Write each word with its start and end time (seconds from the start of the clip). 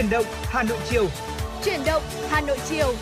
Chuyển 0.00 0.10
động 0.10 0.24
Hà 0.42 0.62
Nội 0.62 0.78
chiều. 0.88 1.08
Chuyển 1.64 1.80
động 1.86 2.02
Hà 2.28 2.40
Nội 2.40 2.58
chiều. 2.68 2.94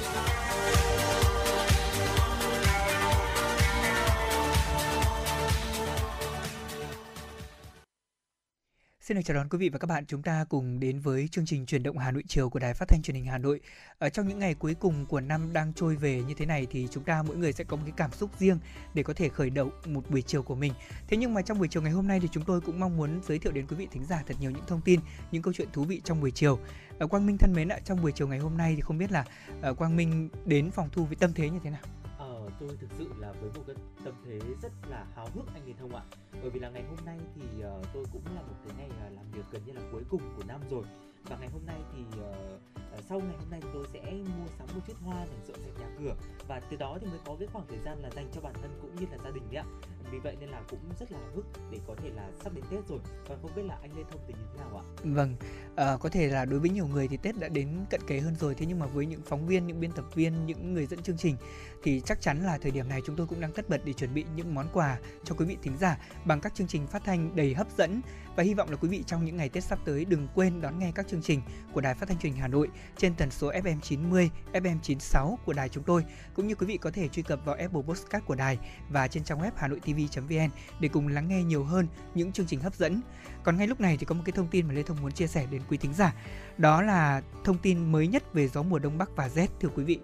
Xin 9.01 9.17
được 9.17 9.23
chào 9.25 9.35
đón 9.37 9.49
quý 9.49 9.59
vị 9.59 9.69
và 9.69 9.79
các 9.79 9.87
bạn. 9.87 10.07
Chúng 10.07 10.23
ta 10.23 10.45
cùng 10.49 10.81
đến 10.81 11.01
với 11.01 11.29
chương 11.33 11.47
trình 11.47 11.67
chuyển 11.67 11.83
động 11.83 11.99
Hà 11.99 12.11
Nội 12.11 12.23
chiều 12.29 12.51
của 12.51 12.59
Đài 12.59 12.75
Phát 12.75 12.89
thanh 12.89 13.03
Truyền 13.03 13.15
hình 13.15 13.27
Hà 13.27 13.39
Nội. 13.39 13.61
Ở 13.99 14.09
trong 14.09 14.29
những 14.29 14.39
ngày 14.39 14.55
cuối 14.55 14.75
cùng 14.75 15.07
của 15.07 15.21
năm 15.21 15.53
đang 15.53 15.73
trôi 15.75 15.97
về 15.97 16.23
như 16.23 16.35
thế 16.35 16.47
này 16.47 16.67
thì 16.71 16.89
chúng 16.91 17.05
ta 17.05 17.23
mỗi 17.23 17.37
người 17.37 17.53
sẽ 17.53 17.65
có 17.65 17.77
một 17.77 17.83
cái 17.87 17.95
cảm 17.97 18.13
xúc 18.13 18.31
riêng 18.39 18.59
để 18.95 19.03
có 19.03 19.13
thể 19.13 19.29
khởi 19.29 19.51
động 19.51 19.71
một 19.87 20.11
buổi 20.11 20.23
chiều 20.23 20.43
của 20.43 20.55
mình. 20.55 20.73
Thế 21.09 21.17
nhưng 21.17 21.35
mà 21.35 21.43
trong 21.43 21.59
buổi 21.59 21.69
chiều 21.69 21.83
ngày 21.83 21.93
hôm 21.93 22.07
nay 22.07 22.21
thì 22.21 22.29
chúng 22.33 22.45
tôi 22.45 22.61
cũng 22.61 22.81
mong 22.81 22.97
muốn 22.97 23.21
giới 23.29 23.39
thiệu 23.39 23.53
đến 23.53 23.67
quý 23.67 23.77
vị 23.77 23.89
thính 23.91 24.05
giả 24.05 24.23
thật 24.27 24.35
nhiều 24.41 24.51
những 24.51 24.67
thông 24.67 24.81
tin, 24.81 25.01
những 25.31 25.43
câu 25.43 25.53
chuyện 25.53 25.69
thú 25.73 25.85
vị 25.85 26.01
trong 26.05 26.21
buổi 26.21 26.31
chiều. 26.31 26.59
Ờ, 26.99 27.07
Quang 27.07 27.27
Minh 27.27 27.39
thân 27.39 27.53
mến 27.53 27.69
ạ, 27.69 27.79
trong 27.85 28.03
buổi 28.03 28.13
chiều 28.13 28.29
ngày 28.29 28.39
hôm 28.39 28.57
nay 28.57 28.75
thì 28.77 28.81
không 28.81 28.99
biết 28.99 29.13
là 29.13 29.25
ờ, 29.63 29.75
Quang 29.75 29.97
Minh 29.97 30.29
đến 30.47 30.71
phòng 30.71 30.89
thu 30.93 31.05
với 31.05 31.17
tâm 31.17 31.33
thế 31.35 31.51
như 31.51 31.59
thế 31.65 31.71
nào? 31.71 31.81
Ờ, 32.19 32.51
tôi 32.61 32.69
thực 32.81 32.91
sự 32.99 33.09
là 33.19 33.33
với 33.33 33.51
một 33.57 33.63
cái 33.67 33.77
tâm 34.05 34.15
thế 34.27 34.39
rất 34.63 34.73
là 34.91 35.05
háo 35.17 35.29
hức 35.35 35.47
anh 35.55 35.67
Điền 35.67 35.77
Thông 35.77 35.95
ạ 35.95 36.03
bởi 36.41 36.51
vì 36.51 36.61
là 36.61 36.71
ngày 36.71 36.85
hôm 36.89 37.07
nay 37.07 37.19
thì 37.35 37.43
uh, 37.43 37.87
tôi 37.95 38.05
cũng 38.13 38.23
là 38.35 38.43
một 38.43 38.55
cái 38.65 38.77
ngày 38.79 38.89
uh, 38.89 39.17
làm 39.17 39.25
việc 39.33 39.45
gần 39.53 39.63
như 39.67 39.73
là 39.73 39.83
cuối 39.93 40.03
cùng 40.11 40.23
của 40.37 40.43
năm 40.49 40.61
rồi 40.71 40.85
và 41.25 41.37
ngày 41.39 41.49
hôm 41.53 41.67
nay 41.67 41.81
thì 41.93 42.01
uh, 42.01 42.61
sau 43.09 43.21
ngày 43.21 43.37
hôm 43.39 43.51
nay 43.51 43.61
chúng 43.63 43.71
tôi 43.75 43.87
sẽ 43.93 44.13
mua 44.13 44.47
sắm 44.59 44.67
một 44.75 44.81
chút 44.87 44.97
hoa 45.05 45.27
để 45.31 45.37
dọn 45.49 45.61
dẹp 45.65 45.81
nhà 45.81 45.87
cửa. 45.99 46.15
Và 46.49 46.61
từ 46.71 46.77
đó 46.77 46.99
thì 47.01 47.07
mới 47.07 47.19
có 47.27 47.37
cái 47.39 47.49
khoảng 47.53 47.67
thời 47.69 47.79
gian 47.85 47.99
là 48.03 48.11
dành 48.11 48.29
cho 48.35 48.41
bản 48.41 48.55
thân 48.63 48.79
cũng 48.83 48.97
như 48.97 49.07
là 49.11 49.19
gia 49.25 49.31
đình 49.31 49.43
đấy 49.51 49.63
ạ. 49.63 49.67
Vì 50.11 50.19
vậy 50.19 50.37
nên 50.41 50.49
là 50.49 50.63
cũng 50.71 50.81
rất 51.01 51.13
là 51.13 51.19
hức 51.35 51.47
để 51.71 51.79
có 51.87 51.95
thể 52.03 52.11
là 52.11 52.31
sắp 52.43 52.55
đến 52.55 52.65
Tết 52.71 52.89
rồi. 52.89 52.99
Và 53.29 53.37
không 53.43 53.51
biết 53.57 53.63
là 53.63 53.79
anh 53.83 53.97
Lê 53.97 54.03
Thông 54.11 54.21
thì 54.27 54.35
như 54.35 54.47
thế 54.53 54.65
nào 54.65 54.77
ạ? 54.77 54.85
Vâng, 55.03 55.37
à, 55.77 55.97
có 56.01 56.09
thể 56.09 56.29
là 56.29 56.45
đối 56.45 56.61
với 56.61 56.71
nhiều 56.71 56.87
người 56.87 57.09
thì 57.09 57.17
Tết 57.17 57.39
đã 57.39 57.49
đến 57.49 57.69
cận 57.91 58.01
kề 58.07 58.21
hơn 58.21 58.35
rồi. 58.35 58.55
Thế 58.55 58.67
nhưng 58.67 58.79
mà 58.79 58.87
với 58.87 59.07
những 59.07 59.23
phóng 59.27 59.47
viên, 59.47 59.67
những 59.67 59.81
biên 59.81 59.93
tập 59.93 60.05
viên, 60.15 60.47
những 60.47 60.75
người 60.75 60.87
dẫn 60.87 61.03
chương 61.03 61.17
trình 61.17 61.37
thì 61.83 62.01
chắc 62.01 62.21
chắn 62.21 62.45
là 62.45 62.59
thời 62.59 62.71
điểm 62.71 62.89
này 62.89 63.03
chúng 63.07 63.17
tôi 63.17 63.27
cũng 63.27 63.41
đang 63.41 63.53
tất 63.53 63.69
bật 63.69 63.81
để 63.85 63.93
chuẩn 63.93 64.15
bị 64.15 64.25
những 64.37 64.55
món 64.55 64.69
quà 64.73 64.99
cho 65.25 65.35
quý 65.35 65.45
vị 65.45 65.57
thính 65.63 65.77
giả 65.77 65.99
bằng 66.25 66.41
các 66.41 66.55
chương 66.55 66.67
trình 66.67 66.87
phát 66.87 67.03
thanh 67.05 67.37
đầy 67.37 67.55
hấp 67.55 67.67
dẫn 67.79 68.01
và 68.39 68.45
hy 68.45 68.55
vọng 68.55 68.71
là 68.71 68.77
quý 68.77 68.89
vị 68.89 69.03
trong 69.07 69.25
những 69.25 69.37
ngày 69.37 69.49
Tết 69.49 69.65
sắp 69.65 69.79
tới 69.85 70.05
đừng 70.05 70.29
quên 70.35 70.61
đón 70.61 70.79
nghe 70.79 70.93
các 70.95 71.09
chương 71.09 71.23
trình 71.23 71.43
của 71.73 71.81
Đài 71.81 71.95
Phát 71.95 72.09
thanh 72.09 72.19
Truyền 72.19 72.33
hình 72.33 72.43
Hà 72.43 72.49
Nội 72.49 72.69
trên 72.97 73.15
tần 73.15 73.31
số 73.31 73.51
FM 73.53 73.81
90, 73.81 74.31
FM 74.53 74.81
96 74.83 75.39
của 75.45 75.53
đài 75.53 75.69
chúng 75.69 75.85
tôi 75.85 76.05
cũng 76.35 76.47
như 76.49 76.55
quý 76.55 76.67
vị 76.67 76.77
có 76.77 76.91
thể 76.91 77.09
truy 77.09 77.23
cập 77.23 77.45
vào 77.45 77.55
Apple 77.55 77.83
Podcast 77.83 78.25
của 78.25 78.35
đài 78.35 78.59
và 78.89 79.09
trên 79.09 79.25
trang 79.25 79.41
web 79.41 79.51
hanoitv.vn 79.57 80.51
để 80.81 80.89
cùng 80.89 81.09
lắng 81.09 81.29
nghe 81.29 81.43
nhiều 81.43 81.65
hơn 81.65 81.87
những 82.15 82.33
chương 82.33 82.47
trình 82.47 82.61
hấp 82.61 82.75
dẫn. 82.75 83.01
Còn 83.43 83.57
ngay 83.57 83.67
lúc 83.67 83.81
này 83.81 83.97
thì 83.97 84.07
có 84.07 84.15
một 84.15 84.23
cái 84.25 84.33
thông 84.33 84.49
tin 84.49 84.67
mà 84.67 84.75
Lê 84.75 84.83
Thông 84.83 85.03
muốn 85.03 85.13
chia 85.13 85.27
sẻ 85.27 85.47
đến 85.51 85.63
quý 85.69 85.77
thính 85.77 85.95
giả. 85.95 86.15
Đó 86.59 86.83
là 86.83 87.23
thông 87.45 87.59
tin 87.59 87.93
mới 87.93 88.07
nhất 88.07 88.35
về 88.35 88.49
gió 88.49 88.63
mùa 88.63 88.79
đông 88.79 88.99
bắc 88.99 89.17
và 89.17 89.29
rét 89.29 89.49
thưa 89.61 89.69
quý 89.69 89.85
vị. 89.85 89.99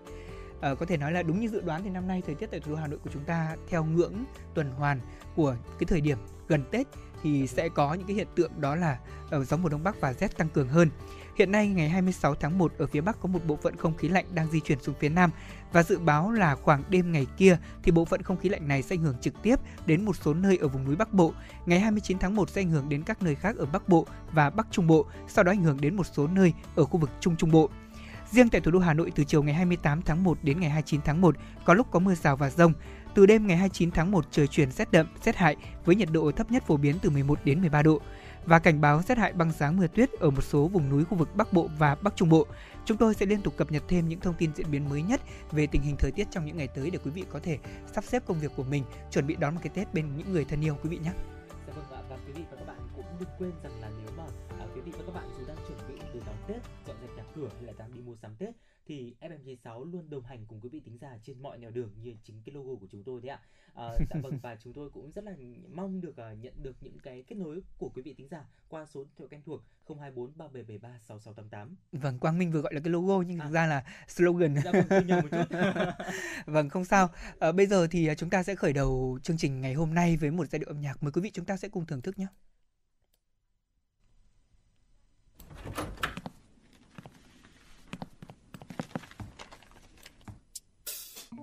À, 0.60 0.74
có 0.74 0.86
thể 0.86 0.96
nói 0.96 1.12
là 1.12 1.22
đúng 1.22 1.40
như 1.40 1.48
dự 1.48 1.60
đoán 1.60 1.82
thì 1.84 1.90
năm 1.90 2.08
nay 2.08 2.22
thời 2.26 2.34
tiết 2.34 2.46
tại 2.50 2.60
thủ 2.60 2.72
đô 2.72 2.76
Hà 2.76 2.86
Nội 2.86 2.98
của 3.04 3.10
chúng 3.12 3.24
ta 3.24 3.56
theo 3.68 3.84
ngưỡng 3.84 4.24
tuần 4.54 4.70
hoàn 4.70 5.00
của 5.36 5.56
cái 5.78 5.86
thời 5.86 6.00
điểm 6.00 6.18
gần 6.48 6.64
Tết 6.70 6.86
thì 7.24 7.46
sẽ 7.46 7.68
có 7.68 7.94
những 7.94 8.06
cái 8.06 8.16
hiện 8.16 8.28
tượng 8.34 8.50
đó 8.60 8.74
là 8.74 8.98
ờ, 9.30 9.44
gió 9.44 9.56
mùa 9.56 9.68
đông 9.68 9.84
bắc 9.84 10.00
và 10.00 10.12
rét 10.12 10.36
tăng 10.36 10.48
cường 10.48 10.68
hơn. 10.68 10.90
Hiện 11.36 11.52
nay 11.52 11.68
ngày 11.68 11.88
26 11.88 12.34
tháng 12.34 12.58
1 12.58 12.72
ở 12.78 12.86
phía 12.86 13.00
Bắc 13.00 13.20
có 13.20 13.28
một 13.28 13.38
bộ 13.46 13.56
phận 13.56 13.76
không 13.76 13.96
khí 13.96 14.08
lạnh 14.08 14.24
đang 14.34 14.50
di 14.50 14.60
chuyển 14.60 14.80
xuống 14.80 14.94
phía 15.00 15.08
Nam 15.08 15.30
và 15.72 15.82
dự 15.82 15.98
báo 15.98 16.32
là 16.32 16.54
khoảng 16.54 16.82
đêm 16.88 17.12
ngày 17.12 17.26
kia 17.36 17.58
thì 17.82 17.92
bộ 17.92 18.04
phận 18.04 18.22
không 18.22 18.36
khí 18.36 18.48
lạnh 18.48 18.68
này 18.68 18.82
sẽ 18.82 18.94
ảnh 18.94 19.02
hưởng 19.02 19.16
trực 19.20 19.42
tiếp 19.42 19.56
đến 19.86 20.04
một 20.04 20.16
số 20.16 20.34
nơi 20.34 20.56
ở 20.56 20.68
vùng 20.68 20.84
núi 20.84 20.96
Bắc 20.96 21.12
Bộ. 21.12 21.32
Ngày 21.66 21.80
29 21.80 22.18
tháng 22.18 22.36
1 22.36 22.50
sẽ 22.50 22.60
ảnh 22.60 22.70
hưởng 22.70 22.88
đến 22.88 23.02
các 23.02 23.22
nơi 23.22 23.34
khác 23.34 23.56
ở 23.58 23.66
Bắc 23.66 23.88
Bộ 23.88 24.06
và 24.32 24.50
Bắc 24.50 24.66
Trung 24.70 24.86
Bộ, 24.86 25.06
sau 25.28 25.44
đó 25.44 25.52
ảnh 25.52 25.62
hưởng 25.62 25.80
đến 25.80 25.96
một 25.96 26.06
số 26.12 26.26
nơi 26.26 26.52
ở 26.76 26.84
khu 26.84 26.98
vực 26.98 27.10
Trung 27.20 27.36
Trung 27.36 27.50
Bộ. 27.50 27.70
Riêng 28.30 28.48
tại 28.48 28.60
thủ 28.60 28.70
đô 28.70 28.78
Hà 28.78 28.94
Nội 28.94 29.12
từ 29.14 29.24
chiều 29.24 29.42
ngày 29.42 29.54
28 29.54 30.02
tháng 30.02 30.24
1 30.24 30.38
đến 30.42 30.60
ngày 30.60 30.70
29 30.70 31.00
tháng 31.04 31.20
1 31.20 31.36
có 31.64 31.74
lúc 31.74 31.86
có 31.90 31.98
mưa 31.98 32.14
rào 32.14 32.36
và 32.36 32.50
rông. 32.50 32.72
Từ 33.14 33.26
đêm 33.26 33.46
ngày 33.46 33.56
29 33.56 33.90
tháng 33.90 34.10
1 34.10 34.26
trời 34.30 34.46
chuyển 34.46 34.70
rét 34.70 34.92
đậm, 34.92 35.06
rét 35.24 35.36
hại 35.36 35.56
với 35.84 35.96
nhiệt 35.96 36.08
độ 36.12 36.32
thấp 36.32 36.50
nhất 36.50 36.62
phổ 36.66 36.76
biến 36.76 36.96
từ 37.02 37.10
11 37.10 37.38
đến 37.44 37.60
13 37.60 37.82
độ 37.82 38.00
và 38.46 38.58
cảnh 38.58 38.80
báo 38.80 39.02
rét 39.02 39.18
hại 39.18 39.32
băng 39.32 39.52
giá 39.52 39.70
mưa 39.70 39.86
tuyết 39.86 40.12
ở 40.12 40.30
một 40.30 40.44
số 40.44 40.68
vùng 40.68 40.90
núi 40.90 41.04
khu 41.04 41.16
vực 41.16 41.28
Bắc 41.36 41.52
Bộ 41.52 41.68
và 41.78 41.94
Bắc 41.94 42.16
Trung 42.16 42.28
Bộ. 42.28 42.46
Chúng 42.84 42.96
tôi 42.96 43.14
sẽ 43.14 43.26
liên 43.26 43.40
tục 43.40 43.54
cập 43.56 43.72
nhật 43.72 43.82
thêm 43.88 44.08
những 44.08 44.20
thông 44.20 44.34
tin 44.34 44.50
diễn 44.54 44.70
biến 44.70 44.88
mới 44.88 45.02
nhất 45.02 45.20
về 45.52 45.66
tình 45.66 45.82
hình 45.82 45.96
thời 45.96 46.10
tiết 46.10 46.26
trong 46.30 46.46
những 46.46 46.56
ngày 46.56 46.68
tới 46.68 46.90
để 46.90 46.98
quý 47.04 47.10
vị 47.10 47.24
có 47.30 47.38
thể 47.42 47.58
sắp 47.92 48.04
xếp 48.04 48.22
công 48.26 48.40
việc 48.40 48.50
của 48.56 48.62
mình, 48.62 48.84
chuẩn 49.10 49.26
bị 49.26 49.36
đón 49.36 49.54
một 49.54 49.60
cái 49.62 49.70
Tết 49.74 49.94
bên 49.94 50.16
những 50.16 50.32
người 50.32 50.44
thân 50.44 50.64
yêu 50.64 50.76
quý 50.82 50.90
vị 50.90 50.98
nhé. 51.04 51.12
Dạ 51.66 51.72
vâng 51.76 51.84
ạ 51.92 52.02
và 52.10 52.16
quý 52.26 52.32
vị 52.32 52.42
và 52.50 52.56
các 52.56 52.66
bạn 52.66 52.78
cũng 52.96 53.04
đừng 53.20 53.28
quên 53.38 53.52
rằng 53.62 53.80
là 53.80 53.83
thì 58.86 59.14
FM96 59.20 59.92
luôn 59.92 60.10
đồng 60.10 60.24
hành 60.24 60.46
cùng 60.46 60.60
quý 60.60 60.68
vị 60.68 60.80
tính 60.80 60.98
giả 60.98 61.18
trên 61.22 61.42
mọi 61.42 61.58
nẻo 61.58 61.70
đường 61.70 61.90
như 62.02 62.14
chính 62.24 62.42
cái 62.44 62.54
logo 62.54 62.74
của 62.80 62.86
chúng 62.90 63.04
tôi 63.04 63.20
đấy 63.20 63.30
ạ. 63.30 63.40
À, 63.74 63.88
dạ 64.10 64.20
vâng 64.22 64.38
và 64.42 64.56
chúng 64.56 64.72
tôi 64.72 64.90
cũng 64.90 65.10
rất 65.12 65.24
là 65.24 65.36
mong 65.72 66.00
được 66.00 66.10
uh, 66.32 66.38
nhận 66.38 66.62
được 66.62 66.76
những 66.80 66.98
cái 67.02 67.22
kết 67.22 67.36
nối 67.36 67.60
của 67.78 67.88
quý 67.88 68.02
vị 68.02 68.14
tính 68.14 68.28
giả 68.28 68.44
qua 68.68 68.86
số 68.86 69.04
điện 69.04 69.12
thoại 69.16 69.28
quen 69.30 69.42
thuộc 69.44 69.62
024 69.88 70.32
3773 70.36 70.98
6688. 70.98 71.76
Vâng, 71.92 72.18
Quang 72.18 72.38
Minh 72.38 72.52
vừa 72.52 72.60
gọi 72.60 72.74
là 72.74 72.80
cái 72.80 72.90
logo 72.90 73.22
nhưng 73.22 73.38
à. 73.38 73.44
thực 73.44 73.52
ra 73.52 73.66
là 73.66 73.84
slogan. 74.08 74.54
Dạ 74.64 74.72
vâng, 74.72 75.06
một 75.08 75.28
chút. 75.30 75.56
vâng, 76.46 76.68
không 76.68 76.84
sao. 76.84 77.08
À, 77.38 77.52
bây 77.52 77.66
giờ 77.66 77.86
thì 77.86 78.10
chúng 78.16 78.30
ta 78.30 78.42
sẽ 78.42 78.54
khởi 78.54 78.72
đầu 78.72 79.18
chương 79.22 79.36
trình 79.36 79.60
ngày 79.60 79.74
hôm 79.74 79.94
nay 79.94 80.16
với 80.16 80.30
một 80.30 80.48
giai 80.50 80.58
điệu 80.58 80.68
âm 80.68 80.80
nhạc. 80.80 81.02
Mời 81.02 81.12
quý 81.12 81.20
vị 81.20 81.30
chúng 81.34 81.44
ta 81.44 81.56
sẽ 81.56 81.68
cùng 81.68 81.86
thưởng 81.86 82.02
thức 82.02 82.18
nhé. 82.18 82.26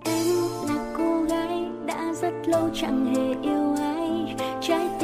Em 0.06 0.26
là 0.68 0.94
cô 0.98 1.24
gái 1.24 1.66
đã 1.86 2.14
rất 2.22 2.34
lâu 2.46 2.70
chẳng 2.74 3.06
hề 3.16 3.50
yêu 3.50 3.76
ai. 3.78 4.36
Trái 4.62 4.88
tim 5.00 5.01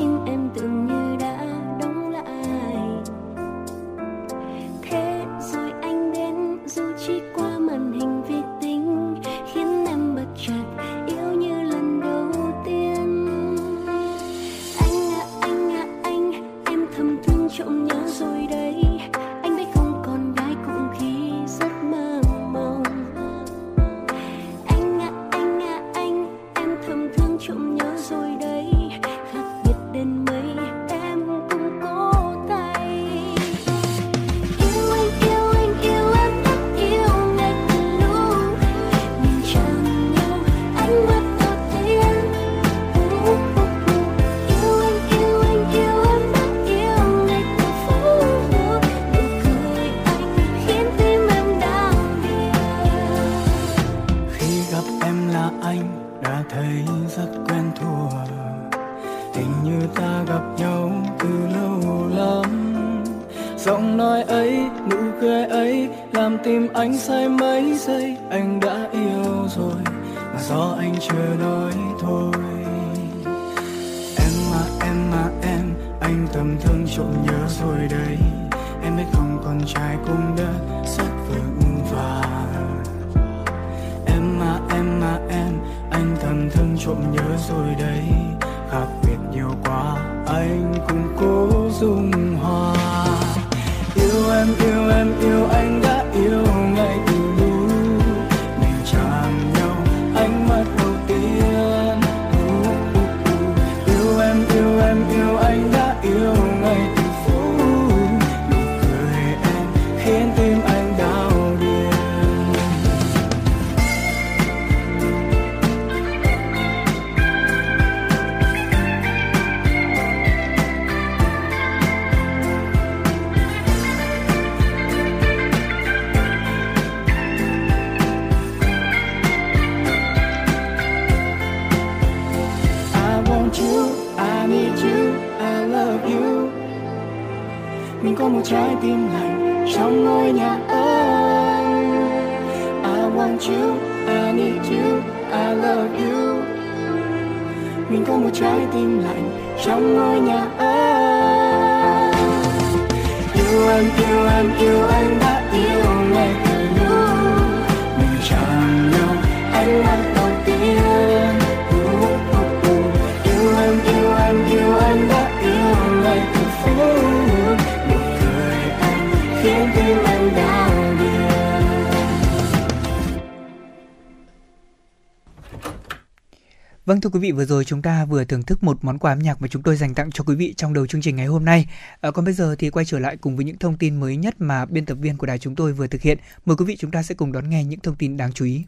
Vâng 176.87 177.01
thưa 177.01 177.09
quý 177.09 177.19
vị 177.19 177.31
vừa 177.31 177.45
rồi 177.45 177.65
chúng 177.65 177.81
ta 177.81 178.05
vừa 178.05 178.23
thưởng 178.23 178.43
thức 178.43 178.63
một 178.63 178.77
món 178.81 178.99
quà 178.99 179.11
âm 179.11 179.19
nhạc 179.19 179.41
mà 179.41 179.47
chúng 179.47 179.63
tôi 179.63 179.75
dành 179.75 179.93
tặng 179.93 180.11
cho 180.11 180.23
quý 180.23 180.35
vị 180.35 180.53
trong 180.57 180.73
đầu 180.73 180.87
chương 180.87 181.01
trình 181.01 181.15
ngày 181.15 181.25
hôm 181.25 181.45
nay. 181.45 181.67
À, 182.01 182.11
còn 182.11 182.25
bây 182.25 182.33
giờ 182.33 182.55
thì 182.59 182.69
quay 182.69 182.85
trở 182.85 182.99
lại 182.99 183.17
cùng 183.17 183.35
với 183.35 183.45
những 183.45 183.57
thông 183.57 183.77
tin 183.77 183.99
mới 183.99 184.17
nhất 184.17 184.35
mà 184.39 184.65
biên 184.65 184.85
tập 184.85 184.97
viên 185.01 185.17
của 185.17 185.27
đài 185.27 185.39
chúng 185.39 185.55
tôi 185.55 185.73
vừa 185.73 185.87
thực 185.87 186.01
hiện. 186.01 186.17
Mời 186.45 186.57
quý 186.57 186.65
vị 186.65 186.75
chúng 186.79 186.91
ta 186.91 187.03
sẽ 187.03 187.15
cùng 187.15 187.31
đón 187.31 187.49
nghe 187.49 187.63
những 187.63 187.79
thông 187.79 187.95
tin 187.95 188.17
đáng 188.17 188.33
chú 188.33 188.45
ý. 188.45 188.63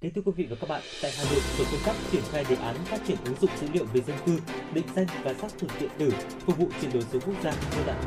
Kính 0.00 0.12
thưa 0.14 0.22
quý 0.24 0.32
vị 0.36 0.46
và 0.50 0.56
các 0.60 0.68
bạn, 0.68 0.82
tại 1.02 1.10
Hà 1.16 1.24
Nội, 1.24 1.40
tổ 1.58 1.64
công 1.72 1.80
tác 1.86 1.94
triển 2.12 2.22
khai 2.32 2.44
đề 2.48 2.56
án 2.56 2.76
phát 2.84 2.98
triển 3.08 3.16
ứng 3.24 3.36
dụng 3.40 3.50
dữ 3.60 3.66
liệu 3.72 3.84
về 3.84 4.00
dân 4.06 4.16
cư, 4.26 4.38
định 4.74 4.86
danh 4.96 5.06
và 5.24 5.34
xác 5.40 5.48
thực 5.60 5.68
điện 5.80 5.90
tử 5.98 6.12
phục 6.46 6.58
vụ 6.58 6.68
chuyển 6.80 6.92
đổi 6.92 7.02
số 7.12 7.18
quốc 7.26 7.36
gia 7.44 7.52
giai 7.52 7.84
đoạn 7.86 7.98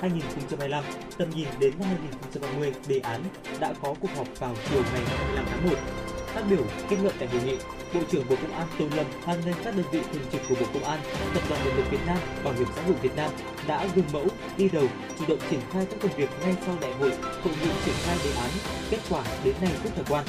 2022-2025, 0.00 0.82
tầm 1.18 1.30
nhìn 1.30 1.48
đến 1.60 1.72
năm 1.78 1.88
2030. 1.88 2.72
Đề 2.88 2.98
án 2.98 3.24
đã 3.60 3.74
có 3.82 3.94
cuộc 4.00 4.10
họp 4.16 4.28
vào 4.38 4.54
chiều 4.70 4.82
ngày 4.92 5.02
25 5.04 5.44
tháng 5.48 5.70
1. 5.70 6.17
Phát 6.38 6.44
biểu 6.50 6.64
kết 6.90 6.96
luận 7.02 7.14
tại 7.18 7.28
hội 7.28 7.40
nghị, 7.44 7.56
Bộ 7.94 8.00
trưởng 8.10 8.28
Bộ 8.28 8.36
Công 8.42 8.52
an 8.52 8.66
Tô 8.78 8.84
Lâm 8.96 9.06
hoan 9.24 9.40
nghênh 9.44 9.54
các 9.64 9.76
đơn 9.76 9.86
vị 9.92 10.00
thường 10.12 10.22
trực 10.32 10.40
của 10.48 10.54
Bộ 10.60 10.66
Công 10.74 10.84
an, 10.84 11.00
Tập 11.34 11.42
đoàn 11.48 11.60
Điện 11.64 11.76
lực 11.76 11.90
Việt 11.90 12.06
Nam, 12.06 12.18
Bảo 12.44 12.54
hiểm 12.54 12.66
xã 12.76 12.82
hội 12.82 12.94
Việt 13.02 13.16
Nam 13.16 13.30
đã 13.66 13.86
gương 13.94 14.04
mẫu, 14.12 14.26
đi 14.56 14.68
đầu, 14.68 14.84
chủ 15.18 15.24
động 15.28 15.38
triển 15.50 15.60
khai 15.72 15.86
các 15.90 15.96
công 16.02 16.16
việc 16.16 16.30
ngay 16.40 16.54
sau 16.66 16.76
đại 16.80 16.92
hội, 16.92 17.10
hội 17.42 17.54
nghị 17.62 17.70
triển 17.84 17.94
khai 18.04 18.16
đề 18.24 18.32
án, 18.32 18.50
kết 18.90 18.98
quả 19.10 19.22
đến 19.44 19.54
nay 19.60 19.70
rất 19.84 19.90
khả 19.96 20.02
quan 20.08 20.24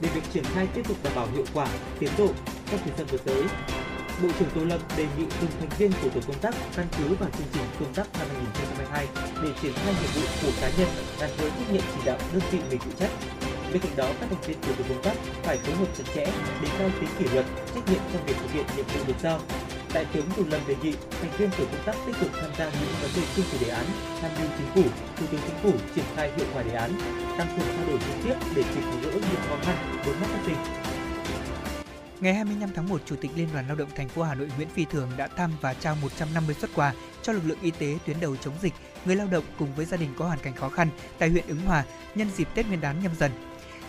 để 0.00 0.08
việc 0.14 0.22
triển 0.32 0.44
khai 0.44 0.66
tiếp 0.74 0.82
tục 0.88 0.96
đảm 1.02 1.12
bảo 1.16 1.26
hiệu 1.34 1.44
quả, 1.54 1.66
tiến 1.98 2.10
độ 2.18 2.28
trong 2.70 2.80
thời 2.84 2.92
gian 2.98 3.06
vừa 3.10 3.18
tới. 3.18 3.42
Bộ 4.22 4.28
trưởng 4.38 4.50
Tô 4.54 4.60
Lâm 4.64 4.80
đề 4.96 5.06
nghị 5.18 5.24
từng 5.40 5.50
thành 5.60 5.78
viên 5.78 5.92
của 6.02 6.08
tổ 6.14 6.20
công 6.26 6.38
tác 6.38 6.54
căn 6.76 6.86
cứ 6.98 7.14
vào 7.14 7.30
chương 7.38 7.48
trình 7.52 7.64
công 7.80 7.94
tác 7.94 8.06
năm 8.18 8.26
2022 8.34 9.06
để 9.42 9.48
triển 9.62 9.72
khai 9.72 9.94
nhiệm 10.00 10.10
vụ 10.14 10.28
của 10.42 10.52
cá 10.60 10.70
nhân 10.78 10.88
gắn 11.20 11.30
với 11.38 11.50
trách 11.50 11.72
nhiệm 11.72 11.82
chỉ 11.94 12.00
đạo 12.04 12.18
đơn 12.32 12.42
vị 12.50 12.58
mình 12.70 12.78
phụ 12.78 12.90
trách. 12.98 13.10
Bên 13.74 13.82
cạnh 13.82 13.96
đó, 13.96 14.08
các 14.20 14.26
thành 14.30 14.40
viên 14.40 14.56
của 14.60 14.74
tổ 14.78 14.84
công 14.88 15.02
tác 15.02 15.12
phải 15.42 15.58
phối 15.58 15.76
hợp 15.76 15.86
chặt 15.98 16.04
chẽ, 16.14 16.24
đề 16.62 16.68
cao 16.78 16.90
tính 17.00 17.08
kỷ 17.18 17.24
luật, 17.24 17.46
trách 17.74 17.88
nhiệm 17.88 18.00
trong 18.12 18.26
việc 18.26 18.34
thực 18.40 18.52
hiện 18.52 18.66
nhiệm 18.76 18.86
vụ 18.86 19.04
được 19.06 19.14
giao. 19.22 19.40
Đại 19.94 20.06
tướng 20.12 20.26
Tô 20.36 20.42
Lâm 20.50 20.60
đề 20.68 20.74
nghị 20.82 20.92
thành 21.20 21.30
viên 21.38 21.50
tổ 21.50 21.64
công 21.64 21.84
tác 21.86 21.94
tích 22.06 22.16
cực 22.20 22.30
tham 22.32 22.50
gia 22.58 22.64
những 22.64 22.94
vấn 23.02 23.10
đề 23.16 23.22
chung 23.36 23.44
của 23.52 23.58
đề 23.60 23.68
án, 23.68 23.84
tham 24.20 24.30
mưu 24.38 24.48
chính 24.58 24.66
phủ, 24.74 24.90
thủ 25.16 25.26
tướng 25.30 25.40
chính 25.46 25.56
phủ 25.62 25.72
triển 25.94 26.04
khai 26.16 26.32
hiệu 26.36 26.46
quả 26.54 26.62
đề 26.62 26.74
án, 26.74 26.90
tăng 27.38 27.48
cường 27.56 27.66
trao 27.76 27.86
đổi 27.88 27.98
trực 27.98 28.24
tiếp 28.24 28.34
để 28.56 28.62
kịp 28.62 28.80
tháo 28.80 29.00
gỡ 29.02 29.10
những 29.12 29.40
khó 29.48 29.56
khăn 29.62 30.02
vướng 30.06 30.20
mắc 30.20 30.26
phát 30.30 30.40
sinh. 30.46 30.56
Ngày 32.20 32.34
25 32.34 32.70
tháng 32.74 32.88
1, 32.88 33.00
Chủ 33.06 33.16
tịch 33.20 33.30
Liên 33.36 33.48
đoàn 33.52 33.66
Lao 33.66 33.76
động 33.76 33.88
thành 33.94 34.08
phố 34.08 34.22
Hà 34.22 34.34
Nội 34.34 34.48
Nguyễn 34.56 34.68
Phi 34.68 34.84
Thường 34.84 35.10
đã 35.16 35.28
thăm 35.28 35.52
và 35.60 35.74
trao 35.74 35.96
150 36.02 36.54
xuất 36.54 36.70
quà 36.74 36.92
cho 37.22 37.32
lực 37.32 37.42
lượng 37.44 37.58
y 37.62 37.70
tế 37.70 37.98
tuyến 38.06 38.20
đầu 38.20 38.36
chống 38.36 38.54
dịch, 38.62 38.74
người 39.04 39.16
lao 39.16 39.26
động 39.26 39.44
cùng 39.58 39.74
với 39.74 39.86
gia 39.86 39.96
đình 39.96 40.14
có 40.18 40.26
hoàn 40.26 40.38
cảnh 40.38 40.54
khó 40.54 40.68
khăn 40.68 40.88
tại 41.18 41.28
huyện 41.28 41.44
Ứng 41.48 41.60
Hòa 41.60 41.84
nhân 42.14 42.28
dịp 42.36 42.48
Tết 42.54 42.66
Nguyên 42.66 42.80
đán 42.80 43.02
nhâm 43.02 43.12
dần. 43.18 43.30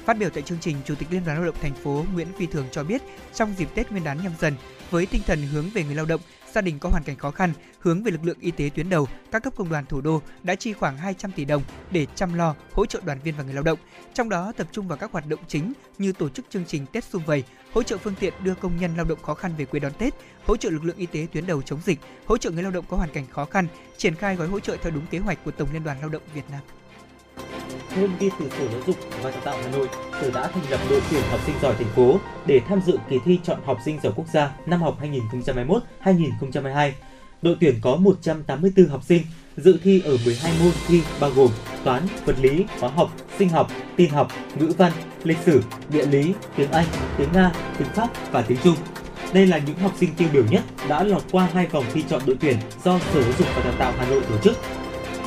Phát 0.05 0.17
biểu 0.17 0.29
tại 0.29 0.43
chương 0.43 0.57
trình, 0.61 0.77
Chủ 0.85 0.95
tịch 0.95 1.07
Liên 1.11 1.25
đoàn 1.25 1.37
Lao 1.37 1.45
động 1.45 1.55
thành 1.61 1.73
phố 1.73 2.05
Nguyễn 2.13 2.27
Phi 2.37 2.45
Thường 2.45 2.65
cho 2.71 2.83
biết, 2.83 3.01
trong 3.33 3.53
dịp 3.57 3.67
Tết 3.75 3.91
Nguyên 3.91 4.03
đán 4.03 4.23
nhâm 4.23 4.31
dần, 4.39 4.53
với 4.91 5.05
tinh 5.05 5.21
thần 5.27 5.41
hướng 5.41 5.69
về 5.69 5.83
người 5.83 5.95
lao 5.95 6.05
động, 6.05 6.21
gia 6.53 6.61
đình 6.61 6.79
có 6.79 6.89
hoàn 6.89 7.03
cảnh 7.03 7.17
khó 7.17 7.31
khăn, 7.31 7.53
hướng 7.79 8.03
về 8.03 8.11
lực 8.11 8.23
lượng 8.23 8.37
y 8.39 8.51
tế 8.51 8.69
tuyến 8.75 8.89
đầu, 8.89 9.07
các 9.31 9.43
cấp 9.43 9.53
công 9.55 9.69
đoàn 9.69 9.85
thủ 9.85 10.01
đô 10.01 10.21
đã 10.43 10.55
chi 10.55 10.73
khoảng 10.73 10.97
200 10.97 11.31
tỷ 11.31 11.45
đồng 11.45 11.63
để 11.91 12.07
chăm 12.15 12.33
lo, 12.33 12.55
hỗ 12.71 12.85
trợ 12.85 13.01
đoàn 13.05 13.19
viên 13.23 13.35
và 13.37 13.43
người 13.43 13.53
lao 13.53 13.63
động. 13.63 13.79
Trong 14.13 14.29
đó 14.29 14.51
tập 14.57 14.67
trung 14.71 14.87
vào 14.87 14.97
các 14.97 15.11
hoạt 15.11 15.27
động 15.27 15.39
chính 15.47 15.73
như 15.97 16.11
tổ 16.11 16.29
chức 16.29 16.45
chương 16.49 16.65
trình 16.65 16.85
Tết 16.91 17.03
xung 17.03 17.25
vầy, 17.25 17.43
hỗ 17.73 17.83
trợ 17.83 17.97
phương 17.97 18.15
tiện 18.19 18.33
đưa 18.43 18.55
công 18.55 18.77
nhân 18.79 18.91
lao 18.95 19.05
động 19.05 19.21
khó 19.21 19.33
khăn 19.33 19.51
về 19.57 19.65
quê 19.65 19.79
đón 19.79 19.93
Tết, 19.93 20.13
hỗ 20.45 20.57
trợ 20.57 20.69
lực 20.69 20.83
lượng 20.83 20.97
y 20.97 21.05
tế 21.05 21.27
tuyến 21.31 21.47
đầu 21.47 21.61
chống 21.61 21.79
dịch, 21.85 21.99
hỗ 22.25 22.37
trợ 22.37 22.51
người 22.51 22.63
lao 22.63 22.71
động 22.71 22.85
có 22.89 22.97
hoàn 22.97 23.09
cảnh 23.09 23.25
khó 23.31 23.45
khăn, 23.45 23.67
triển 23.97 24.15
khai 24.15 24.35
gói 24.35 24.47
hỗ 24.47 24.59
trợ 24.59 24.77
theo 24.81 24.91
đúng 24.91 25.05
kế 25.07 25.17
hoạch 25.17 25.43
của 25.45 25.51
Tổng 25.51 25.69
Liên 25.73 25.83
đoàn 25.83 25.99
Lao 25.99 26.09
động 26.09 26.23
Việt 26.33 26.49
Nam 26.51 26.61
nhân 28.01 28.11
viên 28.19 28.31
từ 28.39 28.49
Sở 28.49 28.67
Giáo 28.71 28.81
dục 28.87 28.95
và 29.23 29.31
Đào 29.31 29.41
tạo 29.43 29.57
Hà 29.63 29.69
Nội, 29.71 29.87
từ 30.21 30.31
đã 30.31 30.47
thành 30.47 30.63
lập 30.69 30.79
đội 30.89 31.01
tuyển 31.11 31.23
học 31.31 31.39
sinh 31.45 31.55
giỏi 31.61 31.75
thành 31.75 31.93
phố 31.95 32.19
để 32.45 32.61
tham 32.67 32.81
dự 32.85 32.97
kỳ 33.09 33.19
thi 33.25 33.39
chọn 33.43 33.59
học 33.65 33.79
sinh 33.85 33.99
giỏi 34.03 34.13
quốc 34.15 34.25
gia 34.33 34.51
năm 34.65 34.81
học 34.81 34.97
2021-2022. 36.03 36.91
Đội 37.41 37.55
tuyển 37.59 37.75
có 37.81 37.95
184 37.95 38.87
học 38.87 39.03
sinh 39.03 39.21
dự 39.57 39.79
thi 39.83 40.01
ở 40.05 40.17
12 40.25 40.53
môn 40.59 40.71
thi 40.87 41.01
bao 41.19 41.31
gồm 41.35 41.49
toán, 41.83 42.03
vật 42.25 42.35
lý, 42.41 42.65
hóa 42.79 42.89
học, 42.89 43.11
sinh 43.39 43.49
học, 43.49 43.71
tin 43.95 44.09
học, 44.09 44.31
ngữ 44.59 44.73
văn, 44.77 44.91
lịch 45.23 45.37
sử, 45.45 45.63
địa 45.89 46.05
lý, 46.05 46.33
tiếng 46.55 46.71
Anh, 46.71 46.87
tiếng 47.17 47.29
Nga, 47.33 47.51
tiếng 47.77 47.87
Pháp 47.87 48.09
và 48.31 48.41
tiếng 48.41 48.57
Trung. 48.63 48.75
Đây 49.33 49.47
là 49.47 49.57
những 49.57 49.77
học 49.77 49.91
sinh 49.99 50.09
tiêu 50.17 50.27
biểu 50.33 50.43
nhất 50.49 50.63
đã 50.89 51.03
lọt 51.03 51.23
qua 51.31 51.49
hai 51.53 51.67
vòng 51.67 51.85
thi 51.93 52.03
chọn 52.09 52.21
đội 52.25 52.35
tuyển 52.39 52.57
do 52.83 52.99
Sở 52.99 53.21
Giáo 53.21 53.31
dục 53.39 53.47
và 53.55 53.63
Đào 53.63 53.73
tạo 53.79 53.93
Hà 53.97 54.09
Nội 54.09 54.21
tổ 54.29 54.37
chức. 54.43 54.57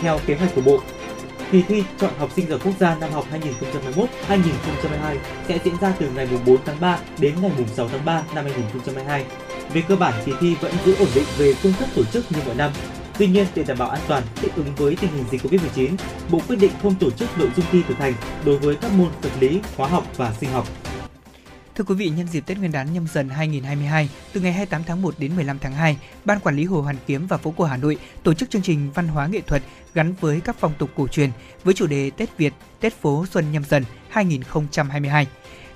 Theo 0.00 0.18
kế 0.26 0.34
hoạch 0.34 0.54
của 0.54 0.60
Bộ, 0.60 0.80
Kỳ 1.52 1.62
thi 1.62 1.84
chọn 2.00 2.10
học 2.18 2.30
sinh 2.36 2.48
giỏi 2.48 2.58
quốc 2.64 2.72
gia 2.80 2.94
năm 2.94 3.10
học 3.12 3.26
2021-2022 4.28 5.16
sẽ 5.48 5.58
diễn 5.64 5.74
ra 5.80 5.94
từ 5.98 6.10
ngày 6.10 6.28
4 6.46 6.56
tháng 6.64 6.80
3 6.80 6.98
đến 7.20 7.34
ngày 7.42 7.50
6 7.76 7.88
tháng 7.88 8.04
3 8.04 8.22
năm 8.34 8.44
2022. 8.44 9.24
Về 9.72 9.82
cơ 9.88 9.96
bản, 9.96 10.14
kỳ 10.26 10.32
thi 10.40 10.54
vẫn 10.60 10.72
giữ 10.84 10.94
ổn 10.98 11.08
định 11.14 11.24
về 11.38 11.54
phương 11.54 11.72
thức 11.72 11.88
tổ 11.94 12.04
chức 12.04 12.32
như 12.32 12.38
mọi 12.46 12.54
năm. 12.54 12.72
Tuy 13.18 13.26
nhiên, 13.26 13.46
để 13.54 13.64
đảm 13.64 13.78
bảo 13.78 13.90
an 13.90 14.00
toàn, 14.08 14.22
thích 14.36 14.52
ứng 14.56 14.74
với 14.76 14.96
tình 15.00 15.10
hình 15.10 15.24
dịch 15.30 15.42
Covid-19, 15.42 15.90
Bộ 16.30 16.40
quyết 16.48 16.56
định 16.56 16.72
không 16.82 16.94
tổ 16.94 17.10
chức 17.10 17.38
nội 17.38 17.48
dung 17.56 17.66
thi 17.72 17.82
thực 17.88 17.98
hành 17.98 18.14
đối 18.44 18.58
với 18.58 18.74
các 18.74 18.90
môn 18.92 19.08
vật 19.22 19.30
lý, 19.40 19.60
hóa 19.76 19.88
học 19.88 20.04
và 20.16 20.32
sinh 20.40 20.50
học. 20.50 20.66
Thưa 21.78 21.84
quý 21.84 21.94
vị, 21.94 22.08
nhân 22.08 22.26
dịp 22.28 22.40
Tết 22.46 22.58
Nguyên 22.58 22.72
đán 22.72 22.92
nhâm 22.92 23.06
dần 23.06 23.28
2022, 23.28 24.08
từ 24.32 24.40
ngày 24.40 24.52
28 24.52 24.82
tháng 24.86 25.02
1 25.02 25.14
đến 25.18 25.36
15 25.36 25.58
tháng 25.58 25.72
2, 25.72 25.96
Ban 26.24 26.40
Quản 26.40 26.56
lý 26.56 26.64
Hồ 26.64 26.80
Hoàn 26.80 26.96
Kiếm 27.06 27.26
và 27.26 27.36
phố 27.36 27.54
cổ 27.56 27.64
Hà 27.64 27.76
Nội 27.76 27.96
tổ 28.22 28.34
chức 28.34 28.50
chương 28.50 28.62
trình 28.62 28.90
văn 28.94 29.08
hóa 29.08 29.26
nghệ 29.26 29.40
thuật 29.40 29.62
gắn 29.94 30.14
với 30.20 30.40
các 30.40 30.56
phong 30.58 30.72
tục 30.78 30.90
cổ 30.96 31.08
truyền 31.08 31.30
với 31.64 31.74
chủ 31.74 31.86
đề 31.86 32.10
Tết 32.10 32.36
Việt, 32.38 32.52
Tết 32.80 33.00
phố 33.00 33.26
Xuân 33.30 33.52
nhâm 33.52 33.64
dần 33.64 33.84
2022. 34.10 35.26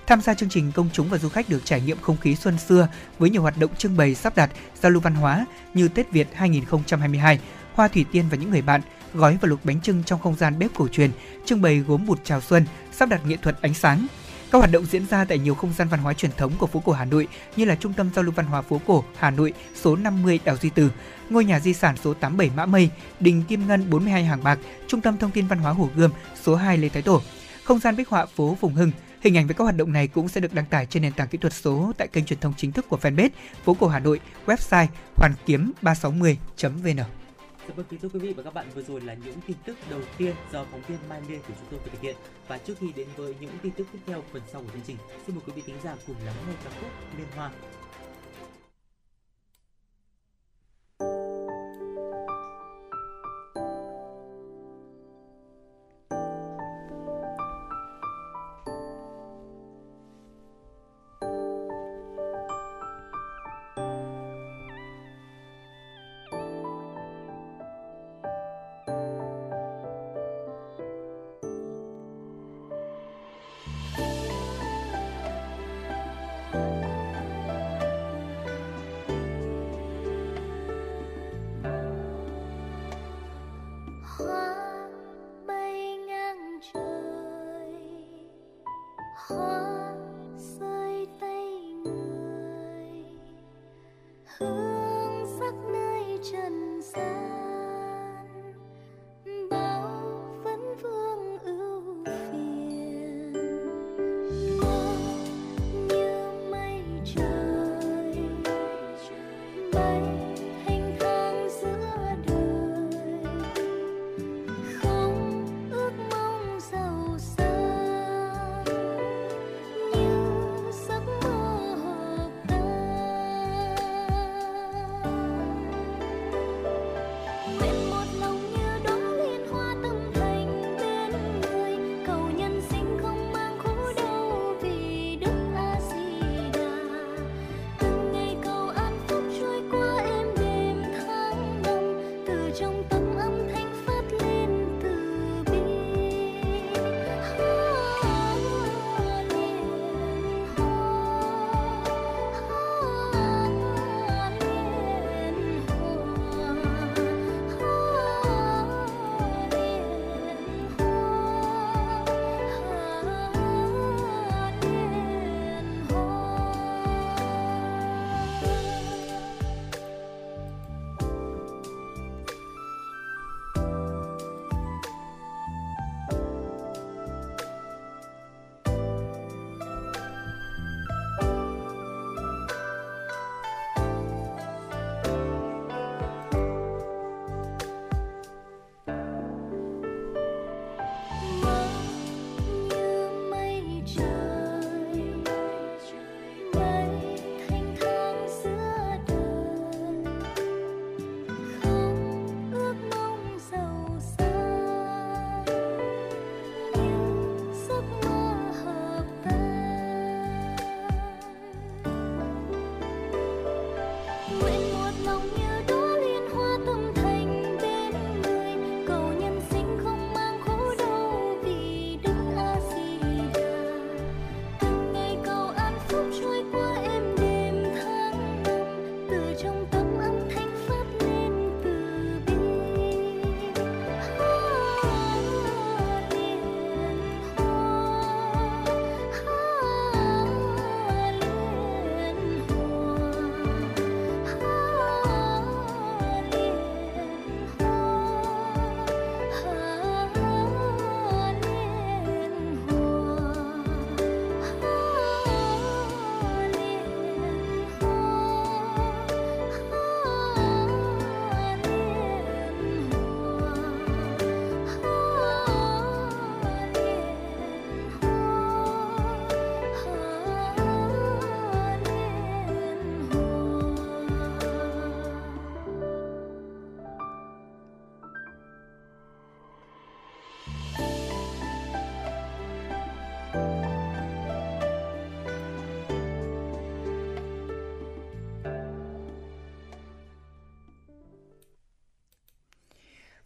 Tham 0.07 0.21
gia 0.21 0.35
chương 0.35 0.49
trình, 0.49 0.73
công 0.73 0.89
chúng 0.93 1.09
và 1.09 1.19
du 1.19 1.29
khách 1.29 1.49
được 1.49 1.65
trải 1.65 1.81
nghiệm 1.81 1.99
không 2.01 2.17
khí 2.17 2.35
xuân 2.35 2.59
xưa 2.59 2.89
với 3.19 3.31
nhiều 3.31 3.43
hoạt 3.43 3.59
động 3.59 3.71
trưng 3.79 3.97
bày 3.97 4.15
sắp 4.15 4.37
đặt, 4.37 4.51
giao 4.81 4.91
lưu 4.91 5.01
văn 5.01 5.15
hóa 5.15 5.47
như 5.75 5.89
Tết 5.89 6.11
Việt 6.11 6.29
2022, 6.35 7.39
hoa 7.75 7.89
thủy 7.89 8.05
tiên 8.13 8.25
và 8.31 8.37
những 8.37 8.51
người 8.51 8.63
bạn, 8.63 8.81
gói 9.15 9.39
và 9.41 9.49
luộc 9.49 9.65
bánh 9.65 9.81
trưng 9.81 10.05
trong 10.05 10.21
không 10.21 10.37
gian 10.37 10.59
bếp 10.59 10.71
cổ 10.75 10.89
truyền, 10.89 11.11
trưng 11.45 11.63
bày 11.63 11.79
gốm 11.79 12.07
bụt 12.07 12.19
chào 12.25 12.41
xuân, 12.41 12.65
sắp 12.93 13.09
đặt 13.09 13.27
nghệ 13.27 13.37
thuật 13.37 13.57
ánh 13.63 13.75
sáng, 13.75 14.07
các 14.53 14.59
hoạt 14.59 14.73
động 14.73 14.85
diễn 14.85 15.07
ra 15.07 15.25
tại 15.25 15.39
nhiều 15.39 15.55
không 15.55 15.73
gian 15.73 15.89
văn 15.89 16.01
hóa 16.01 16.15
truyền 16.15 16.31
thống 16.37 16.53
của 16.59 16.67
phố 16.67 16.81
cổ 16.81 16.93
Hà 16.93 17.05
Nội 17.05 17.29
như 17.57 17.65
là 17.65 17.75
Trung 17.75 17.93
tâm 17.93 18.11
Giao 18.15 18.23
lưu 18.23 18.33
Văn 18.37 18.47
hóa 18.47 18.63
phố 18.63 18.81
cổ 18.87 19.05
Hà 19.19 19.31
Nội 19.31 19.53
số 19.75 19.97
50 19.97 20.41
Đào 20.45 20.57
Duy 20.57 20.71
Từ, 20.71 20.91
ngôi 21.31 21.45
nhà 21.45 21.61
di 21.61 21.75
sản 21.75 21.97
số 22.05 22.15
87 22.15 22.51
Mã 22.57 22.67
Mây, 22.67 22.91
đình 23.21 23.43
Kim 23.49 23.67
Ngân 23.67 23.91
42 23.91 24.25
Hàng 24.25 24.43
Bạc, 24.43 24.59
Trung 24.89 25.01
tâm 25.01 25.17
Thông 25.19 25.31
tin 25.31 25.47
Văn 25.47 25.59
hóa 25.59 25.73
Hồ 25.73 25.89
Gươm 25.97 26.11
số 26.43 26.55
2 26.55 26.79
Lê 26.79 26.89
Thái 26.89 27.03
Tổ, 27.03 27.23
không 27.65 27.79
gian 27.79 27.97
bích 27.97 28.09
họa 28.09 28.27
phố 28.27 28.57
Phùng 28.61 28.75
Hưng. 28.75 28.91
Hình 29.21 29.37
ảnh 29.37 29.47
về 29.47 29.55
các 29.59 29.65
hoạt 29.65 29.77
động 29.77 29.93
này 29.93 30.09
cũng 30.09 30.29
sẽ 30.29 30.41
được 30.41 30.55
đăng 30.55 30.67
tải 30.67 30.87
trên 30.87 31.03
nền 31.03 31.13
tảng 31.13 31.29
kỹ 31.29 31.39
thuật 31.39 31.53
số 31.53 31.93
tại 31.99 32.09
kênh 32.09 32.25
truyền 32.25 32.41
thông 32.41 32.55
chính 32.57 32.73
thức 32.73 32.89
của 32.89 32.99
fanpage 33.03 33.31
phố 33.65 33.75
cổ 33.75 33.89
Hà 33.89 33.99
Nội, 33.99 34.21
website 34.47 34.87
hoàn 35.17 35.33
kiếm 35.47 35.73
360.vn. 35.83 37.22
Dạ 37.69 37.75
vâng, 37.76 37.87
kính 37.90 38.00
thưa 38.00 38.09
quý 38.09 38.19
vị 38.19 38.33
và 38.33 38.42
các 38.42 38.54
bạn, 38.54 38.66
vừa 38.75 38.83
rồi 38.83 39.00
là 39.00 39.14
những 39.14 39.40
tin 39.47 39.57
tức 39.64 39.76
đầu 39.90 40.00
tiên 40.19 40.35
do 40.52 40.64
phóng 40.64 40.83
viên 40.88 40.99
Mai 41.09 41.21
Liên 41.28 41.40
của 41.40 41.54
chúng 41.59 41.69
tôi 41.71 41.81
thực 41.85 42.00
hiện. 42.00 42.16
Và 42.49 42.59
trước 42.59 42.75
khi 42.81 42.92
đến 42.97 43.09
với 43.16 43.35
những 43.40 43.50
tin 43.62 43.73
tức 43.73 43.87
tiếp 43.92 43.99
theo 44.07 44.23
phần 44.33 44.42
sau 44.52 44.62
của 44.62 44.69
chương 44.73 44.83
trình, 44.87 44.97
xin 45.26 45.37
mời 45.37 45.45
quý 45.47 45.52
vị 45.57 45.62
thính 45.66 45.81
giả 45.85 45.97
cùng 46.07 46.16
lắng 46.25 46.35
nghe 46.49 46.54
ca 46.64 46.71
khúc 46.81 46.90
Liên 47.19 47.26
Hoa 47.37 47.50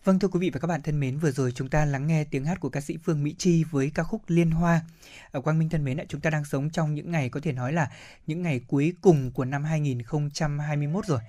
Vâng 0.07 0.19
thưa 0.19 0.29
quý 0.29 0.41
vị 0.41 0.51
và 0.51 0.61
các 0.61 0.67
bạn 0.67 0.83
thân 0.83 1.01
mến, 1.01 1.19
vừa 1.19 1.31
rồi 1.31 1.53
chúng 1.53 1.69
ta 1.69 1.85
lắng 1.85 2.07
nghe 2.07 2.25
tiếng 2.25 2.45
hát 2.45 2.61
của 2.61 2.69
ca 2.69 2.81
sĩ 2.81 2.97
Phương 3.05 3.25
Mỹ 3.25 3.35
Chi 3.39 3.65
với 3.71 3.91
ca 3.95 4.03
khúc 4.03 4.23
Liên 4.27 4.51
Hoa. 4.51 4.81
Ở 5.31 5.41
Quang 5.41 5.59
Minh 5.59 5.69
thân 5.69 5.85
mến, 5.85 5.99
chúng 6.09 6.21
ta 6.21 6.31
đang 6.31 6.45
sống 6.45 6.71
trong 6.71 6.95
những 6.95 7.11
ngày 7.11 7.29
có 7.29 7.41
thể 7.41 7.53
nói 7.53 7.73
là 7.73 7.91
những 8.27 8.43
ngày 8.43 8.61
cuối 8.67 8.93
cùng 9.01 9.31
của 9.31 9.45
năm 9.45 9.65
2021 9.65 11.07
rồi. 11.07 11.21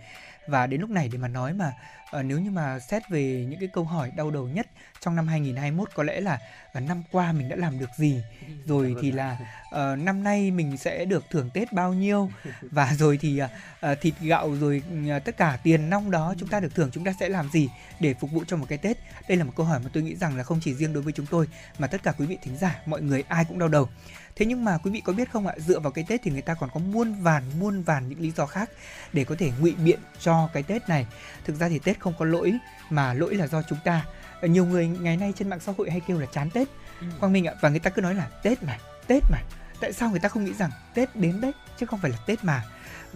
Và 0.47 0.67
đến 0.67 0.81
lúc 0.81 0.89
này 0.89 1.09
để 1.11 1.17
mà 1.17 1.27
nói 1.27 1.53
mà 1.53 1.73
uh, 2.17 2.25
nếu 2.25 2.39
như 2.39 2.51
mà 2.51 2.79
xét 2.79 3.09
về 3.09 3.45
những 3.49 3.59
cái 3.59 3.69
câu 3.73 3.83
hỏi 3.83 4.11
đau 4.15 4.31
đầu 4.31 4.47
nhất 4.47 4.67
trong 4.99 5.15
năm 5.15 5.27
2021 5.27 5.89
có 5.95 6.03
lẽ 6.03 6.21
là 6.21 6.39
uh, 6.77 6.83
năm 6.83 7.03
qua 7.11 7.31
mình 7.31 7.49
đã 7.49 7.55
làm 7.55 7.79
được 7.79 7.89
gì? 7.97 8.23
Rồi 8.65 8.95
thì 9.01 9.11
là 9.11 9.37
uh, 9.67 9.99
năm 9.99 10.23
nay 10.23 10.51
mình 10.51 10.77
sẽ 10.77 11.05
được 11.05 11.25
thưởng 11.29 11.49
Tết 11.53 11.73
bao 11.73 11.93
nhiêu? 11.93 12.31
Và 12.61 12.93
rồi 12.93 13.17
thì 13.21 13.41
uh, 13.41 14.01
thịt 14.01 14.13
gạo 14.21 14.55
rồi 14.55 14.81
uh, 15.17 15.25
tất 15.25 15.37
cả 15.37 15.59
tiền 15.63 15.89
nong 15.89 16.11
đó 16.11 16.33
chúng 16.37 16.49
ta 16.49 16.59
được 16.59 16.75
thưởng 16.75 16.89
chúng 16.91 17.03
ta 17.03 17.13
sẽ 17.19 17.29
làm 17.29 17.49
gì 17.49 17.69
để 17.99 18.13
phục 18.13 18.31
vụ 18.31 18.43
cho 18.47 18.57
một 18.57 18.65
cái 18.69 18.77
Tết? 18.77 18.97
Đây 19.27 19.37
là 19.37 19.43
một 19.43 19.53
câu 19.55 19.65
hỏi 19.65 19.79
mà 19.83 19.89
tôi 19.93 20.03
nghĩ 20.03 20.15
rằng 20.15 20.37
là 20.37 20.43
không 20.43 20.59
chỉ 20.61 20.73
riêng 20.73 20.93
đối 20.93 21.03
với 21.03 21.13
chúng 21.13 21.25
tôi 21.25 21.47
mà 21.79 21.87
tất 21.87 22.03
cả 22.03 22.13
quý 22.17 22.25
vị 22.25 22.37
thính 22.41 22.57
giả 22.57 22.81
mọi 22.85 23.01
người 23.01 23.23
ai 23.27 23.45
cũng 23.45 23.59
đau 23.59 23.69
đầu 23.69 23.89
thế 24.37 24.45
nhưng 24.45 24.65
mà 24.65 24.77
quý 24.77 24.91
vị 24.91 25.01
có 25.01 25.13
biết 25.13 25.31
không 25.31 25.47
ạ? 25.47 25.53
Dựa 25.57 25.79
vào 25.79 25.91
cái 25.91 26.05
tết 26.07 26.21
thì 26.23 26.31
người 26.31 26.41
ta 26.41 26.53
còn 26.53 26.69
có 26.73 26.79
muôn 26.79 27.13
vàn 27.13 27.43
muôn 27.59 27.83
vàn 27.83 28.09
những 28.09 28.19
lý 28.19 28.31
do 28.31 28.45
khác 28.45 28.69
để 29.13 29.23
có 29.23 29.35
thể 29.39 29.51
ngụy 29.59 29.75
biện 29.85 29.99
cho 30.19 30.49
cái 30.53 30.63
tết 30.63 30.89
này. 30.89 31.07
Thực 31.45 31.59
ra 31.59 31.69
thì 31.69 31.79
tết 31.79 31.99
không 31.99 32.13
có 32.19 32.25
lỗi 32.25 32.53
mà 32.89 33.13
lỗi 33.13 33.35
là 33.35 33.47
do 33.47 33.61
chúng 33.61 33.79
ta. 33.83 34.05
Nhiều 34.41 34.65
người 34.65 34.87
ngày 34.87 35.17
nay 35.17 35.33
trên 35.35 35.49
mạng 35.49 35.59
xã 35.59 35.73
hội 35.77 35.91
hay 35.91 36.01
kêu 36.07 36.19
là 36.19 36.25
chán 36.25 36.49
tết. 36.49 36.67
Ừ. 37.01 37.07
quang 37.19 37.33
minh 37.33 37.45
ạ 37.45 37.53
và 37.61 37.69
người 37.69 37.79
ta 37.79 37.89
cứ 37.89 38.01
nói 38.01 38.15
là 38.15 38.27
tết 38.43 38.63
mà 38.63 38.77
tết 39.07 39.23
mà. 39.31 39.37
Tại 39.79 39.93
sao 39.93 40.09
người 40.09 40.19
ta 40.19 40.29
không 40.29 40.45
nghĩ 40.45 40.53
rằng 40.53 40.71
tết 40.93 41.15
đến 41.15 41.41
đấy 41.41 41.51
chứ 41.79 41.85
không 41.85 41.99
phải 41.99 42.11
là 42.11 42.17
tết 42.25 42.43
mà 42.43 42.63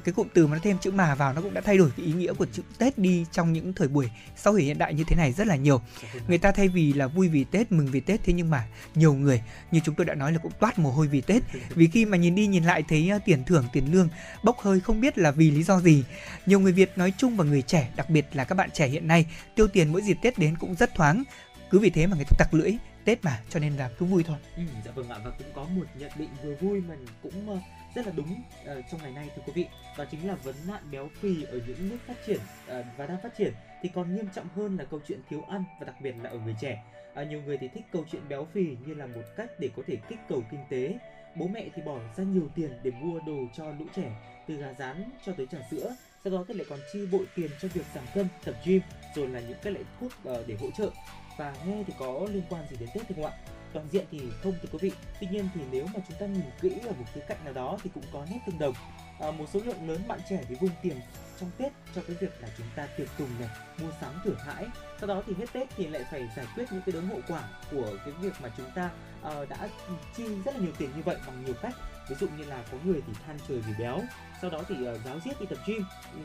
cái 0.04 0.14
cụm 0.14 0.28
từ 0.34 0.48
mà 0.48 0.56
nó 0.56 0.60
thêm 0.64 0.78
chữ 0.78 0.92
mà 0.92 1.16
vào 1.16 1.34
nó 1.34 1.42
cũng 1.42 1.54
đã 1.54 1.62
thay 1.62 1.78
đổi 1.78 1.92
cái 1.98 2.06
ý 2.06 2.14
nghĩa 2.14 2.34
của 2.34 2.46
chữ 2.46 2.62
Tết 2.78 2.98
đi 2.98 3.26
trong 3.32 3.54
những 3.54 3.74
thời 3.74 3.88
buổi 3.88 4.10
xã 4.36 4.52
hội 4.52 4.62
hiện 4.62 4.78
đại 4.78 4.94
như 4.94 5.04
thế 5.08 5.16
này 5.16 5.34
rất 5.34 5.48
là 5.48 5.56
nhiều. 5.56 5.82
Người 6.28 6.38
ta 6.38 6.52
thay 6.52 6.68
vì 6.68 6.94
là 6.94 7.08
vui 7.08 7.28
vì 7.28 7.44
Tết, 7.44 7.72
mừng 7.72 7.88
vì 7.88 8.00
Tết 8.00 8.24
thế 8.24 8.34
nhưng 8.34 8.50
mà 8.50 8.68
nhiều 8.96 9.14
người 9.14 9.42
như 9.72 9.80
chúng 9.84 9.96
tôi 9.96 10.06
đã 10.06 10.16
nói 10.16 10.32
là 10.32 10.38
cũng 10.38 10.52
toát 10.60 10.80
mồ 10.80 10.92
hôi 10.92 11.08
vì 11.08 11.22
Tết. 11.22 11.44
Vì 11.70 11.88
khi 11.88 12.06
mà 12.06 12.18
nhìn 12.18 12.36
đi 12.36 12.48
nhìn 12.48 12.64
lại 12.64 12.84
thấy 12.88 13.10
ờ, 13.10 13.20
tiền 13.26 13.44
thưởng, 13.46 13.66
tiền 13.74 13.92
lương 13.92 14.10
bốc 14.44 14.60
hơi 14.60 14.80
không 14.80 15.02
biết 15.02 15.18
là 15.18 15.32
vì 15.32 15.52
lý 15.52 15.64
do 15.64 15.80
gì. 15.80 16.04
Nhiều 16.46 16.60
người 16.60 16.72
Việt 16.72 16.98
nói 16.98 17.14
chung 17.18 17.38
và 17.38 17.44
người 17.44 17.62
trẻ, 17.62 17.92
đặc 17.96 18.10
biệt 18.10 18.26
là 18.34 18.44
các 18.44 18.56
bạn 18.56 18.70
trẻ 18.74 18.88
hiện 18.88 19.08
nay 19.08 19.26
tiêu 19.56 19.68
tiền 19.68 19.92
mỗi 19.92 20.02
dịp 20.02 20.18
Tết 20.22 20.38
đến 20.38 20.56
cũng 20.60 20.76
rất 20.76 20.96
thoáng. 20.96 21.24
Cứ 21.70 21.80
vì 21.80 21.90
thế 21.90 22.08
mà 22.08 22.16
người 22.16 22.26
ta 22.26 22.36
tặc 22.40 22.54
lưỡi 22.54 22.74
Tết 23.06 23.24
mà 23.24 23.42
cho 23.50 23.60
nên 23.60 23.74
là 23.74 23.90
cứ 24.00 24.06
vui 24.06 24.24
thôi. 24.24 24.38
Ừ, 24.58 24.64
dạ 24.86 24.92
vâng 24.96 25.10
ạ 25.10 25.18
và 25.24 25.32
cũng 25.38 25.48
có 25.54 25.64
một 25.64 25.86
nhận 25.96 26.12
định 26.16 26.30
vừa 26.44 26.56
vui 26.56 26.82
mà 26.82 26.96
cũng 27.24 27.50
ờ, 27.50 27.58
rất 27.96 28.06
là 28.08 28.14
đúng 28.16 28.34
uh, 28.34 28.86
trong 28.92 29.02
ngày 29.04 29.12
nay 29.12 29.30
thưa 29.36 29.42
quý 29.46 29.54
vị. 29.56 29.66
Đó 29.98 30.06
chính 30.12 30.28
là 30.28 30.36
vấn 30.36 30.56
nạn 30.68 30.92
béo 30.92 31.10
phì 31.20 31.44
ở 31.44 31.60
những 31.68 31.90
nước 31.90 31.98
phát 32.08 32.14
triển 32.26 32.40
uh, 32.40 32.86
và 32.98 33.06
đang 33.08 33.22
phát 33.24 33.38
triển. 33.38 33.54
Thì 33.82 33.90
còn 33.94 34.16
nghiêm 34.16 34.30
trọng 34.36 34.48
hơn 34.56 34.78
là 34.78 34.84
câu 34.84 35.00
chuyện 35.08 35.20
thiếu 35.30 35.42
ăn 35.42 35.64
và 35.80 35.86
đặc 35.86 36.02
biệt 36.02 36.16
là 36.22 36.30
ở 36.30 36.40
người 36.40 36.56
trẻ. 36.62 36.84
Uh, 37.22 37.28
nhiều 37.28 37.42
người 37.42 37.58
thì 37.58 37.68
thích 37.68 37.86
câu 37.92 38.06
chuyện 38.12 38.22
béo 38.30 38.48
phì 38.54 38.78
như 38.86 38.94
là 38.94 39.06
một 39.06 39.24
cách 39.38 39.50
để 39.60 39.70
có 39.76 39.84
thể 39.88 39.98
kích 40.10 40.20
cầu 40.30 40.44
kinh 40.52 40.62
tế. 40.70 40.98
Bố 41.36 41.48
mẹ 41.48 41.66
thì 41.76 41.82
bỏ 41.82 42.00
ra 42.18 42.24
nhiều 42.24 42.50
tiền 42.56 42.72
để 42.84 42.92
mua 42.92 43.20
đồ 43.20 43.38
cho 43.58 43.72
lũ 43.80 43.86
trẻ 43.96 44.12
từ 44.48 44.56
gà 44.56 44.74
rán 44.74 45.10
cho 45.26 45.34
tới 45.38 45.48
trà 45.52 45.58
sữa. 45.72 45.96
Sau 46.24 46.34
đó 46.34 46.46
thì 46.48 46.54
lại 46.54 46.66
còn 46.70 46.80
chi 46.94 47.06
bội 47.12 47.26
tiền 47.36 47.52
cho 47.62 47.68
việc 47.68 47.86
giảm 47.96 48.04
cân 48.14 48.28
tập 48.44 48.56
gym 48.66 48.82
rồi 49.16 49.28
là 49.28 49.40
những 49.40 49.58
cái 49.64 49.74
loại 49.74 49.86
thuốc 50.00 50.12
uh, 50.30 50.48
để 50.48 50.56
hỗ 50.62 50.72
trợ. 50.72 50.90
Và 51.38 51.56
nghe 51.66 51.84
thì 51.88 51.94
có 52.00 52.28
liên 52.32 52.44
quan 52.50 52.68
gì 52.70 52.78
đến 52.80 52.90
tết 52.94 53.04
không 53.16 53.26
ạ? 53.26 53.32
Toàn 53.74 53.88
diện 53.92 54.06
thì 54.12 54.20
không 54.44 54.54
thưa 54.62 54.70
quý 54.72 54.78
vị 54.82 54.92
tuy 55.20 55.28
nhiên 55.32 55.50
thì 55.54 55.62
nếu 55.72 55.86
mà 55.86 56.00
chúng 56.08 56.18
ta 56.20 56.26
nhìn 56.26 56.44
kỹ 56.62 56.70
ở 56.88 56.92
một 56.92 57.06
khía 57.14 57.22
cạnh 57.28 57.44
nào 57.44 57.54
đó 57.54 57.78
thì 57.84 57.90
cũng 57.94 58.04
có 58.14 58.26
nét 58.32 58.40
tương 58.46 58.60
đồng 58.60 58.74
à, 59.20 59.32
một 59.32 59.46
số 59.54 59.60
lượng 59.66 59.90
lớn 59.90 60.02
bạn 60.08 60.20
trẻ 60.30 60.44
thì 60.50 60.56
vung 60.56 60.72
tiền 60.82 60.96
trong 61.42 61.52
Tết 61.58 61.72
cho 61.96 62.02
cái 62.08 62.16
việc 62.20 62.42
là 62.42 62.48
chúng 62.58 62.68
ta 62.76 62.88
tiệc 62.98 63.08
tùng 63.18 63.30
này, 63.40 63.50
mua 63.82 63.92
sắm 64.02 64.22
thưởng 64.24 64.38
hãi. 64.38 64.68
Sau 65.00 65.08
đó 65.08 65.24
thì 65.28 65.34
hết 65.34 65.46
Tết 65.54 65.70
thì 65.76 65.88
lại 65.88 66.06
phải 66.12 66.30
giải 66.36 66.46
quyết 66.56 66.66
những 66.72 66.82
cái 66.86 66.94
đống 66.94 67.08
hậu 67.08 67.20
quả 67.28 67.44
của 67.72 67.98
cái 68.06 68.14
việc 68.22 68.34
mà 68.42 68.50
chúng 68.58 68.72
ta 68.76 68.90
uh, 69.28 69.50
đã 69.50 69.70
chi 70.18 70.24
rất 70.46 70.56
là 70.56 70.62
nhiều 70.62 70.72
tiền 70.78 70.90
như 70.96 71.02
vậy 71.06 71.18
bằng 71.28 71.46
nhiều 71.46 71.56
cách. 71.62 71.74
Ví 72.10 72.16
dụ 72.20 72.28
như 72.38 72.44
là 72.44 72.64
có 72.72 72.78
người 72.84 73.02
thì 73.08 73.14
than 73.26 73.38
trời 73.48 73.58
vì 73.58 73.74
béo, 73.80 74.00
sau 74.42 74.50
đó 74.50 74.64
thì 74.68 74.76
uh, 74.76 75.06
giáo 75.06 75.20
giết 75.26 75.40
đi 75.40 75.46
tập 75.46 75.58
gym, 75.68 75.84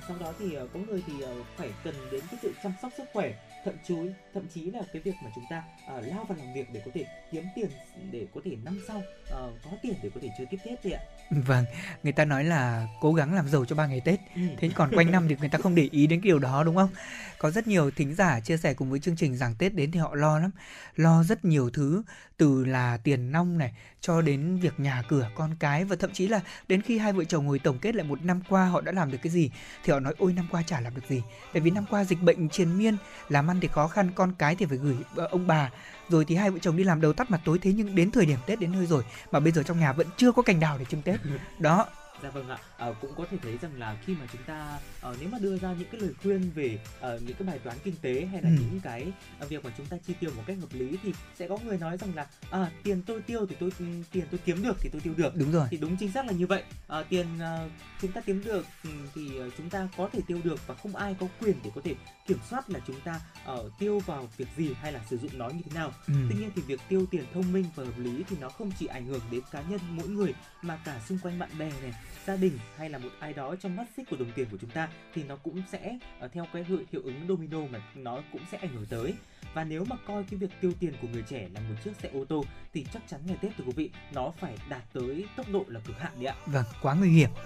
sau 0.08 0.16
đó 0.20 0.32
thì 0.38 0.58
uh, 0.58 0.72
có 0.74 0.80
người 0.80 1.02
thì 1.06 1.12
uh, 1.24 1.46
phải 1.56 1.70
cần 1.84 1.94
đến 2.12 2.20
cái 2.30 2.38
sự 2.42 2.52
chăm 2.62 2.72
sóc 2.82 2.92
sức 2.96 3.04
khỏe, 3.12 3.32
thậm 3.66 3.74
chí 3.84 3.94
thậm 4.34 4.48
chí 4.54 4.70
là 4.70 4.82
cái 4.92 5.02
việc 5.02 5.14
mà 5.24 5.30
chúng 5.34 5.44
ta 5.50 5.64
uh, 5.98 6.04
lao 6.06 6.24
vào 6.24 6.38
làm 6.38 6.52
việc 6.54 6.66
để 6.72 6.82
có 6.84 6.90
thể 6.94 7.04
kiếm 7.30 7.44
tiền 7.54 7.70
để 8.10 8.26
có 8.34 8.40
thể 8.44 8.56
năm 8.64 8.80
sau 8.88 8.98
uh, 8.98 9.62
có 9.64 9.70
tiền 9.82 9.94
để 10.02 10.10
có 10.14 10.20
thể 10.20 10.28
chơi 10.38 10.46
tiếp 10.50 10.56
Tết 10.64 10.78
thì 10.82 10.90
ạ. 10.90 11.00
Vâng, 11.30 11.64
người 12.02 12.12
ta 12.12 12.24
nói 12.24 12.44
là 12.44 12.86
cố 13.00 13.14
gắng 13.14 13.34
làm 13.34 13.48
giàu 13.48 13.64
cho 13.64 13.76
ba 13.76 13.86
ngày 13.86 14.00
Tết. 14.00 14.20
Ừ. 14.34 14.42
Thế 14.58 14.70
còn 14.74 14.90
quanh 14.94 15.10
năm 15.10 15.28
thì 15.28 15.36
người 15.40 15.48
ta 15.48 15.58
không 15.58 15.74
để 15.74 15.88
ý 15.92 16.06
đến 16.06 16.20
cái 16.20 16.28
điều 16.28 16.38
đó 16.38 16.64
đúng 16.64 16.76
không? 16.76 16.90
Có 17.38 17.50
rất 17.50 17.66
nhiều 17.66 17.90
thính 17.90 18.14
giả 18.14 18.40
chia 18.40 18.56
sẻ 18.56 18.74
cùng 18.74 18.90
với 18.90 19.00
chương 19.00 19.16
trình 19.16 19.36
rằng 19.36 19.54
Tết 19.58 19.74
đến 19.74 19.90
thì 19.90 19.98
họ 19.98 20.14
lo 20.14 20.38
lắm, 20.38 20.50
lo 20.96 21.22
rất 21.22 21.44
nhiều 21.44 21.70
thứ 21.70 22.02
từ 22.36 22.64
là 22.64 22.96
tiền 22.96 23.32
nong 23.32 23.58
này 23.58 23.72
cho 24.00 24.20
đến 24.20 24.58
việc 24.58 24.80
nhà 24.80 25.02
cửa 25.08 25.30
con 25.34 25.56
cái 25.60 25.84
và 25.84 25.96
thậm 25.96 26.12
chí 26.12 26.28
là 26.28 26.40
đến 26.68 26.82
khi 26.82 26.98
hai 26.98 27.12
vợ 27.12 27.24
chồng 27.24 27.46
ngồi 27.46 27.58
tổng 27.58 27.78
kết 27.78 27.94
lại 27.94 28.06
một 28.06 28.24
năm 28.24 28.40
qua 28.48 28.66
họ 28.66 28.80
đã 28.80 28.92
làm 28.92 29.12
được 29.12 29.18
cái 29.22 29.32
gì 29.32 29.50
thì 29.84 29.92
họ 29.92 30.00
nói 30.00 30.14
ôi 30.18 30.32
năm 30.32 30.48
qua 30.50 30.62
chả 30.62 30.80
làm 30.80 30.94
được 30.94 31.02
gì 31.08 31.22
tại 31.52 31.60
vì 31.60 31.70
năm 31.70 31.84
qua 31.90 32.04
dịch 32.04 32.22
bệnh 32.22 32.48
triền 32.48 32.78
miên 32.78 32.96
làm 33.28 33.50
ăn 33.50 33.60
thì 33.60 33.68
khó 33.68 33.88
khăn 33.88 34.10
con 34.14 34.32
cái 34.38 34.54
thì 34.54 34.66
phải 34.66 34.78
gửi 34.78 34.96
ờ, 35.16 35.26
ông 35.26 35.46
bà 35.46 35.70
rồi 36.08 36.24
thì 36.24 36.34
hai 36.34 36.50
vợ 36.50 36.58
chồng 36.58 36.76
đi 36.76 36.84
làm 36.84 37.00
đầu 37.00 37.12
tắt 37.12 37.30
mặt 37.30 37.40
tối 37.44 37.58
thế 37.62 37.72
nhưng 37.72 37.94
đến 37.94 38.10
thời 38.10 38.26
điểm 38.26 38.38
tết 38.46 38.60
đến 38.60 38.72
nơi 38.72 38.86
rồi 38.86 39.04
mà 39.32 39.40
bây 39.40 39.52
giờ 39.52 39.62
trong 39.62 39.80
nhà 39.80 39.92
vẫn 39.92 40.06
chưa 40.16 40.32
có 40.32 40.42
cành 40.42 40.60
đào 40.60 40.78
để 40.78 40.84
trưng 40.84 41.02
tết. 41.02 41.20
Đó 41.58 41.86
Dạ 42.26 42.30
vâng 42.30 42.48
ạ, 42.48 42.58
à, 42.76 42.86
cũng 43.00 43.14
có 43.16 43.26
thể 43.30 43.36
thấy 43.42 43.58
rằng 43.62 43.78
là 43.78 43.96
khi 44.06 44.14
mà 44.14 44.26
chúng 44.32 44.42
ta 44.42 44.78
uh, 45.08 45.16
nếu 45.20 45.28
mà 45.28 45.38
đưa 45.38 45.58
ra 45.58 45.74
những 45.78 45.88
cái 45.92 46.00
lời 46.00 46.10
khuyên 46.22 46.50
về 46.54 46.78
uh, 46.98 47.22
những 47.22 47.36
cái 47.38 47.48
bài 47.48 47.58
toán 47.58 47.76
kinh 47.84 47.94
tế 48.02 48.28
hay 48.32 48.42
là 48.42 48.48
ừ. 48.48 48.56
những 48.60 48.80
cái 48.82 49.06
uh, 49.42 49.48
việc 49.48 49.64
mà 49.64 49.70
chúng 49.76 49.86
ta 49.86 49.96
chi 50.06 50.14
tiêu 50.20 50.30
một 50.36 50.42
cách 50.46 50.56
hợp 50.60 50.72
lý 50.72 50.98
thì 51.02 51.12
sẽ 51.38 51.48
có 51.48 51.58
người 51.64 51.78
nói 51.78 51.96
rằng 51.96 52.14
là 52.14 52.26
à, 52.50 52.70
tiền 52.82 53.02
tôi 53.06 53.22
tiêu 53.22 53.46
thì 53.46 53.56
tôi 53.60 53.70
tiền 54.12 54.24
tôi 54.30 54.40
kiếm 54.44 54.62
được 54.62 54.76
thì 54.80 54.88
tôi 54.92 55.00
tiêu 55.00 55.14
được. 55.16 55.36
Đúng 55.36 55.52
rồi. 55.52 55.68
Thì 55.70 55.76
đúng 55.76 55.96
chính 55.96 56.12
xác 56.12 56.26
là 56.26 56.32
như 56.32 56.46
vậy. 56.46 56.62
À, 56.88 57.02
tiền 57.08 57.26
uh, 57.36 57.70
chúng 58.02 58.12
ta 58.12 58.20
kiếm 58.20 58.44
được 58.44 58.66
ừ, 58.84 58.90
thì 59.14 59.30
chúng 59.58 59.70
ta 59.70 59.88
có 59.96 60.08
thể 60.12 60.20
tiêu 60.26 60.40
được 60.44 60.66
và 60.66 60.74
không 60.74 60.96
ai 60.96 61.16
có 61.20 61.26
quyền 61.40 61.56
để 61.64 61.70
có 61.74 61.80
thể 61.84 61.94
kiểm 62.26 62.38
soát 62.50 62.70
là 62.70 62.80
chúng 62.86 63.00
ta 63.00 63.20
uh, 63.52 63.72
tiêu 63.78 63.98
vào 64.06 64.28
việc 64.36 64.48
gì 64.56 64.74
hay 64.80 64.92
là 64.92 65.00
sử 65.10 65.18
dụng 65.18 65.38
nó 65.38 65.48
như 65.48 65.60
thế 65.64 65.74
nào. 65.74 65.92
Ừ. 66.06 66.14
Tuy 66.30 66.40
nhiên 66.40 66.50
thì 66.56 66.62
việc 66.62 66.80
tiêu 66.88 67.06
tiền 67.10 67.24
thông 67.34 67.52
minh 67.52 67.64
và 67.74 67.84
hợp 67.84 67.98
lý 67.98 68.22
thì 68.28 68.36
nó 68.40 68.48
không 68.48 68.70
chỉ 68.78 68.86
ảnh 68.86 69.06
hưởng 69.06 69.22
đến 69.30 69.40
cá 69.52 69.62
nhân 69.62 69.80
mỗi 69.90 70.08
người 70.08 70.34
mà 70.62 70.78
cả 70.84 71.00
xung 71.08 71.18
quanh 71.18 71.38
bạn 71.38 71.50
bè 71.58 71.70
này 71.82 71.92
gia 72.26 72.36
đình 72.36 72.58
hay 72.76 72.90
là 72.90 72.98
một 72.98 73.08
ai 73.18 73.32
đó 73.32 73.54
trong 73.56 73.76
mắt 73.76 73.86
xích 73.96 74.10
của 74.10 74.16
đồng 74.16 74.32
tiền 74.34 74.48
của 74.50 74.58
chúng 74.60 74.70
ta 74.70 74.88
thì 75.14 75.24
nó 75.24 75.36
cũng 75.36 75.62
sẽ 75.72 75.98
uh, 76.24 76.32
theo 76.32 76.46
cái 76.52 76.64
hiệu, 76.64 76.78
hiệu 76.92 77.02
ứng 77.04 77.26
domino 77.28 77.58
mà 77.70 77.80
nó 77.94 78.22
cũng 78.32 78.42
sẽ 78.52 78.58
ảnh 78.58 78.74
hưởng 78.74 78.86
tới 78.86 79.14
và 79.54 79.64
nếu 79.64 79.84
mà 79.84 79.96
coi 80.06 80.24
cái 80.30 80.38
việc 80.38 80.50
tiêu 80.60 80.72
tiền 80.80 80.94
của 81.02 81.08
người 81.12 81.22
trẻ 81.28 81.48
là 81.54 81.60
một 81.60 81.74
chiếc 81.84 81.90
xe 82.02 82.08
ô 82.14 82.24
tô 82.24 82.44
thì 82.74 82.86
chắc 82.92 83.02
chắn 83.08 83.20
ngày 83.26 83.36
Tết 83.42 83.52
thưa 83.58 83.64
quý 83.64 83.72
vị 83.76 83.90
nó 84.12 84.32
phải 84.40 84.58
đạt 84.68 84.82
tới 84.92 85.24
tốc 85.36 85.46
độ 85.52 85.64
là 85.68 85.80
cực 85.80 85.98
hạn 85.98 86.12
đấy 86.16 86.26
ạ. 86.26 86.34
Vâng, 86.46 86.64
quá 86.82 86.94
nguy 86.94 87.10
hiểm. 87.10 87.30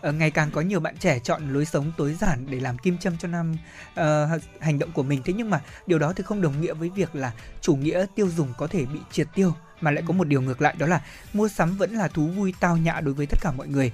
Ờ, 0.00 0.12
ngày 0.12 0.30
càng 0.30 0.50
có 0.50 0.60
nhiều 0.60 0.80
bạn 0.80 0.96
trẻ 0.96 1.18
chọn 1.18 1.52
lối 1.52 1.64
sống 1.64 1.92
tối 1.96 2.14
giản 2.14 2.46
để 2.50 2.60
làm 2.60 2.78
kim 2.78 2.98
châm 2.98 3.16
cho 3.18 3.28
năm 3.28 3.56
uh, 3.90 4.42
hành 4.60 4.78
động 4.78 4.92
của 4.92 5.02
mình 5.02 5.22
thế 5.24 5.32
nhưng 5.36 5.50
mà 5.50 5.60
điều 5.86 5.98
đó 5.98 6.12
thì 6.16 6.24
không 6.24 6.42
đồng 6.42 6.60
nghĩa 6.60 6.74
với 6.74 6.90
việc 6.90 7.14
là 7.14 7.32
chủ 7.60 7.76
nghĩa 7.76 8.06
tiêu 8.14 8.28
dùng 8.28 8.48
có 8.58 8.66
thể 8.66 8.84
bị 8.86 8.98
triệt 9.10 9.28
tiêu 9.34 9.52
mà 9.84 9.90
lại 9.90 10.04
có 10.06 10.12
một 10.14 10.28
điều 10.28 10.40
ngược 10.40 10.62
lại 10.62 10.74
đó 10.78 10.86
là 10.86 11.00
mua 11.32 11.48
sắm 11.48 11.76
vẫn 11.76 11.92
là 11.92 12.08
thú 12.08 12.26
vui 12.26 12.54
tao 12.60 12.76
nhã 12.76 13.00
đối 13.00 13.14
với 13.14 13.26
tất 13.26 13.38
cả 13.42 13.52
mọi 13.52 13.68
người. 13.68 13.92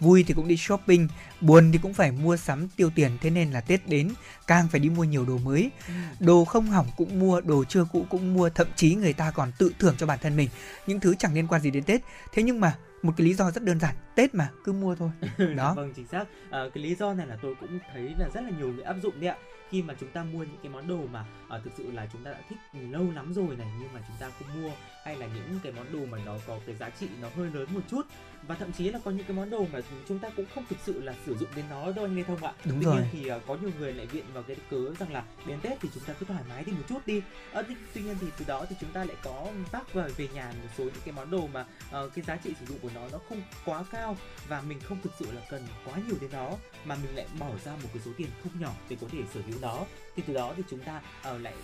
Vui 0.00 0.24
thì 0.26 0.34
cũng 0.34 0.48
đi 0.48 0.56
shopping 0.56 1.08
buồn 1.40 1.72
thì 1.72 1.78
cũng 1.82 1.94
phải 1.94 2.12
mua 2.12 2.36
sắm 2.36 2.68
tiêu 2.68 2.90
tiền 2.94 3.18
thế 3.20 3.30
nên 3.30 3.50
là 3.50 3.60
tết 3.60 3.88
đến 3.88 4.10
càng 4.46 4.68
phải 4.68 4.80
đi 4.80 4.88
mua 4.88 5.04
nhiều 5.04 5.24
đồ 5.24 5.38
mới. 5.38 5.70
Ừ. 5.88 5.94
đồ 6.20 6.44
không 6.44 6.66
hỏng 6.66 6.86
cũng 6.96 7.20
mua 7.20 7.40
đồ 7.40 7.64
chưa 7.64 7.84
cũ 7.92 8.06
cũng 8.10 8.34
mua 8.34 8.50
thậm 8.50 8.66
chí 8.76 8.94
người 8.94 9.12
ta 9.12 9.30
còn 9.30 9.52
tự 9.58 9.72
thưởng 9.78 9.94
cho 9.98 10.06
bản 10.06 10.18
thân 10.22 10.36
mình. 10.36 10.48
Những 10.86 11.00
thứ 11.00 11.14
chẳng 11.18 11.34
liên 11.34 11.46
quan 11.46 11.62
gì 11.62 11.70
đến 11.70 11.84
tết. 11.84 12.00
Thế 12.32 12.42
nhưng 12.42 12.60
mà 12.60 12.74
một 13.02 13.12
cái 13.16 13.26
lý 13.26 13.34
do 13.34 13.50
rất 13.50 13.62
đơn 13.62 13.80
giản 13.80 13.94
tết 14.14 14.34
mà 14.34 14.48
cứ 14.64 14.72
mua 14.72 14.94
thôi. 14.94 15.10
Đó. 15.56 15.74
Vâng 15.74 15.92
chính 15.96 16.06
xác. 16.06 16.24
À, 16.50 16.60
cái 16.74 16.84
lý 16.84 16.94
do 16.94 17.14
này 17.14 17.26
là 17.26 17.36
tôi 17.42 17.54
cũng 17.60 17.78
thấy 17.92 18.14
là 18.18 18.28
rất 18.34 18.40
là 18.40 18.50
nhiều 18.58 18.72
người 18.72 18.84
áp 18.84 18.96
dụng 19.02 19.20
đấy 19.20 19.30
ạ. 19.30 19.36
Khi 19.70 19.82
mà 19.82 19.94
chúng 20.00 20.08
ta 20.08 20.24
mua 20.24 20.38
những 20.38 20.58
cái 20.62 20.72
món 20.72 20.88
đồ 20.88 21.06
mà 21.12 21.24
à, 21.48 21.58
thực 21.64 21.70
sự 21.78 21.90
là 21.90 22.06
chúng 22.12 22.24
ta 22.24 22.30
đã 22.30 22.38
thích 22.48 22.58
lâu 22.90 23.10
lắm 23.14 23.32
rồi 23.34 23.56
này 23.56 23.68
nhưng 23.80 23.92
mà 23.94 24.00
chúng 24.08 24.16
ta 24.20 24.30
không 24.38 24.62
mua 24.62 24.70
hay 25.10 25.18
là 25.18 25.26
những 25.34 25.60
cái 25.62 25.72
món 25.72 25.92
đồ 25.92 26.06
mà 26.06 26.18
nó 26.26 26.36
có 26.46 26.58
cái 26.66 26.74
giá 26.74 26.90
trị 26.90 27.06
nó 27.22 27.28
hơi 27.36 27.50
lớn 27.54 27.68
một 27.74 27.80
chút 27.90 28.06
và 28.48 28.54
thậm 28.54 28.72
chí 28.72 28.90
là 28.90 28.98
có 29.04 29.10
những 29.10 29.26
cái 29.26 29.36
món 29.36 29.50
đồ 29.50 29.66
mà 29.72 29.80
chúng 30.08 30.18
ta 30.18 30.30
cũng 30.36 30.46
không 30.54 30.64
thực 30.70 30.78
sự 30.86 31.02
là 31.02 31.14
sử 31.26 31.36
dụng 31.36 31.48
đến 31.56 31.64
nó 31.70 31.92
đâu 31.92 32.04
anh 32.04 32.16
Lê 32.16 32.22
Thông 32.22 32.44
ạ. 32.44 32.52
Đúng 32.64 32.78
tuy 32.80 32.86
rồi. 32.86 32.96
nhiên 32.96 33.04
thì 33.12 33.32
uh, 33.32 33.42
có 33.46 33.56
nhiều 33.56 33.70
người 33.78 33.92
lại 33.92 34.06
viện 34.06 34.24
vào 34.32 34.42
cái 34.42 34.56
cớ 34.70 34.94
rằng 34.98 35.12
là 35.12 35.24
đến 35.46 35.60
Tết 35.62 35.80
thì 35.80 35.88
chúng 35.94 36.04
ta 36.04 36.12
cứ 36.20 36.26
thoải 36.26 36.42
mái 36.48 36.64
đi 36.64 36.72
một 36.72 36.82
chút 36.88 37.06
đi. 37.06 37.22
À, 37.52 37.62
tuy 37.94 38.02
nhiên 38.02 38.16
thì 38.20 38.26
từ 38.38 38.44
đó 38.48 38.66
thì 38.68 38.76
chúng 38.80 38.92
ta 38.92 39.04
lại 39.04 39.16
có 39.22 39.46
vác 39.70 39.94
vào 39.94 40.08
về 40.16 40.28
nhà 40.34 40.52
một 40.62 40.68
số 40.78 40.84
những 40.84 41.02
cái 41.04 41.14
món 41.14 41.30
đồ 41.30 41.46
mà 41.46 41.60
uh, 41.60 42.14
cái 42.14 42.24
giá 42.24 42.36
trị 42.36 42.54
sử 42.60 42.66
dụng 42.66 42.78
của 42.78 42.90
nó 42.94 43.08
nó 43.12 43.18
không 43.28 43.42
quá 43.64 43.84
cao 43.92 44.16
và 44.48 44.60
mình 44.60 44.80
không 44.80 44.98
thực 45.02 45.12
sự 45.18 45.26
là 45.32 45.42
cần 45.50 45.66
quá 45.84 45.94
nhiều 46.06 46.16
đến 46.20 46.30
nó 46.32 46.50
mà 46.84 46.94
mình 46.94 47.16
lại 47.16 47.26
bỏ 47.38 47.50
ra 47.64 47.72
một 47.72 47.88
cái 47.92 48.02
số 48.04 48.10
tiền 48.16 48.28
không 48.42 48.52
nhỏ 48.60 48.72
để 48.88 48.96
có 49.00 49.06
thể 49.12 49.18
sở 49.34 49.40
hữu 49.46 49.58
nó 49.62 49.84
thì 50.16 50.22
từ 50.26 50.34
đó 50.34 50.54
thì 50.56 50.62
chúng 50.70 50.80
ta 50.80 51.02
uh, 51.34 51.40
lại 51.40 51.54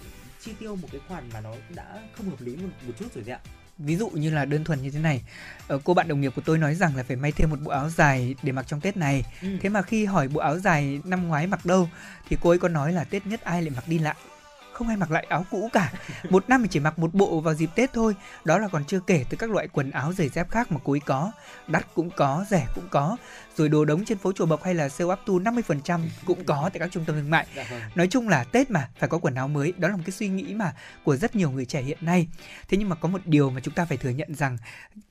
chi 0.41 0.53
tiêu 0.61 0.77
một 0.77 0.89
cái 0.93 1.01
khoản 1.09 1.25
mà 1.33 1.41
nó 1.41 1.55
đã 1.75 2.03
không 2.17 2.31
hợp 2.31 2.41
lý 2.41 2.57
một, 2.57 2.69
một 2.87 2.93
chút 2.99 3.07
rồi 3.15 3.25
đấy 3.25 3.39
ạ. 3.43 3.51
Ví 3.79 3.97
dụ 3.97 4.09
như 4.09 4.31
là 4.31 4.45
đơn 4.45 4.65
thuần 4.65 4.83
như 4.83 4.91
thế 4.91 4.99
này 4.99 5.23
ờ, 5.69 5.79
cô 5.85 5.95
bạn 5.95 6.09
đồng 6.09 6.21
nghiệp 6.21 6.33
của 6.37 6.43
tôi 6.45 6.59
nói 6.59 6.75
rằng 6.75 6.97
là 6.97 7.03
phải 7.03 7.17
may 7.17 7.33
thêm 7.33 7.51
một 7.51 7.61
bộ 7.61 7.71
áo 7.71 7.91
dài 7.91 8.35
để 8.43 8.53
mặc 8.53 8.67
trong 8.67 8.81
tết 8.81 8.97
này. 8.97 9.23
Ừ. 9.43 9.49
thế 9.61 9.69
mà 9.69 9.83
khi 9.83 10.05
hỏi 10.05 10.29
bộ 10.29 10.41
áo 10.41 10.59
dài 10.59 11.01
năm 11.05 11.29
ngoái 11.29 11.47
mặc 11.47 11.67
đâu 11.67 11.89
thì 12.29 12.37
cô 12.43 12.51
ấy 12.51 12.59
có 12.59 12.69
nói 12.69 12.93
là 12.93 13.05
tết 13.05 13.27
nhất 13.27 13.41
ai 13.45 13.63
lại 13.63 13.71
mặc 13.77 13.85
đi 13.89 13.99
lại. 13.99 14.15
Không 14.73 14.89
ai 14.89 14.97
mặc 14.97 15.11
lại 15.11 15.27
áo 15.29 15.47
cũ 15.51 15.71
cả. 15.73 15.93
Một 16.31 16.49
năm 16.49 16.63
thì 16.63 16.69
chỉ 16.69 16.81
mặc 16.81 16.99
một 16.99 17.15
bộ 17.15 17.41
vào 17.41 17.55
dịp 17.55 17.71
tết 17.75 17.93
thôi. 17.93 18.15
Đó 18.45 18.59
là 18.59 18.69
còn 18.69 18.85
chưa 18.85 19.01
kể 19.01 19.25
tới 19.31 19.37
các 19.37 19.51
loại 19.51 19.69
quần 19.69 19.91
áo 19.91 20.13
giày 20.13 20.29
dép 20.29 20.51
khác 20.51 20.73
mà 20.73 20.79
cô 20.85 20.93
ấy 20.93 21.01
có. 21.01 21.33
Đắt 21.67 21.87
cũng 21.95 22.11
có 22.11 22.45
rẻ 22.51 22.67
cũng 22.75 22.89
có 22.91 23.17
rồi 23.57 23.69
đồ 23.69 23.85
đống 23.85 24.05
trên 24.05 24.19
phố 24.19 24.33
chùa 24.33 24.47
bộc 24.47 24.65
hay 24.65 24.75
là 24.75 24.89
sale 24.89 25.13
up 25.13 25.19
to 25.27 25.33
50% 25.33 26.01
cũng 26.27 26.45
có 26.45 26.71
tại 26.73 26.81
các 26.81 26.89
trung 26.93 27.05
tâm 27.05 27.17
thương 27.17 27.31
mại. 27.31 27.47
Dạ 27.57 27.67
vâng. 27.71 27.81
nói 27.95 28.07
chung 28.11 28.29
là 28.29 28.45
tết 28.45 28.71
mà 28.71 28.89
phải 28.99 29.09
có 29.09 29.19
quần 29.19 29.35
áo 29.35 29.49
mới 29.49 29.73
đó 29.79 29.89
là 29.89 29.97
một 29.97 30.03
cái 30.07 30.13
suy 30.13 30.29
nghĩ 30.29 30.55
mà 30.55 30.75
của 31.05 31.17
rất 31.17 31.37
nhiều 31.37 31.51
người 31.51 31.65
trẻ 31.65 31.83
hiện 31.83 31.99
nay. 32.01 32.29
Thế 32.69 32.79
nhưng 32.79 32.89
mà 32.89 32.97
có 32.97 33.09
một 33.09 33.21
điều 33.25 33.51
mà 33.51 33.61
chúng 33.61 33.75
ta 33.75 33.85
phải 33.85 33.97
thừa 33.97 34.11
nhận 34.11 34.35
rằng 34.35 34.59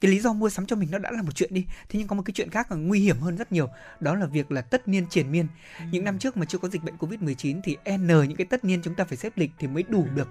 cái 0.01 0.11
lý 0.11 0.19
do 0.19 0.33
mua 0.33 0.49
sắm 0.49 0.65
cho 0.65 0.75
mình 0.75 0.91
nó 0.91 0.97
đã 0.97 1.11
là 1.11 1.21
một 1.21 1.35
chuyện 1.35 1.53
đi. 1.53 1.65
Thế 1.89 1.99
nhưng 1.99 2.07
có 2.07 2.15
một 2.15 2.23
cái 2.25 2.33
chuyện 2.33 2.49
khác 2.49 2.71
là 2.71 2.77
nguy 2.77 2.99
hiểm 2.99 3.19
hơn 3.19 3.37
rất 3.37 3.51
nhiều 3.51 3.69
đó 3.99 4.15
là 4.15 4.25
việc 4.25 4.51
là 4.51 4.61
tất 4.61 4.87
niên 4.87 5.07
triển 5.07 5.31
miên. 5.31 5.47
Những 5.91 6.03
năm 6.03 6.19
trước 6.19 6.37
mà 6.37 6.45
chưa 6.45 6.57
có 6.57 6.67
dịch 6.67 6.83
bệnh 6.83 6.97
covid 6.97 7.19
19 7.19 7.61
thì 7.61 7.77
n 7.97 8.07
những 8.07 8.35
cái 8.35 8.47
tất 8.49 8.65
niên 8.65 8.81
chúng 8.83 8.95
ta 8.95 9.03
phải 9.03 9.17
xếp 9.17 9.33
lịch 9.35 9.51
thì 9.59 9.67
mới 9.67 9.83
đủ 9.83 10.07
được 10.15 10.27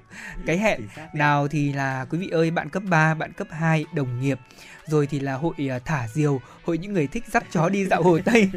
cái 0.47 0.59
hẹn. 0.59 0.81
Nào 1.15 1.49
thì 1.49 1.73
là 1.73 2.07
quý 2.11 2.19
vị 2.19 2.29
ơi 2.29 2.51
bạn 2.51 2.69
cấp 2.69 2.83
3, 2.89 3.15
bạn 3.15 3.33
cấp 3.33 3.49
2, 3.51 3.85
đồng 3.95 4.21
nghiệp 4.21 4.39
rồi 4.87 5.07
thì 5.07 5.21
là 5.21 5.35
hội 5.35 5.55
à, 5.71 5.79
thả 5.85 6.09
diều 6.09 6.41
hội 6.65 6.79
những 6.79 6.93
người 6.93 7.07
thích 7.07 7.25
dắt 7.33 7.45
chó 7.51 7.69
đi 7.69 7.87
dạo 7.87 8.03
hồ 8.05 8.19
tây. 8.25 8.51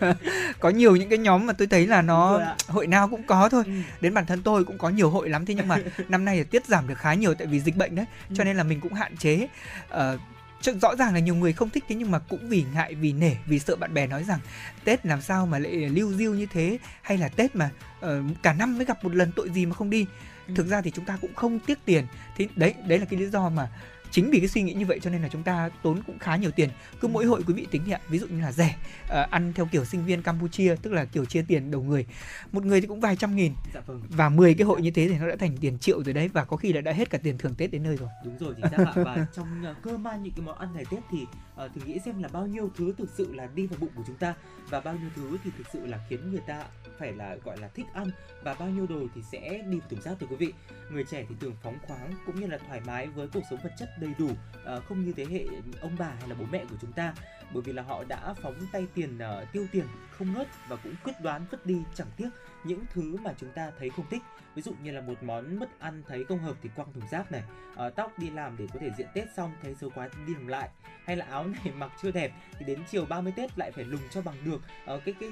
Có 0.60 0.68
nhiều 0.70 0.96
những 0.96 1.08
cái 1.08 1.18
nhóm 1.18 1.46
mà 1.46 1.52
tôi 1.52 1.66
thấy 1.66 1.86
là 1.86 2.02
nó 2.02 2.40
hội 2.66 2.86
nào 2.86 3.08
cũng 3.08 3.22
có 3.22 3.48
thôi. 3.48 3.62
Ừ. 3.66 3.72
đến 4.00 4.14
bản 4.14 4.26
thân 4.26 4.42
tôi 4.42 4.64
cũng 4.64 4.78
có 4.78 4.88
nhiều 4.88 5.10
hội 5.10 5.28
lắm 5.28 5.46
thế 5.46 5.54
nhưng 5.54 5.68
mà 5.68 5.78
năm 6.08 6.24
nay 6.24 6.36
thì 6.36 6.44
tiết 6.44 6.66
giảm 6.66 6.88
được 6.88 6.98
khá 6.98 7.14
nhiều 7.14 7.34
tại 7.34 7.46
vì 7.46 7.60
dịch 7.60 7.76
bệnh 7.76 7.94
đấy 7.94 8.06
cho 8.34 8.44
nên 8.44 8.56
là 8.56 8.62
mình 8.62 8.80
cũng 8.80 8.92
hạn 8.92 9.16
chế. 9.16 9.48
Ờ, 9.88 10.18
chứ 10.60 10.78
rõ 10.82 10.96
ràng 10.96 11.14
là 11.14 11.20
nhiều 11.20 11.34
người 11.34 11.52
không 11.52 11.70
thích 11.70 11.84
thế 11.88 11.94
nhưng 11.94 12.10
mà 12.10 12.18
cũng 12.18 12.48
vì 12.48 12.64
ngại 12.74 12.94
vì 12.94 13.12
nể 13.12 13.32
vì 13.46 13.58
sợ 13.58 13.76
bạn 13.76 13.94
bè 13.94 14.06
nói 14.06 14.24
rằng 14.24 14.38
tết 14.84 15.06
làm 15.06 15.22
sao 15.22 15.46
mà 15.46 15.58
lại 15.58 15.72
lưu 15.72 16.12
diêu 16.12 16.34
như 16.34 16.46
thế 16.46 16.78
hay 17.02 17.18
là 17.18 17.28
tết 17.28 17.56
mà 17.56 17.70
ờ, 18.00 18.22
cả 18.42 18.52
năm 18.52 18.76
mới 18.76 18.84
gặp 18.84 19.04
một 19.04 19.14
lần 19.14 19.32
tội 19.36 19.50
gì 19.50 19.66
mà 19.66 19.74
không 19.74 19.90
đi. 19.90 20.06
Thực 20.54 20.66
ra 20.66 20.80
thì 20.80 20.90
chúng 20.90 21.04
ta 21.04 21.18
cũng 21.20 21.34
không 21.34 21.58
tiếc 21.58 21.78
tiền. 21.84 22.06
Thì 22.36 22.48
đấy 22.56 22.74
đấy 22.86 22.98
là 22.98 23.04
cái 23.04 23.20
lý 23.20 23.26
do 23.26 23.48
mà 23.48 23.68
chính 24.10 24.30
vì 24.30 24.38
cái 24.38 24.48
suy 24.48 24.62
nghĩ 24.62 24.72
như 24.72 24.86
vậy 24.86 25.00
cho 25.02 25.10
nên 25.10 25.22
là 25.22 25.28
chúng 25.28 25.42
ta 25.42 25.70
tốn 25.82 26.02
cũng 26.06 26.18
khá 26.18 26.36
nhiều 26.36 26.50
tiền. 26.50 26.68
Cứ 27.00 27.08
mỗi 27.08 27.24
hội 27.24 27.42
quý 27.46 27.54
vị 27.54 27.66
tính 27.70 27.82
thì 27.86 27.92
ạ. 27.92 28.00
Ví 28.08 28.18
dụ 28.18 28.26
như 28.26 28.40
là 28.40 28.52
rẻ 28.52 28.76
ờ, 29.08 29.26
ăn 29.30 29.52
theo 29.52 29.68
kiểu 29.72 29.84
sinh 29.84 30.04
viên 30.04 30.22
campuchia 30.22 30.76
tức 30.82 30.92
là 30.92 31.04
kiểu 31.04 31.24
chia 31.24 31.44
tiền 31.48 31.70
đầu 31.70 31.82
người. 31.82 32.06
Một 32.52 32.64
người 32.64 32.80
thì 32.80 32.86
cũng 32.86 33.00
vài 33.00 33.16
trăm 33.16 33.36
nghìn. 33.36 33.52
Dạ 33.74 33.80
vâng. 33.86 34.02
và 34.08 34.28
10 34.28 34.54
cái 34.54 34.64
hội 34.66 34.82
như 34.82 34.90
thế 34.90 35.08
thì 35.08 35.18
nó 35.18 35.28
đã 35.28 35.36
thành 35.36 35.56
tiền 35.56 35.78
triệu 35.78 36.02
rồi 36.02 36.14
đấy. 36.14 36.28
Và 36.28 36.44
có 36.44 36.56
khi 36.56 36.72
là 36.72 36.80
đã 36.80 36.92
hết 36.92 37.10
cả 37.10 37.18
tiền 37.22 37.38
thưởng 37.38 37.54
tết 37.54 37.70
đến 37.70 37.82
nơi 37.82 37.96
rồi. 37.96 38.08
Đúng 38.24 38.38
rồi 38.38 38.54
chính 38.56 38.70
xác 38.70 38.84
ạ 38.86 38.92
và 38.96 39.26
trong 39.36 39.64
uh, 39.70 39.82
cơ 39.82 39.98
man 39.98 40.22
những 40.22 40.32
cái 40.36 40.46
món 40.46 40.58
ăn 40.58 40.68
ngày 40.74 40.84
tết 40.90 41.00
thì 41.10 41.18
uh, 41.64 41.74
thử 41.74 41.80
nghĩ 41.86 41.98
xem 41.98 42.22
là 42.22 42.28
bao 42.28 42.46
nhiêu 42.46 42.70
thứ 42.76 42.94
thực 42.98 43.10
sự 43.10 43.34
là 43.34 43.48
đi 43.54 43.66
vào 43.66 43.78
bụng 43.80 43.90
của 43.96 44.02
chúng 44.06 44.16
ta 44.16 44.34
và 44.70 44.80
bao 44.80 44.94
nhiêu 44.94 45.10
thứ 45.16 45.38
thì 45.44 45.50
thực 45.58 45.66
sự 45.72 45.86
là 45.86 45.98
khiến 46.08 46.30
người 46.30 46.42
ta 46.46 46.64
phải 46.98 47.12
là 47.12 47.36
gọi 47.44 47.58
là 47.58 47.68
thích 47.68 47.86
ăn 47.94 48.10
và 48.42 48.54
bao 48.54 48.68
nhiêu 48.68 48.86
đồ 48.86 49.00
thì 49.14 49.22
sẽ 49.32 49.62
đi 49.68 49.78
vào 49.78 49.88
thùng 49.88 50.00
rác 50.00 50.16
thưa 50.20 50.26
quý 50.30 50.36
vị. 50.36 50.52
Người 50.90 51.04
trẻ 51.04 51.24
thì 51.28 51.34
thường 51.40 51.56
phóng 51.62 51.78
khoáng 51.86 52.12
cũng 52.26 52.40
như 52.40 52.46
là 52.46 52.58
thoải 52.58 52.80
mái 52.86 53.06
với 53.06 53.28
cuộc 53.32 53.42
sống 53.50 53.58
vật 53.62 53.72
chất 53.78 53.88
đầy 54.00 54.10
đủ 54.18 54.30
uh, 54.30 54.84
không 54.88 55.04
như 55.04 55.12
thế 55.12 55.24
hệ 55.24 55.46
ông 55.80 55.96
bà 55.98 56.08
hay 56.08 56.28
là 56.28 56.34
bố 56.38 56.44
mẹ 56.52 56.64
của 56.70 56.76
chúng 56.80 56.92
ta 56.92 57.14
bởi 57.54 57.62
vì 57.62 57.72
là 57.72 57.82
họ 57.82 58.04
đã 58.08 58.34
phóng 58.42 58.54
tay 58.72 58.86
tiền 58.94 59.18
uh, 59.18 59.52
tiêu 59.52 59.66
tiền 59.72 59.84
không 60.18 60.34
ngớt 60.34 60.48
và 60.68 60.76
cũng 60.76 60.94
quyết 61.04 61.20
đoán 61.22 61.46
vứt 61.50 61.66
đi 61.66 61.82
chẳng 61.94 62.08
tiếc 62.16 62.28
những 62.64 62.84
thứ 62.94 63.16
mà 63.16 63.32
chúng 63.38 63.50
ta 63.52 63.70
thấy 63.78 63.90
không 63.90 64.06
thích. 64.10 64.22
Ví 64.54 64.62
dụ 64.62 64.72
như 64.82 64.92
là 64.92 65.00
một 65.00 65.22
món 65.22 65.58
mứt 65.58 65.68
ăn 65.78 66.02
thấy 66.08 66.24
không 66.24 66.38
hợp 66.38 66.56
thì 66.62 66.70
quăng 66.76 66.92
thùng 66.92 67.08
rác 67.10 67.32
này 67.32 67.42
ờ, 67.76 67.90
tóc 67.90 68.18
đi 68.18 68.30
làm 68.30 68.56
để 68.56 68.66
có 68.74 68.80
thể 68.80 68.90
diện 68.98 69.06
Tết 69.14 69.28
xong 69.36 69.52
thấy 69.62 69.74
xấu 69.74 69.90
quá 69.90 70.08
đi 70.26 70.34
làm 70.34 70.46
lại. 70.46 70.68
Hay 71.04 71.16
là 71.16 71.26
áo 71.30 71.46
này 71.46 71.72
mặc 71.74 71.92
chưa 72.02 72.10
đẹp 72.10 72.32
thì 72.58 72.64
đến 72.64 72.78
chiều 72.90 73.06
30 73.06 73.32
Tết 73.36 73.58
lại 73.58 73.70
phải 73.72 73.84
lùng 73.84 74.00
cho 74.10 74.22
bằng 74.22 74.34
được. 74.44 74.60
Ờ, 74.86 75.00
cái 75.04 75.14
cái 75.20 75.30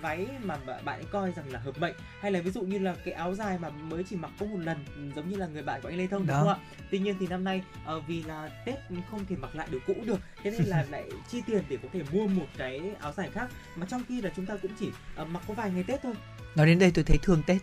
váy 0.00 0.26
mà 0.42 0.56
bạn 0.66 1.00
ấy 1.00 1.04
coi 1.10 1.32
rằng 1.32 1.52
là 1.52 1.58
hợp 1.58 1.78
mệnh. 1.78 1.94
Hay 2.20 2.32
là 2.32 2.40
ví 2.40 2.50
dụ 2.50 2.62
như 2.62 2.78
là 2.78 2.96
cái 3.04 3.14
áo 3.14 3.34
dài 3.34 3.58
mà 3.58 3.70
mới 3.70 4.04
chỉ 4.04 4.16
mặc 4.16 4.30
có 4.40 4.46
một 4.46 4.58
lần 4.58 4.84
giống 5.16 5.28
như 5.28 5.36
là 5.36 5.46
người 5.46 5.62
bạn 5.62 5.80
của 5.82 5.88
anh 5.88 5.98
Lê 5.98 6.06
Thông 6.06 6.26
đúng 6.26 6.36
không 6.36 6.48
ạ? 6.48 6.56
Tuy 6.90 6.98
nhiên 6.98 7.16
thì 7.20 7.26
năm 7.26 7.44
nay 7.44 7.62
ờ, 7.84 8.00
vì 8.00 8.22
là 8.22 8.50
Tết 8.64 8.74
không 9.10 9.26
thể 9.26 9.36
mặc 9.36 9.54
lại 9.54 9.68
đồ 9.70 9.78
cũ 9.86 9.94
được 10.06 10.20
thế 10.42 10.50
nên 10.50 10.62
là 10.64 10.86
lại 10.90 11.04
chi 11.28 11.42
tiền 11.46 11.64
để 11.68 11.78
có 11.82 11.88
thể 11.92 12.02
mua 12.12 12.26
một 12.26 12.46
cái 12.56 12.80
áo 13.00 13.12
dài 13.12 13.30
khác. 13.30 13.48
Mà 13.76 13.86
trong 13.86 14.02
khi 14.08 14.20
là 14.26 14.32
chúng 14.36 14.46
ta 14.46 14.56
cũng 14.62 14.70
chỉ 14.80 14.90
ờ, 15.14 15.24
mặc 15.24 15.42
có 15.48 15.54
vài 15.54 15.70
ngày 15.70 15.82
Tết 15.82 16.02
thôi. 16.02 16.14
Nói 16.56 16.66
đến 16.66 16.78
đây 16.78 16.90
tôi 16.90 17.04
thấy 17.04 17.18
thương 17.22 17.42
tết. 17.46 17.62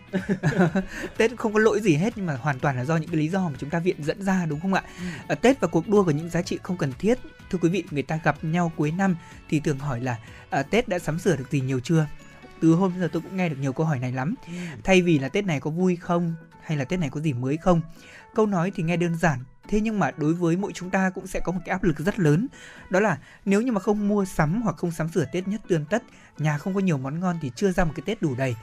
Tết 1.18 1.32
không 1.38 1.54
có 1.54 1.60
lỗi 1.60 1.82
gì 1.82 1.96
hết 1.96 2.14
nhưng 2.16 2.26
mà 2.26 2.36
hoàn 2.36 2.60
toàn 2.60 2.78
là 2.78 2.86
do 2.86 2.98
những 2.98 3.10
cái 3.10 3.18
lý 3.18 3.28
do 3.30 3.50
mà 3.50 3.56
chúng 3.58 3.70
ta 3.70 3.80
viện 3.80 4.04
dẫn 4.04 4.22
ra 4.22 4.46
đúng 4.46 4.60
không 4.60 4.74
ạ? 4.74 4.84
Ở 5.28 5.36
tết 5.36 5.60
và 5.60 5.68
cuộc 5.68 5.88
đua 5.88 6.04
của 6.04 6.12
những 6.12 6.30
giá 6.30 6.42
trị 6.42 6.60
không 6.64 6.78
cần 6.78 6.94
thiết. 7.00 7.20
Thưa 7.50 7.58
quý 7.62 7.70
vị 7.70 7.84
người 7.92 8.04
ta 8.04 8.20
gặp 8.24 8.44
nhau 8.44 8.72
cuối 8.76 8.92
năm 8.92 9.16
thì 9.50 9.60
thường 9.60 9.80
hỏi 9.80 10.02
là 10.02 10.18
à, 10.50 10.64
tết 10.64 10.88
đã 10.88 11.00
sắm 11.00 11.20
sửa 11.20 11.36
được 11.36 11.52
gì 11.52 11.62
nhiều 11.62 11.80
chưa? 11.80 12.08
Từ 12.62 12.74
hôm 12.74 12.94
giờ 13.00 13.10
tôi 13.12 13.22
cũng 13.22 13.38
nghe 13.38 13.50
được 13.50 13.58
nhiều 13.60 13.74
câu 13.74 13.86
hỏi 13.86 14.00
này 14.00 14.12
lắm. 14.12 14.36
Thay 14.84 15.02
vì 15.02 15.20
là 15.20 15.30
tết 15.30 15.46
này 15.46 15.60
có 15.60 15.70
vui 15.70 15.96
không 15.96 16.36
hay 16.64 16.78
là 16.78 16.86
tết 16.86 17.00
này 17.00 17.10
có 17.10 17.20
gì 17.20 17.34
mới 17.34 17.58
không? 17.58 17.82
Câu 18.36 18.46
nói 18.46 18.72
thì 18.76 18.84
nghe 18.84 18.98
đơn 18.98 19.18
giản 19.18 19.40
thế 19.68 19.82
nhưng 19.82 20.00
mà 20.00 20.12
đối 20.18 20.34
với 20.34 20.58
mỗi 20.58 20.72
chúng 20.74 20.90
ta 20.90 21.10
cũng 21.10 21.28
sẽ 21.28 21.40
có 21.40 21.52
một 21.52 21.60
cái 21.66 21.72
áp 21.72 21.84
lực 21.84 22.00
rất 22.00 22.20
lớn. 22.20 22.48
Đó 22.90 23.00
là 23.00 23.18
nếu 23.46 23.62
như 23.62 23.72
mà 23.72 23.80
không 23.80 24.08
mua 24.08 24.26
sắm 24.26 24.62
hoặc 24.62 24.78
không 24.78 24.92
sắm 24.92 25.10
sửa 25.10 25.26
tết 25.26 25.48
nhất 25.48 25.62
tươm 25.68 25.86
tất, 25.86 26.04
nhà 26.38 26.58
không 26.58 26.74
có 26.74 26.80
nhiều 26.80 26.98
món 26.98 27.20
ngon 27.20 27.38
thì 27.42 27.52
chưa 27.56 27.72
ra 27.72 27.84
một 27.84 27.94
cái 27.96 28.04
tết 28.06 28.22
đủ 28.22 28.36
đầy. 28.36 28.56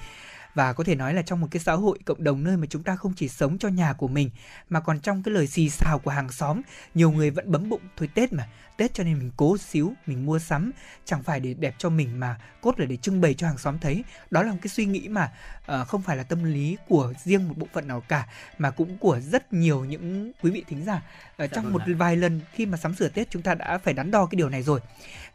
Và 0.54 0.72
có 0.72 0.84
thể 0.84 0.94
nói 0.94 1.14
là 1.14 1.22
trong 1.22 1.40
một 1.40 1.48
cái 1.50 1.60
xã 1.60 1.72
hội 1.72 1.98
cộng 2.04 2.24
đồng 2.24 2.44
nơi 2.44 2.56
mà 2.56 2.66
chúng 2.70 2.82
ta 2.82 2.96
không 2.96 3.12
chỉ 3.16 3.28
sống 3.28 3.58
cho 3.58 3.68
nhà 3.68 3.92
của 3.92 4.08
mình, 4.08 4.30
mà 4.68 4.80
còn 4.80 5.00
trong 5.00 5.22
cái 5.22 5.34
lời 5.34 5.46
xì 5.46 5.70
xào 5.70 5.98
của 5.98 6.10
hàng 6.10 6.32
xóm, 6.32 6.62
nhiều 6.94 7.10
người 7.10 7.30
vẫn 7.30 7.52
bấm 7.52 7.68
bụng 7.68 7.82
thôi 7.96 8.08
tết 8.14 8.32
mà 8.32 8.48
tết 8.80 8.94
cho 8.94 9.04
nên 9.04 9.18
mình 9.18 9.30
cố 9.36 9.56
xíu 9.58 9.92
mình 10.06 10.26
mua 10.26 10.38
sắm. 10.38 10.72
Chẳng 11.04 11.22
phải 11.22 11.40
để 11.40 11.54
đẹp 11.54 11.74
cho 11.78 11.90
mình 11.90 12.20
mà 12.20 12.36
cốt 12.60 12.80
là 12.80 12.86
để 12.86 12.96
trưng 12.96 13.20
bày 13.20 13.34
cho 13.34 13.46
hàng 13.46 13.58
xóm 13.58 13.78
thấy. 13.78 14.04
Đó 14.30 14.42
là 14.42 14.52
một 14.52 14.58
cái 14.62 14.68
suy 14.68 14.86
nghĩ 14.86 15.08
mà 15.08 15.32
ờ, 15.66 15.84
không 15.84 16.02
phải 16.02 16.16
là 16.16 16.22
tâm 16.22 16.44
lý 16.44 16.76
của 16.88 17.12
riêng 17.24 17.48
một 17.48 17.54
bộ 17.56 17.66
phận 17.72 17.88
nào 17.88 18.00
cả 18.08 18.28
mà 18.58 18.70
cũng 18.70 18.98
của 18.98 19.20
rất 19.20 19.52
nhiều 19.52 19.84
những 19.84 20.32
quý 20.42 20.50
vị 20.50 20.64
thính 20.68 20.84
giả. 20.84 21.02
Dạ 21.38 21.46
trong 21.46 21.64
vâng 21.64 21.72
một 21.72 21.82
vài 21.98 22.16
lần 22.16 22.40
khi 22.52 22.66
mà 22.66 22.76
sắm 22.76 22.94
sửa 22.94 23.08
tết 23.08 23.30
chúng 23.30 23.42
ta 23.42 23.54
đã 23.54 23.78
phải 23.78 23.94
đắn 23.94 24.10
đo 24.10 24.26
cái 24.26 24.36
điều 24.36 24.48
này 24.48 24.62
rồi. 24.62 24.80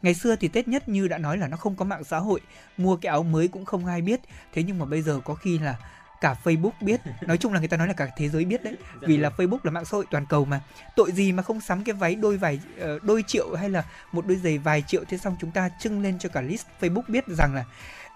Ngày 0.02 0.14
xưa 0.14 0.36
thì 0.36 0.48
tết 0.48 0.68
nhất 0.68 0.88
như 0.88 1.08
đã 1.08 1.18
nói 1.18 1.38
là 1.38 1.48
nó 1.48 1.56
không 1.56 1.76
có 1.76 1.84
mạng 1.84 2.04
xã 2.04 2.18
hội 2.18 2.40
mua 2.76 2.96
cái 2.96 3.10
áo 3.10 3.22
mới 3.22 3.48
cũng 3.48 3.64
không 3.64 3.86
ai 3.86 4.02
biết. 4.02 4.20
Thế 4.52 4.62
nhưng 4.62 4.78
mà 4.78 4.84
bây 4.84 5.02
giờ 5.02 5.20
có 5.24 5.34
khi 5.34 5.58
là 5.58 5.76
cả 6.20 6.36
Facebook 6.44 6.70
biết. 6.80 7.00
Nói 7.20 7.38
chung 7.38 7.52
là 7.52 7.58
người 7.58 7.68
ta 7.68 7.76
nói 7.76 7.88
là 7.88 7.92
cả 7.92 8.08
thế 8.16 8.28
giới 8.28 8.44
biết 8.44 8.64
đấy. 8.64 8.76
Dạ 9.02 9.08
vì 9.08 9.16
là 9.16 9.30
vâng. 9.30 9.50
Facebook 9.50 9.58
là 9.62 9.70
mạng 9.70 9.84
xã 9.84 9.96
hội 9.96 10.04
toàn 10.10 10.26
cầu 10.26 10.44
mà. 10.44 10.60
Tội 10.96 11.12
gì 11.12 11.32
mà 11.32 11.42
không 11.42 11.60
sắm 11.60 11.84
cái 11.84 11.94
váy 11.94 12.14
đôi 12.14 12.36
vài 12.36 12.60
ờ, 12.78 12.98
đôi 13.02 13.24
triệu 13.26 13.54
hay 13.54 13.70
là 13.70 13.84
một 14.12 14.26
đôi 14.26 14.36
giày 14.36 14.58
vài 14.58 14.82
triệu. 14.82 15.04
Thế 15.04 15.18
xong 15.18 15.36
chúng 15.40 15.50
ta 15.50 15.70
trưng 15.80 16.02
lên 16.02 16.18
cho 16.18 16.28
cả 16.28 16.40
list 16.40 16.66
Facebook 16.80 17.02
biết 17.08 17.24
rằng 17.28 17.54
là 17.54 17.64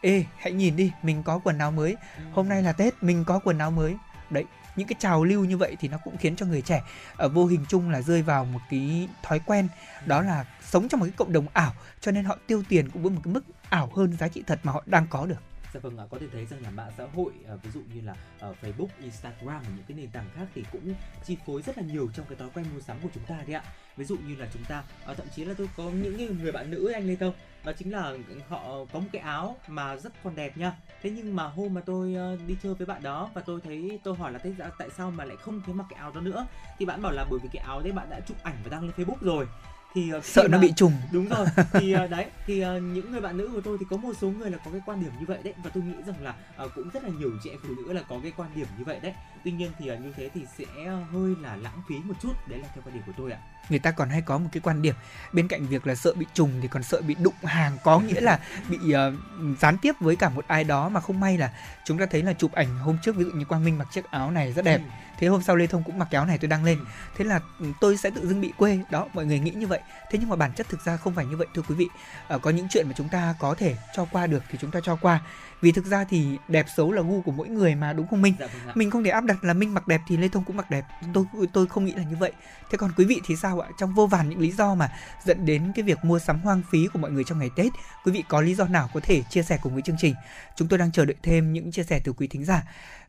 ê 0.00 0.24
hãy 0.38 0.52
nhìn 0.52 0.76
đi 0.76 0.92
mình 1.02 1.22
có 1.22 1.38
quần 1.38 1.58
áo 1.58 1.70
mới. 1.70 1.96
Hôm 2.32 2.48
nay 2.48 2.62
là 2.62 2.72
Tết 2.72 3.02
mình 3.02 3.24
có 3.24 3.38
quần 3.38 3.58
áo 3.58 3.70
mới. 3.70 3.96
Đấy 4.30 4.44
những 4.76 4.88
cái 4.88 4.96
trào 4.98 5.24
lưu 5.24 5.44
như 5.44 5.56
vậy 5.56 5.76
thì 5.80 5.88
nó 5.88 5.98
cũng 6.04 6.16
khiến 6.16 6.36
cho 6.36 6.46
người 6.46 6.62
trẻ 6.62 6.82
ở 7.16 7.28
vô 7.28 7.46
hình 7.46 7.64
chung 7.68 7.90
là 7.90 8.02
rơi 8.02 8.22
vào 8.22 8.44
một 8.44 8.60
cái 8.70 9.08
thói 9.22 9.38
quen. 9.38 9.68
Đó 10.06 10.22
là 10.22 10.44
sống 10.62 10.88
trong 10.88 11.00
một 11.00 11.06
cái 11.06 11.14
cộng 11.16 11.32
đồng 11.32 11.46
ảo 11.52 11.72
cho 12.00 12.12
nên 12.12 12.24
họ 12.24 12.38
tiêu 12.46 12.62
tiền 12.68 12.90
cũng 12.90 13.02
với 13.02 13.12
một 13.12 13.20
cái 13.24 13.34
mức 13.34 13.44
ảo 13.68 13.90
hơn 13.96 14.16
giá 14.16 14.28
trị 14.28 14.42
thật 14.46 14.60
mà 14.62 14.72
họ 14.72 14.82
đang 14.86 15.06
có 15.10 15.26
được 15.26 15.49
Dạ 15.74 15.80
vâng 15.80 15.98
ạ, 15.98 16.04
có 16.10 16.18
thể 16.18 16.26
thấy 16.32 16.46
rằng 16.46 16.62
là 16.62 16.70
mạng 16.70 16.90
xã 16.98 17.04
hội 17.14 17.32
à, 17.48 17.54
ví 17.62 17.70
dụ 17.70 17.80
như 17.94 18.00
là 18.00 18.14
ờ, 18.40 18.54
Facebook, 18.62 18.88
Instagram 19.02 19.62
và 19.62 19.68
những 19.76 19.84
cái 19.88 19.96
nền 19.96 20.10
tảng 20.10 20.26
khác 20.34 20.46
thì 20.54 20.64
cũng 20.72 20.94
chi 21.24 21.36
phối 21.46 21.62
rất 21.62 21.78
là 21.78 21.84
nhiều 21.84 22.08
trong 22.14 22.26
cái 22.28 22.38
thói 22.38 22.48
quen 22.54 22.66
mua 22.74 22.80
sắm 22.80 22.96
của 23.02 23.08
chúng 23.14 23.24
ta 23.24 23.34
đấy 23.46 23.54
ạ. 23.54 23.62
Ví 23.96 24.04
dụ 24.04 24.16
như 24.26 24.36
là 24.36 24.48
chúng 24.52 24.64
ta 24.64 24.82
ờ, 25.04 25.14
thậm 25.14 25.26
chí 25.36 25.44
là 25.44 25.54
tôi 25.58 25.68
có 25.76 25.84
những 25.84 26.38
người 26.42 26.52
bạn 26.52 26.70
nữ 26.70 26.90
anh 26.94 27.06
Lê 27.06 27.16
Tông 27.16 27.34
đó 27.64 27.72
chính 27.72 27.92
là 27.92 28.16
họ 28.48 28.84
có 28.92 29.00
một 29.00 29.08
cái 29.12 29.22
áo 29.22 29.56
mà 29.68 29.96
rất 29.96 30.12
còn 30.24 30.34
đẹp 30.34 30.58
nha. 30.58 30.76
Thế 31.02 31.10
nhưng 31.10 31.36
mà 31.36 31.44
hôm 31.44 31.74
mà 31.74 31.80
tôi 31.80 32.14
ờ, 32.14 32.36
đi 32.46 32.56
chơi 32.62 32.74
với 32.74 32.86
bạn 32.86 33.02
đó 33.02 33.30
và 33.34 33.40
tôi 33.40 33.60
thấy 33.60 34.00
tôi 34.04 34.16
hỏi 34.16 34.32
là 34.32 34.38
thế 34.38 34.54
dạ, 34.58 34.70
tại 34.78 34.88
sao 34.96 35.10
mà 35.10 35.24
lại 35.24 35.36
không 35.36 35.62
thấy 35.66 35.74
mặc 35.74 35.86
cái 35.90 35.98
áo 35.98 36.12
đó 36.12 36.20
nữa 36.20 36.46
thì 36.78 36.86
bạn 36.86 37.02
bảo 37.02 37.12
là 37.12 37.26
bởi 37.30 37.40
vì 37.42 37.48
cái 37.52 37.62
áo 37.66 37.80
đấy 37.80 37.92
bạn 37.92 38.10
đã 38.10 38.20
chụp 38.20 38.36
ảnh 38.42 38.56
và 38.64 38.70
đăng 38.70 38.82
lên 38.82 38.92
Facebook 38.96 39.20
rồi. 39.20 39.46
Thì 39.94 40.10
ờ, 40.10 40.20
sợ 40.24 40.46
nó 40.50 40.58
mà- 40.58 40.62
bị 40.62 40.72
trùng. 40.76 40.92
Đúng 41.12 41.28
rồi. 41.28 41.46
Thì 41.72 41.92
ờ, 41.92 42.06
đấy 42.06 42.26
thì 42.46 42.60
ờ, 42.60 42.78
những 42.80 43.12
người 43.12 43.20
bạn 43.20 43.36
nữ 43.36 43.50
của 43.52 43.60
tôi 43.60 43.76
thì 43.80 43.86
có 43.90 43.96
một 43.96 44.12
số 44.20 44.28
người 44.30 44.50
là 44.50 44.58
có 44.64 44.70
cái 44.70 44.80
quan 44.86 45.00
điểm 45.00 45.10
như 45.20 45.26
vậy 45.26 45.38
đấy. 45.44 45.54
Và 45.64 45.70
tôi 45.74 45.82
nghĩ 45.82 45.94
rằng 46.06 46.16
là 46.22 46.34
cũng 46.74 46.90
rất 46.90 47.04
là 47.04 47.10
nhiều 47.18 47.30
chị 47.44 47.50
em 47.50 47.58
phụ 47.62 47.68
nữ 47.76 47.92
là 47.92 48.02
có 48.08 48.16
cái 48.22 48.32
quan 48.36 48.50
điểm 48.54 48.66
như 48.78 48.84
vậy 48.84 49.00
đấy. 49.02 49.14
Tuy 49.44 49.50
nhiên 49.52 49.70
thì 49.78 49.86
như 49.86 50.12
thế 50.16 50.30
thì 50.34 50.40
sẽ 50.58 50.64
hơi 51.12 51.34
là 51.42 51.56
lãng 51.56 51.82
phí 51.88 51.94
một 52.04 52.14
chút. 52.22 52.32
Đấy 52.48 52.58
là 52.58 52.68
theo 52.74 52.82
quan 52.86 52.94
điểm 52.94 53.02
của 53.06 53.12
tôi 53.16 53.32
ạ. 53.32 53.38
Người 53.68 53.78
ta 53.78 53.90
còn 53.90 54.08
hay 54.08 54.20
có 54.22 54.38
một 54.38 54.48
cái 54.52 54.60
quan 54.60 54.82
điểm 54.82 54.94
bên 55.32 55.48
cạnh 55.48 55.66
việc 55.66 55.86
là 55.86 55.94
sợ 55.94 56.12
bị 56.14 56.26
trùng 56.34 56.50
thì 56.62 56.68
còn 56.68 56.82
sợ 56.82 57.00
bị 57.00 57.14
đụng 57.22 57.34
hàng. 57.42 57.76
Có 57.84 58.00
nghĩa 58.00 58.20
là 58.20 58.38
bị 58.68 58.92
ờ, 58.92 59.12
gián 59.60 59.76
tiếp 59.82 59.92
với 60.00 60.16
cả 60.16 60.28
một 60.28 60.44
ai 60.48 60.64
đó 60.64 60.88
mà 60.88 61.00
không 61.00 61.20
may 61.20 61.38
là 61.38 61.52
chúng 61.84 61.98
ta 61.98 62.06
thấy 62.06 62.22
là 62.22 62.32
chụp 62.32 62.52
ảnh 62.52 62.78
hôm 62.78 62.98
trước 63.02 63.16
ví 63.16 63.24
dụ 63.24 63.30
như 63.30 63.44
Quang 63.44 63.64
Minh 63.64 63.78
mặc 63.78 63.88
chiếc 63.92 64.10
áo 64.10 64.30
này 64.30 64.52
rất 64.52 64.64
đẹp. 64.64 64.76
Ừ. 64.78 64.82
thế 65.20 65.26
hôm 65.26 65.42
sau 65.42 65.56
Lê 65.56 65.66
Thông 65.66 65.82
cũng 65.82 65.98
mặc 65.98 66.08
cái 66.10 66.18
áo 66.18 66.26
này 66.26 66.38
tôi 66.38 66.48
đăng 66.48 66.64
lên. 66.64 66.78
Ừ. 66.78 66.84
thế 67.16 67.24
là 67.24 67.40
ừ, 67.58 67.66
tôi 67.80 67.96
sẽ 67.96 68.10
tự 68.10 68.28
dưng 68.28 68.40
bị 68.40 68.52
quê. 68.56 68.78
Đó 68.90 69.06
mọi 69.14 69.26
người 69.26 69.38
nghĩ 69.38 69.50
như 69.50 69.66
vậy. 69.66 69.80
Thế 70.10 70.18
nhưng 70.18 70.28
mà 70.28 70.36
bản 70.36 70.52
chất 70.52 70.68
thực 70.68 70.84
ra 70.84 70.96
không 70.96 71.14
phải 71.14 71.26
như 71.26 71.36
vậy 71.36 71.46
thưa 71.54 71.62
quý 71.68 71.74
vị. 71.74 71.88
Ờ, 72.28 72.38
có 72.38 72.50
những 72.50 72.66
chuyện 72.70 72.86
mà 72.88 72.94
chúng 72.96 73.08
ta 73.08 73.34
có 73.38 73.54
thể 73.54 73.76
cho 73.94 74.06
qua 74.12 74.26
được 74.26 74.42
thì 74.50 74.58
chúng 74.60 74.70
ta 74.70 74.80
cho 74.82 74.96
qua. 74.96 75.20
Vì 75.60 75.72
thực 75.72 75.86
ra 75.86 76.04
thì 76.04 76.38
đẹp 76.48 76.66
xấu 76.76 76.92
là 76.92 77.02
gu 77.02 77.22
của 77.22 77.32
mỗi 77.32 77.48
người 77.48 77.74
mà 77.74 77.92
đúng 77.92 78.06
không 78.06 78.22
Minh? 78.22 78.34
Dạ 78.38 78.46
vâng 78.46 78.74
mình 78.74 78.90
không 78.90 79.04
thể 79.04 79.10
áp 79.10 79.24
đặt 79.24 79.44
là 79.44 79.54
Minh 79.54 79.74
mặc 79.74 79.88
đẹp 79.88 80.00
thì 80.08 80.16
Lê 80.16 80.28
Thông 80.28 80.44
cũng 80.44 80.56
mặc 80.56 80.70
đẹp. 80.70 80.84
Tôi 81.14 81.24
tôi 81.52 81.66
không 81.66 81.84
nghĩ 81.84 81.92
là 81.92 82.02
như 82.02 82.16
vậy. 82.16 82.32
Thế 82.70 82.78
còn 82.78 82.90
quý 82.96 83.04
vị 83.04 83.20
thì 83.26 83.36
sao 83.36 83.60
ạ? 83.60 83.68
Trong 83.78 83.94
vô 83.94 84.06
vàn 84.06 84.28
những 84.28 84.40
lý 84.40 84.50
do 84.50 84.74
mà 84.74 84.92
dẫn 85.24 85.46
đến 85.46 85.72
cái 85.74 85.82
việc 85.82 86.04
mua 86.04 86.18
sắm 86.18 86.40
hoang 86.40 86.62
phí 86.70 86.88
của 86.92 86.98
mọi 86.98 87.10
người 87.10 87.24
trong 87.24 87.38
ngày 87.38 87.50
Tết 87.56 87.72
quý 88.04 88.12
vị 88.12 88.24
có 88.28 88.40
lý 88.40 88.54
do 88.54 88.64
nào 88.64 88.90
có 88.94 89.00
thể 89.02 89.22
chia 89.22 89.42
sẻ 89.42 89.58
cùng 89.62 89.72
với 89.72 89.82
chương 89.82 89.96
trình? 89.98 90.14
Chúng 90.56 90.68
tôi 90.68 90.78
đang 90.78 90.92
chờ 90.92 91.04
đợi 91.04 91.16
thêm 91.22 91.52
những 91.52 91.72
chia 91.72 91.82
sẻ 91.82 92.00
từ 92.04 92.12
quý 92.12 92.26
thính 92.26 92.44
giả 92.44 92.62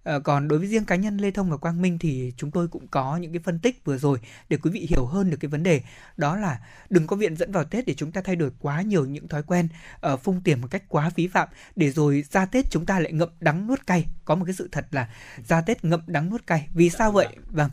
À, 0.03 0.19
còn 0.19 0.47
đối 0.47 0.59
với 0.59 0.67
riêng 0.67 0.85
cá 0.85 0.95
nhân 0.95 1.17
Lê 1.17 1.31
Thông 1.31 1.49
và 1.49 1.57
Quang 1.57 1.81
Minh 1.81 1.99
thì 1.99 2.33
chúng 2.37 2.51
tôi 2.51 2.67
cũng 2.67 2.87
có 2.87 3.17
những 3.17 3.31
cái 3.31 3.39
phân 3.43 3.59
tích 3.59 3.85
vừa 3.85 3.97
rồi 3.97 4.19
để 4.49 4.57
quý 4.57 4.71
vị 4.71 4.87
hiểu 4.89 5.05
hơn 5.05 5.29
được 5.29 5.37
cái 5.39 5.49
vấn 5.49 5.63
đề. 5.63 5.81
Đó 6.17 6.35
là 6.35 6.59
đừng 6.89 7.07
có 7.07 7.15
viện 7.15 7.35
dẫn 7.35 7.51
vào 7.51 7.63
Tết 7.63 7.85
để 7.85 7.93
chúng 7.93 8.11
ta 8.11 8.21
thay 8.21 8.35
đổi 8.35 8.51
quá 8.59 8.81
nhiều 8.81 9.05
những 9.05 9.27
thói 9.27 9.43
quen 9.43 9.67
uh, 10.13 10.23
phung 10.23 10.41
tiền 10.43 10.61
một 10.61 10.67
cách 10.71 10.83
quá 10.87 11.09
phí 11.09 11.27
phạm. 11.27 11.47
Để 11.75 11.89
rồi 11.89 12.23
ra 12.31 12.45
Tết 12.45 12.65
chúng 12.71 12.85
ta 12.85 12.99
lại 12.99 13.11
ngậm 13.13 13.29
đắng 13.39 13.67
nuốt 13.67 13.87
cay. 13.87 14.05
Có 14.25 14.35
một 14.35 14.45
cái 14.45 14.53
sự 14.53 14.69
thật 14.71 14.85
là 14.91 15.09
ra 15.47 15.61
Tết 15.61 15.85
ngậm 15.85 16.01
đắng 16.07 16.29
nuốt 16.29 16.47
cay. 16.47 16.67
Vì 16.73 16.89
sao 16.89 17.11
vậy? 17.11 17.27
vâng. 17.51 17.69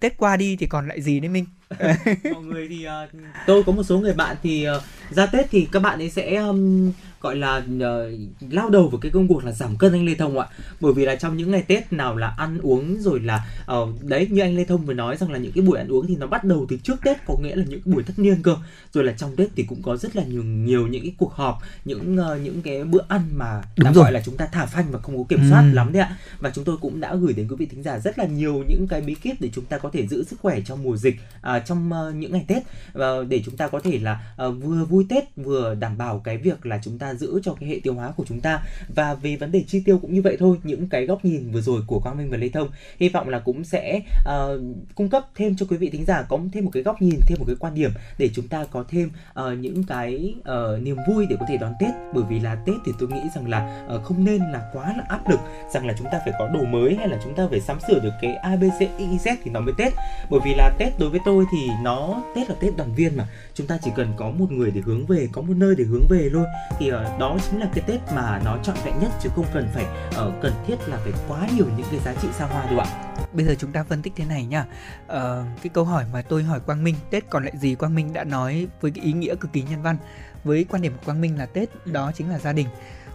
Tết 0.00 0.16
qua 0.18 0.36
đi 0.36 0.56
thì 0.56 0.66
còn 0.66 0.88
lại 0.88 1.02
gì 1.02 1.20
đấy 1.20 1.28
Minh? 1.28 1.46
Mọi 2.32 2.42
người 2.42 2.68
thì 2.68 2.86
uh, 2.86 3.22
tôi 3.46 3.62
có 3.62 3.72
một 3.72 3.82
số 3.82 3.98
người 3.98 4.14
bạn 4.14 4.36
thì 4.42 4.66
uh, 4.76 4.82
ra 5.10 5.26
Tết 5.26 5.46
thì 5.50 5.68
các 5.72 5.80
bạn 5.80 5.98
ấy 5.98 6.10
sẽ 6.10 6.34
um, 6.34 6.92
gọi 7.22 7.36
là 7.36 7.56
uh, 7.56 8.52
lao 8.52 8.70
đầu 8.70 8.88
vào 8.88 9.00
cái 9.00 9.12
công 9.12 9.28
cuộc 9.28 9.44
là 9.44 9.52
giảm 9.52 9.76
cân 9.76 9.92
anh 9.92 10.04
Lê 10.06 10.14
Thông 10.14 10.38
ạ 10.38 10.46
bởi 10.80 10.92
vì 10.92 11.04
là 11.04 11.14
trong 11.14 11.36
những 11.36 11.50
ngày 11.50 11.62
Tết 11.62 11.92
nào 11.92 12.16
là 12.16 12.34
ăn 12.38 12.58
uống 12.62 12.96
rồi 13.00 13.20
là 13.20 13.46
uh, 13.72 13.88
đấy 14.02 14.28
như 14.30 14.40
anh 14.40 14.56
Lê 14.56 14.64
Thông 14.64 14.86
vừa 14.86 14.94
nói 14.94 15.16
rằng 15.16 15.32
là 15.32 15.38
những 15.38 15.52
cái 15.52 15.62
buổi 15.62 15.78
ăn 15.78 15.88
uống 15.88 16.06
thì 16.06 16.16
nó 16.16 16.26
bắt 16.26 16.44
đầu 16.44 16.66
từ 16.68 16.76
trước 16.82 16.96
Tết 17.04 17.18
có 17.26 17.36
nghĩa 17.42 17.56
là 17.56 17.64
những 17.68 17.80
cái 17.84 17.94
buổi 17.94 18.02
tất 18.02 18.14
niên 18.16 18.42
cơ 18.42 18.56
rồi 18.92 19.04
là 19.04 19.12
trong 19.12 19.36
Tết 19.36 19.48
thì 19.56 19.62
cũng 19.62 19.82
có 19.82 19.96
rất 19.96 20.16
là 20.16 20.24
nhiều 20.24 20.42
nhiều 20.42 20.86
những 20.86 21.02
cái 21.02 21.12
cuộc 21.18 21.32
họp 21.32 21.58
những 21.84 22.18
uh, 22.18 22.40
những 22.42 22.62
cái 22.62 22.84
bữa 22.84 23.02
ăn 23.08 23.22
mà 23.36 23.62
Đúng 23.76 23.84
đã 23.84 23.92
rồi. 23.92 24.04
gọi 24.04 24.12
là 24.12 24.22
chúng 24.24 24.36
ta 24.36 24.46
thả 24.52 24.66
phanh 24.66 24.90
và 24.90 24.98
không 24.98 25.18
có 25.18 25.24
kiểm 25.28 25.40
soát 25.50 25.62
Ừ. 25.62 25.74
lắm 25.74 25.92
đấy 25.92 26.02
ạ 26.02 26.16
và 26.40 26.50
chúng 26.54 26.64
tôi 26.64 26.76
cũng 26.80 27.00
đã 27.00 27.14
gửi 27.14 27.32
đến 27.32 27.48
quý 27.48 27.56
vị 27.58 27.66
thính 27.66 27.82
giả 27.82 27.98
rất 27.98 28.18
là 28.18 28.24
nhiều 28.24 28.64
những 28.68 28.86
cái 28.88 29.00
bí 29.00 29.14
kíp 29.14 29.40
để 29.40 29.50
chúng 29.54 29.64
ta 29.64 29.78
có 29.78 29.90
thể 29.92 30.06
giữ 30.06 30.24
sức 30.24 30.40
khỏe 30.40 30.60
trong 30.60 30.82
mùa 30.82 30.96
dịch 30.96 31.16
à, 31.42 31.58
trong 31.58 31.90
uh, 31.92 32.14
những 32.14 32.32
ngày 32.32 32.44
Tết 32.48 32.62
và 32.92 33.06
để 33.28 33.42
chúng 33.44 33.56
ta 33.56 33.68
có 33.68 33.80
thể 33.80 33.98
là 33.98 34.34
uh, 34.46 34.54
vừa 34.62 34.84
vui 34.84 35.06
Tết 35.08 35.24
vừa 35.36 35.74
đảm 35.74 35.98
bảo 35.98 36.18
cái 36.24 36.36
việc 36.38 36.66
là 36.66 36.80
chúng 36.84 36.98
ta 36.98 37.11
giữ 37.14 37.40
cho 37.42 37.54
cái 37.54 37.68
hệ 37.68 37.80
tiêu 37.82 37.94
hóa 37.94 38.12
của 38.16 38.24
chúng 38.28 38.40
ta. 38.40 38.62
Và 38.94 39.14
về 39.14 39.36
vấn 39.36 39.52
đề 39.52 39.64
chi 39.66 39.82
tiêu 39.84 39.98
cũng 39.98 40.14
như 40.14 40.22
vậy 40.22 40.36
thôi 40.38 40.56
những 40.62 40.88
cái 40.88 41.06
góc 41.06 41.24
nhìn 41.24 41.50
vừa 41.50 41.60
rồi 41.60 41.82
của 41.86 42.00
Quang 42.00 42.16
Minh 42.16 42.30
và 42.30 42.36
Lê 42.36 42.48
Thông 42.48 42.68
hy 42.98 43.08
vọng 43.08 43.28
là 43.28 43.38
cũng 43.38 43.64
sẽ 43.64 44.00
uh, 44.20 44.60
cung 44.94 45.08
cấp 45.08 45.26
thêm 45.34 45.56
cho 45.56 45.66
quý 45.70 45.76
vị 45.76 45.90
thính 45.90 46.04
giả 46.04 46.22
có 46.22 46.38
thêm 46.52 46.64
một 46.64 46.70
cái 46.74 46.82
góc 46.82 47.02
nhìn 47.02 47.20
thêm 47.26 47.38
một 47.38 47.44
cái 47.46 47.56
quan 47.58 47.74
điểm 47.74 47.90
để 48.18 48.30
chúng 48.34 48.48
ta 48.48 48.64
có 48.70 48.84
thêm 48.88 49.10
uh, 49.30 49.58
những 49.58 49.84
cái 49.84 50.34
uh, 50.40 50.82
niềm 50.82 50.96
vui 51.08 51.26
để 51.26 51.36
có 51.40 51.46
thể 51.48 51.56
đón 51.56 51.72
Tết. 51.80 51.90
Bởi 52.14 52.24
vì 52.28 52.40
là 52.40 52.54
Tết 52.54 52.76
thì 52.86 52.92
tôi 52.98 53.08
nghĩ 53.08 53.20
rằng 53.34 53.48
là 53.48 53.86
uh, 53.94 54.02
không 54.04 54.24
nên 54.24 54.38
là 54.38 54.70
quá 54.72 54.94
là 54.96 55.04
áp 55.08 55.30
lực 55.30 55.40
rằng 55.74 55.86
là 55.86 55.94
chúng 55.98 56.06
ta 56.12 56.20
phải 56.24 56.34
có 56.38 56.48
đồ 56.48 56.64
mới 56.64 56.96
hay 56.96 57.08
là 57.08 57.20
chúng 57.24 57.34
ta 57.34 57.46
phải 57.50 57.60
sắm 57.60 57.78
sửa 57.88 57.98
được 57.98 58.12
cái 58.22 58.34
ABC 58.34 58.80
e, 58.80 59.06
z 59.24 59.36
thì 59.44 59.50
nó 59.50 59.60
mới 59.60 59.74
Tết. 59.78 59.92
Bởi 60.30 60.40
vì 60.44 60.54
là 60.54 60.70
Tết 60.78 60.98
đối 60.98 61.10
với 61.10 61.20
tôi 61.24 61.44
thì 61.52 61.58
nó 61.82 62.22
Tết 62.34 62.48
là 62.48 62.56
Tết 62.60 62.76
đoàn 62.76 62.94
viên 62.94 63.16
mà. 63.16 63.28
Chúng 63.54 63.66
ta 63.66 63.78
chỉ 63.82 63.90
cần 63.96 64.08
có 64.16 64.30
một 64.30 64.52
người 64.52 64.70
để 64.70 64.80
hướng 64.84 65.06
về 65.06 65.28
có 65.32 65.42
một 65.42 65.54
nơi 65.56 65.74
để 65.78 65.84
hướng 65.84 66.06
về 66.10 66.30
thôi. 66.32 66.46
Thì 66.78 66.92
uh, 66.92 66.94
đó 67.18 67.36
chính 67.50 67.60
là 67.60 67.66
cái 67.74 67.84
Tết 67.86 68.00
mà 68.14 68.40
nó 68.44 68.58
trọn 68.62 68.76
vẹn 68.84 68.94
nhất 69.00 69.10
chứ 69.22 69.30
không 69.36 69.46
cần 69.52 69.68
phải 69.74 69.84
uh, 70.08 70.34
cần 70.42 70.52
thiết 70.66 70.76
là 70.86 70.96
phải 70.96 71.12
quá 71.28 71.48
nhiều 71.56 71.66
những 71.76 71.86
cái 71.90 72.00
giá 72.00 72.14
trị 72.22 72.28
xa 72.32 72.46
hoa 72.46 72.66
đâu 72.66 72.78
ạ. 72.78 72.86
Bây 73.32 73.46
giờ 73.46 73.54
chúng 73.58 73.72
ta 73.72 73.84
phân 73.84 74.02
tích 74.02 74.12
thế 74.16 74.24
này 74.24 74.44
nhá. 74.44 74.64
Ờ, 75.06 75.44
cái 75.62 75.70
câu 75.74 75.84
hỏi 75.84 76.04
mà 76.12 76.22
tôi 76.22 76.42
hỏi 76.42 76.60
Quang 76.60 76.84
Minh 76.84 76.94
Tết 77.10 77.30
còn 77.30 77.44
lại 77.44 77.52
gì 77.56 77.74
Quang 77.74 77.94
Minh 77.94 78.12
đã 78.12 78.24
nói 78.24 78.66
với 78.80 78.90
cái 78.90 79.04
ý 79.04 79.12
nghĩa 79.12 79.34
cực 79.34 79.52
kỳ 79.52 79.62
nhân 79.62 79.82
văn. 79.82 79.96
Với 80.44 80.64
quan 80.68 80.82
điểm 80.82 80.92
của 80.92 81.04
Quang 81.04 81.20
Minh 81.20 81.38
là 81.38 81.46
Tết 81.46 81.86
đó 81.86 82.12
chính 82.14 82.30
là 82.30 82.38
gia 82.38 82.52
đình. 82.52 82.66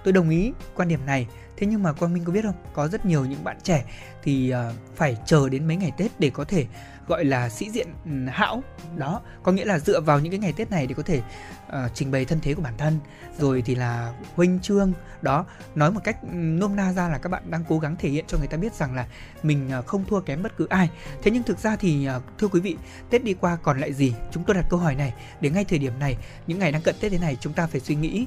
Tôi 0.04 0.14
đồng 0.14 0.30
ý 0.30 0.54
quan 0.76 0.88
điểm 0.88 1.06
này. 1.06 1.28
Thế 1.58 1.68
nhưng 1.68 1.84
mà 1.84 1.94
Quang 1.94 2.14
Minh 2.14 2.24
có 2.26 2.32
biết 2.34 2.42
không? 2.44 2.56
Có 2.74 2.88
rất 2.88 3.06
nhiều 3.06 3.26
những 3.26 3.44
bạn 3.44 3.58
trẻ 3.64 3.84
thì 4.24 4.50
ờ, 4.50 4.74
phải 4.96 5.18
chờ 5.26 5.50
đến 5.50 5.68
mấy 5.68 5.78
ngày 5.78 5.92
Tết 5.98 6.20
để 6.20 6.30
có 6.30 6.44
thể 6.44 6.66
gọi 7.08 7.26
là 7.26 7.50
sĩ 7.50 7.70
diện 7.70 7.88
ừ, 8.06 8.12
hão. 8.32 8.64
Đó 8.96 9.22
có 9.44 9.52
nghĩa 9.52 9.66
là 9.66 9.80
dựa 9.80 10.02
vào 10.02 10.20
những 10.20 10.32
cái 10.32 10.40
ngày 10.40 10.54
Tết 10.54 10.72
này 10.72 10.88
để 10.88 10.94
có 10.94 11.04
thể 11.04 11.22
Ờ, 11.68 11.90
trình 11.94 12.12
bày 12.12 12.26
thân 12.26 12.40
thế 12.42 12.54
của 12.54 12.62
bản 12.62 12.74
thân. 12.78 13.00
Rồi 13.40 13.64
thì 13.66 13.76
là 13.76 14.14
huynh 14.36 14.60
trương, 14.60 14.94
đó, 15.22 15.46
nói 15.76 15.92
một 15.92 16.00
cách 16.04 16.18
ừ, 16.22 16.28
nôm 16.34 16.76
na 16.76 16.94
ra 16.94 17.10
là 17.10 17.18
các 17.18 17.30
bạn 17.30 17.44
đang 17.52 17.64
cố 17.70 17.80
gắng 17.80 17.96
thể 18.00 18.10
hiện 18.10 18.26
cho 18.28 18.38
người 18.38 18.48
ta 18.48 18.58
biết 18.58 18.74
rằng 18.74 18.96
là 18.96 19.08
mình 19.44 19.70
ờ, 19.72 19.82
không 19.82 20.06
thua 20.06 20.20
kém 20.20 20.44
bất 20.44 20.58
cứ 20.58 20.68
ai. 20.70 20.90
Thế 21.24 21.32
nhưng 21.32 21.44
thực 21.44 21.60
ra 21.60 21.76
thì 21.76 22.06
ờ, 22.06 22.22
thưa 22.38 22.48
quý 22.48 22.60
vị, 22.60 22.78
Tết 23.10 23.24
đi 23.24 23.34
qua 23.34 23.58
còn 23.64 23.80
lại 23.80 23.94
gì? 23.94 24.14
Chúng 24.32 24.44
tôi 24.44 24.56
đặt 24.56 24.66
câu 24.70 24.80
hỏi 24.80 24.96
này 24.96 25.14
để 25.42 25.50
ngay 25.50 25.66
thời 25.66 25.80
điểm 25.80 26.00
này, 26.00 26.18
những 26.48 26.60
ngày 26.60 26.72
đang 26.72 26.82
cận 26.82 26.96
Tết 27.02 27.12
thế 27.12 27.20
này, 27.20 27.38
chúng 27.40 27.54
ta 27.54 27.68
phải 27.68 27.82
suy 27.82 27.96
nghĩ. 27.96 28.26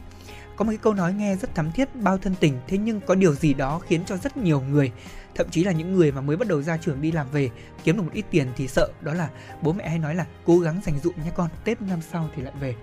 Có 0.57 0.65
một 0.65 0.71
cái 0.71 0.79
câu 0.83 0.95
nói 0.95 1.13
nghe 1.15 1.37
rất 1.37 1.55
thắm 1.55 1.73
thiết, 1.73 1.97
bao 1.97 2.19
thân 2.19 2.35
tình, 2.41 2.59
thế 2.69 2.79
nhưng 2.79 3.01
có 3.01 3.15
điều 3.15 3.35
gì 3.35 3.55
đó 3.55 3.79
khiến 3.79 4.05
cho 4.07 4.17
rất 4.17 4.37
nhiều 4.37 4.61
người, 4.61 4.93
thậm 5.35 5.51
chí 5.51 5.65
là 5.65 5.73
những 5.73 5.93
người 5.93 6.13
mà 6.13 6.21
mới 6.21 6.37
bắt 6.37 6.49
đầu 6.49 6.63
ra 6.63 6.77
trường 6.77 7.03
đi 7.03 7.13
làm 7.13 7.31
về, 7.31 7.51
kiếm 7.85 7.97
được 7.97 8.03
một 8.03 8.13
ít 8.13 8.25
tiền 8.31 8.49
thì 8.57 8.69
sợ. 8.69 8.89
Đó 9.01 9.15
là 9.15 9.29
bố 9.63 9.73
mẹ 9.73 9.89
hay 9.89 9.99
nói 9.99 10.15
là 10.15 10.27
cố 10.45 10.59
gắng 10.59 10.81
dành 10.85 10.99
dụm 10.99 11.15
nha 11.25 11.31
con, 11.31 11.49
tết 11.65 11.83
năm 11.83 12.01
sau 12.13 12.29
thì 12.37 12.43
lại 12.43 12.53
về 12.61 12.75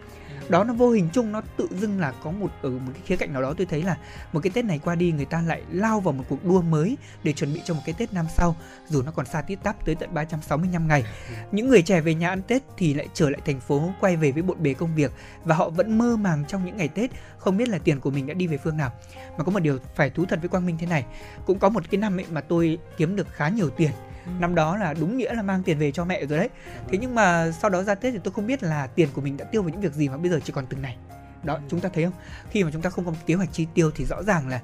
đó 0.49 0.63
nó 0.63 0.73
vô 0.73 0.89
hình 0.89 1.09
chung 1.13 1.31
nó 1.31 1.41
tự 1.57 1.67
dưng 1.79 1.99
là 1.99 2.13
có 2.23 2.31
một 2.31 2.51
ở 2.61 2.69
một 2.69 2.91
cái 2.93 3.01
khía 3.05 3.15
cạnh 3.15 3.33
nào 3.33 3.41
đó. 3.41 3.53
Tôi 3.57 3.65
thấy 3.65 3.83
là 3.83 3.97
một 4.33 4.39
cái 4.43 4.51
tết 4.53 4.65
này 4.65 4.79
qua 4.83 4.95
đi 4.95 5.11
người 5.11 5.25
ta 5.25 5.41
lại 5.41 5.61
lao 5.71 5.99
vào 5.99 6.13
một 6.13 6.23
cuộc 6.29 6.45
đua 6.45 6.61
mới 6.61 6.97
để 7.23 7.33
chuẩn 7.33 7.53
bị 7.53 7.61
cho 7.65 7.73
một 7.73 7.81
cái 7.85 7.95
tết 7.97 8.13
năm 8.13 8.25
sau 8.29 8.55
dù 8.87 9.01
nó 9.01 9.11
còn 9.11 9.25
xa 9.25 9.41
tít 9.41 9.63
tắp 9.63 9.75
tới 9.85 9.95
tận 9.95 10.13
365 10.13 10.87
ngày. 10.87 11.03
Những 11.51 11.69
người 11.69 11.81
trẻ 11.81 12.01
về 12.01 12.13
nhà 12.13 12.29
ăn 12.29 12.41
tết 12.41 12.63
thì 12.77 12.93
lại 12.93 13.07
trở 13.13 13.29
lại 13.29 13.41
thành 13.45 13.59
phố 13.59 13.89
quay 13.99 14.15
về 14.15 14.31
với 14.31 14.43
bộn 14.43 14.63
bề 14.63 14.73
công 14.73 14.95
việc 14.95 15.11
và 15.43 15.55
họ 15.55 15.69
vẫn 15.69 15.97
mơ 15.97 16.17
màng 16.17 16.43
trong 16.47 16.65
những 16.65 16.77
ngày 16.77 16.87
tết 16.87 17.11
không 17.37 17.57
biết 17.57 17.69
là 17.69 17.77
tiền 17.77 17.99
của 17.99 18.11
mình 18.11 18.27
đã 18.27 18.33
đi 18.33 18.47
về 18.47 18.57
phương 18.57 18.77
nào. 18.77 18.91
Mà 19.37 19.43
có 19.43 19.51
một 19.51 19.59
điều 19.59 19.79
phải 19.95 20.09
thú 20.09 20.25
thật 20.25 20.39
với 20.41 20.49
quang 20.49 20.65
minh 20.65 20.77
thế 20.79 20.87
này 20.87 21.05
cũng 21.45 21.59
có 21.59 21.69
một 21.69 21.83
cái 21.89 21.99
năm 21.99 22.19
ấy 22.19 22.25
mà 22.31 22.41
tôi 22.41 22.77
kiếm 22.97 23.15
được 23.15 23.27
khá 23.31 23.49
nhiều 23.49 23.69
tiền 23.69 23.91
năm 24.39 24.55
đó 24.55 24.77
là 24.77 24.93
đúng 24.93 25.17
nghĩa 25.17 25.33
là 25.33 25.41
mang 25.41 25.63
tiền 25.63 25.77
về 25.77 25.91
cho 25.91 26.05
mẹ 26.05 26.25
rồi 26.25 26.39
đấy. 26.39 26.49
Thế 26.87 26.97
nhưng 27.01 27.15
mà 27.15 27.51
sau 27.51 27.69
đó 27.69 27.83
ra 27.83 27.95
tết 27.95 28.13
thì 28.13 28.19
tôi 28.23 28.33
không 28.33 28.47
biết 28.47 28.63
là 28.63 28.87
tiền 28.87 29.09
của 29.13 29.21
mình 29.21 29.37
đã 29.37 29.45
tiêu 29.45 29.61
vào 29.61 29.69
những 29.69 29.81
việc 29.81 29.93
gì 29.93 30.09
mà 30.09 30.17
bây 30.17 30.31
giờ 30.31 30.39
chỉ 30.43 30.53
còn 30.53 30.65
từng 30.65 30.81
này. 30.81 30.97
Đó 31.43 31.59
chúng 31.69 31.79
ta 31.79 31.89
thấy 31.93 32.03
không? 32.03 32.13
Khi 32.49 32.63
mà 32.63 32.69
chúng 32.73 32.81
ta 32.81 32.89
không 32.89 33.05
có 33.05 33.13
kế 33.25 33.33
hoạch 33.33 33.49
chi 33.51 33.67
tiêu 33.73 33.91
thì 33.95 34.05
rõ 34.05 34.23
ràng 34.23 34.47
là 34.47 34.61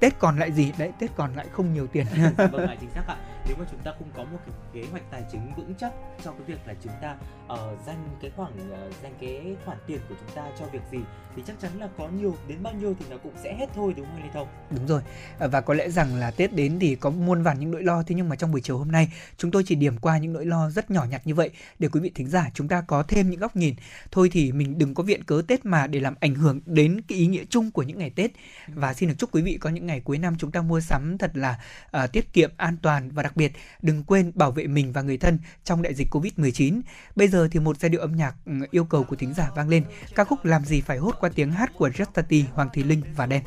tết 0.00 0.18
còn 0.18 0.38
lại 0.38 0.52
gì? 0.52 0.72
Đấy 0.78 0.92
tết 0.98 1.10
còn 1.16 1.36
lại 1.36 1.46
không 1.52 1.74
nhiều 1.74 1.86
tiền. 1.86 2.06
Vâng 2.36 2.66
ạ 2.66 2.76
chính 2.80 2.90
xác 2.94 3.02
ạ 3.06 3.16
nếu 3.46 3.56
mà 3.58 3.64
chúng 3.70 3.80
ta 3.84 3.92
không 3.98 4.08
có 4.16 4.24
một 4.24 4.38
cái 4.46 4.54
kế 4.72 4.90
hoạch 4.90 5.02
tài 5.10 5.22
chính 5.32 5.52
vững 5.56 5.74
chắc 5.80 5.92
cho 6.24 6.30
cái 6.30 6.42
việc 6.46 6.58
là 6.66 6.74
chúng 6.82 6.92
ta 7.02 7.16
uh, 7.52 7.86
dành 7.86 8.16
cái 8.22 8.30
khoản 8.36 8.52
uh, 8.52 9.02
dành 9.02 9.14
cái 9.20 9.56
khoản 9.64 9.78
tiền 9.86 10.00
của 10.08 10.14
chúng 10.20 10.36
ta 10.36 10.50
cho 10.58 10.66
việc 10.66 10.82
gì 10.92 10.98
thì 11.36 11.42
chắc 11.46 11.60
chắn 11.60 11.70
là 11.78 11.88
có 11.98 12.08
nhiều 12.08 12.36
đến 12.48 12.58
bao 12.62 12.72
nhiêu 12.72 12.94
thì 12.98 13.06
nó 13.10 13.16
cũng 13.16 13.32
sẽ 13.42 13.56
hết 13.56 13.66
thôi 13.74 13.94
đúng 13.96 14.06
không 14.06 14.22
Lê 14.22 14.30
Thông? 14.34 14.48
Đúng 14.70 14.86
rồi. 14.86 15.02
À, 15.38 15.46
Và 15.46 15.60
có 15.60 15.74
lẽ 15.74 15.88
rằng 15.90 16.14
là 16.14 16.30
Tết 16.30 16.52
đến 16.52 16.78
thì 16.80 16.94
có 16.94 17.10
muôn 17.10 17.42
vàn 17.42 17.60
những 17.60 17.70
nỗi 17.70 17.82
lo 17.82 18.02
thế 18.02 18.14
nhưng 18.14 18.28
mà 18.28 18.36
trong 18.36 18.52
buổi 18.52 18.60
chiều 18.60 18.78
hôm 18.78 18.92
nay 18.92 19.12
chúng 19.36 19.50
tôi 19.50 19.64
chỉ 19.66 19.74
điểm 19.74 19.98
qua 19.98 20.18
những 20.18 20.32
nỗi 20.32 20.46
lo 20.46 20.70
rất 20.70 20.90
nhỏ 20.90 21.04
nhặt 21.10 21.22
như 21.24 21.34
vậy 21.34 21.50
để 21.78 21.88
quý 21.88 22.00
vị 22.00 22.12
thính 22.14 22.28
giả 22.28 22.50
chúng 22.54 22.68
ta 22.68 22.84
có 22.86 23.02
thêm 23.02 23.30
những 23.30 23.40
góc 23.40 23.56
nhìn. 23.56 23.74
Thôi 24.10 24.28
thì 24.32 24.52
mình 24.52 24.78
đừng 24.78 24.94
có 24.94 25.02
viện 25.02 25.24
cớ 25.24 25.42
Tết 25.48 25.66
mà 25.66 25.86
để 25.86 26.00
làm 26.00 26.14
ảnh 26.20 26.34
hưởng 26.34 26.60
đến 26.66 27.00
cái 27.08 27.18
ý 27.18 27.26
nghĩa 27.26 27.44
chung 27.50 27.70
của 27.70 27.82
những 27.82 27.98
ngày 27.98 28.10
Tết. 28.10 28.30
Và 28.68 28.94
xin 28.94 29.08
được 29.08 29.14
chúc 29.18 29.34
quý 29.34 29.42
vị 29.42 29.58
có 29.60 29.70
những 29.70 29.86
ngày 29.86 30.00
cuối 30.00 30.18
năm 30.18 30.34
chúng 30.38 30.50
ta 30.50 30.62
mua 30.62 30.80
sắm 30.80 31.18
thật 31.18 31.30
là 31.34 31.60
uh, 32.04 32.12
tiết 32.12 32.32
kiệm, 32.32 32.50
an 32.56 32.76
toàn 32.82 33.10
và 33.10 33.22
đặc 33.22 33.33
đặc 33.34 33.36
biệt 33.36 33.52
đừng 33.82 34.04
quên 34.04 34.32
bảo 34.34 34.50
vệ 34.50 34.66
mình 34.66 34.92
và 34.92 35.02
người 35.02 35.18
thân 35.18 35.38
trong 35.64 35.82
đại 35.82 35.94
dịch 35.94 36.08
Covid-19. 36.10 36.80
Bây 37.16 37.28
giờ 37.28 37.48
thì 37.50 37.60
một 37.60 37.80
giai 37.80 37.88
điệu 37.88 38.00
âm 38.00 38.16
nhạc 38.16 38.34
ừ, 38.46 38.52
yêu 38.70 38.84
cầu 38.84 39.04
của 39.04 39.16
thính 39.16 39.34
giả 39.34 39.50
vang 39.56 39.68
lên. 39.68 39.84
Ca 40.14 40.24
khúc 40.24 40.44
Làm 40.44 40.64
gì 40.64 40.80
phải 40.80 40.98
hốt 40.98 41.16
qua 41.20 41.30
tiếng 41.34 41.52
hát 41.52 41.70
của 41.78 41.88
Justati, 41.88 42.44
Hoàng 42.52 42.68
Thùy 42.74 42.84
Linh 42.84 43.02
và 43.16 43.26
Đen. 43.26 43.42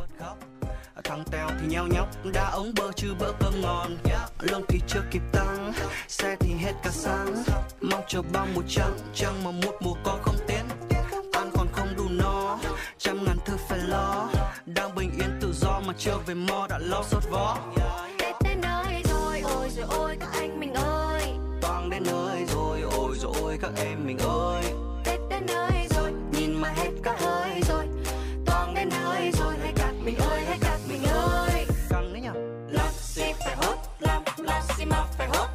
thằng 1.04 1.24
tèo 1.32 1.50
thì 1.62 1.68
nheo 1.68 1.88
nhóc 1.88 2.10
đã 2.34 2.50
ống 2.50 2.72
bơ 2.76 2.92
chứ 2.96 3.16
bữa 3.20 3.34
cơm 3.40 3.62
ngon 3.62 3.98
lương 4.40 4.62
thì 4.68 4.80
chưa 4.88 5.04
kịp 5.12 5.22
tăng 5.32 5.74
xe 6.08 6.36
thì 6.40 6.54
hết 6.54 6.74
cả 6.84 6.90
sáng 6.92 7.44
mong 7.82 8.04
chờ 8.08 8.22
bao 8.34 8.48
mùa 8.56 8.64
trăng 8.68 8.98
trăng 9.14 9.44
mà 9.44 9.52
một 9.52 9.74
mùa 9.82 9.94
có 10.04 10.20
không 10.22 10.36
tiến 10.48 10.66
ăn 11.34 11.52
còn 11.54 11.68
không 11.72 11.88
đủ 11.98 12.04
no 12.10 12.60
trăm 12.98 13.26
ngàn 13.26 13.38
thứ 13.46 13.58
phải 13.70 13.80
lo 13.80 14.30
đang 14.66 14.96
bình 14.96 15.12
yên 15.20 15.40
tự 15.42 15.54
do 15.54 15.82
mà 15.88 15.94
chưa 15.98 16.18
về 16.26 16.34
mo 16.34 16.68
đã 16.70 16.78
lo 16.80 17.04
sốt 17.04 17.24
vó 17.32 17.58
ôi 19.58 19.70
rồi 19.76 19.86
ôi 19.90 20.18
các 20.20 20.30
anh 20.34 20.60
mình 20.60 20.74
ơi. 20.74 21.22
Toàn 21.62 21.90
đến 21.90 22.04
nơi 22.06 22.46
rồi 22.54 22.82
ôi 22.82 23.16
rồi 23.22 23.34
ôi 23.42 23.58
các 23.62 23.72
em 23.78 24.06
mình 24.06 24.18
ơi. 24.18 24.64
Tết 25.04 25.20
đến 25.30 25.46
nơi 25.48 25.88
rồi, 25.90 26.12
nhìn 26.32 26.62
mà 26.62 26.70
hết 26.70 26.92
cả 27.04 27.16
hơi 27.20 27.62
rồi. 27.70 27.86
Toàn 28.46 28.74
đến 28.76 28.90
nơi 28.90 29.32
rồi, 29.32 29.54
hãy 29.62 29.74
các 29.76 29.94
mình 30.04 30.16
ơi, 30.18 30.42
hãy 30.48 30.58
các 30.62 30.80
mình 30.90 31.04
ơi. 31.04 31.66
Căng 31.90 32.14
đấy 32.14 32.22
nhở? 32.22 32.34
Gì 33.02 33.34
phải 33.46 33.56
hốt, 33.56 33.76
làm, 34.00 34.24
gì 34.78 34.86
mà 34.86 35.06
phải 35.18 35.28
hốt. 35.28 35.48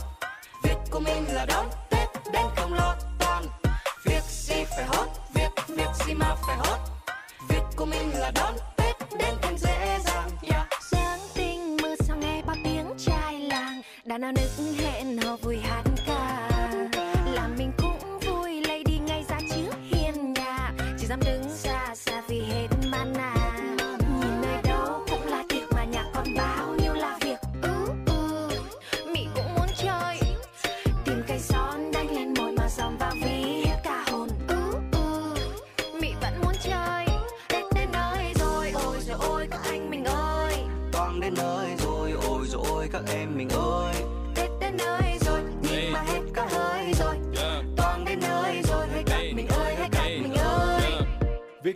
Việc 0.62 0.76
của 0.90 1.00
mình 1.00 1.24
là 1.32 1.46
đón 1.46 1.66
Tết 1.90 2.08
đến 2.32 2.46
không 2.56 2.74
lo 2.74 2.96
toàn 3.18 3.44
Việc 4.04 4.22
gì 4.28 4.64
phải 4.76 4.84
hốt, 4.86 5.06
việc, 5.34 5.50
việc 5.68 5.90
gì 6.06 6.14
mà 6.14 6.34
phải 6.46 6.56
hốt. 6.56 6.78
Việc 7.48 7.62
của 7.76 7.84
mình 7.86 8.10
là 8.14 8.30
đón 8.34 8.54
Đàn 14.04 14.20
nào 14.20 14.32
nức 14.32 14.76
hẹn 14.78 15.16
hò 15.16 15.36
vui 15.36 15.56
hát. 15.56 15.91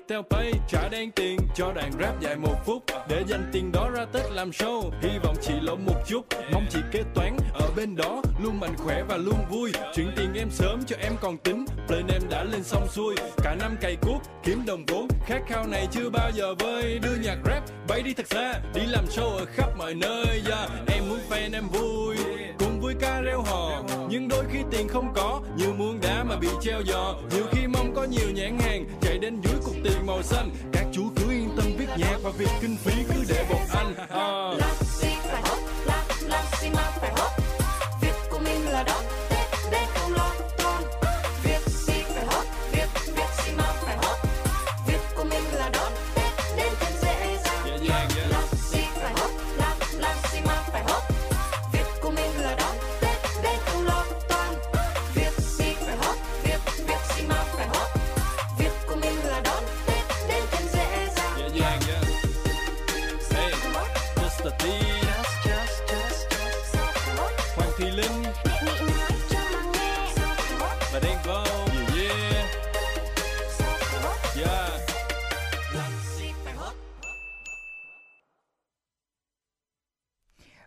Theo 0.09 0.23
Pay, 0.23 0.53
trả 0.69 0.89
đen 0.89 1.11
tiền 1.11 1.39
cho 1.55 1.73
đàn 1.73 1.93
rap 2.01 2.21
dài 2.21 2.37
một 2.37 2.57
phút. 2.67 2.83
Để 3.09 3.25
dành 3.29 3.51
tiền 3.53 3.73
đó 3.73 3.91
ra 3.95 4.05
Tết 4.13 4.23
làm 4.31 4.51
show, 4.51 4.91
Hy 5.03 5.19
vọng 5.23 5.37
chị 5.43 5.53
lỗ 5.61 5.77
một 5.77 5.95
chút. 6.07 6.27
Mong 6.53 6.67
chị 6.71 6.79
kế 6.93 7.03
toán 7.15 7.37
ở 7.55 7.71
bên 7.77 7.97
đó, 7.97 8.23
Luôn 8.43 8.61
mạnh 8.61 8.75
khỏe 8.77 9.03
và 9.09 9.17
luôn 9.17 9.39
vui. 9.51 9.73
Chuyển 9.95 10.11
tiền 10.17 10.35
em 10.35 10.51
sớm 10.51 10.81
cho 10.87 10.97
em 11.01 11.13
còn 11.21 11.39
tính 11.39 11.65
Plan 11.87 12.07
em 12.13 12.23
đã 12.31 12.45
lên 12.45 12.63
xong 12.63 12.89
xuôi. 12.89 13.15
Cả 13.37 13.55
năm 13.61 13.77
cày 13.81 13.97
cuốc, 13.97 14.23
kiếm 14.45 14.63
đồng 14.67 14.85
vốn, 14.87 15.09
Khát 15.27 15.41
khao 15.49 15.67
này 15.67 15.89
chưa 15.91 16.11
bao 16.11 16.31
giờ 16.35 16.55
vơi. 16.55 16.99
Đưa 17.03 17.17
nhạc 17.23 17.37
rap, 17.45 17.63
bay 17.89 18.03
đi 18.03 18.15
thật 18.15 18.27
xa, 18.27 18.55
Đi 18.75 18.83
làm 18.87 19.05
show 19.07 19.37
ở 19.37 19.45
khắp 19.45 19.71
mọi 19.79 19.95
nơi. 19.95 20.43
Yeah. 20.49 20.71
Em 20.87 21.09
muốn 21.09 21.19
fan, 21.31 21.53
em 21.53 21.69
vui. 21.69 22.17
Cùng 22.59 22.66
vui 22.87 22.95
ca 23.01 23.21
reo 23.21 23.43
hò. 23.43 23.83
Nhưng 24.11 24.29
đôi 24.29 24.45
khi 24.53 24.59
tiền 24.71 24.89
không 24.89 25.13
có, 25.15 25.41
Như 25.57 25.73
muôn 25.73 26.01
đá 26.01 26.25
mà 26.25 26.37
bị 26.37 26.49
treo 26.61 26.83
giò. 26.87 27.15
Nhiều 27.35 27.45
khi 27.51 27.67
mong 27.67 27.95
có 27.95 28.05
nhiều 28.05 28.31
nhãn 28.35 28.59
hàng, 28.59 28.85
Chạy 29.01 29.19
đến 29.19 29.41
dưới 29.45 29.55
cục 29.65 29.75
tiền 29.85 30.07
màu 30.07 30.23
xanh. 30.23 30.51
Các 30.73 30.85
chú 30.93 31.03
cứ 31.17 31.31
yên 31.31 31.49
tâm 31.57 31.67
viết 31.79 31.89
nhạc 31.99 32.17
Và 32.23 32.31
việc 32.39 32.51
kinh 32.61 32.77
phí 32.77 32.93
cứ 33.09 33.25
để 33.29 33.47
bọn 33.51 33.63
anh. 33.69 33.95
À. 34.09 34.86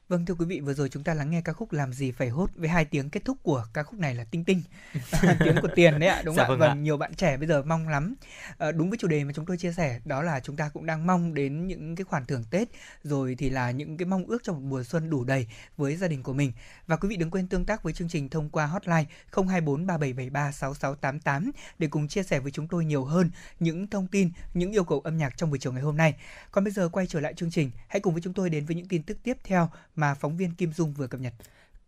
Vâng 0.10 0.26
thưa 0.26 0.34
quý 0.34 0.46
vị, 0.46 0.60
vừa 0.60 0.74
rồi 0.74 0.90
chúng 0.90 1.04
ta 1.04 1.14
lắng 1.14 1.32
nghe 1.32 1.42
ca 1.42 1.54
khúc 1.54 1.74
Làm 1.74 1.94
gì 1.94 2.12
phải 2.12 2.30
hốt 2.30 2.50
với 2.56 2.70
hai 2.70 2.86
tiếng 2.86 3.10
kết 3.10 3.26
thúc 3.26 3.38
của 3.44 3.66
ca 3.74 3.84
khúc 3.84 4.00
này 4.00 4.16
là 4.16 4.24
Tinh 4.24 4.44
Tinh. 4.44 4.62
tiếng 5.40 5.56
của 5.62 5.68
tiền 5.76 6.00
đấy 6.00 6.10
ạ, 6.10 6.22
đúng 6.26 6.36
Dạ 6.36 6.44
không 6.48 6.56
ạ? 6.56 6.58
vâng 6.60 6.70
ạ. 6.70 6.76
nhiều 6.76 6.98
bạn 6.98 7.14
trẻ 7.14 7.38
bây 7.38 7.48
giờ 7.48 7.64
mong 7.66 7.88
lắm. 7.88 8.16
Ờ, 8.58 8.72
đúng 8.72 8.90
với 8.90 8.98
chủ 8.98 9.08
đề 9.08 9.24
mà 9.24 9.34
chúng 9.36 9.46
tôi 9.46 9.58
chia 9.58 9.72
sẻ, 9.72 10.00
đó 10.06 10.22
là 10.22 10.40
chúng 10.40 10.56
ta 10.56 10.70
cũng 10.70 10.86
đang 10.86 11.08
mong 11.08 11.34
đến 11.34 11.68
những 11.68 11.96
cái 11.96 12.04
khoản 12.04 12.26
thưởng 12.26 12.44
Tết 12.52 12.68
rồi 13.04 13.36
thì 13.40 13.50
là 13.50 13.72
những 13.72 13.98
cái 13.98 14.06
mong 14.06 14.26
ước 14.26 14.44
cho 14.44 14.54
một 14.54 14.60
mùa 14.64 14.84
xuân 14.84 15.10
đủ 15.10 15.24
đầy 15.24 15.48
với 15.78 15.96
gia 15.96 16.08
đình 16.08 16.24
của 16.24 16.34
mình. 16.34 16.52
Và 16.88 16.96
quý 16.96 17.10
vị 17.10 17.16
đừng 17.16 17.32
quên 17.32 17.48
tương 17.48 17.66
tác 17.66 17.84
với 17.84 17.94
chương 17.94 18.10
trình 18.10 18.30
thông 18.30 18.50
qua 18.50 18.66
hotline 18.66 19.06
024 19.32 19.88
3773 19.88 20.52
6688 20.52 21.52
để 21.80 21.88
cùng 21.88 22.08
chia 22.08 22.24
sẻ 22.24 22.40
với 22.40 22.52
chúng 22.52 22.68
tôi 22.68 22.86
nhiều 22.86 23.06
hơn 23.06 23.30
những 23.60 23.88
thông 23.88 24.08
tin, 24.08 24.32
những 24.54 24.72
yêu 24.72 24.84
cầu 24.84 25.00
âm 25.00 25.18
nhạc 25.18 25.38
trong 25.38 25.50
buổi 25.50 25.60
chiều 25.60 25.74
ngày 25.74 25.82
hôm 25.82 25.98
nay. 25.98 26.16
Còn 26.52 26.64
bây 26.64 26.74
giờ 26.74 26.90
quay 26.90 27.08
trở 27.08 27.20
lại 27.20 27.34
chương 27.34 27.52
trình, 27.52 27.72
hãy 27.88 28.00
cùng 28.00 28.14
với 28.14 28.22
chúng 28.22 28.34
tôi 28.34 28.50
đến 28.50 28.66
với 28.66 28.76
những 28.76 28.88
tin 28.88 29.04
tức 29.04 29.18
tiếp 29.24 29.38
theo 29.44 29.70
mà 30.00 30.14
phóng 30.14 30.38
viên 30.38 30.52
Kim 30.52 30.74
Dung 30.74 30.94
vừa 30.94 31.08
cập 31.08 31.20
nhật. 31.20 31.34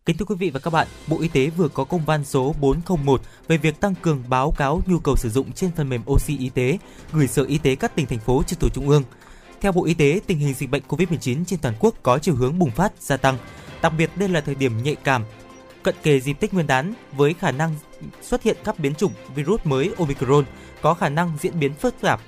Kính 0.05 0.17
thưa 0.17 0.25
quý 0.25 0.35
vị 0.35 0.49
và 0.49 0.59
các 0.59 0.69
bạn, 0.69 0.87
Bộ 1.07 1.17
Y 1.21 1.27
tế 1.27 1.49
vừa 1.49 1.67
có 1.67 1.83
công 1.83 2.05
văn 2.05 2.25
số 2.25 2.55
401 2.59 3.21
về 3.47 3.57
việc 3.57 3.79
tăng 3.79 3.95
cường 3.95 4.23
báo 4.27 4.51
cáo 4.57 4.81
nhu 4.85 4.99
cầu 4.99 5.15
sử 5.15 5.29
dụng 5.29 5.51
trên 5.51 5.71
phần 5.71 5.89
mềm 5.89 6.01
oxy 6.11 6.37
y 6.37 6.49
tế 6.49 6.77
gửi 7.11 7.27
Sở 7.27 7.43
Y 7.43 7.57
tế 7.57 7.75
các 7.75 7.95
tỉnh 7.95 8.05
thành 8.05 8.19
phố 8.19 8.43
trực 8.43 8.59
thuộc 8.59 8.73
trung 8.73 8.89
ương. 8.89 9.03
Theo 9.61 9.71
Bộ 9.71 9.85
Y 9.85 9.93
tế, 9.93 10.19
tình 10.27 10.39
hình 10.39 10.53
dịch 10.53 10.69
bệnh 10.69 10.83
COVID-19 10.87 11.45
trên 11.45 11.59
toàn 11.59 11.75
quốc 11.79 11.95
có 12.03 12.19
chiều 12.19 12.35
hướng 12.35 12.59
bùng 12.59 12.71
phát 12.71 12.93
gia 12.99 13.17
tăng. 13.17 13.37
Đặc 13.81 13.93
biệt 13.97 14.09
đây 14.15 14.29
là 14.29 14.41
thời 14.41 14.55
điểm 14.55 14.83
nhạy 14.83 14.95
cảm 14.95 15.25
cận 15.83 15.95
kề 16.03 16.19
dịp 16.19 16.33
Tết 16.33 16.53
Nguyên 16.53 16.67
đán 16.67 16.93
với 17.11 17.33
khả 17.33 17.51
năng 17.51 17.75
xuất 18.21 18.43
hiện 18.43 18.57
các 18.63 18.79
biến 18.79 18.95
chủng 18.95 19.13
virus 19.35 19.61
mới 19.63 19.93
Omicron 19.97 20.45
có 20.81 20.93
khả 20.93 21.09
năng 21.09 21.37
diễn 21.41 21.59
biến 21.59 21.73
phức 21.73 21.95
tạp. 22.01 22.21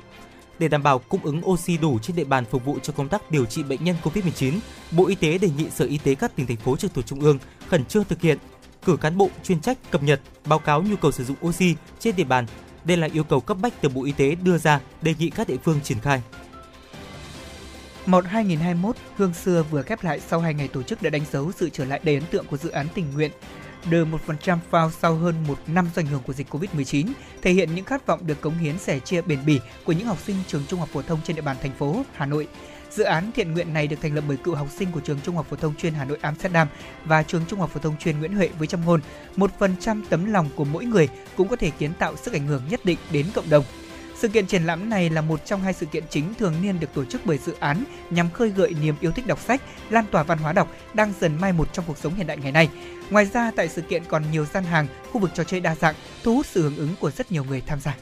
Để 0.59 0.67
đảm 0.67 0.83
bảo 0.83 0.99
cung 0.99 1.23
ứng 1.23 1.45
oxy 1.45 1.77
đủ 1.77 1.99
trên 1.99 2.15
địa 2.15 2.23
bàn 2.23 2.45
phục 2.45 2.65
vụ 2.65 2.79
cho 2.83 2.93
công 2.93 3.09
tác 3.09 3.31
điều 3.31 3.45
trị 3.45 3.63
bệnh 3.63 3.83
nhân 3.83 3.95
COVID-19, 4.03 4.59
Bộ 4.91 5.07
Y 5.07 5.15
tế 5.15 5.37
đề 5.37 5.49
nghị 5.57 5.69
Sở 5.69 5.85
Y 5.85 5.97
tế 5.97 6.15
các 6.15 6.35
tỉnh 6.35 6.47
thành 6.47 6.57
phố 6.57 6.75
trực 6.75 6.93
thuộc 6.93 7.05
trung 7.05 7.19
ương 7.19 7.39
khẩn 7.67 7.85
trương 7.85 8.03
thực 8.03 8.21
hiện 8.21 8.37
cử 8.85 8.97
cán 8.97 9.17
bộ 9.17 9.29
chuyên 9.43 9.61
trách 9.61 9.77
cập 9.91 10.03
nhật 10.03 10.21
báo 10.45 10.59
cáo 10.59 10.83
nhu 10.83 10.95
cầu 10.95 11.11
sử 11.11 11.23
dụng 11.23 11.37
oxy 11.45 11.75
trên 11.99 12.15
địa 12.15 12.23
bàn. 12.23 12.45
Đây 12.83 12.97
là 12.97 13.07
yêu 13.13 13.23
cầu 13.23 13.39
cấp 13.39 13.57
bách 13.61 13.81
từ 13.81 13.89
Bộ 13.89 14.03
Y 14.03 14.11
tế 14.11 14.35
đưa 14.35 14.57
ra 14.57 14.79
đề 15.01 15.15
nghị 15.19 15.29
các 15.29 15.47
địa 15.47 15.57
phương 15.63 15.79
triển 15.83 15.99
khai. 15.99 16.21
Một 18.05 18.25
2021, 18.27 18.95
Hương 19.17 19.33
Xưa 19.33 19.63
vừa 19.71 19.81
khép 19.81 20.03
lại 20.03 20.19
sau 20.19 20.39
2 20.39 20.53
ngày 20.53 20.67
tổ 20.67 20.83
chức 20.83 21.01
đã 21.01 21.09
đánh 21.09 21.21
dấu 21.31 21.51
sự 21.51 21.69
trở 21.69 21.85
lại 21.85 21.99
đầy 22.03 22.15
ấn 22.15 22.23
tượng 22.31 22.45
của 22.45 22.57
dự 22.57 22.69
án 22.69 22.87
tình 22.93 23.05
nguyện 23.13 23.31
The 23.91 23.97
1% 23.97 24.57
Phao 24.69 24.91
sau 24.91 25.15
hơn 25.15 25.35
một 25.47 25.59
năm 25.67 25.89
do 25.95 26.01
ảnh 26.01 26.05
hưởng 26.05 26.21
của 26.27 26.33
dịch 26.33 26.47
Covid-19, 26.55 27.07
thể 27.41 27.51
hiện 27.51 27.75
những 27.75 27.85
khát 27.85 28.05
vọng 28.05 28.27
được 28.27 28.41
cống 28.41 28.57
hiến 28.57 28.77
sẻ 28.77 28.99
chia 28.99 29.21
bền 29.21 29.39
bỉ 29.45 29.59
của 29.85 29.91
những 29.91 30.07
học 30.07 30.17
sinh 30.25 30.35
trường 30.47 30.63
trung 30.67 30.79
học 30.79 30.89
phổ 30.93 31.01
thông 31.01 31.19
trên 31.23 31.35
địa 31.35 31.41
bàn 31.41 31.57
thành 31.61 31.71
phố 31.71 32.03
Hà 32.13 32.25
Nội. 32.25 32.47
Dự 32.91 33.03
án 33.03 33.31
thiện 33.35 33.51
nguyện 33.53 33.73
này 33.73 33.87
được 33.87 33.95
thành 34.01 34.15
lập 34.15 34.23
bởi 34.27 34.37
cựu 34.37 34.55
học 34.55 34.67
sinh 34.77 34.91
của 34.91 34.99
trường 34.99 35.19
Trung 35.23 35.35
học 35.35 35.45
phổ 35.49 35.55
thông 35.55 35.75
chuyên 35.75 35.93
Hà 35.93 36.05
Nội 36.05 36.17
Amsterdam 36.21 36.67
và 37.05 37.23
trường 37.23 37.41
Trung 37.47 37.59
học 37.59 37.69
phổ 37.73 37.79
thông 37.79 37.97
chuyên 37.97 38.19
Nguyễn 38.19 38.35
Huệ 38.35 38.49
với 38.57 38.67
trăm 38.67 38.85
ngôn, 38.85 38.99
một 39.35 39.51
phần 39.59 39.75
trăm 39.79 40.03
tấm 40.09 40.33
lòng 40.33 40.49
của 40.55 40.65
mỗi 40.65 40.85
người 40.85 41.07
cũng 41.37 41.47
có 41.47 41.55
thể 41.55 41.69
kiến 41.69 41.93
tạo 41.99 42.15
sức 42.15 42.33
ảnh 42.33 42.47
hưởng 42.47 42.61
nhất 42.69 42.85
định 42.85 42.97
đến 43.11 43.25
cộng 43.33 43.49
đồng. 43.49 43.63
Sự 44.23 44.29
kiện 44.29 44.47
triển 44.47 44.63
lãm 44.63 44.89
này 44.89 45.09
là 45.09 45.21
một 45.21 45.45
trong 45.45 45.61
hai 45.61 45.73
sự 45.73 45.85
kiện 45.85 46.03
chính 46.09 46.33
thường 46.33 46.53
niên 46.61 46.79
được 46.79 46.93
tổ 46.93 47.05
chức 47.05 47.21
bởi 47.25 47.37
dự 47.37 47.53
án 47.59 47.83
nhằm 48.09 48.29
khơi 48.29 48.49
gợi 48.49 48.73
niềm 48.81 48.95
yêu 48.99 49.11
thích 49.11 49.27
đọc 49.27 49.39
sách, 49.39 49.61
lan 49.89 50.05
tỏa 50.11 50.23
văn 50.23 50.37
hóa 50.37 50.53
đọc 50.53 50.71
đang 50.93 51.13
dần 51.19 51.37
mai 51.41 51.53
một 51.53 51.73
trong 51.73 51.85
cuộc 51.87 51.97
sống 51.97 52.15
hiện 52.15 52.27
đại 52.27 52.37
ngày 52.37 52.51
nay. 52.51 52.69
Ngoài 53.09 53.25
ra, 53.25 53.51
tại 53.55 53.69
sự 53.69 53.81
kiện 53.81 54.03
còn 54.07 54.23
nhiều 54.31 54.45
gian 54.45 54.63
hàng, 54.63 54.87
khu 55.11 55.21
vực 55.21 55.31
trò 55.33 55.43
chơi 55.43 55.59
đa 55.59 55.75
dạng, 55.75 55.95
thu 56.23 56.35
hút 56.35 56.45
sự 56.45 56.61
hưởng 56.61 56.77
ứng 56.77 56.95
của 56.99 57.11
rất 57.11 57.31
nhiều 57.31 57.43
người 57.43 57.61
tham 57.61 57.79
gia. 57.79 57.95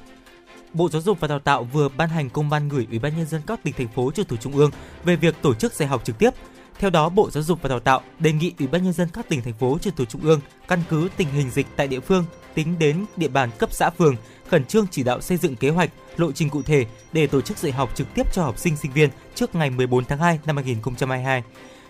Bộ 0.74 0.90
Giáo 0.90 1.02
dục 1.02 1.20
và 1.20 1.28
Đào 1.28 1.40
tạo 1.40 1.64
vừa 1.64 1.90
ban 1.90 2.10
hành 2.10 2.30
công 2.30 2.50
văn 2.50 2.70
gửi 2.70 2.88
Ủy 2.90 3.00
ban 3.00 3.18
nhân 3.18 3.26
dân 3.26 3.42
các 3.48 3.64
tỉnh 3.64 3.74
thành 3.78 3.88
phố 3.88 4.12
trực 4.12 4.28
thuộc 4.28 4.42
trung 4.42 4.58
ương 4.58 4.72
về 5.04 5.16
việc 5.16 5.36
tổ 5.42 5.54
chức 5.54 5.74
dạy 5.74 5.88
học 5.88 6.02
trực 6.06 6.18
tiếp. 6.18 6.30
Theo 6.80 6.90
đó, 6.90 7.10
Bộ 7.10 7.30
Giáo 7.32 7.44
dục 7.44 7.60
và 7.62 7.70
Đào 7.70 7.80
tạo 7.80 8.02
đề 8.20 8.32
nghị 8.32 8.54
Ủy 8.60 8.68
ban 8.68 8.84
nhân 8.84 8.94
dân 8.94 9.08
các 9.14 9.30
tỉnh 9.30 9.42
thành 9.42 9.54
phố 9.54 9.78
trực 9.82 9.96
thuộc 9.96 10.10
trung 10.10 10.22
ương 10.22 10.40
căn 10.68 10.80
cứ 10.90 11.10
tình 11.18 11.28
hình 11.32 11.50
dịch 11.50 11.68
tại 11.76 11.88
địa 11.88 12.00
phương, 12.00 12.26
tính 12.54 12.80
đến 12.80 13.06
địa 13.18 13.28
bàn 13.28 13.50
cấp 13.60 13.70
xã 13.74 13.90
phường, 13.90 14.16
khẩn 14.52 14.66
trương 14.66 14.88
chỉ 14.92 15.04
đạo 15.04 15.22
xây 15.22 15.38
dựng 15.38 15.56
kế 15.56 15.70
hoạch, 15.70 15.90
lộ 16.18 16.32
trình 16.32 16.50
cụ 16.50 16.62
thể 16.62 16.86
để 17.14 17.28
tổ 17.28 17.42
chức 17.42 17.58
dạy 17.58 17.72
học 17.72 17.96
trực 17.96 18.14
tiếp 18.14 18.34
cho 18.34 18.44
học 18.44 18.58
sinh 18.58 18.78
sinh 18.78 18.92
viên 18.92 19.10
trước 19.36 19.56
ngày 19.56 19.70
14 19.70 20.06
tháng 20.06 20.20
2 20.20 20.40
năm 20.46 20.56
2022. 20.56 21.44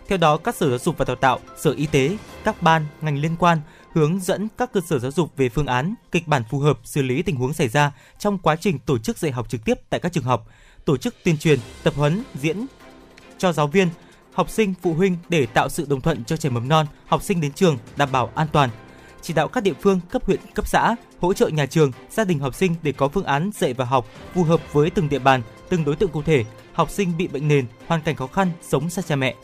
Theo 0.07 0.17
đó, 0.17 0.37
các 0.37 0.55
sở 0.55 0.69
giáo 0.69 0.79
dục 0.79 0.97
và 0.97 1.05
đào 1.05 1.15
tạo, 1.15 1.39
sở 1.57 1.71
y 1.71 1.85
tế, 1.85 2.17
các 2.43 2.61
ban, 2.61 2.85
ngành 3.01 3.17
liên 3.17 3.35
quan 3.39 3.57
hướng 3.93 4.19
dẫn 4.19 4.47
các 4.57 4.73
cơ 4.73 4.81
sở 4.81 4.99
giáo 4.99 5.11
dục 5.11 5.37
về 5.37 5.49
phương 5.49 5.65
án, 5.65 5.93
kịch 6.11 6.27
bản 6.27 6.43
phù 6.49 6.59
hợp 6.59 6.79
xử 6.83 7.01
lý 7.01 7.21
tình 7.21 7.35
huống 7.35 7.53
xảy 7.53 7.67
ra 7.67 7.91
trong 8.19 8.37
quá 8.37 8.55
trình 8.55 8.79
tổ 8.79 8.97
chức 8.97 9.17
dạy 9.17 9.31
học 9.31 9.49
trực 9.49 9.65
tiếp 9.65 9.79
tại 9.89 9.99
các 9.99 10.13
trường 10.13 10.23
học, 10.23 10.47
tổ 10.85 10.97
chức 10.97 11.15
tuyên 11.23 11.37
truyền, 11.37 11.59
tập 11.83 11.93
huấn, 11.97 12.23
diễn 12.35 12.65
cho 13.37 13.53
giáo 13.53 13.67
viên, 13.67 13.89
học 14.33 14.49
sinh, 14.49 14.73
phụ 14.81 14.93
huynh 14.93 15.17
để 15.29 15.45
tạo 15.45 15.69
sự 15.69 15.85
đồng 15.89 16.01
thuận 16.01 16.23
cho 16.23 16.37
trẻ 16.37 16.49
mầm 16.49 16.67
non, 16.67 16.85
học 17.07 17.23
sinh 17.23 17.41
đến 17.41 17.51
trường 17.51 17.77
đảm 17.95 18.11
bảo 18.11 18.31
an 18.35 18.47
toàn. 18.51 18.69
Chỉ 19.21 19.33
đạo 19.33 19.47
các 19.47 19.63
địa 19.63 19.73
phương, 19.81 19.99
cấp 20.11 20.25
huyện, 20.25 20.39
cấp 20.53 20.67
xã 20.67 20.95
hỗ 21.19 21.33
trợ 21.33 21.47
nhà 21.47 21.65
trường, 21.65 21.91
gia 22.09 22.23
đình 22.23 22.39
học 22.39 22.55
sinh 22.55 22.75
để 22.83 22.91
có 22.91 23.07
phương 23.07 23.25
án 23.25 23.51
dạy 23.53 23.73
và 23.73 23.85
học 23.85 24.07
phù 24.33 24.43
hợp 24.43 24.73
với 24.73 24.89
từng 24.89 25.09
địa 25.09 25.19
bàn, 25.19 25.41
từng 25.69 25.85
đối 25.85 25.95
tượng 25.95 26.11
cụ 26.11 26.21
thể, 26.21 26.45
học 26.73 26.89
sinh 26.89 27.17
bị 27.17 27.27
bệnh 27.27 27.47
nền, 27.47 27.65
hoàn 27.87 28.01
cảnh 28.01 28.15
khó 28.15 28.27
khăn, 28.27 28.51
sống 28.61 28.89
xa 28.89 29.01
cha 29.01 29.15
mẹ. 29.15 29.35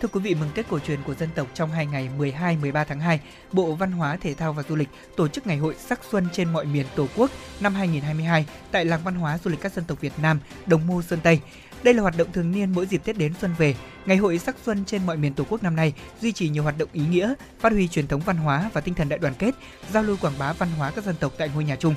Thưa 0.00 0.08
quý 0.08 0.20
vị, 0.20 0.34
mừng 0.34 0.50
Tết 0.54 0.68
cổ 0.68 0.78
truyền 0.78 1.02
của 1.02 1.14
dân 1.14 1.28
tộc 1.34 1.46
trong 1.54 1.70
hai 1.70 1.86
ngày 1.86 2.08
12, 2.18 2.56
13 2.56 2.84
tháng 2.84 3.00
2, 3.00 3.20
Bộ 3.52 3.74
Văn 3.74 3.92
hóa, 3.92 4.16
Thể 4.16 4.34
thao 4.34 4.52
và 4.52 4.62
Du 4.68 4.76
lịch 4.76 4.88
tổ 5.16 5.28
chức 5.28 5.46
Ngày 5.46 5.56
hội 5.56 5.74
sắc 5.78 6.00
xuân 6.10 6.28
trên 6.32 6.52
mọi 6.52 6.64
miền 6.64 6.86
Tổ 6.96 7.06
quốc 7.16 7.30
năm 7.60 7.74
2022 7.74 8.46
tại 8.70 8.84
Làng 8.84 9.00
Văn 9.04 9.14
hóa 9.14 9.38
Du 9.38 9.50
lịch 9.50 9.60
các 9.60 9.72
dân 9.72 9.84
tộc 9.84 10.00
Việt 10.00 10.12
Nam, 10.22 10.40
Đồng 10.66 10.86
Mô 10.86 11.02
Sơn 11.02 11.18
Tây. 11.22 11.40
Đây 11.84 11.94
là 11.94 12.02
hoạt 12.02 12.16
động 12.18 12.32
thường 12.32 12.52
niên 12.52 12.72
mỗi 12.72 12.86
dịp 12.86 13.04
Tết 13.04 13.18
đến 13.18 13.32
xuân 13.40 13.54
về. 13.58 13.74
Ngày 14.06 14.16
hội 14.16 14.38
sắc 14.38 14.56
xuân 14.64 14.84
trên 14.84 15.06
mọi 15.06 15.16
miền 15.16 15.34
Tổ 15.34 15.44
quốc 15.48 15.62
năm 15.62 15.76
nay 15.76 15.92
duy 16.20 16.32
trì 16.32 16.48
nhiều 16.48 16.62
hoạt 16.62 16.78
động 16.78 16.88
ý 16.92 17.02
nghĩa, 17.10 17.34
phát 17.60 17.72
huy 17.72 17.88
truyền 17.88 18.06
thống 18.06 18.20
văn 18.20 18.36
hóa 18.36 18.70
và 18.72 18.80
tinh 18.80 18.94
thần 18.94 19.08
đại 19.08 19.18
đoàn 19.18 19.34
kết, 19.38 19.54
giao 19.92 20.02
lưu 20.02 20.16
quảng 20.20 20.38
bá 20.38 20.52
văn 20.52 20.68
hóa 20.78 20.90
các 20.90 21.04
dân 21.04 21.14
tộc 21.20 21.32
tại 21.38 21.50
ngôi 21.54 21.64
nhà 21.64 21.76
chung. 21.76 21.94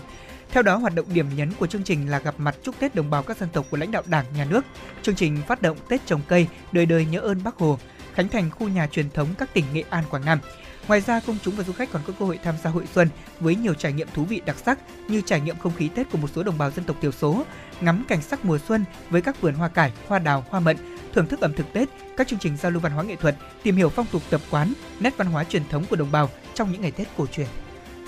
Theo 0.50 0.64
đó, 0.64 0.78
hoạt 0.78 0.96
động 0.96 1.06
điểm 1.14 1.26
nhấn 1.36 1.52
của 1.54 1.68
chương 1.68 1.84
trình 1.84 2.12
là 2.12 2.20
gặp 2.20 2.36
mặt 2.38 2.56
chúc 2.64 2.80
Tết 2.80 2.96
đồng 2.96 3.10
bào 3.10 3.24
các 3.24 3.38
dân 3.38 3.50
tộc 3.54 3.66
của 3.72 3.78
lãnh 3.78 3.92
đạo 3.92 4.04
Đảng, 4.06 4.26
Nhà 4.38 4.46
nước. 4.46 4.66
Chương 5.02 5.16
trình 5.16 5.42
phát 5.48 5.62
động 5.62 5.78
Tết 5.90 6.06
trồng 6.06 6.22
cây, 6.28 6.48
đời 6.72 6.86
đời 6.86 7.06
nhớ 7.06 7.20
ơn 7.20 7.44
Bác 7.44 7.56
Hồ, 7.56 7.80
khánh 8.14 8.30
thành 8.30 8.52
khu 8.52 8.68
nhà 8.68 8.88
truyền 8.88 9.10
thống 9.10 9.28
các 9.38 9.54
tỉnh 9.54 9.66
Nghệ 9.74 9.84
An, 9.90 10.04
Quảng 10.10 10.26
Nam. 10.26 10.40
Ngoài 10.88 11.02
ra, 11.02 11.20
công 11.20 11.38
chúng 11.44 11.56
và 11.56 11.64
du 11.64 11.74
khách 11.74 11.92
còn 11.92 12.02
có 12.08 12.14
cơ 12.20 12.26
hội 12.26 12.40
tham 12.44 12.56
gia 12.64 12.70
hội 12.70 12.86
xuân 12.94 13.10
với 13.40 13.56
nhiều 13.56 13.74
trải 13.74 13.94
nghiệm 13.94 14.08
thú 14.14 14.24
vị 14.24 14.42
đặc 14.46 14.56
sắc 14.66 14.80
như 15.08 15.22
trải 15.22 15.42
nghiệm 15.42 15.58
không 15.58 15.76
khí 15.76 15.90
Tết 15.96 16.12
của 16.12 16.18
một 16.18 16.28
số 16.36 16.44
đồng 16.44 16.58
bào 16.58 16.72
dân 16.72 16.86
tộc 16.86 16.98
thiểu 17.02 17.12
số, 17.12 17.44
ngắm 17.82 18.06
cảnh 18.08 18.22
sắc 18.22 18.46
mùa 18.46 18.58
xuân 18.68 18.86
với 19.10 19.22
các 19.22 19.42
vườn 19.42 19.54
hoa 19.54 19.68
cải, 19.68 19.92
hoa 20.08 20.20
đào, 20.20 20.46
hoa 20.50 20.60
mận, 20.60 20.78
thưởng 21.14 21.28
thức 21.28 21.42
ẩm 21.42 21.54
thực 21.54 21.74
Tết, 21.74 21.90
các 22.18 22.28
chương 22.28 22.40
trình 22.40 22.58
giao 22.58 22.72
lưu 22.72 22.82
văn 22.82 22.92
hóa 22.92 23.04
nghệ 23.04 23.16
thuật, 23.16 23.36
tìm 23.64 23.76
hiểu 23.76 23.90
phong 23.90 24.06
tục 24.12 24.22
tập 24.30 24.42
quán, 24.52 24.74
nét 25.00 25.18
văn 25.18 25.28
hóa 25.28 25.44
truyền 25.44 25.70
thống 25.70 25.86
của 25.90 25.96
đồng 25.96 26.12
bào 26.12 26.30
trong 26.54 26.72
những 26.72 26.82
ngày 26.82 26.92
Tết 26.92 27.08
cổ 27.18 27.26
truyền. 27.26 27.48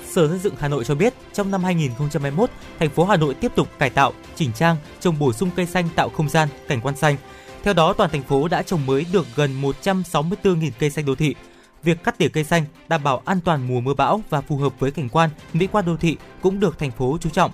Sở 0.10 0.28
Xây 0.28 0.40
dựng 0.40 0.56
Hà 0.60 0.68
Nội 0.68 0.84
cho 0.84 0.96
biết, 0.96 1.14
trong 1.34 1.52
năm 1.52 1.64
2021, 1.64 2.50
thành 2.80 2.90
phố 2.90 3.06
Hà 3.06 3.18
Nội 3.18 3.34
tiếp 3.34 3.52
tục 3.56 3.68
cải 3.80 3.90
tạo, 3.90 4.14
chỉnh 4.36 4.52
trang, 4.56 4.76
trồng 5.00 5.20
bổ 5.20 5.34
sung 5.34 5.50
cây 5.56 5.66
xanh 5.66 5.90
tạo 5.96 6.10
không 6.10 6.30
gian, 6.30 6.50
cảnh 6.68 6.82
quan 6.82 6.96
xanh. 6.96 7.16
Theo 7.64 7.74
đó, 7.74 7.94
toàn 7.94 8.10
thành 8.10 8.24
phố 8.24 8.48
đã 8.48 8.64
trồng 8.64 8.86
mới 8.86 9.06
được 9.14 9.28
gần 9.36 9.62
164.000 9.62 10.72
cây 10.80 10.90
xanh 10.90 11.06
đô 11.06 11.16
thị. 11.16 11.36
Việc 11.84 12.04
cắt 12.04 12.18
tỉa 12.18 12.28
cây 12.28 12.44
xanh 12.44 12.66
đảm 12.88 13.04
bảo 13.04 13.22
an 13.26 13.40
toàn 13.42 13.68
mùa 13.68 13.82
mưa 13.82 13.94
bão 13.94 14.22
và 14.30 14.42
phù 14.42 14.58
hợp 14.58 14.80
với 14.80 14.92
cảnh 14.92 15.10
quan, 15.10 15.30
mỹ 15.54 15.68
quan 15.72 15.86
đô 15.86 15.98
thị 15.98 16.18
cũng 16.42 16.60
được 16.60 16.80
thành 16.80 16.92
phố 16.92 17.18
chú 17.22 17.30
trọng. 17.30 17.52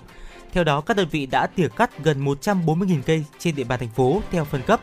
Theo 0.52 0.64
đó, 0.64 0.80
các 0.80 0.96
đơn 0.96 1.08
vị 1.10 1.26
đã 1.26 1.46
tỉa 1.46 1.68
cắt 1.68 1.90
gần 2.04 2.24
140.000 2.24 3.02
cây 3.06 3.24
trên 3.38 3.54
địa 3.54 3.64
bàn 3.64 3.78
thành 3.78 3.88
phố 3.88 4.22
theo 4.30 4.44
phân 4.44 4.62
cấp. 4.62 4.80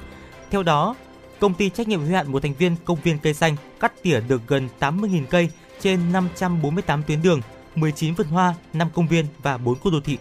Theo 0.51 0.63
đó, 0.63 0.95
công 1.39 1.53
ty 1.53 1.69
trách 1.69 1.87
nhiệm 1.87 2.01
hữu 2.01 2.15
hạn 2.15 2.31
một 2.31 2.43
thành 2.43 2.53
viên 2.53 2.75
công 2.85 3.01
viên 3.03 3.19
cây 3.19 3.33
xanh 3.33 3.55
cắt 3.79 3.93
tỉa 4.01 4.19
được 4.19 4.41
gần 4.47 4.69
80.000 4.79 5.25
cây 5.25 5.49
trên 5.81 6.11
548 6.11 7.03
tuyến 7.03 7.21
đường, 7.21 7.41
19 7.75 8.13
vườn 8.13 8.27
hoa, 8.27 8.55
5 8.73 8.87
công 8.93 9.07
viên 9.07 9.25
và 9.41 9.57
4 9.57 9.79
khu 9.79 9.91
đô 9.91 9.99
thị. 9.99 10.17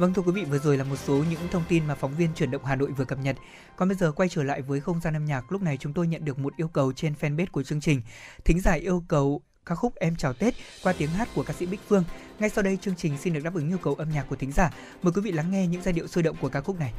Vâng 0.00 0.14
thưa 0.14 0.22
quý 0.22 0.32
vị, 0.32 0.44
vừa 0.44 0.58
rồi 0.58 0.76
là 0.76 0.84
một 0.84 0.96
số 0.96 1.24
những 1.30 1.40
thông 1.50 1.62
tin 1.68 1.86
mà 1.86 1.94
phóng 1.94 2.16
viên 2.16 2.28
chuyển 2.34 2.50
động 2.50 2.64
Hà 2.64 2.76
Nội 2.76 2.92
vừa 2.92 3.04
cập 3.04 3.18
nhật. 3.18 3.36
Còn 3.76 3.88
bây 3.88 3.96
giờ 3.96 4.12
quay 4.12 4.28
trở 4.28 4.42
lại 4.42 4.62
với 4.62 4.80
không 4.80 5.00
gian 5.00 5.16
âm 5.16 5.24
nhạc, 5.24 5.52
lúc 5.52 5.62
này 5.62 5.76
chúng 5.76 5.92
tôi 5.92 6.06
nhận 6.06 6.24
được 6.24 6.38
một 6.38 6.56
yêu 6.56 6.68
cầu 6.68 6.92
trên 6.92 7.14
fanpage 7.20 7.46
của 7.52 7.62
chương 7.62 7.80
trình. 7.80 8.02
Thính 8.44 8.60
giả 8.60 8.72
yêu 8.72 9.04
cầu 9.08 9.42
ca 9.66 9.74
khúc 9.74 9.94
Em 9.94 10.16
chào 10.16 10.32
Tết 10.32 10.54
qua 10.82 10.92
tiếng 10.92 11.10
hát 11.10 11.28
của 11.34 11.42
ca 11.42 11.52
sĩ 11.52 11.66
Bích 11.66 11.80
Phương. 11.88 12.04
Ngay 12.38 12.50
sau 12.50 12.64
đây 12.64 12.78
chương 12.80 12.96
trình 12.96 13.18
xin 13.18 13.34
được 13.34 13.40
đáp 13.44 13.54
ứng 13.54 13.70
nhu 13.70 13.76
cầu 13.76 13.94
âm 13.94 14.10
nhạc 14.10 14.22
của 14.28 14.36
thính 14.36 14.52
giả. 14.52 14.70
Mời 15.02 15.12
quý 15.12 15.22
vị 15.22 15.32
lắng 15.32 15.50
nghe 15.50 15.66
những 15.66 15.82
giai 15.82 15.92
điệu 15.92 16.06
sôi 16.06 16.22
động 16.22 16.36
của 16.40 16.48
ca 16.48 16.60
khúc 16.60 16.80
này. 16.80 16.92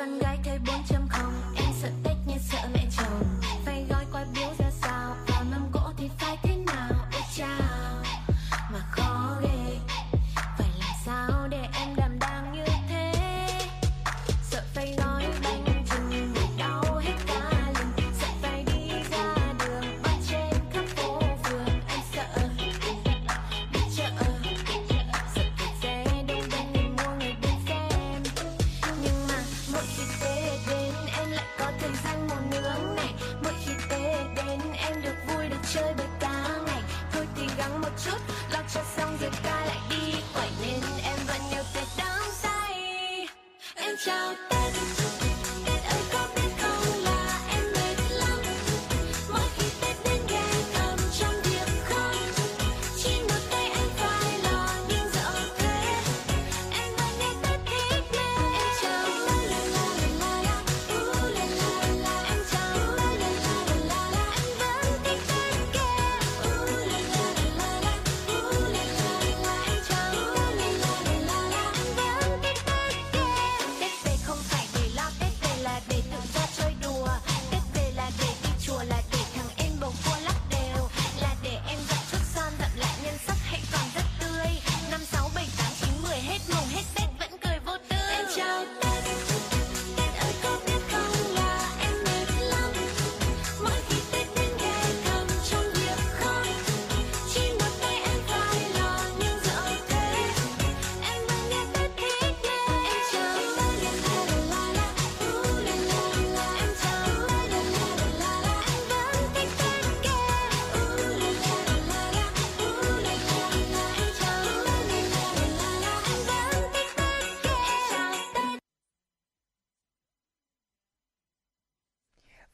Là 0.00 0.29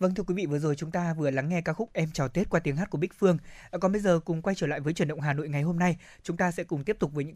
Vâng 0.07 0.15
thưa 0.15 0.23
quý 0.23 0.35
vị, 0.35 0.47
vừa 0.47 0.59
rồi 0.59 0.75
chúng 0.77 0.91
ta 0.91 1.15
vừa 1.15 1.31
lắng 1.31 1.49
nghe 1.49 1.61
ca 1.61 1.73
khúc 1.73 1.91
Em 1.93 2.11
chào 2.13 2.29
Tết 2.29 2.51
qua 2.51 2.61
tiếng 2.61 2.77
hát 2.77 2.91
của 2.91 2.99
Bích 2.99 3.15
Phương. 3.19 3.39
À, 3.71 3.79
còn 3.79 3.93
bây 3.93 4.01
giờ 4.01 4.21
cùng 4.25 4.43
quay 4.43 4.55
trở 4.55 4.67
lại 4.67 4.81
với 4.81 4.95
chuyển 4.95 5.09
động 5.09 5.21
Hà 5.21 5.33
Nội 5.33 5.49
ngày 5.49 5.63
hôm 5.63 5.79
nay, 5.79 5.97
chúng 6.23 6.37
ta 6.37 6.51
sẽ 6.51 6.65
cùng 6.65 6.85
tiếp 6.85 6.97
tục 6.99 7.13
với 7.13 7.25
những 7.25 7.35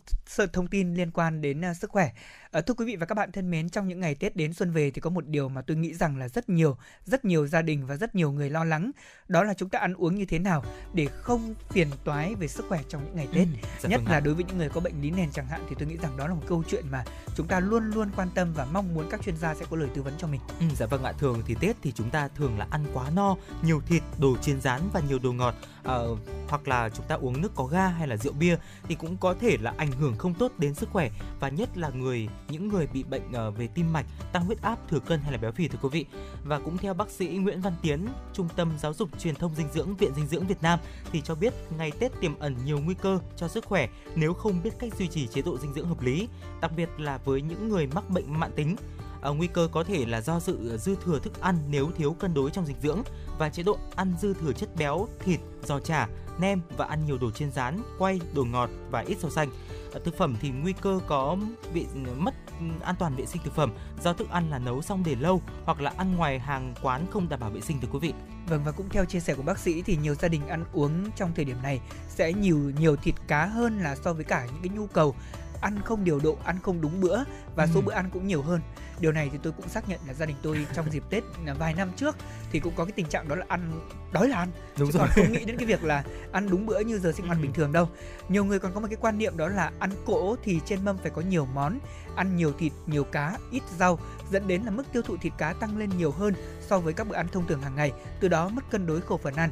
thông 0.52 0.66
tin 0.66 0.94
liên 0.94 1.10
quan 1.10 1.40
đến 1.40 1.64
à, 1.64 1.74
sức 1.74 1.90
khỏe. 1.90 2.12
À, 2.52 2.60
thưa 2.60 2.74
quý 2.74 2.84
vị 2.84 2.96
và 2.96 3.06
các 3.06 3.14
bạn 3.14 3.32
thân 3.32 3.50
mến, 3.50 3.68
trong 3.68 3.88
những 3.88 4.00
ngày 4.00 4.14
Tết 4.14 4.36
đến 4.36 4.52
xuân 4.52 4.70
về 4.70 4.90
thì 4.90 5.00
có 5.00 5.10
một 5.10 5.26
điều 5.26 5.48
mà 5.48 5.62
tôi 5.62 5.76
nghĩ 5.76 5.94
rằng 5.94 6.16
là 6.16 6.28
rất 6.28 6.48
nhiều, 6.48 6.76
rất 7.04 7.24
nhiều 7.24 7.46
gia 7.46 7.62
đình 7.62 7.86
và 7.86 7.96
rất 7.96 8.14
nhiều 8.14 8.32
người 8.32 8.50
lo 8.50 8.64
lắng, 8.64 8.90
đó 9.28 9.44
là 9.44 9.54
chúng 9.54 9.68
ta 9.68 9.78
ăn 9.78 9.94
uống 9.94 10.14
như 10.14 10.24
thế 10.24 10.38
nào 10.38 10.64
để 10.94 11.06
không 11.06 11.54
phiền 11.68 11.88
toái 12.04 12.34
về 12.34 12.48
sức 12.48 12.64
khỏe 12.68 12.80
trong 12.88 13.04
những 13.04 13.16
ngày 13.16 13.28
Tết. 13.34 13.48
dạ 13.80 13.88
Nhất 13.88 14.00
là 14.06 14.20
đối 14.20 14.34
với 14.34 14.44
những 14.44 14.58
người 14.58 14.68
có 14.68 14.80
bệnh 14.80 15.02
lý 15.02 15.10
nền 15.10 15.30
chẳng 15.32 15.46
hạn 15.46 15.60
thì 15.68 15.76
tôi 15.78 15.88
nghĩ 15.88 15.96
rằng 15.96 16.16
đó 16.16 16.26
là 16.26 16.34
một 16.34 16.42
câu 16.46 16.62
chuyện 16.68 16.84
mà 16.90 17.04
chúng 17.36 17.46
ta 17.46 17.60
luôn 17.60 17.90
luôn 17.90 18.10
quan 18.16 18.28
tâm 18.34 18.52
và 18.54 18.64
mong 18.64 18.94
muốn 18.94 19.06
các 19.10 19.22
chuyên 19.22 19.36
gia 19.36 19.54
sẽ 19.54 19.66
có 19.70 19.76
lời 19.76 19.88
tư 19.94 20.02
vấn 20.02 20.14
cho 20.18 20.26
mình. 20.26 20.40
Ừ, 20.60 20.66
dạ 20.76 20.86
vâng 20.86 21.04
ạ. 21.04 21.12
Thường 21.18 21.42
thì 21.46 21.54
Tết 21.60 21.76
thì 21.82 21.92
chúng 21.92 22.10
ta 22.10 22.28
thường 22.28 22.58
là 22.58 22.66
ăn 22.70 22.84
quá 22.92 23.10
no, 23.10 23.36
nhiều 23.62 23.80
thịt, 23.86 24.02
đồ 24.18 24.36
chiên 24.36 24.60
rán 24.60 24.80
và 24.92 25.00
nhiều 25.08 25.18
đồ 25.18 25.32
ngọt. 25.32 25.54
Uh, 25.80 26.18
hoặc 26.48 26.68
là 26.68 26.88
chúng 26.88 27.06
ta 27.08 27.14
uống 27.14 27.42
nước 27.42 27.52
có 27.54 27.64
ga 27.64 27.88
hay 27.88 28.08
là 28.08 28.16
rượu 28.16 28.32
bia 28.32 28.56
thì 28.82 28.94
cũng 28.94 29.16
có 29.16 29.34
thể 29.40 29.56
là 29.60 29.74
ảnh 29.76 29.92
hưởng 29.92 30.16
không 30.18 30.34
tốt 30.34 30.52
đến 30.58 30.74
sức 30.74 30.88
khỏe. 30.92 31.10
Và 31.40 31.48
nhất 31.48 31.78
là 31.78 31.88
người 31.88 32.28
những 32.50 32.68
người 32.68 32.86
bị 32.86 33.02
bệnh 33.02 33.32
ờ, 33.32 33.50
về 33.50 33.66
tim 33.66 33.92
mạch, 33.92 34.06
tăng 34.32 34.44
huyết 34.44 34.62
áp, 34.62 34.78
thừa 34.88 34.98
cân 35.00 35.20
hay 35.20 35.32
là 35.32 35.38
béo 35.38 35.52
phì 35.52 35.68
thưa 35.68 35.78
quý 35.82 35.88
vị. 35.92 36.06
Và 36.44 36.58
cũng 36.58 36.76
theo 36.76 36.94
bác 36.94 37.10
sĩ 37.10 37.26
Nguyễn 37.26 37.60
Văn 37.60 37.72
Tiến, 37.82 38.06
Trung 38.32 38.48
tâm 38.56 38.72
Giáo 38.78 38.94
dục 38.94 39.08
Truyền 39.18 39.34
thông 39.34 39.54
Dinh 39.54 39.68
dưỡng 39.72 39.96
Viện 39.96 40.14
Dinh 40.14 40.26
dưỡng 40.26 40.46
Việt 40.46 40.62
Nam 40.62 40.78
thì 41.12 41.20
cho 41.20 41.34
biết 41.34 41.54
ngày 41.78 41.92
Tết 41.98 42.12
tiềm 42.20 42.38
ẩn 42.38 42.56
nhiều 42.64 42.78
nguy 42.78 42.94
cơ 42.94 43.18
cho 43.36 43.48
sức 43.48 43.64
khỏe 43.64 43.88
nếu 44.14 44.34
không 44.34 44.62
biết 44.62 44.70
cách 44.78 44.94
duy 44.98 45.08
trì 45.08 45.26
chế 45.26 45.42
độ 45.42 45.58
dinh 45.58 45.72
dưỡng 45.72 45.88
hợp 45.88 46.02
lý, 46.02 46.28
đặc 46.60 46.72
biệt 46.76 46.88
là 46.98 47.18
với 47.24 47.42
những 47.42 47.68
người 47.68 47.86
mắc 47.86 48.10
bệnh 48.10 48.40
mãn 48.40 48.52
tính 48.56 48.76
à, 49.22 49.30
nguy 49.30 49.46
cơ 49.46 49.68
có 49.72 49.84
thể 49.84 50.06
là 50.06 50.20
do 50.20 50.40
sự 50.40 50.78
dư 50.78 50.96
thừa 51.04 51.18
thức 51.18 51.40
ăn 51.40 51.58
nếu 51.68 51.90
thiếu 51.96 52.12
cân 52.12 52.34
đối 52.34 52.50
trong 52.50 52.66
dinh 52.66 52.80
dưỡng 52.82 53.02
và 53.38 53.48
chế 53.48 53.62
độ 53.62 53.78
ăn 53.96 54.14
dư 54.20 54.34
thừa 54.34 54.52
chất 54.52 54.76
béo, 54.76 55.08
thịt, 55.24 55.40
giò 55.62 55.80
chả, 55.80 56.08
nem 56.40 56.60
và 56.76 56.86
ăn 56.86 57.06
nhiều 57.06 57.18
đồ 57.20 57.30
chiên 57.30 57.52
rán, 57.52 57.82
quay, 57.98 58.20
đồ 58.34 58.44
ngọt 58.44 58.70
và 58.90 59.00
ít 59.00 59.18
rau 59.18 59.30
xanh. 59.30 59.50
À, 59.94 60.00
thực 60.04 60.16
phẩm 60.18 60.36
thì 60.40 60.50
nguy 60.50 60.72
cơ 60.72 61.00
có 61.06 61.36
bị 61.74 61.86
mất 62.18 62.34
an 62.82 62.94
toàn 62.98 63.16
vệ 63.16 63.26
sinh 63.26 63.42
thực 63.44 63.54
phẩm 63.54 63.72
do 64.02 64.12
thức 64.12 64.30
ăn 64.30 64.50
là 64.50 64.58
nấu 64.58 64.82
xong 64.82 65.02
để 65.06 65.14
lâu 65.14 65.42
hoặc 65.64 65.80
là 65.80 65.92
ăn 65.96 66.16
ngoài 66.16 66.38
hàng 66.38 66.74
quán 66.82 67.06
không 67.10 67.28
đảm 67.28 67.40
bảo 67.40 67.50
vệ 67.50 67.60
sinh 67.60 67.80
thưa 67.80 67.88
quý 67.92 67.98
vị. 67.98 68.12
Vâng 68.48 68.64
và 68.64 68.72
cũng 68.72 68.88
theo 68.88 69.04
chia 69.04 69.20
sẻ 69.20 69.34
của 69.34 69.42
bác 69.42 69.58
sĩ 69.58 69.82
thì 69.82 69.96
nhiều 69.96 70.14
gia 70.14 70.28
đình 70.28 70.48
ăn 70.48 70.64
uống 70.72 71.10
trong 71.16 71.32
thời 71.36 71.44
điểm 71.44 71.56
này 71.62 71.80
sẽ 72.08 72.32
nhiều 72.32 72.58
nhiều 72.80 72.96
thịt 72.96 73.14
cá 73.28 73.46
hơn 73.46 73.80
là 73.80 73.96
so 73.96 74.12
với 74.12 74.24
cả 74.24 74.46
những 74.46 74.62
cái 74.62 74.76
nhu 74.76 74.86
cầu 74.86 75.14
ăn 75.60 75.80
không 75.84 76.04
điều 76.04 76.18
độ, 76.18 76.36
ăn 76.44 76.58
không 76.62 76.80
đúng 76.80 77.00
bữa 77.00 77.18
và 77.56 77.64
ừ. 77.64 77.70
số 77.74 77.80
bữa 77.80 77.92
ăn 77.92 78.10
cũng 78.12 78.26
nhiều 78.26 78.42
hơn 78.42 78.60
điều 79.00 79.12
này 79.12 79.28
thì 79.32 79.38
tôi 79.42 79.52
cũng 79.52 79.68
xác 79.68 79.88
nhận 79.88 80.00
là 80.06 80.14
gia 80.14 80.26
đình 80.26 80.36
tôi 80.42 80.66
trong 80.74 80.90
dịp 80.90 81.02
tết 81.10 81.24
vài 81.58 81.74
năm 81.74 81.90
trước 81.96 82.16
thì 82.52 82.60
cũng 82.60 82.74
có 82.76 82.84
cái 82.84 82.92
tình 82.92 83.06
trạng 83.06 83.28
đó 83.28 83.36
là 83.36 83.44
ăn 83.48 83.88
đói 84.12 84.28
là 84.28 84.36
ăn 84.36 84.48
đúng 84.78 84.92
chứ 84.92 84.98
rồi. 84.98 85.08
còn 85.08 85.24
không 85.24 85.32
nghĩ 85.32 85.44
đến 85.44 85.56
cái 85.56 85.66
việc 85.66 85.84
là 85.84 86.04
ăn 86.32 86.50
đúng 86.50 86.66
bữa 86.66 86.80
như 86.80 86.98
giờ 86.98 87.12
sinh 87.12 87.26
hoạt 87.26 87.38
ừ. 87.38 87.42
bình 87.42 87.52
thường 87.52 87.72
đâu 87.72 87.88
nhiều 88.28 88.44
người 88.44 88.58
còn 88.58 88.74
có 88.74 88.80
một 88.80 88.86
cái 88.90 88.98
quan 89.00 89.18
niệm 89.18 89.36
đó 89.36 89.48
là 89.48 89.72
ăn 89.78 89.90
cỗ 90.06 90.36
thì 90.44 90.60
trên 90.64 90.84
mâm 90.84 90.98
phải 90.98 91.10
có 91.10 91.22
nhiều 91.22 91.46
món 91.54 91.78
ăn 92.16 92.36
nhiều 92.36 92.52
thịt 92.58 92.72
nhiều 92.86 93.04
cá 93.04 93.36
ít 93.50 93.62
rau 93.78 93.98
dẫn 94.30 94.48
đến 94.48 94.62
là 94.62 94.70
mức 94.70 94.84
tiêu 94.92 95.02
thụ 95.02 95.16
thịt 95.16 95.32
cá 95.38 95.52
tăng 95.52 95.78
lên 95.78 95.90
nhiều 95.98 96.10
hơn 96.10 96.34
so 96.60 96.78
với 96.78 96.92
các 96.92 97.08
bữa 97.08 97.16
ăn 97.16 97.28
thông 97.28 97.46
thường 97.46 97.62
hàng 97.62 97.76
ngày 97.76 97.92
từ 98.20 98.28
đó 98.28 98.48
mất 98.48 98.70
cân 98.70 98.86
đối 98.86 99.00
khẩu 99.00 99.18
phần 99.18 99.34
ăn 99.34 99.50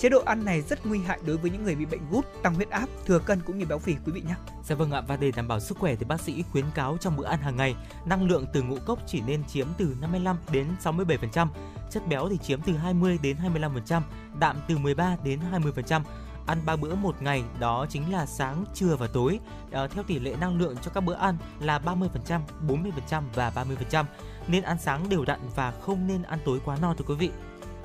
Chế 0.00 0.08
độ 0.08 0.22
ăn 0.24 0.44
này 0.44 0.62
rất 0.62 0.86
nguy 0.86 0.98
hại 0.98 1.18
đối 1.26 1.36
với 1.36 1.50
những 1.50 1.64
người 1.64 1.74
bị 1.74 1.84
bệnh 1.84 2.00
gút, 2.10 2.24
tăng 2.42 2.54
huyết 2.54 2.70
áp, 2.70 2.86
thừa 3.06 3.18
cân 3.18 3.40
cũng 3.46 3.58
như 3.58 3.66
béo 3.66 3.78
phì 3.78 3.96
quý 4.06 4.12
vị 4.12 4.22
nhé. 4.26 4.34
Dạ 4.64 4.74
vâng 4.74 4.90
ạ 4.90 5.02
và 5.08 5.16
để 5.16 5.32
đảm 5.36 5.48
bảo 5.48 5.60
sức 5.60 5.78
khỏe 5.78 5.94
thì 5.94 6.04
bác 6.04 6.20
sĩ 6.20 6.44
khuyến 6.52 6.64
cáo 6.74 6.96
trong 7.00 7.16
bữa 7.16 7.26
ăn 7.26 7.40
hàng 7.40 7.56
ngày, 7.56 7.74
năng 8.06 8.28
lượng 8.28 8.46
từ 8.52 8.62
ngũ 8.62 8.76
cốc 8.86 8.89
chỉ 9.06 9.20
nên 9.20 9.44
chiếm 9.44 9.66
từ 9.78 9.96
55 10.00 10.36
đến 10.52 10.66
67%, 10.82 11.46
chất 11.90 12.08
béo 12.08 12.28
thì 12.28 12.38
chiếm 12.38 12.60
từ 12.62 12.72
20 12.72 13.18
đến 13.22 13.36
25%, 13.54 14.02
đạm 14.40 14.56
từ 14.68 14.78
13 14.78 15.16
đến 15.24 15.40
20%, 15.52 16.00
ăn 16.46 16.58
3 16.66 16.76
bữa 16.76 16.94
một 16.94 17.22
ngày 17.22 17.44
đó 17.58 17.86
chính 17.88 18.12
là 18.12 18.26
sáng, 18.26 18.64
trưa 18.74 18.96
và 18.96 19.06
tối 19.06 19.40
à, 19.72 19.86
theo 19.86 20.04
tỷ 20.04 20.18
lệ 20.18 20.34
năng 20.40 20.58
lượng 20.58 20.76
cho 20.82 20.90
các 20.94 21.00
bữa 21.00 21.14
ăn 21.14 21.36
là 21.60 21.78
30%, 21.78 22.40
40% 22.68 23.22
và 23.34 23.52
30%. 23.90 24.04
Nên 24.48 24.62
ăn 24.62 24.76
sáng 24.78 25.08
đều 25.08 25.24
đặn 25.24 25.40
và 25.54 25.70
không 25.70 26.06
nên 26.06 26.22
ăn 26.22 26.38
tối 26.44 26.60
quá 26.64 26.76
no 26.82 26.94
thưa 26.94 27.04
quý 27.08 27.14
vị. 27.14 27.30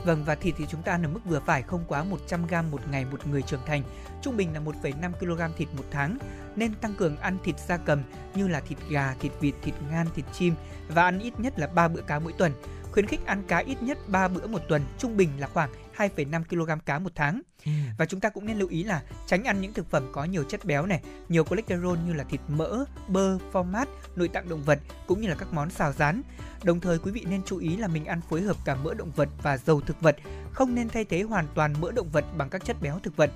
Vâng 0.06 0.24
và 0.24 0.36
thịt 0.36 0.56
thì 0.58 0.66
chúng 0.70 0.82
ta 0.82 0.92
ăn 0.92 1.04
ở 1.04 1.10
mức 1.10 1.20
vừa 1.26 1.40
phải 1.40 1.62
không 1.62 1.84
quá 1.88 2.04
100 2.04 2.48
g 2.48 2.54
một 2.72 2.82
ngày 2.92 3.06
một 3.06 3.28
người 3.28 3.42
trưởng 3.42 3.66
thành, 3.66 3.84
trung 4.22 4.38
bình 4.38 4.54
là 4.54 4.60
1,5 4.60 5.12
kg 5.12 5.58
thịt 5.58 5.68
một 5.78 5.84
tháng. 5.92 6.18
Nên 6.56 6.74
tăng 6.74 6.94
cường 6.94 7.18
ăn 7.18 7.38
thịt 7.44 7.56
gia 7.68 7.78
cầm 7.78 8.04
như 8.36 8.48
là 8.48 8.60
thịt 8.60 8.78
gà, 8.90 9.16
thịt 9.20 9.32
vịt, 9.40 9.56
thịt 9.62 9.76
ngan, 9.92 10.08
thịt 10.16 10.26
chim 10.34 10.56
và 10.88 11.04
ăn 11.04 11.20
ít 11.20 11.40
nhất 11.40 11.60
là 11.60 11.68
3 11.68 11.88
bữa 11.88 12.02
cá 12.02 12.20
mỗi 12.20 12.34
tuần. 12.38 12.52
Khuyến 12.92 13.08
khích 13.08 13.26
ăn 13.26 13.44
cá 13.48 13.58
ít 13.58 13.84
nhất 13.84 13.98
3 14.08 14.28
bữa 14.28 14.48
một 14.48 14.62
tuần, 14.70 14.82
trung 14.98 15.18
bình 15.18 15.30
là 15.40 15.48
khoảng 15.48 15.70
2,5 15.98 16.44
kg 16.44 16.86
cá 16.86 17.00
một 17.00 17.12
tháng. 17.16 17.42
Ừ. 17.66 17.72
Và 17.98 18.06
chúng 18.06 18.20
ta 18.20 18.30
cũng 18.30 18.46
nên 18.46 18.60
lưu 18.60 18.70
ý 18.70 18.84
là 18.84 19.02
tránh 19.28 19.44
ăn 19.44 19.62
những 19.62 19.74
thực 19.74 19.90
phẩm 19.90 20.10
có 20.12 20.24
nhiều 20.24 20.44
chất 20.44 20.66
béo 20.66 20.86
này, 20.86 21.02
nhiều 21.30 21.44
cholesterol 21.44 21.98
như 22.08 22.14
là 22.14 22.24
thịt 22.24 22.42
mỡ, 22.48 22.86
bơ, 23.08 23.38
mát, 23.64 23.88
nội 24.16 24.28
tạng 24.28 24.50
động 24.50 24.64
vật 24.64 24.80
cũng 25.08 25.22
như 25.22 25.28
là 25.28 25.36
các 25.36 25.54
món 25.54 25.70
xào 25.70 25.94
rán. 25.94 26.22
Đồng 26.64 26.80
thời 26.80 27.00
quý 27.00 27.12
vị 27.12 27.26
nên 27.30 27.42
chú 27.46 27.58
ý 27.58 27.78
là 27.78 27.88
mình 27.88 28.06
ăn 28.06 28.22
phối 28.30 28.42
hợp 28.42 28.58
cả 28.66 28.76
mỡ 28.76 28.94
động 28.94 29.12
vật 29.16 29.30
và 29.44 29.58
dầu 29.58 29.82
thực 29.82 30.02
vật, 30.02 30.16
không 30.52 30.76
nên 30.76 30.90
thay 30.90 31.06
thế 31.06 31.22
hoàn 31.22 31.48
toàn 31.56 31.74
mỡ 31.82 31.92
động 31.92 32.10
vật 32.10 32.26
bằng 32.38 32.50
các 32.50 32.66
chất 32.66 32.82
béo 32.82 33.00
thực 33.00 33.18
vật. 33.18 33.32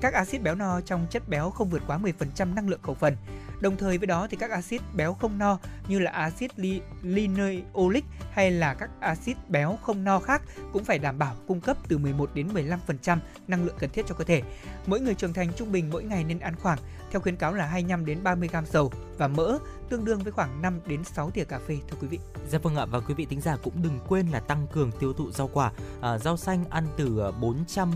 Các 0.00 0.14
axit 0.14 0.42
béo 0.42 0.54
no 0.54 0.80
trong 0.80 1.06
chất 1.10 1.28
béo 1.28 1.50
không 1.50 1.70
vượt 1.70 1.82
quá 1.86 1.98
10% 1.98 2.54
năng 2.54 2.68
lượng 2.68 2.82
khẩu 2.82 2.94
phần. 2.94 3.16
Đồng 3.60 3.76
thời 3.76 3.98
với 3.98 4.06
đó 4.06 4.26
thì 4.30 4.36
các 4.36 4.50
axit 4.50 4.82
béo 4.94 5.14
không 5.14 5.38
no 5.38 5.58
như 5.88 5.98
là 5.98 6.10
axit 6.10 6.58
li, 6.58 6.80
linoleic 7.02 8.04
hay 8.32 8.50
là 8.50 8.74
các 8.74 8.90
axit 9.00 9.36
béo 9.48 9.78
không 9.82 10.04
no 10.04 10.18
khác 10.18 10.42
cũng 10.72 10.84
phải 10.84 10.98
đảm 10.98 11.18
bảo 11.18 11.34
cung 11.46 11.60
cấp 11.60 11.76
từ 11.88 11.98
11 11.98 12.30
đến 12.34 12.48
15% 12.86 13.18
năng 13.48 13.64
lượng 13.64 13.76
cần 13.78 13.90
thiết 13.90 14.06
cho 14.08 14.14
cơ 14.14 14.24
thể. 14.24 14.42
Mỗi 14.86 15.00
người 15.00 15.14
trưởng 15.14 15.32
thành 15.32 15.52
trung 15.56 15.72
bình 15.72 15.90
mỗi 15.92 16.04
ngày 16.04 16.24
nên 16.24 16.38
ăn 16.38 16.54
khoảng 16.62 16.78
theo 17.10 17.20
khuyến 17.20 17.36
cáo 17.36 17.54
là 17.54 17.66
25 17.66 18.06
đến 18.06 18.18
30 18.22 18.48
gram 18.48 18.66
dầu 18.66 18.92
và 19.18 19.28
mỡ 19.28 19.58
tương 19.88 20.04
đương 20.04 20.18
với 20.22 20.32
khoảng 20.32 20.62
5 20.62 20.80
đến 20.86 21.04
6 21.04 21.30
thìa 21.30 21.44
cà 21.44 21.58
phê 21.58 21.78
thưa 21.90 21.96
quý 22.00 22.08
vị. 22.08 22.18
Dạ 22.48 22.58
vâng 22.58 22.76
ạ 22.76 22.86
và 22.86 23.00
quý 23.00 23.14
vị 23.14 23.24
tính 23.24 23.40
giả 23.40 23.56
cũng 23.62 23.82
đừng 23.82 23.98
quên 24.08 24.28
là 24.28 24.40
tăng 24.40 24.66
cường 24.72 24.90
tiêu 25.00 25.12
thụ 25.12 25.30
rau 25.30 25.50
quả, 25.52 25.72
à, 26.00 26.18
rau 26.18 26.36
xanh 26.36 26.64
ăn 26.70 26.86
từ 26.96 27.20
à, 27.20 27.30
400 27.40 27.92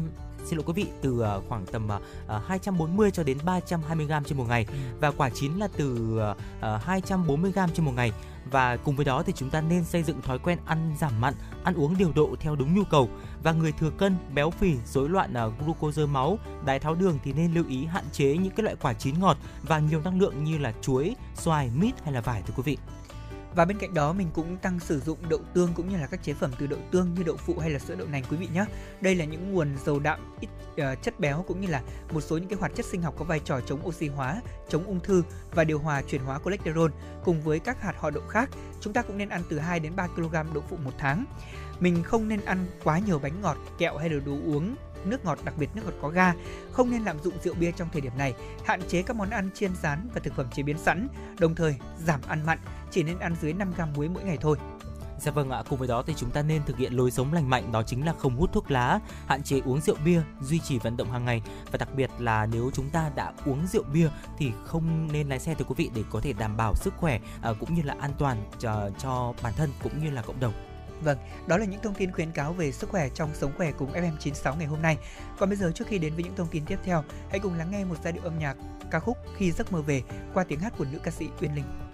xin 0.47 0.59
lỗi 0.59 0.65
quý 0.67 0.73
vị 0.73 0.87
từ 1.03 1.13
uh, 1.13 1.49
khoảng 1.49 1.67
tầm 1.67 1.89
uh, 1.97 2.47
240 2.47 3.11
cho 3.11 3.23
đến 3.23 3.39
320 3.45 4.07
gram 4.07 4.25
trên 4.25 4.39
một 4.39 4.45
ngày 4.49 4.67
ừ. 4.69 4.75
và 5.01 5.11
quả 5.11 5.31
chín 5.31 5.53
là 5.53 5.69
từ 5.77 6.21
uh, 6.31 6.83
240 6.83 7.53
gram 7.53 7.71
trên 7.75 7.87
một 7.87 7.93
ngày 7.97 8.13
và 8.51 8.77
cùng 8.77 8.97
với 8.97 9.05
đó 9.05 9.23
thì 9.23 9.33
chúng 9.37 9.51
ta 9.51 9.61
nên 9.61 9.85
xây 9.85 10.03
dựng 10.03 10.23
thói 10.23 10.39
quen 10.39 10.59
ăn 10.67 10.95
giảm 11.01 11.21
mặn, 11.21 11.35
ăn 11.65 11.75
uống 11.75 11.99
điều 11.99 12.13
độ 12.15 12.37
theo 12.41 12.57
đúng 12.57 12.75
nhu 12.75 12.85
cầu 12.91 13.09
và 13.43 13.53
người 13.53 13.73
thừa 13.73 13.91
cân, 13.91 14.17
béo 14.35 14.51
phì, 14.51 14.75
rối 14.87 15.09
loạn 15.09 15.35
glucose 15.65 16.07
máu, 16.07 16.39
đái 16.65 16.79
tháo 16.79 16.95
đường 16.95 17.19
thì 17.25 17.33
nên 17.33 17.55
lưu 17.55 17.65
ý 17.69 17.85
hạn 17.85 18.05
chế 18.13 18.37
những 18.37 18.53
cái 18.57 18.65
loại 18.65 18.77
quả 18.83 18.93
chín 18.93 19.21
ngọt 19.21 19.37
và 19.63 19.79
nhiều 19.79 20.01
năng 20.05 20.21
lượng 20.21 20.45
như 20.45 20.59
là 20.59 20.73
chuối, 20.83 21.17
xoài, 21.35 21.71
mít 21.77 21.95
hay 22.05 22.13
là 22.13 22.21
vải 22.21 22.43
thưa 22.43 22.55
quý 22.57 22.63
vị. 22.63 22.79
Và 23.57 23.65
bên 23.65 23.79
cạnh 23.79 23.95
đó 23.95 24.13
mình 24.13 24.29
cũng 24.35 24.57
tăng 24.57 24.81
sử 24.81 25.01
dụng 25.01 25.19
đậu 25.29 25.41
tương 25.55 25.75
cũng 25.75 25.89
như 25.89 25.97
là 25.97 26.07
các 26.07 26.23
chế 26.23 26.35
phẩm 26.35 26.51
từ 26.59 26.67
đậu 26.67 26.79
tương 26.91 27.15
như 27.15 27.23
đậu 27.23 27.37
phụ 27.37 27.59
hay 27.59 27.71
là 27.71 27.79
sữa 27.79 27.95
đậu 27.95 28.09
nành 28.09 28.25
quý 28.31 28.37
vị 28.37 28.49
nhé. 28.55 28.65
Đây 29.01 29.15
là 29.15 29.25
những 29.25 29.55
nguồn 29.55 29.77
dầu 29.85 29.99
đạm 29.99 30.21
ít 30.41 30.49
uh, 30.71 31.03
chất 31.03 31.21
béo 31.21 31.45
cũng 31.49 31.61
như 31.61 31.69
là 31.69 31.83
một 32.13 32.21
số 32.21 32.39
những 32.39 32.49
cái 32.49 32.59
hoạt 32.59 32.73
chất 32.75 32.87
sinh 32.87 33.03
học 33.03 33.15
có 33.19 33.25
vai 33.25 33.41
trò 33.41 33.61
chống 33.61 33.87
oxy 33.87 34.09
hóa, 34.09 34.41
chống 34.69 34.85
ung 34.85 35.01
thư 35.01 35.23
và 35.55 35.65
điều 35.65 35.79
hòa 35.79 36.03
chuyển 36.03 36.23
hóa 36.23 36.41
cholesterol 36.45 36.91
cùng 37.25 37.43
với 37.43 37.59
các 37.59 37.83
hạt 37.83 37.95
họ 37.99 38.11
đậu 38.11 38.23
khác. 38.29 38.51
Chúng 38.81 38.93
ta 38.93 39.03
cũng 39.03 39.19
nên 39.19 39.29
ăn 39.29 39.43
từ 39.51 39.59
2 39.59 39.81
đến 39.81 39.97
3 39.97 40.07
kg 40.07 40.33
đậu 40.33 40.65
phụ 40.69 40.77
một 40.85 40.93
tháng. 40.99 41.25
Mình 41.81 42.03
không 42.03 42.29
nên 42.29 42.45
ăn 42.45 42.67
quá 42.85 42.99
nhiều 42.99 43.19
bánh 43.19 43.43
ngọt, 43.43 43.57
kẹo 43.79 43.97
hay 43.97 44.11
là 44.11 44.21
đồ 44.27 44.33
uống 44.33 44.77
nước 45.07 45.25
ngọt 45.25 45.39
đặc 45.45 45.55
biệt 45.59 45.71
nước 45.75 45.83
ngọt 45.85 45.95
có 46.03 46.09
ga. 46.09 46.33
Không 46.73 46.91
nên 46.91 47.05
lạm 47.05 47.19
dụng 47.23 47.35
rượu 47.45 47.55
bia 47.55 47.73
trong 47.73 47.89
thời 47.93 48.01
điểm 48.01 48.13
này, 48.19 48.35
hạn 48.65 48.81
chế 48.89 49.03
các 49.03 49.17
món 49.17 49.31
ăn 49.31 49.51
chiên 49.55 49.71
rán 49.83 50.09
và 50.15 50.21
thực 50.25 50.35
phẩm 50.35 50.47
chế 50.55 50.63
biến 50.63 50.79
sẵn, 50.79 51.09
đồng 51.39 51.55
thời 51.55 51.77
giảm 52.05 52.21
ăn 52.29 52.47
mặn, 52.47 52.59
chỉ 52.91 53.03
nên 53.03 53.19
ăn 53.19 53.37
dưới 53.43 53.53
5 53.53 53.73
gram 53.77 53.93
muối 53.93 54.09
mỗi 54.09 54.25
ngày 54.25 54.39
thôi. 54.41 54.57
Dạ 55.21 55.33
vâng 55.33 55.51
ạ, 55.51 55.63
cùng 55.69 55.79
với 55.79 55.89
đó 55.89 56.03
thì 56.07 56.15
chúng 56.17 56.31
ta 56.31 56.43
nên 56.43 56.63
thực 56.67 56.77
hiện 56.77 56.93
lối 56.93 57.11
sống 57.11 57.33
lành 57.33 57.51
mạnh 57.51 57.73
đó 57.73 57.83
chính 57.83 58.07
là 58.07 58.13
không 58.19 58.37
hút 58.37 58.53
thuốc 58.53 58.71
lá, 58.71 59.01
hạn 59.27 59.43
chế 59.43 59.61
uống 59.65 59.81
rượu 59.81 59.97
bia, 60.05 60.21
duy 60.41 60.59
trì 60.59 60.79
vận 60.79 60.97
động 60.97 61.11
hàng 61.11 61.25
ngày 61.25 61.43
và 61.73 61.79
đặc 61.79 61.89
biệt 61.97 62.11
là 62.19 62.47
nếu 62.47 62.71
chúng 62.75 62.91
ta 62.91 63.11
đã 63.15 63.33
uống 63.47 63.67
rượu 63.67 63.83
bia 63.93 64.09
thì 64.39 64.53
không 64.65 65.13
nên 65.13 65.29
lái 65.29 65.39
xe 65.39 65.55
thưa 65.55 65.65
quý 65.65 65.75
vị 65.77 65.91
để 65.95 66.05
có 66.11 66.21
thể 66.21 66.33
đảm 66.33 66.57
bảo 66.57 66.75
sức 66.75 66.95
khỏe 66.97 67.21
à, 67.43 67.53
cũng 67.61 67.75
như 67.75 67.83
là 67.83 67.95
an 68.01 68.11
toàn 68.19 68.51
cho, 68.59 68.91
cho 68.99 69.35
bản 69.43 69.53
thân 69.57 69.71
cũng 69.83 70.05
như 70.05 70.11
là 70.11 70.23
cộng 70.23 70.41
đồng. 70.41 70.53
Vâng, 71.03 71.19
đó 71.47 71.57
là 71.57 71.65
những 71.65 71.81
thông 71.83 71.95
tin 71.95 72.13
khuyến 72.13 72.33
cáo 72.33 72.53
về 72.53 72.73
sức 72.73 72.91
khỏe 72.91 73.09
trong 73.09 73.31
sống 73.35 73.53
khỏe 73.57 73.73
cùng 73.79 73.93
FM96 73.93 74.57
ngày 74.57 74.67
hôm 74.67 74.83
nay. 74.83 74.97
Còn 75.39 75.49
bây 75.49 75.57
giờ 75.57 75.73
trước 75.75 75.87
khi 75.89 75.99
đến 75.99 76.15
với 76.15 76.25
những 76.25 76.37
thông 76.37 76.49
tin 76.51 76.65
tiếp 76.65 76.79
theo, 76.85 77.05
hãy 77.31 77.39
cùng 77.39 77.55
lắng 77.55 77.71
nghe 77.71 77.85
một 77.85 77.97
giai 78.05 78.13
điệu 78.13 78.23
âm 78.23 78.39
nhạc 78.39 78.57
ca 78.91 79.01
khúc 79.01 79.17
Khi 79.37 79.53
giấc 79.53 79.73
mơ 79.73 79.83
về 79.83 80.03
qua 80.35 80.45
tiếng 80.45 80.61
hát 80.61 80.73
của 80.79 80.85
nữ 80.93 80.99
ca 81.03 81.11
sĩ 81.11 81.29
Uyên 81.41 81.55
Linh. 81.55 81.86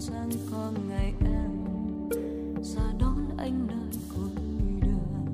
rằng 0.00 0.30
có 0.50 0.72
ngày 0.88 1.14
em 1.20 1.50
ra 2.62 2.82
đón 2.98 3.28
anh 3.38 3.66
nơi 3.68 4.00
cuối 4.14 4.30
đường. 4.82 5.26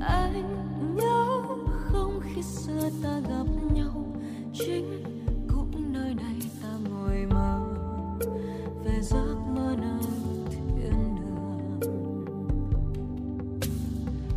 Anh 0.00 0.96
nhớ 0.96 1.42
không 1.68 2.20
khi 2.22 2.42
xưa 2.42 2.90
ta 3.02 3.20
gặp 3.28 3.46
nhau, 3.74 4.06
chính 4.52 5.02
cũng 5.48 5.92
nơi 5.92 6.14
này 6.14 6.40
ta 6.62 6.68
ngồi 6.90 7.26
mơ 7.30 7.60
về 8.84 9.00
giấc 9.02 9.36
mơ 9.54 9.76
nơi 9.80 10.00
thiên 10.50 11.16
đường. 11.16 11.80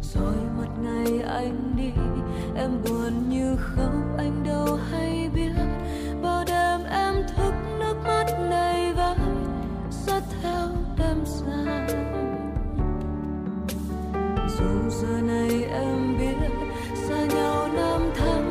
Rồi 0.02 0.36
một 0.58 0.84
ngày 0.84 1.22
anh 1.22 1.74
đi, 1.78 1.92
em 2.56 2.72
buồn 2.84 3.30
như 3.30 3.56
không 3.60 4.18
anh 4.18 4.44
đâu 4.44 4.76
hay 4.92 5.30
biết 5.36 5.52
em 6.90 7.24
thức 7.36 7.54
nước 7.80 7.96
mắt 8.04 8.26
này 8.50 8.94
vai 8.94 9.16
dắt 9.92 10.24
theo 10.42 10.68
đêm 10.98 11.18
dài. 11.26 11.88
Dù 14.58 14.90
giờ 14.90 15.22
này 15.22 15.64
em 15.64 16.18
biết 16.20 16.50
xa 17.08 17.26
nhau 17.36 17.68
năm 17.74 18.12
tháng 18.16 18.49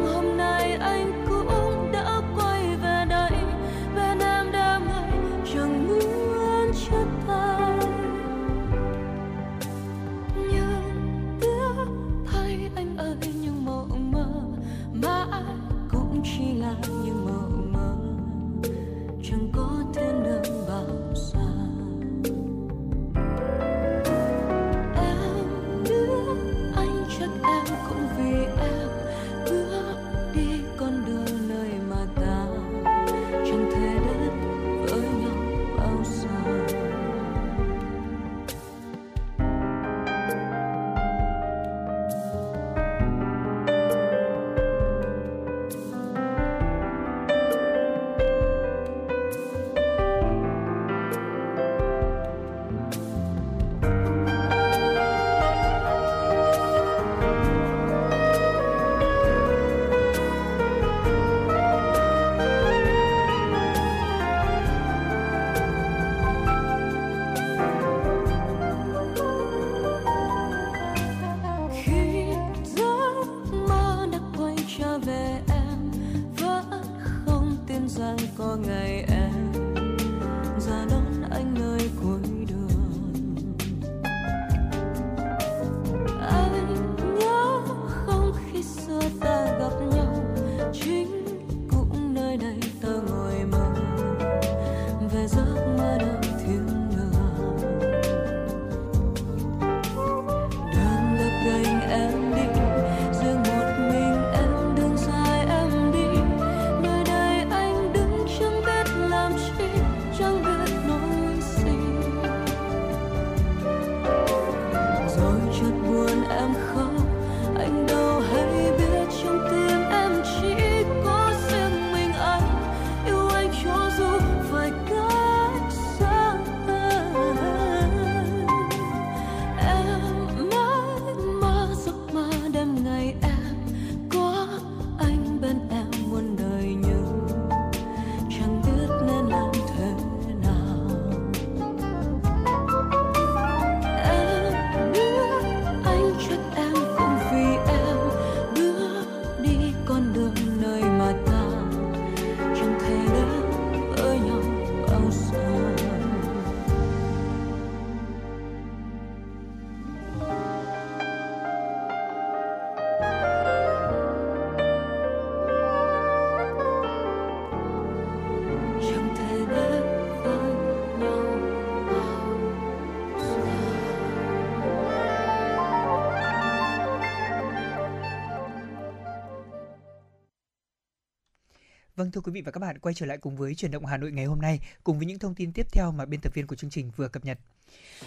Vâng 182.08 182.12
thưa 182.12 182.20
quý 182.20 182.32
vị 182.32 182.42
và 182.42 182.52
các 182.52 182.58
bạn, 182.58 182.78
quay 182.78 182.94
trở 182.94 183.06
lại 183.06 183.18
cùng 183.18 183.36
với 183.36 183.54
chuyển 183.54 183.70
động 183.70 183.86
Hà 183.86 183.96
Nội 183.96 184.12
ngày 184.12 184.24
hôm 184.24 184.40
nay 184.40 184.60
cùng 184.84 184.98
với 184.98 185.06
những 185.06 185.18
thông 185.18 185.34
tin 185.34 185.52
tiếp 185.52 185.66
theo 185.72 185.92
mà 185.92 186.04
biên 186.04 186.20
tập 186.20 186.34
viên 186.34 186.46
của 186.46 186.56
chương 186.56 186.70
trình 186.70 186.90
vừa 186.96 187.08
cập 187.08 187.24
nhật. 187.24 187.38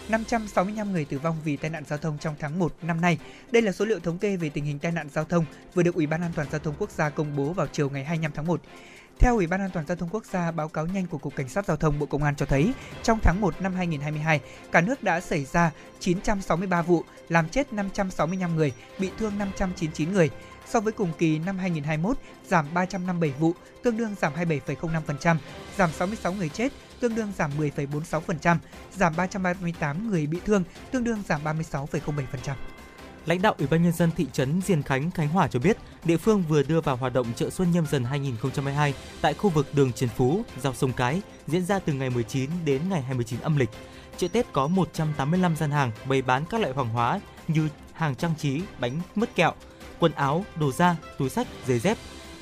565 0.09 0.91
người 0.91 1.05
tử 1.05 1.19
vong 1.19 1.37
vì 1.43 1.57
tai 1.57 1.69
nạn 1.69 1.83
giao 1.87 1.99
thông 1.99 2.17
trong 2.17 2.35
tháng 2.39 2.59
1 2.59 2.75
năm 2.81 3.01
nay. 3.01 3.17
Đây 3.51 3.61
là 3.61 3.71
số 3.71 3.85
liệu 3.85 3.99
thống 3.99 4.17
kê 4.17 4.37
về 4.37 4.49
tình 4.49 4.65
hình 4.65 4.79
tai 4.79 4.91
nạn 4.91 5.09
giao 5.09 5.25
thông 5.25 5.45
vừa 5.73 5.83
được 5.83 5.95
Ủy 5.95 6.07
ban 6.07 6.21
An 6.21 6.31
toàn 6.35 6.47
giao 6.51 6.59
thông 6.59 6.75
quốc 6.79 6.91
gia 6.91 7.09
công 7.09 7.35
bố 7.35 7.53
vào 7.53 7.67
chiều 7.67 7.89
ngày 7.89 8.03
25 8.03 8.31
tháng 8.31 8.47
1. 8.47 8.61
Theo 9.19 9.35
Ủy 9.35 9.47
ban 9.47 9.61
An 9.61 9.69
toàn 9.73 9.87
giao 9.87 9.97
thông 9.97 10.09
quốc 10.09 10.25
gia, 10.25 10.51
báo 10.51 10.69
cáo 10.69 10.87
nhanh 10.87 11.07
của 11.07 11.17
Cục 11.17 11.35
Cảnh 11.35 11.49
sát 11.49 11.65
giao 11.65 11.77
thông 11.77 11.99
Bộ 11.99 12.05
Công 12.05 12.23
an 12.23 12.35
cho 12.35 12.45
thấy, 12.45 12.73
trong 13.03 13.19
tháng 13.23 13.41
1 13.41 13.61
năm 13.61 13.73
2022, 13.73 14.41
cả 14.71 14.81
nước 14.81 15.03
đã 15.03 15.19
xảy 15.19 15.45
ra 15.45 15.71
963 15.99 16.81
vụ, 16.81 17.03
làm 17.29 17.49
chết 17.49 17.73
565 17.73 18.55
người, 18.55 18.71
bị 18.99 19.09
thương 19.17 19.37
599 19.37 20.13
người. 20.13 20.29
So 20.71 20.79
với 20.79 20.93
cùng 20.93 21.11
kỳ 21.17 21.39
năm 21.39 21.57
2021, 21.57 22.17
giảm 22.47 22.65
357 22.73 23.39
vụ, 23.39 23.53
tương 23.83 23.97
đương 23.97 24.15
giảm 24.21 24.33
27,05%, 24.33 25.35
giảm 25.77 25.91
66 25.91 26.33
người 26.33 26.49
chết, 26.49 26.71
tương 26.99 27.15
đương 27.15 27.31
giảm 27.37 27.51
10,46%, 27.57 28.57
giảm 28.97 29.13
338 29.17 30.09
người 30.09 30.27
bị 30.27 30.39
thương, 30.45 30.63
tương 30.91 31.03
đương 31.03 31.23
giảm 31.27 31.43
36,07%. 31.43 32.55
Lãnh 33.25 33.41
đạo 33.41 33.55
Ủy 33.57 33.67
ban 33.67 33.83
nhân 33.83 33.91
dân 33.91 34.11
thị 34.17 34.27
trấn 34.33 34.61
Diên 34.61 34.83
Khánh, 34.83 35.11
Khánh 35.11 35.29
Hòa 35.29 35.47
cho 35.47 35.59
biết, 35.59 35.77
địa 36.03 36.17
phương 36.17 36.43
vừa 36.49 36.63
đưa 36.63 36.81
vào 36.81 36.95
hoạt 36.95 37.13
động 37.13 37.27
chợ 37.35 37.49
Xuân 37.49 37.71
Nhâm 37.71 37.85
Dần 37.85 38.03
2022 38.03 38.93
tại 39.21 39.33
khu 39.33 39.49
vực 39.49 39.67
đường 39.73 39.93
Trần 39.93 40.09
Phú, 40.09 40.43
giao 40.61 40.73
sông 40.73 40.93
Cái, 40.93 41.21
diễn 41.47 41.65
ra 41.65 41.79
từ 41.79 41.93
ngày 41.93 42.09
19 42.09 42.49
đến 42.65 42.81
ngày 42.89 43.01
29 43.01 43.39
âm 43.39 43.57
lịch. 43.57 43.69
Chợ 44.17 44.27
Tết 44.27 44.45
có 44.53 44.67
185 44.67 45.55
gian 45.55 45.71
hàng 45.71 45.91
bày 46.05 46.21
bán 46.21 46.45
các 46.49 46.61
loại 46.61 46.73
hàng 46.75 46.89
hóa 46.89 47.19
như 47.47 47.69
hàng 47.93 48.15
trang 48.15 48.33
trí, 48.37 48.61
bánh 48.79 49.01
mứt 49.15 49.35
kẹo, 49.35 49.53
quần 50.01 50.11
áo, 50.11 50.45
đồ 50.59 50.71
da, 50.71 50.95
túi 51.17 51.29
sách, 51.29 51.47
giày 51.67 51.79
dép. 51.79 51.97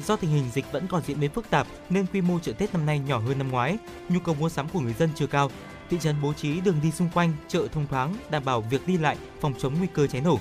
Do 0.05 0.15
tình 0.15 0.29
hình 0.29 0.49
dịch 0.53 0.71
vẫn 0.71 0.87
còn 0.87 1.01
diễn 1.05 1.19
biến 1.19 1.31
phức 1.31 1.49
tạp 1.49 1.67
nên 1.89 2.05
quy 2.13 2.21
mô 2.21 2.39
chợ 2.39 2.51
Tết 2.51 2.73
năm 2.73 2.85
nay 2.85 2.99
nhỏ 2.99 3.19
hơn 3.19 3.37
năm 3.37 3.51
ngoái, 3.51 3.77
nhu 4.09 4.19
cầu 4.19 4.35
mua 4.35 4.49
sắm 4.49 4.69
của 4.69 4.79
người 4.79 4.93
dân 4.93 5.09
chưa 5.15 5.27
cao. 5.27 5.51
Thị 5.89 5.97
trấn 6.01 6.15
bố 6.21 6.33
trí 6.33 6.61
đường 6.61 6.79
đi 6.83 6.91
xung 6.91 7.09
quanh 7.13 7.33
chợ 7.47 7.67
thông 7.71 7.87
thoáng, 7.87 8.15
đảm 8.29 8.45
bảo 8.45 8.61
việc 8.61 8.87
đi 8.87 8.97
lại, 8.97 9.17
phòng 9.41 9.53
chống 9.59 9.73
nguy 9.77 9.87
cơ 9.93 10.07
cháy 10.07 10.21
nổ. 10.21 10.39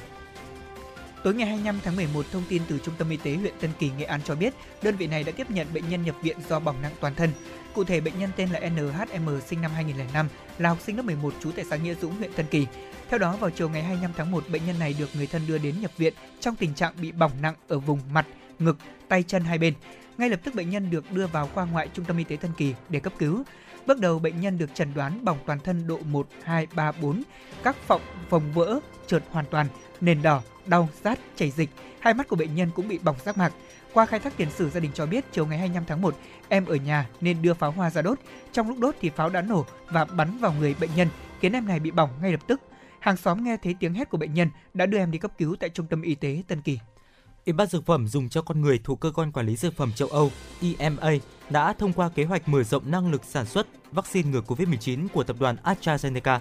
Tối 1.25 1.35
ngày 1.35 1.47
25 1.47 1.81
tháng 1.85 1.97
11, 1.97 2.27
thông 2.33 2.43
tin 2.49 2.63
từ 2.69 2.79
Trung 2.79 2.95
tâm 2.99 3.11
Y 3.11 3.17
tế 3.17 3.35
huyện 3.35 3.55
Tân 3.61 3.71
Kỳ, 3.79 3.91
Nghệ 3.91 4.05
An 4.05 4.21
cho 4.25 4.35
biết, 4.35 4.55
đơn 4.83 4.97
vị 4.97 5.07
này 5.07 5.25
đã 5.25 5.33
tiếp 5.33 5.51
nhận 5.51 5.67
bệnh 5.75 5.89
nhân 5.89 6.05
nhập 6.05 6.17
viện 6.23 6.37
do 6.49 6.61
bỏng 6.61 6.83
nặng 6.83 6.93
toàn 7.01 7.15
thân. 7.15 7.31
Cụ 7.75 7.85
thể, 7.85 8.01
bệnh 8.01 8.19
nhân 8.19 8.31
tên 8.37 8.49
là 8.51 8.61
NHM 8.71 9.29
sinh 9.47 9.61
năm 9.61 9.71
2005, 9.75 10.29
là 10.59 10.69
học 10.69 10.79
sinh 10.81 10.97
lớp 10.97 11.03
11 11.03 11.35
trú 11.41 11.53
tại 11.53 11.65
xã 11.71 11.77
Nghĩa 11.77 11.95
Dũng, 11.95 12.17
huyện 12.17 12.33
Tân 12.33 12.47
Kỳ. 12.47 12.67
Theo 13.09 13.19
đó, 13.19 13.37
vào 13.37 13.51
chiều 13.51 13.69
ngày 13.69 13.83
25 13.83 14.11
tháng 14.17 14.31
1, 14.31 14.45
bệnh 14.49 14.67
nhân 14.67 14.79
này 14.79 14.95
được 14.99 15.09
người 15.15 15.27
thân 15.27 15.43
đưa 15.49 15.59
đến 15.59 15.81
nhập 15.81 15.91
viện 15.97 16.15
trong 16.41 16.57
tình 16.57 16.75
trạng 16.75 16.93
bị 17.01 17.13
bỏng 17.13 17.33
nặng 17.43 17.55
ở 17.69 17.79
vùng 17.79 18.01
mặt, 18.13 18.27
ngực, 18.59 18.77
tay 19.09 19.23
chân 19.23 19.45
hai 19.45 19.59
bên. 19.59 19.75
Ngay 20.19 20.29
lập 20.29 20.41
tức 20.45 20.55
bệnh 20.55 20.71
nhân 20.71 20.91
được 20.91 21.13
đưa 21.13 21.27
vào 21.27 21.49
khoa 21.55 21.65
ngoại 21.65 21.89
Trung 21.95 22.05
tâm 22.05 22.19
Y 22.19 22.25
tế 22.25 22.37
Tân 22.37 22.51
Kỳ 22.57 22.75
để 22.89 23.01
cấp 23.01 23.13
cứu. 23.19 23.43
Bước 23.89 24.01
đầu 24.01 24.19
bệnh 24.19 24.41
nhân 24.41 24.59
được 24.59 24.75
chẩn 24.75 24.95
đoán 24.95 25.25
bỏng 25.25 25.39
toàn 25.47 25.59
thân 25.61 25.87
độ 25.87 25.99
1, 25.99 26.29
2, 26.43 26.67
3, 26.75 26.93
4, 26.93 27.23
các 27.63 27.77
phòng 27.77 28.01
phòng 28.31 28.53
vỡ, 28.55 28.81
trượt 29.07 29.23
hoàn 29.31 29.45
toàn, 29.51 29.67
nền 30.01 30.23
đỏ, 30.23 30.43
đau, 30.67 30.89
rát, 31.05 31.19
chảy 31.37 31.51
dịch. 31.51 31.71
Hai 32.01 32.15
mắt 32.15 32.29
của 32.29 32.37
bệnh 32.37 32.55
nhân 32.55 32.71
cũng 32.75 32.89
bị 32.89 32.99
bỏng 32.99 33.17
giác 33.25 33.39
mạc. 33.39 33.53
Qua 33.93 34.07
khai 34.07 34.21
thác 34.21 34.37
tiền 34.37 34.51
sử 34.51 34.71
gia 34.71 34.81
đình 34.81 34.91
cho 34.95 35.07
biết 35.07 35.25
chiều 35.33 35.47
ngày 35.47 35.59
25 35.59 35.85
tháng 35.87 36.03
1, 36.03 36.17
em 36.49 36.67
ở 36.67 36.75
nhà 36.75 37.09
nên 37.21 37.43
đưa 37.43 37.55
pháo 37.55 37.71
hoa 37.71 37.91
ra 37.91 38.03
đốt. 38.03 38.19
Trong 38.53 38.69
lúc 38.69 38.79
đốt 38.79 38.95
thì 39.01 39.11
pháo 39.11 39.29
đã 39.29 39.43
nổ 39.43 39.67
và 39.91 40.05
bắn 40.05 40.39
vào 40.39 40.53
người 40.53 40.75
bệnh 40.81 40.91
nhân, 40.97 41.09
khiến 41.41 41.53
em 41.53 41.67
này 41.67 41.81
bị 41.81 41.91
bỏng 41.91 42.11
ngay 42.23 42.33
lập 42.33 42.41
tức. 42.47 42.61
Hàng 43.01 43.17
xóm 43.17 43.45
nghe 43.45 43.57
thấy 43.63 43.75
tiếng 43.81 43.95
hét 43.95 44.11
của 44.11 44.19
bệnh 44.19 44.35
nhân 44.35 44.51
đã 44.75 44.87
đưa 44.87 44.99
em 44.99 45.11
đi 45.11 45.19
cấp 45.19 45.31
cứu 45.39 45.57
tại 45.61 45.71
trung 45.71 45.87
tâm 45.87 46.03
y 46.03 46.15
tế 46.15 46.43
Tân 46.49 46.63
Kỳ. 46.63 46.79
Ủy 47.49 47.53
ban 47.53 47.69
dược 47.69 47.87
phẩm 47.87 48.09
dùng 48.09 48.29
cho 48.29 48.43
con 48.43 48.61
người 48.61 48.81
thuộc 48.85 49.01
cơ 49.01 49.11
quan 49.11 49.33
quản 49.33 49.47
lý 49.47 49.57
dược 49.57 49.77
phẩm 49.77 49.93
châu 49.93 50.09
Âu 50.09 50.31
EMA 50.61 51.11
đã 51.51 51.73
thông 51.73 51.93
qua 51.93 52.09
kế 52.09 52.25
hoạch 52.25 52.49
mở 52.49 52.63
rộng 52.63 52.91
năng 52.91 53.11
lực 53.11 53.25
sản 53.25 53.47
xuất 53.47 53.67
vaccine 53.93 54.31
ngừa 54.31 54.41
COVID-19 54.41 55.09
của 55.13 55.23
tập 55.23 55.37
đoàn 55.41 55.57
AstraZeneca. 55.65 56.39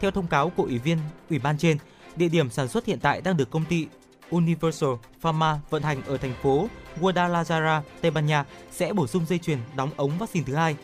Theo 0.00 0.10
thông 0.10 0.26
cáo 0.26 0.50
của 0.50 0.62
ủy 0.62 0.78
viên 0.78 0.98
ủy 1.30 1.38
ban 1.38 1.58
trên, 1.58 1.78
địa 2.16 2.28
điểm 2.28 2.50
sản 2.50 2.68
xuất 2.68 2.86
hiện 2.86 2.98
tại 3.00 3.20
đang 3.20 3.36
được 3.36 3.50
công 3.50 3.64
ty 3.64 3.86
Universal 4.30 4.90
Pharma 5.20 5.60
vận 5.70 5.82
hành 5.82 6.02
ở 6.06 6.16
thành 6.16 6.34
phố 6.42 6.68
Guadalajara, 7.00 7.80
Tây 8.00 8.10
Ban 8.10 8.26
Nha 8.26 8.44
sẽ 8.70 8.92
bổ 8.92 9.06
sung 9.06 9.26
dây 9.26 9.38
chuyền 9.38 9.58
đóng 9.76 9.90
ống 9.96 10.18
vaccine 10.18 10.46
thứ 10.46 10.54
hai. 10.54 10.76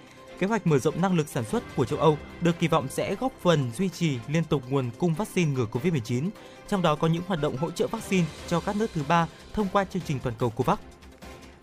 Kế 0.42 0.48
hoạch 0.48 0.66
mở 0.66 0.78
rộng 0.78 1.00
năng 1.00 1.14
lực 1.14 1.28
sản 1.28 1.44
xuất 1.44 1.62
của 1.76 1.84
châu 1.84 1.98
Âu 1.98 2.18
được 2.40 2.58
kỳ 2.58 2.68
vọng 2.68 2.88
sẽ 2.88 3.14
góp 3.14 3.32
phần 3.40 3.70
duy 3.76 3.88
trì 3.88 4.18
liên 4.28 4.44
tục 4.44 4.62
nguồn 4.68 4.90
cung 4.98 5.14
vaccine 5.14 5.50
ngừa 5.52 5.66
COVID-19, 5.72 6.30
trong 6.68 6.82
đó 6.82 6.94
có 6.94 7.08
những 7.08 7.22
hoạt 7.26 7.40
động 7.42 7.56
hỗ 7.56 7.70
trợ 7.70 7.86
vaccine 7.86 8.26
cho 8.48 8.60
các 8.60 8.76
nước 8.76 8.90
thứ 8.94 9.02
ba 9.08 9.26
thông 9.52 9.68
qua 9.72 9.84
chương 9.84 10.02
trình 10.02 10.18
toàn 10.22 10.34
cầu 10.38 10.50
COVAX. 10.50 10.78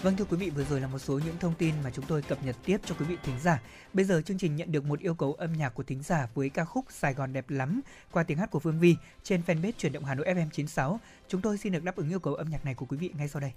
Vâng 0.01 0.15
thưa 0.17 0.25
quý 0.25 0.37
vị, 0.37 0.49
vừa 0.49 0.63
rồi 0.63 0.81
là 0.81 0.87
một 0.87 0.99
số 0.99 1.19
những 1.25 1.37
thông 1.39 1.53
tin 1.53 1.75
mà 1.83 1.89
chúng 1.89 2.05
tôi 2.05 2.21
cập 2.21 2.43
nhật 2.43 2.55
tiếp 2.65 2.77
cho 2.85 2.95
quý 2.99 3.05
vị 3.05 3.17
thính 3.23 3.39
giả. 3.43 3.61
Bây 3.93 4.05
giờ 4.05 4.21
chương 4.21 4.37
trình 4.37 4.55
nhận 4.55 4.71
được 4.71 4.85
một 4.85 4.99
yêu 4.99 5.13
cầu 5.13 5.33
âm 5.33 5.53
nhạc 5.53 5.69
của 5.69 5.83
thính 5.83 6.03
giả 6.03 6.27
với 6.33 6.49
ca 6.49 6.65
khúc 6.65 6.85
Sài 6.89 7.13
Gòn 7.13 7.33
đẹp 7.33 7.49
lắm 7.49 7.81
qua 8.11 8.23
tiếng 8.23 8.37
hát 8.37 8.51
của 8.51 8.59
Phương 8.59 8.79
Vi 8.79 8.95
trên 9.23 9.41
fanpage 9.47 9.71
chuyển 9.77 9.93
động 9.93 10.05
Hà 10.05 10.15
Nội 10.15 10.25
FM 10.25 10.49
96. 10.49 10.99
Chúng 11.27 11.41
tôi 11.41 11.57
xin 11.57 11.73
được 11.73 11.83
đáp 11.83 11.95
ứng 11.95 12.09
yêu 12.09 12.19
cầu 12.19 12.35
âm 12.35 12.49
nhạc 12.49 12.65
này 12.65 12.73
của 12.73 12.85
quý 12.85 12.97
vị 12.97 13.11
ngay 13.17 13.27
sau 13.27 13.39
đây. 13.39 13.51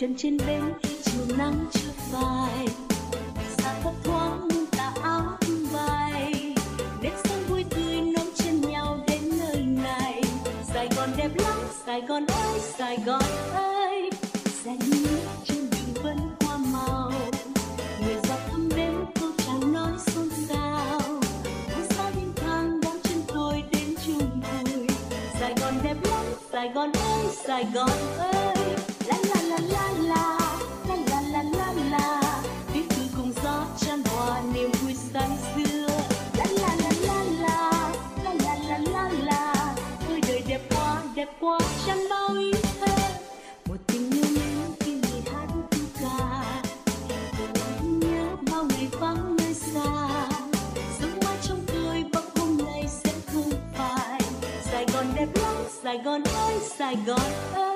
Chân 0.00 0.14
trên 0.18 0.36
bến 0.46 0.62
khi 0.82 0.96
chiều 1.04 1.36
nắng 1.38 1.66
chưa 1.72 1.90
phai. 2.12 2.68
Xa 3.58 3.74
thấp 3.82 3.92
thoáng 4.04 4.48
tà 4.70 4.92
áo 5.02 5.22
tung 5.40 5.66
bay, 5.72 6.54
nét 7.02 7.12
sống 7.24 7.42
vui 7.48 7.64
tươi 7.70 8.00
nối 8.00 8.26
chân 8.34 8.60
nhau 8.60 8.98
đến 9.08 9.20
nơi 9.38 9.62
này. 9.62 10.22
Sài 10.74 10.88
gòn 10.96 11.08
đẹp 11.16 11.30
lắm, 11.34 11.58
sài 11.86 12.00
gòn 12.00 12.26
ơi, 12.26 12.60
sài 12.78 12.98
gòn 13.06 13.22
ơi. 13.52 14.10
Xe 14.64 14.76
nước 14.86 15.20
trên 15.44 15.70
đường 15.70 16.02
vẫn 16.02 16.18
hoa 16.40 16.56
màu, 16.56 17.12
người 18.00 18.16
dọc 18.28 18.50
thăm 18.50 18.68
đến 18.76 18.94
câu 19.20 19.30
chào 19.46 19.58
nói 19.58 19.92
xôn 20.06 20.30
xao. 20.48 21.00
Phố 21.68 21.80
xa 21.90 22.10
đêm 22.16 22.32
thang 22.36 22.80
đón 22.80 22.96
chân 23.02 23.22
tôi 23.28 23.62
đến 23.72 23.94
chung 24.06 24.40
vui. 24.40 24.86
Sài 25.40 25.54
gòn 25.60 25.74
đẹp 25.82 25.96
lắm, 26.10 26.24
sài 26.52 26.68
gòn 26.68 26.92
ơi, 26.92 27.26
sài 27.46 27.66
gòn 27.74 27.90
ơi. 28.18 28.27
Sài 55.88 55.98
gòn 55.98 56.22
ơi 56.22 56.58
sài 56.60 56.96
gòn 57.06 57.20
ơi. 57.54 57.67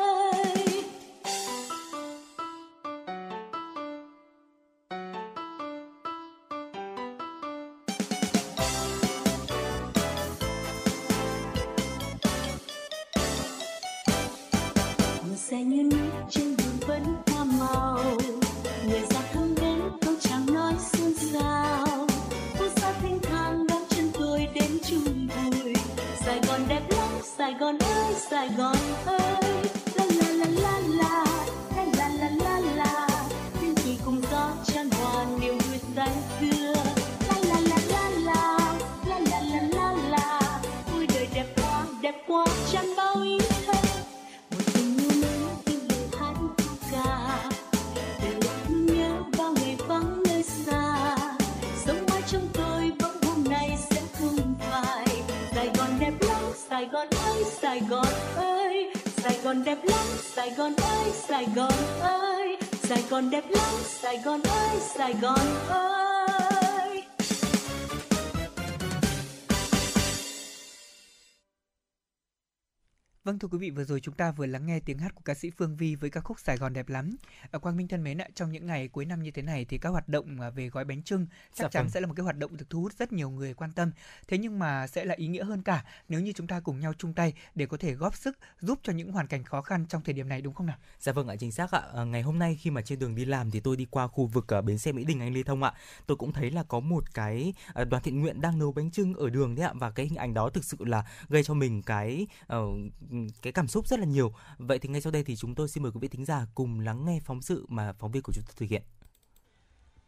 Saigon. 28.32 29.11
Đẹp 59.72 59.84
lắm, 59.84 60.06
sài 60.22 60.50
gòn 60.50 60.72
ơi, 60.76 61.12
sài 61.28 61.46
gòn 61.56 61.72
ơi. 62.00 62.56
Sài 62.82 63.04
gòn 63.10 63.30
đẹp 63.30 63.44
lắm, 63.50 63.74
sài 63.84 64.18
gòn 64.24 64.40
ơi, 64.42 64.78
sài 64.96 65.14
gòn 65.22 65.38
ơi. 65.68 66.11
Vâng 73.24 73.38
thưa 73.38 73.48
quý 73.48 73.58
vị, 73.58 73.70
vừa 73.70 73.84
rồi 73.84 74.00
chúng 74.00 74.14
ta 74.14 74.30
vừa 74.30 74.46
lắng 74.46 74.66
nghe 74.66 74.80
tiếng 74.80 74.98
hát 74.98 75.14
của 75.14 75.22
ca 75.24 75.34
sĩ 75.34 75.50
Phương 75.50 75.76
Vi 75.76 75.94
với 75.94 76.10
ca 76.10 76.20
khúc 76.20 76.40
Sài 76.40 76.56
Gòn 76.56 76.72
đẹp 76.72 76.88
lắm. 76.88 77.16
Ở 77.50 77.58
Quang 77.58 77.76
Minh 77.76 77.88
thân 77.88 78.04
mến 78.04 78.18
ạ, 78.18 78.28
trong 78.34 78.52
những 78.52 78.66
ngày 78.66 78.88
cuối 78.88 79.04
năm 79.04 79.22
như 79.22 79.30
thế 79.30 79.42
này 79.42 79.64
thì 79.64 79.78
các 79.78 79.88
hoạt 79.88 80.08
động 80.08 80.40
à, 80.40 80.50
về 80.50 80.68
gói 80.68 80.84
bánh 80.84 81.02
trưng 81.02 81.26
chắc 81.54 81.64
Dạ 81.64 81.68
chắn 81.68 81.82
vâng. 81.82 81.90
sẽ 81.90 82.00
là 82.00 82.06
một 82.06 82.14
cái 82.16 82.24
hoạt 82.24 82.38
động 82.38 82.56
được 82.56 82.70
thu 82.70 82.80
hút 82.80 82.92
rất 82.98 83.12
nhiều 83.12 83.30
người 83.30 83.54
quan 83.54 83.72
tâm. 83.72 83.90
Thế 84.28 84.38
nhưng 84.38 84.58
mà 84.58 84.86
sẽ 84.86 85.04
là 85.04 85.14
ý 85.14 85.26
nghĩa 85.26 85.44
hơn 85.44 85.62
cả 85.62 85.84
nếu 86.08 86.20
như 86.20 86.32
chúng 86.32 86.46
ta 86.46 86.60
cùng 86.60 86.80
nhau 86.80 86.92
chung 86.98 87.14
tay 87.14 87.32
để 87.54 87.66
có 87.66 87.76
thể 87.76 87.94
góp 87.94 88.16
sức 88.16 88.38
giúp 88.60 88.78
cho 88.82 88.92
những 88.92 89.12
hoàn 89.12 89.26
cảnh 89.26 89.44
khó 89.44 89.62
khăn 89.62 89.86
trong 89.88 90.02
thời 90.02 90.14
điểm 90.14 90.28
này 90.28 90.42
đúng 90.42 90.54
không 90.54 90.66
nào? 90.66 90.76
Dạ 91.00 91.12
vâng 91.12 91.28
ạ, 91.28 91.36
chính 91.36 91.52
xác 91.52 91.70
ạ. 91.70 91.82
À, 91.94 92.04
ngày 92.04 92.22
hôm 92.22 92.38
nay 92.38 92.58
khi 92.60 92.70
mà 92.70 92.82
trên 92.82 92.98
đường 92.98 93.14
đi 93.14 93.24
làm 93.24 93.50
thì 93.50 93.60
tôi 93.60 93.76
đi 93.76 93.86
qua 93.90 94.06
khu 94.06 94.26
vực 94.26 94.52
ở 94.52 94.62
bến 94.62 94.78
xe 94.78 94.92
Mỹ 94.92 95.04
Đình 95.04 95.20
anh 95.20 95.34
Lê 95.34 95.42
Thông 95.42 95.62
ạ. 95.62 95.72
Tôi 96.06 96.16
cũng 96.16 96.32
thấy 96.32 96.50
là 96.50 96.62
có 96.62 96.80
một 96.80 97.14
cái 97.14 97.54
à, 97.74 97.84
đoàn 97.84 98.02
thiện 98.02 98.20
nguyện 98.20 98.40
đang 98.40 98.58
nấu 98.58 98.72
bánh 98.72 98.90
trưng 98.90 99.14
ở 99.14 99.30
đường 99.30 99.54
đấy 99.54 99.66
ạ 99.66 99.72
và 99.74 99.90
cái 99.90 100.06
hình 100.06 100.16
ảnh 100.16 100.34
đó 100.34 100.50
thực 100.50 100.64
sự 100.64 100.76
là 100.80 101.04
gây 101.28 101.44
cho 101.44 101.54
mình 101.54 101.82
cái 101.82 102.26
ờ, 102.46 102.62
Ừ, 103.12 103.18
cái 103.42 103.52
cảm 103.52 103.68
xúc 103.68 103.88
rất 103.88 103.98
là 104.00 104.06
nhiều. 104.06 104.32
Vậy 104.58 104.78
thì 104.78 104.88
ngay 104.88 105.00
sau 105.00 105.12
đây 105.12 105.24
thì 105.24 105.36
chúng 105.36 105.54
tôi 105.54 105.68
xin 105.68 105.82
mời 105.82 105.92
quý 105.92 105.98
vị 106.02 106.08
thính 106.08 106.24
giả 106.24 106.46
cùng 106.54 106.80
lắng 106.80 107.04
nghe 107.04 107.20
phóng 107.24 107.42
sự 107.42 107.66
mà 107.68 107.92
phóng 107.92 108.12
viên 108.12 108.22
của 108.22 108.32
chúng 108.32 108.44
tôi 108.46 108.54
thực 108.56 108.66
hiện. 108.68 108.82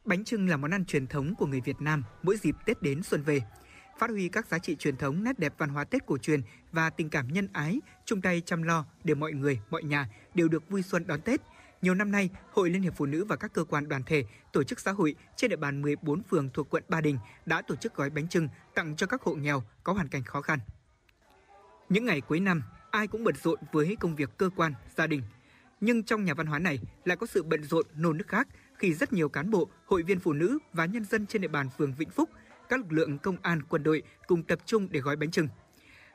Bánh 0.04 0.24
trưng 0.24 0.48
là 0.48 0.56
món 0.56 0.70
ăn 0.70 0.84
truyền 0.84 1.06
thống 1.06 1.34
của 1.38 1.46
người 1.46 1.60
Việt 1.60 1.80
Nam 1.80 2.04
mỗi 2.22 2.36
dịp 2.36 2.56
Tết 2.64 2.82
đến 2.82 3.02
xuân 3.02 3.22
về. 3.22 3.40
Phát 3.98 4.10
huy 4.10 4.28
các 4.28 4.46
giá 4.46 4.58
trị 4.58 4.76
truyền 4.76 4.96
thống, 4.96 5.24
nét 5.24 5.38
đẹp 5.38 5.54
văn 5.58 5.68
hóa 5.68 5.84
Tết 5.84 6.06
cổ 6.06 6.18
truyền 6.18 6.42
và 6.72 6.90
tình 6.90 7.10
cảm 7.10 7.32
nhân 7.32 7.48
ái, 7.52 7.80
chung 8.04 8.20
tay 8.20 8.40
chăm 8.40 8.62
lo 8.62 8.84
để 9.04 9.14
mọi 9.14 9.32
người, 9.32 9.60
mọi 9.70 9.82
nhà 9.82 10.08
đều 10.34 10.48
được 10.48 10.68
vui 10.68 10.82
xuân 10.82 11.06
đón 11.06 11.20
Tết. 11.20 11.40
Nhiều 11.82 11.94
năm 11.94 12.10
nay, 12.10 12.30
Hội 12.52 12.70
Liên 12.70 12.82
hiệp 12.82 12.96
Phụ 12.96 13.06
nữ 13.06 13.24
và 13.24 13.36
các 13.36 13.52
cơ 13.52 13.64
quan 13.64 13.88
đoàn 13.88 14.02
thể, 14.06 14.24
tổ 14.52 14.62
chức 14.62 14.80
xã 14.80 14.92
hội 14.92 15.14
trên 15.36 15.50
địa 15.50 15.56
bàn 15.56 15.82
14 15.82 16.22
phường 16.22 16.50
thuộc 16.50 16.70
quận 16.70 16.84
Ba 16.88 17.00
Đình 17.00 17.18
đã 17.46 17.62
tổ 17.62 17.76
chức 17.76 17.94
gói 17.94 18.10
bánh 18.10 18.28
trưng 18.28 18.48
tặng 18.74 18.96
cho 18.96 19.06
các 19.06 19.22
hộ 19.22 19.34
nghèo 19.34 19.62
có 19.82 19.92
hoàn 19.92 20.08
cảnh 20.08 20.24
khó 20.24 20.40
khăn. 20.40 20.58
Những 21.88 22.04
ngày 22.04 22.20
cuối 22.20 22.40
năm, 22.40 22.62
ai 22.94 23.06
cũng 23.06 23.24
bận 23.24 23.34
rộn 23.42 23.58
với 23.72 23.96
công 24.00 24.16
việc 24.16 24.30
cơ 24.36 24.50
quan, 24.56 24.74
gia 24.96 25.06
đình. 25.06 25.22
Nhưng 25.80 26.02
trong 26.02 26.24
nhà 26.24 26.34
văn 26.34 26.46
hóa 26.46 26.58
này 26.58 26.78
lại 27.04 27.16
có 27.16 27.26
sự 27.26 27.42
bận 27.42 27.64
rộn 27.64 27.86
nôn 27.96 28.18
nức 28.18 28.28
khác 28.28 28.48
khi 28.74 28.94
rất 28.94 29.12
nhiều 29.12 29.28
cán 29.28 29.50
bộ, 29.50 29.68
hội 29.86 30.02
viên 30.02 30.20
phụ 30.20 30.32
nữ 30.32 30.58
và 30.72 30.86
nhân 30.86 31.04
dân 31.04 31.26
trên 31.26 31.42
địa 31.42 31.48
bàn 31.48 31.68
phường 31.78 31.94
Vĩnh 31.94 32.10
Phúc, 32.10 32.30
các 32.68 32.80
lực 32.80 32.92
lượng 32.92 33.18
công 33.18 33.36
an, 33.42 33.62
quân 33.62 33.82
đội 33.82 34.02
cùng 34.26 34.42
tập 34.42 34.58
trung 34.66 34.88
để 34.90 35.00
gói 35.00 35.16
bánh 35.16 35.30
trưng. 35.30 35.48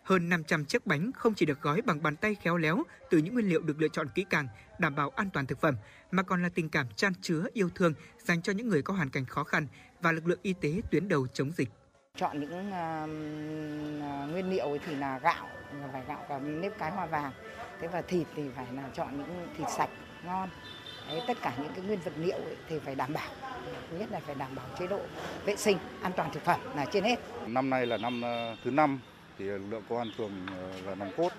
Hơn 0.04 0.30
500 0.30 0.66
chiếc 0.66 0.86
bánh 0.86 1.12
không 1.12 1.34
chỉ 1.34 1.46
được 1.46 1.62
gói 1.62 1.82
bằng 1.82 2.04
bàn 2.04 2.16
tay 2.16 2.36
khéo 2.36 2.58
léo 2.58 2.84
từ 3.10 3.18
những 3.18 3.34
nguyên 3.34 3.50
liệu 3.50 3.62
được 3.62 3.82
lựa 3.82 3.88
chọn 3.88 4.08
kỹ 4.16 4.26
càng, 4.30 4.48
đảm 4.80 4.96
bảo 4.96 5.10
an 5.10 5.30
toàn 5.34 5.46
thực 5.46 5.62
phẩm, 5.62 5.76
mà 6.12 6.24
còn 6.24 6.44
là 6.44 6.50
tình 6.50 6.70
cảm 6.70 6.88
chan 6.96 7.14
chứa 7.22 7.46
yêu 7.54 7.70
thương 7.76 7.94
dành 8.18 8.42
cho 8.42 8.54
những 8.54 8.68
người 8.68 8.82
có 8.82 8.94
hoàn 8.94 9.10
cảnh 9.10 9.26
khó 9.26 9.44
khăn 9.44 9.68
và 10.02 10.12
lực 10.12 10.28
lượng 10.28 10.40
y 10.42 10.54
tế 10.54 10.82
tuyến 10.92 11.08
đầu 11.08 11.28
chống 11.34 11.52
dịch 11.52 11.70
chọn 12.18 12.40
những 12.40 12.72
à, 12.72 13.06
nguyên 14.32 14.50
liệu 14.50 14.78
thì 14.86 14.96
là 14.96 15.20
gạo 15.20 15.48
phải 15.92 16.02
gạo 16.08 16.26
cả 16.30 16.40
nếp 16.40 16.78
cái 16.78 16.92
hoa 16.92 17.06
vàng. 17.06 17.32
Thế 17.82 17.88
và 17.88 18.02
thịt 18.02 18.28
thì 18.36 18.44
phải 18.56 18.66
là 18.76 18.84
chọn 18.94 19.18
những 19.18 19.48
thịt 19.58 19.68
sạch 19.78 19.90
ngon. 20.26 20.50
Đấy, 21.08 21.22
tất 21.28 21.38
cả 21.42 21.54
những 21.58 21.72
cái 21.76 21.86
nguyên 21.86 22.00
vật 22.00 22.14
liệu 22.18 22.38
ấy 22.38 22.56
thì 22.70 22.80
phải 22.80 22.96
đảm 22.96 23.14
bảo. 23.14 23.30
Thứ 23.92 23.98
nhất 23.98 24.12
là 24.12 24.20
phải 24.20 24.36
đảm 24.36 24.56
bảo 24.56 24.66
chế 24.80 24.88
độ 24.88 25.00
vệ 25.46 25.56
sinh 25.56 25.78
an 26.02 26.12
toàn 26.16 26.32
thực 26.34 26.44
phẩm 26.44 26.60
là 26.76 26.86
trên 26.86 27.04
hết. 27.04 27.20
Năm 27.48 27.70
nay 27.70 27.86
là 27.86 27.98
năm 27.98 28.22
ờ, 28.22 28.56
thứ 28.64 28.72
năm 28.72 29.00
thì 29.38 29.46
lực 29.46 29.62
lượng 29.70 29.84
công 29.90 29.98
an 29.98 30.12
phường 30.18 30.32
ờ, 30.52 30.72
là 30.86 30.96
nòng 30.96 31.12
cốt 31.18 31.30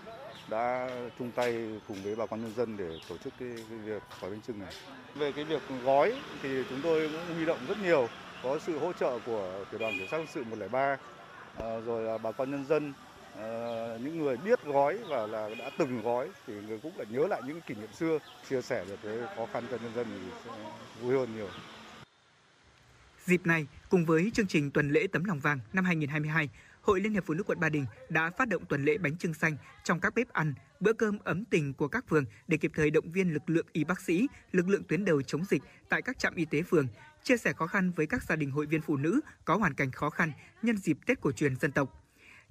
đã 0.48 0.88
chung 1.18 1.30
tay 1.30 1.68
cùng 1.88 2.02
với 2.02 2.16
bà 2.16 2.26
con 2.26 2.42
nhân 2.42 2.52
dân 2.56 2.76
để 2.76 2.98
tổ 3.08 3.16
chức 3.24 3.32
cái, 3.40 3.48
cái 3.68 3.78
việc 3.78 4.02
gói 4.20 4.30
bánh 4.30 4.40
trưng 4.46 4.58
này. 4.58 4.72
Về 5.14 5.32
cái 5.32 5.44
việc 5.44 5.62
gói 5.84 6.14
thì 6.42 6.48
chúng 6.70 6.80
tôi 6.82 7.08
cũng 7.12 7.36
huy 7.36 7.46
động 7.46 7.58
rất 7.68 7.78
nhiều, 7.82 8.08
có 8.42 8.58
sự 8.66 8.78
hỗ 8.78 8.92
trợ 8.92 9.18
của 9.26 9.64
tiểu 9.70 9.80
đoàn 9.80 9.98
cảnh 9.98 10.08
sát 10.10 10.20
sự 10.34 10.44
103 10.44 10.96
ờ, 11.56 11.80
rồi 11.80 12.02
là 12.02 12.18
bà 12.18 12.32
con 12.32 12.50
nhân 12.50 12.64
dân 12.68 12.92
ờ, 13.36 13.98
những 14.04 14.18
người 14.18 14.36
biết 14.36 14.64
gói 14.64 14.98
và 15.08 15.26
là 15.26 15.50
đã 15.58 15.70
từng 15.78 16.02
gói 16.02 16.28
thì 16.46 16.54
người 16.68 16.78
cũng 16.82 16.92
lại 16.96 17.06
nhớ 17.10 17.26
lại 17.26 17.42
những 17.46 17.60
kỷ 17.60 17.74
niệm 17.74 17.92
xưa, 17.92 18.18
chia 18.48 18.62
sẻ 18.62 18.84
được 18.88 18.96
cái 19.02 19.36
khó 19.36 19.46
khăn 19.52 19.64
cho 19.70 19.76
nhân 19.82 19.92
dân 19.94 20.06
thì 20.10 20.30
sẽ 20.44 20.50
vui 21.02 21.18
hơn 21.18 21.28
nhiều. 21.36 21.48
Dịp 23.24 23.46
này, 23.46 23.66
cùng 23.88 24.04
với 24.04 24.30
chương 24.34 24.46
trình 24.46 24.70
tuần 24.70 24.90
lễ 24.90 25.06
tấm 25.12 25.24
lòng 25.24 25.40
vàng 25.40 25.58
năm 25.72 25.84
2022, 25.84 26.48
Hội 26.82 27.00
Liên 27.00 27.12
hiệp 27.12 27.24
Phụ 27.26 27.34
nữ 27.34 27.42
quận 27.42 27.60
Ba 27.60 27.68
Đình 27.68 27.86
đã 28.08 28.30
phát 28.30 28.48
động 28.48 28.64
tuần 28.64 28.84
lễ 28.84 28.98
bánh 28.98 29.16
trưng 29.16 29.34
xanh 29.34 29.56
trong 29.84 30.00
các 30.00 30.14
bếp 30.14 30.32
ăn, 30.32 30.54
bữa 30.80 30.92
cơm 30.92 31.18
ấm 31.24 31.44
tình 31.44 31.74
của 31.74 31.88
các 31.88 32.04
phường 32.08 32.24
để 32.48 32.56
kịp 32.56 32.72
thời 32.74 32.90
động 32.90 33.12
viên 33.12 33.32
lực 33.32 33.50
lượng 33.50 33.66
y 33.72 33.84
bác 33.84 34.00
sĩ, 34.00 34.26
lực 34.52 34.68
lượng 34.68 34.82
tuyến 34.88 35.04
đầu 35.04 35.22
chống 35.22 35.44
dịch 35.44 35.62
tại 35.88 36.02
các 36.02 36.18
trạm 36.18 36.34
y 36.34 36.44
tế 36.44 36.62
phường, 36.62 36.86
chia 37.22 37.36
sẻ 37.36 37.52
khó 37.52 37.66
khăn 37.66 37.92
với 37.96 38.06
các 38.06 38.22
gia 38.22 38.36
đình 38.36 38.50
hội 38.50 38.66
viên 38.66 38.80
phụ 38.80 38.96
nữ 38.96 39.20
có 39.44 39.56
hoàn 39.56 39.74
cảnh 39.74 39.90
khó 39.90 40.10
khăn 40.10 40.32
nhân 40.62 40.76
dịp 40.76 40.98
Tết 41.06 41.20
cổ 41.20 41.32
truyền 41.32 41.56
dân 41.56 41.72
tộc. 41.72 42.04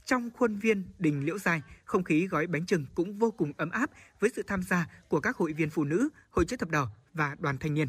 Trong 0.06 0.30
khuôn 0.38 0.56
viên 0.60 0.84
đình 1.00 1.26
Liễu 1.26 1.38
Giai, 1.38 1.62
không 1.86 2.04
khí 2.04 2.28
gói 2.28 2.48
bánh 2.48 2.66
trưng 2.66 2.86
cũng 2.96 3.14
vô 3.20 3.32
cùng 3.32 3.52
ấm 3.58 3.70
áp 3.70 3.90
với 4.20 4.30
sự 4.36 4.44
tham 4.48 4.64
gia 4.64 4.88
của 5.08 5.20
các 5.20 5.36
hội 5.36 5.54
viên 5.54 5.70
phụ 5.70 5.84
nữ, 5.84 6.10
hội 6.30 6.46
chữ 6.46 6.58
thập 6.58 6.70
đỏ 6.70 6.88
và 7.14 7.36
đoàn 7.40 7.58
thanh 7.58 7.74
niên. 7.74 7.88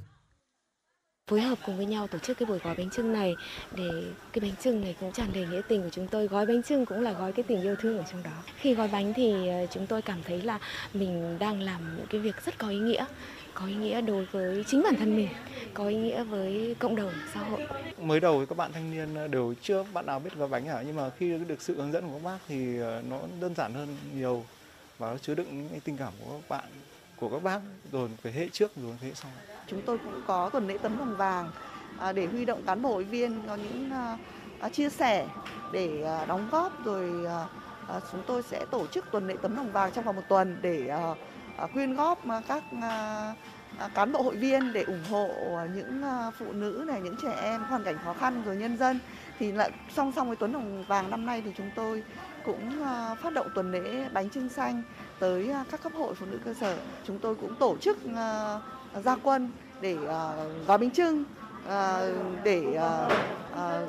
phối 1.31 1.41
hợp 1.41 1.59
cùng 1.66 1.76
với 1.76 1.87
nhau 1.87 2.07
tổ 2.07 2.18
chức 2.18 2.39
cái 2.39 2.47
buổi 2.47 2.59
gói 2.59 2.74
bánh 2.74 2.91
trưng 2.91 3.12
này 3.12 3.37
để 3.76 3.91
cái 4.33 4.41
bánh 4.41 4.57
trưng 4.62 4.81
này 4.81 4.97
cũng 5.01 5.12
tràn 5.12 5.33
đầy 5.33 5.47
nghĩa 5.47 5.61
tình 5.68 5.83
của 5.83 5.89
chúng 5.91 6.09
tôi 6.09 6.26
gói 6.26 6.47
bánh 6.47 6.62
trưng 6.62 6.87
cũng 6.87 7.01
là 7.01 7.12
gói 7.12 7.33
cái 7.33 7.43
tình 7.43 7.62
yêu 7.62 7.76
thương 7.76 7.99
ở 7.99 8.05
trong 8.12 8.22
đó 8.22 8.43
khi 8.57 8.74
gói 8.74 8.89
bánh 8.93 9.12
thì 9.16 9.49
ờ, 9.49 9.66
chúng 9.70 9.87
tôi 9.87 10.03
cảm 10.03 10.22
thấy 10.22 10.43
là 10.43 10.59
mình 10.95 11.39
đang 11.39 11.61
làm 11.61 11.97
những 11.97 12.07
cái 12.11 12.20
việc 12.20 12.45
rất 12.45 12.59
có 12.59 12.68
ý 12.68 12.78
nghĩa 12.78 13.05
có 13.55 13.67
ý 13.67 13.75
nghĩa 13.75 14.01
đối 14.01 14.25
với 14.25 14.65
chính 14.67 14.83
bản 14.83 14.95
thân 14.97 15.17
mình 15.17 15.29
có 15.75 15.87
ý 15.87 15.97
nghĩa 15.97 16.25
với 16.25 16.77
cộng 16.79 16.97
đồng 16.97 17.13
xã 17.35 17.41
hội. 17.41 17.61
Mới 18.03 18.21
đầu 18.21 18.41
thì 18.41 18.47
các 18.47 18.59
bạn 18.59 18.73
thanh 18.73 18.91
niên 18.91 19.31
đều 19.31 19.55
chưa 19.63 19.85
bạn 19.93 20.07
nào 20.07 20.19
biết 20.19 20.31
gói 20.37 20.49
bánh 20.49 20.67
cả 20.67 20.83
nhưng 20.87 20.97
mà 20.97 21.11
khi 21.19 21.39
được 21.49 21.63
sự 21.63 21.77
hướng 21.77 21.93
dẫn 21.93 22.09
của 22.09 22.13
các 22.13 22.25
bác 22.25 22.39
thì 22.49 22.79
ờ, 22.79 23.03
nó 23.11 23.19
đơn 23.41 23.55
giản 23.55 23.75
hơn 23.75 23.97
nhiều 24.15 24.45
và 24.99 25.11
nó 25.11 25.19
chứa 25.19 25.35
đựng 25.35 25.47
những 25.51 25.69
cái 25.69 25.81
tình 25.85 25.97
cảm 25.97 26.13
của 26.25 26.31
các 26.31 26.49
bạn 26.49 26.65
của 27.17 27.29
các 27.29 27.43
bác 27.43 27.61
rồi 27.93 28.09
về 28.23 28.33
hệ 28.33 28.49
trước 28.49 28.77
rồi 28.77 28.93
thế 29.01 29.09
hệ 29.09 29.15
sau. 29.15 29.31
Chúng 29.67 29.83
tôi 29.83 29.99
cũng 29.99 30.23
có 30.27 30.51
tuần 30.51 30.69
lễ 30.69 30.79
tấm 30.83 30.99
lòng 30.99 31.17
vàng 31.17 31.51
à, 31.99 32.13
để 32.13 32.27
huy 32.27 32.45
động 32.45 32.63
cán 32.67 32.83
bộ 32.83 32.89
hội 32.89 33.05
viên 33.05 33.43
có 33.49 33.57
những 33.57 33.91
à, 33.91 34.19
à, 34.61 34.69
chia 34.69 34.91
sẻ 34.91 35.27
để 35.73 36.03
à, 36.03 36.25
đóng 36.25 36.49
góp 36.53 36.85
rồi 36.85 37.11
chúng 38.13 38.23
tôi 38.27 38.43
sẽ 38.43 38.67
tổ 38.71 38.87
chức 38.87 39.05
tuần 39.11 39.27
lễ 39.27 39.37
tấm 39.43 39.57
lòng 39.57 39.73
vàng 39.73 39.93
trong 39.93 40.05
vòng 40.05 40.17
một 40.17 40.23
tuần 40.29 40.59
để 40.63 40.91
À, 41.61 41.67
quyên 41.67 41.95
góp 41.95 42.29
à, 42.29 42.43
các 42.49 42.63
à, 42.83 43.35
cán 43.95 44.13
bộ 44.13 44.23
hội 44.23 44.37
viên 44.37 44.73
để 44.73 44.83
ủng 44.83 45.05
hộ 45.11 45.29
những 45.75 46.03
phụ 46.39 46.53
nữ 46.53 46.85
này, 46.87 47.01
những 47.01 47.17
trẻ 47.23 47.33
em 47.43 47.63
hoàn 47.63 47.85
cảnh 47.85 47.97
khó 48.05 48.13
khăn 48.13 48.43
rồi 48.47 48.57
nhân 48.57 48.77
dân 48.77 48.99
thì 49.39 49.53
lại 49.53 49.71
song 49.97 50.13
song 50.17 50.27
với 50.27 50.37
tuần 50.37 50.53
hồng 50.53 50.85
vàng 50.89 51.11
năm 51.11 51.27
nay 51.27 51.43
thì 51.45 51.51
chúng 51.57 51.71
tôi 51.75 52.03
cũng 52.45 52.85
phát 53.23 53.33
động 53.33 53.47
tuần 53.55 53.73
lễ 53.73 54.09
bánh 54.13 54.31
trưng 54.31 54.49
xanh 54.49 54.83
tới 55.19 55.51
các 55.71 55.83
cấp 55.83 55.93
hội 55.95 56.15
phụ 56.15 56.27
nữ 56.27 56.39
cơ 56.45 56.55
sở. 56.55 56.79
Chúng 57.07 57.19
tôi 57.19 57.35
cũng 57.35 57.55
tổ 57.55 57.77
chức 57.77 57.99
gia 59.05 59.17
quân 59.17 59.51
để 59.81 59.95
gói 60.67 60.79
bánh 60.79 60.91
trưng 60.91 61.25
Ờ, 61.67 62.15
để 62.45 62.75
à, 62.75 63.09
à, 63.55 63.87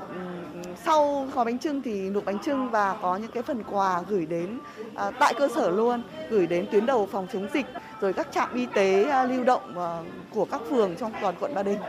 sau 0.85 1.27
gói 1.33 1.45
bánh 1.45 1.59
trưng 1.59 1.81
thì 1.81 2.09
nộp 2.09 2.25
bánh 2.25 2.39
trưng 2.39 2.71
và 2.71 2.97
có 3.01 3.17
những 3.17 3.31
cái 3.31 3.43
phần 3.43 3.63
quà 3.63 4.01
gửi 4.01 4.25
đến 4.25 4.59
à, 4.95 5.11
tại 5.11 5.33
cơ 5.37 5.47
sở 5.55 5.69
luôn 5.69 6.03
gửi 6.29 6.47
đến 6.47 6.67
tuyến 6.71 6.85
đầu 6.85 7.09
phòng 7.11 7.27
chống 7.33 7.47
dịch 7.53 7.65
rồi 8.01 8.13
các 8.13 8.27
trạm 8.31 8.53
y 8.53 8.65
tế 8.65 9.03
à, 9.03 9.23
lưu 9.23 9.43
động 9.43 9.79
à, 9.79 10.03
của 10.29 10.45
các 10.45 10.61
phường 10.69 10.95
trong 10.95 11.13
toàn 11.21 11.35
quận 11.39 11.53
Ba 11.55 11.63
Đình. 11.63 11.79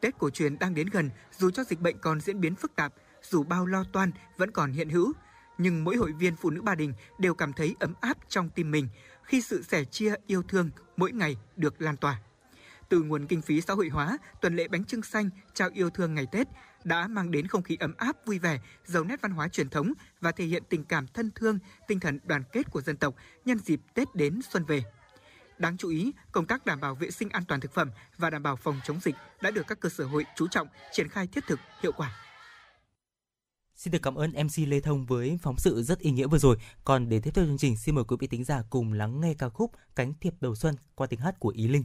Tết 0.00 0.18
cổ 0.18 0.30
truyền 0.30 0.58
đang 0.58 0.74
đến 0.74 0.88
gần, 0.92 1.10
dù 1.38 1.50
cho 1.50 1.64
dịch 1.64 1.80
bệnh 1.80 1.98
còn 1.98 2.20
diễn 2.20 2.40
biến 2.40 2.54
phức 2.54 2.76
tạp, 2.76 2.92
dù 3.22 3.42
bao 3.42 3.66
lo 3.66 3.84
toan 3.92 4.12
vẫn 4.36 4.50
còn 4.50 4.72
hiện 4.72 4.88
hữu, 4.88 5.12
nhưng 5.58 5.84
mỗi 5.84 5.96
hội 5.96 6.12
viên 6.12 6.36
phụ 6.36 6.50
nữ 6.50 6.62
Ba 6.62 6.74
Đình 6.74 6.92
đều 7.18 7.34
cảm 7.34 7.52
thấy 7.52 7.76
ấm 7.80 7.94
áp 8.00 8.16
trong 8.28 8.48
tim 8.48 8.70
mình 8.70 8.88
khi 9.22 9.40
sự 9.40 9.62
sẻ 9.62 9.84
chia 9.84 10.14
yêu 10.26 10.42
thương 10.48 10.70
mỗi 10.96 11.12
ngày 11.12 11.36
được 11.56 11.82
lan 11.82 11.96
tỏa. 11.96 12.18
Từ 12.90 13.02
nguồn 13.02 13.26
kinh 13.26 13.42
phí 13.42 13.60
xã 13.60 13.74
hội 13.74 13.88
hóa, 13.88 14.18
tuần 14.40 14.56
lễ 14.56 14.68
bánh 14.68 14.84
trưng 14.84 15.02
xanh 15.02 15.30
trao 15.54 15.68
yêu 15.74 15.90
thương 15.90 16.14
ngày 16.14 16.26
Tết 16.32 16.48
đã 16.84 17.08
mang 17.08 17.30
đến 17.30 17.46
không 17.46 17.62
khí 17.62 17.76
ấm 17.80 17.94
áp 17.96 18.16
vui 18.26 18.38
vẻ, 18.38 18.60
giàu 18.84 19.04
nét 19.04 19.20
văn 19.20 19.32
hóa 19.32 19.48
truyền 19.48 19.68
thống 19.68 19.92
và 20.20 20.32
thể 20.32 20.44
hiện 20.44 20.62
tình 20.68 20.84
cảm 20.84 21.06
thân 21.06 21.30
thương, 21.34 21.58
tinh 21.88 22.00
thần 22.00 22.18
đoàn 22.24 22.42
kết 22.52 22.70
của 22.70 22.80
dân 22.80 22.96
tộc 22.96 23.14
nhân 23.44 23.58
dịp 23.58 23.80
Tết 23.94 24.14
đến 24.14 24.40
xuân 24.50 24.64
về. 24.64 24.82
Đáng 25.58 25.76
chú 25.76 25.88
ý, 25.88 26.12
công 26.32 26.46
tác 26.46 26.66
đảm 26.66 26.80
bảo 26.80 26.94
vệ 26.94 27.10
sinh 27.10 27.28
an 27.28 27.44
toàn 27.48 27.60
thực 27.60 27.74
phẩm 27.74 27.90
và 28.18 28.30
đảm 28.30 28.42
bảo 28.42 28.56
phòng 28.56 28.80
chống 28.84 29.00
dịch 29.02 29.14
đã 29.42 29.50
được 29.50 29.66
các 29.66 29.80
cơ 29.80 29.88
sở 29.88 30.04
hội 30.04 30.24
chú 30.36 30.48
trọng 30.48 30.68
triển 30.92 31.08
khai 31.08 31.26
thiết 31.26 31.44
thực, 31.46 31.60
hiệu 31.82 31.92
quả. 31.92 32.16
Xin 33.76 33.90
được 33.90 34.02
cảm 34.02 34.14
ơn 34.14 34.30
MC 34.30 34.68
Lê 34.68 34.80
Thông 34.80 35.06
với 35.06 35.38
phóng 35.42 35.58
sự 35.58 35.82
rất 35.82 35.98
ý 35.98 36.10
nghĩa 36.10 36.26
vừa 36.26 36.38
rồi. 36.38 36.56
Còn 36.84 37.08
để 37.08 37.20
tiếp 37.20 37.30
theo 37.34 37.44
chương 37.44 37.58
trình, 37.58 37.76
xin 37.76 37.94
mời 37.94 38.04
quý 38.04 38.16
vị 38.20 38.26
tính 38.26 38.44
giả 38.44 38.62
cùng 38.70 38.92
lắng 38.92 39.20
nghe 39.20 39.34
ca 39.38 39.48
khúc 39.48 39.72
Cánh 39.96 40.14
thiệp 40.20 40.34
đầu 40.40 40.54
xuân 40.54 40.74
qua 40.94 41.06
tiếng 41.06 41.20
hát 41.20 41.40
của 41.40 41.48
Ý 41.48 41.68
Linh. 41.68 41.84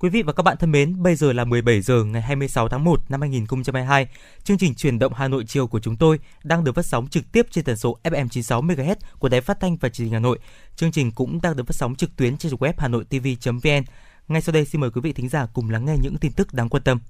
Quý 0.00 0.08
vị 0.08 0.22
và 0.22 0.32
các 0.32 0.42
bạn 0.42 0.56
thân 0.56 0.72
mến, 0.72 1.02
bây 1.02 1.14
giờ 1.14 1.32
là 1.32 1.44
17 1.44 1.80
giờ 1.80 2.04
ngày 2.04 2.22
26 2.22 2.68
tháng 2.68 2.84
1 2.84 3.10
năm 3.10 3.20
2022. 3.20 4.08
Chương 4.44 4.58
trình 4.58 4.74
truyền 4.74 4.98
động 4.98 5.12
Hà 5.14 5.28
Nội 5.28 5.44
chiều 5.48 5.66
của 5.66 5.80
chúng 5.80 5.96
tôi 5.96 6.18
đang 6.44 6.64
được 6.64 6.72
phát 6.72 6.86
sóng 6.86 7.08
trực 7.08 7.32
tiếp 7.32 7.46
trên 7.50 7.64
tần 7.64 7.76
số 7.76 7.98
FM 8.04 8.28
96 8.28 8.62
MHz 8.62 8.94
của 9.18 9.28
Đài 9.28 9.40
Phát 9.40 9.60
thanh 9.60 9.76
và 9.76 9.88
Truyền 9.88 10.06
hình 10.06 10.12
Hà 10.12 10.18
Nội. 10.18 10.38
Chương 10.76 10.92
trình 10.92 11.10
cũng 11.12 11.40
đang 11.42 11.56
được 11.56 11.66
phát 11.66 11.76
sóng 11.76 11.94
trực 11.94 12.16
tuyến 12.16 12.36
trên 12.36 12.52
web 12.52 12.72
hanoitv.vn. 12.78 13.84
Ngay 14.28 14.42
sau 14.42 14.52
đây 14.52 14.64
xin 14.64 14.80
mời 14.80 14.90
quý 14.90 15.00
vị 15.00 15.12
thính 15.12 15.28
giả 15.28 15.46
cùng 15.52 15.70
lắng 15.70 15.84
nghe 15.84 15.96
những 16.02 16.16
tin 16.16 16.32
tức 16.32 16.54
đáng 16.54 16.68
quan 16.68 16.82
tâm. 16.82 17.00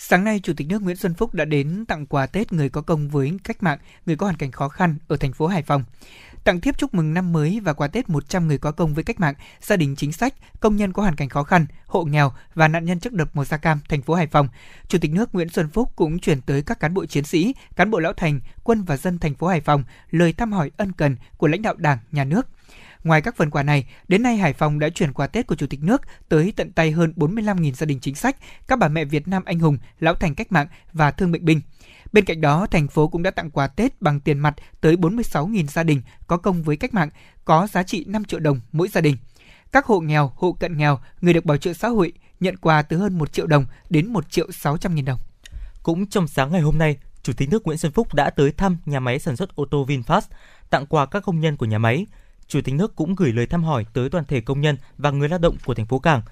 Sáng 0.00 0.24
nay, 0.24 0.40
Chủ 0.42 0.52
tịch 0.56 0.66
nước 0.68 0.82
Nguyễn 0.82 0.96
Xuân 0.96 1.14
Phúc 1.14 1.34
đã 1.34 1.44
đến 1.44 1.84
tặng 1.88 2.06
quà 2.06 2.26
Tết 2.26 2.52
người 2.52 2.68
có 2.68 2.82
công 2.82 3.08
với 3.08 3.32
cách 3.44 3.62
mạng, 3.62 3.78
người 4.06 4.16
có 4.16 4.26
hoàn 4.26 4.36
cảnh 4.36 4.50
khó 4.50 4.68
khăn 4.68 4.96
ở 5.08 5.16
thành 5.16 5.32
phố 5.32 5.46
Hải 5.46 5.62
Phòng. 5.62 5.84
Tặng 6.48 6.60
thiếp 6.60 6.78
chúc 6.78 6.94
mừng 6.94 7.14
năm 7.14 7.32
mới 7.32 7.60
và 7.60 7.72
quà 7.72 7.88
Tết 7.88 8.08
100 8.08 8.48
người 8.48 8.58
có 8.58 8.72
công 8.72 8.94
với 8.94 9.04
cách 9.04 9.20
mạng, 9.20 9.34
gia 9.60 9.76
đình 9.76 9.96
chính 9.96 10.12
sách, 10.12 10.34
công 10.60 10.76
nhân 10.76 10.92
có 10.92 11.02
hoàn 11.02 11.16
cảnh 11.16 11.28
khó 11.28 11.42
khăn, 11.42 11.66
hộ 11.86 12.04
nghèo 12.04 12.32
và 12.54 12.68
nạn 12.68 12.84
nhân 12.84 13.00
chất 13.00 13.12
độc 13.12 13.36
màu 13.36 13.44
da 13.44 13.56
cam 13.56 13.80
thành 13.88 14.02
phố 14.02 14.14
Hải 14.14 14.26
Phòng. 14.26 14.48
Chủ 14.88 14.98
tịch 14.98 15.10
nước 15.10 15.34
Nguyễn 15.34 15.48
Xuân 15.48 15.68
Phúc 15.68 15.92
cũng 15.96 16.18
chuyển 16.18 16.40
tới 16.40 16.62
các 16.62 16.80
cán 16.80 16.94
bộ 16.94 17.06
chiến 17.06 17.24
sĩ, 17.24 17.54
cán 17.76 17.90
bộ 17.90 17.98
lão 17.98 18.12
thành, 18.12 18.40
quân 18.64 18.82
và 18.82 18.96
dân 18.96 19.18
thành 19.18 19.34
phố 19.34 19.46
Hải 19.46 19.60
Phòng 19.60 19.84
lời 20.10 20.32
thăm 20.32 20.52
hỏi 20.52 20.70
ân 20.76 20.92
cần 20.92 21.16
của 21.36 21.46
lãnh 21.46 21.62
đạo 21.62 21.74
Đảng, 21.74 21.98
Nhà 22.12 22.24
nước. 22.24 22.46
Ngoài 23.04 23.20
các 23.20 23.36
phần 23.36 23.50
quà 23.50 23.62
này, 23.62 23.86
đến 24.08 24.22
nay 24.22 24.36
Hải 24.36 24.52
Phòng 24.52 24.78
đã 24.78 24.88
chuyển 24.88 25.12
quà 25.12 25.26
Tết 25.26 25.46
của 25.46 25.54
Chủ 25.54 25.66
tịch 25.66 25.82
nước 25.82 26.02
tới 26.28 26.52
tận 26.56 26.72
tay 26.72 26.90
hơn 26.90 27.12
45.000 27.16 27.72
gia 27.72 27.84
đình 27.84 28.00
chính 28.00 28.14
sách, 28.14 28.36
các 28.68 28.78
bà 28.78 28.88
mẹ 28.88 29.04
Việt 29.04 29.28
Nam 29.28 29.42
anh 29.44 29.58
hùng, 29.58 29.78
lão 30.00 30.14
thành 30.14 30.34
cách 30.34 30.52
mạng 30.52 30.66
và 30.92 31.10
thương 31.10 31.32
bệnh 31.32 31.44
binh. 31.44 31.60
Bên 32.12 32.24
cạnh 32.24 32.40
đó, 32.40 32.66
thành 32.70 32.88
phố 32.88 33.08
cũng 33.08 33.22
đã 33.22 33.30
tặng 33.30 33.50
quà 33.50 33.66
Tết 33.66 34.02
bằng 34.02 34.20
tiền 34.20 34.38
mặt 34.38 34.54
tới 34.80 34.96
46.000 34.96 35.66
gia 35.66 35.82
đình 35.82 36.02
có 36.26 36.36
công 36.36 36.62
với 36.62 36.76
cách 36.76 36.94
mạng, 36.94 37.10
có 37.44 37.66
giá 37.66 37.82
trị 37.82 38.04
5 38.08 38.24
triệu 38.24 38.40
đồng 38.40 38.60
mỗi 38.72 38.88
gia 38.88 39.00
đình. 39.00 39.16
Các 39.72 39.86
hộ 39.86 40.00
nghèo, 40.00 40.32
hộ 40.36 40.52
cận 40.52 40.78
nghèo, 40.78 40.98
người 41.20 41.34
được 41.34 41.44
bảo 41.44 41.56
trợ 41.56 41.72
xã 41.72 41.88
hội 41.88 42.12
nhận 42.40 42.56
quà 42.56 42.82
từ 42.82 42.96
hơn 42.96 43.18
1 43.18 43.32
triệu 43.32 43.46
đồng 43.46 43.66
đến 43.90 44.12
1 44.12 44.30
triệu 44.30 44.52
600 44.52 44.94
nghìn 44.94 45.04
đồng. 45.04 45.18
Cũng 45.82 46.06
trong 46.06 46.28
sáng 46.28 46.52
ngày 46.52 46.60
hôm 46.60 46.78
nay, 46.78 46.96
Chủ 47.22 47.32
tịch 47.36 47.48
nước 47.50 47.66
Nguyễn 47.66 47.78
Xuân 47.78 47.92
Phúc 47.92 48.14
đã 48.14 48.30
tới 48.30 48.52
thăm 48.52 48.76
nhà 48.86 49.00
máy 49.00 49.18
sản 49.18 49.36
xuất 49.36 49.56
ô 49.56 49.64
tô 49.70 49.86
VinFast, 49.88 50.20
tặng 50.70 50.86
quà 50.86 51.06
các 51.06 51.22
công 51.22 51.40
nhân 51.40 51.56
của 51.56 51.66
nhà 51.66 51.78
máy. 51.78 52.06
Chủ 52.46 52.60
tịch 52.60 52.74
nước 52.74 52.96
cũng 52.96 53.14
gửi 53.14 53.32
lời 53.32 53.46
thăm 53.46 53.64
hỏi 53.64 53.86
tới 53.92 54.10
toàn 54.10 54.24
thể 54.24 54.40
công 54.40 54.60
nhân 54.60 54.76
và 54.98 55.10
người 55.10 55.28
lao 55.28 55.38
động 55.38 55.56
của 55.64 55.74
thành 55.74 55.86
phố 55.86 55.98
Cảng, 55.98 56.22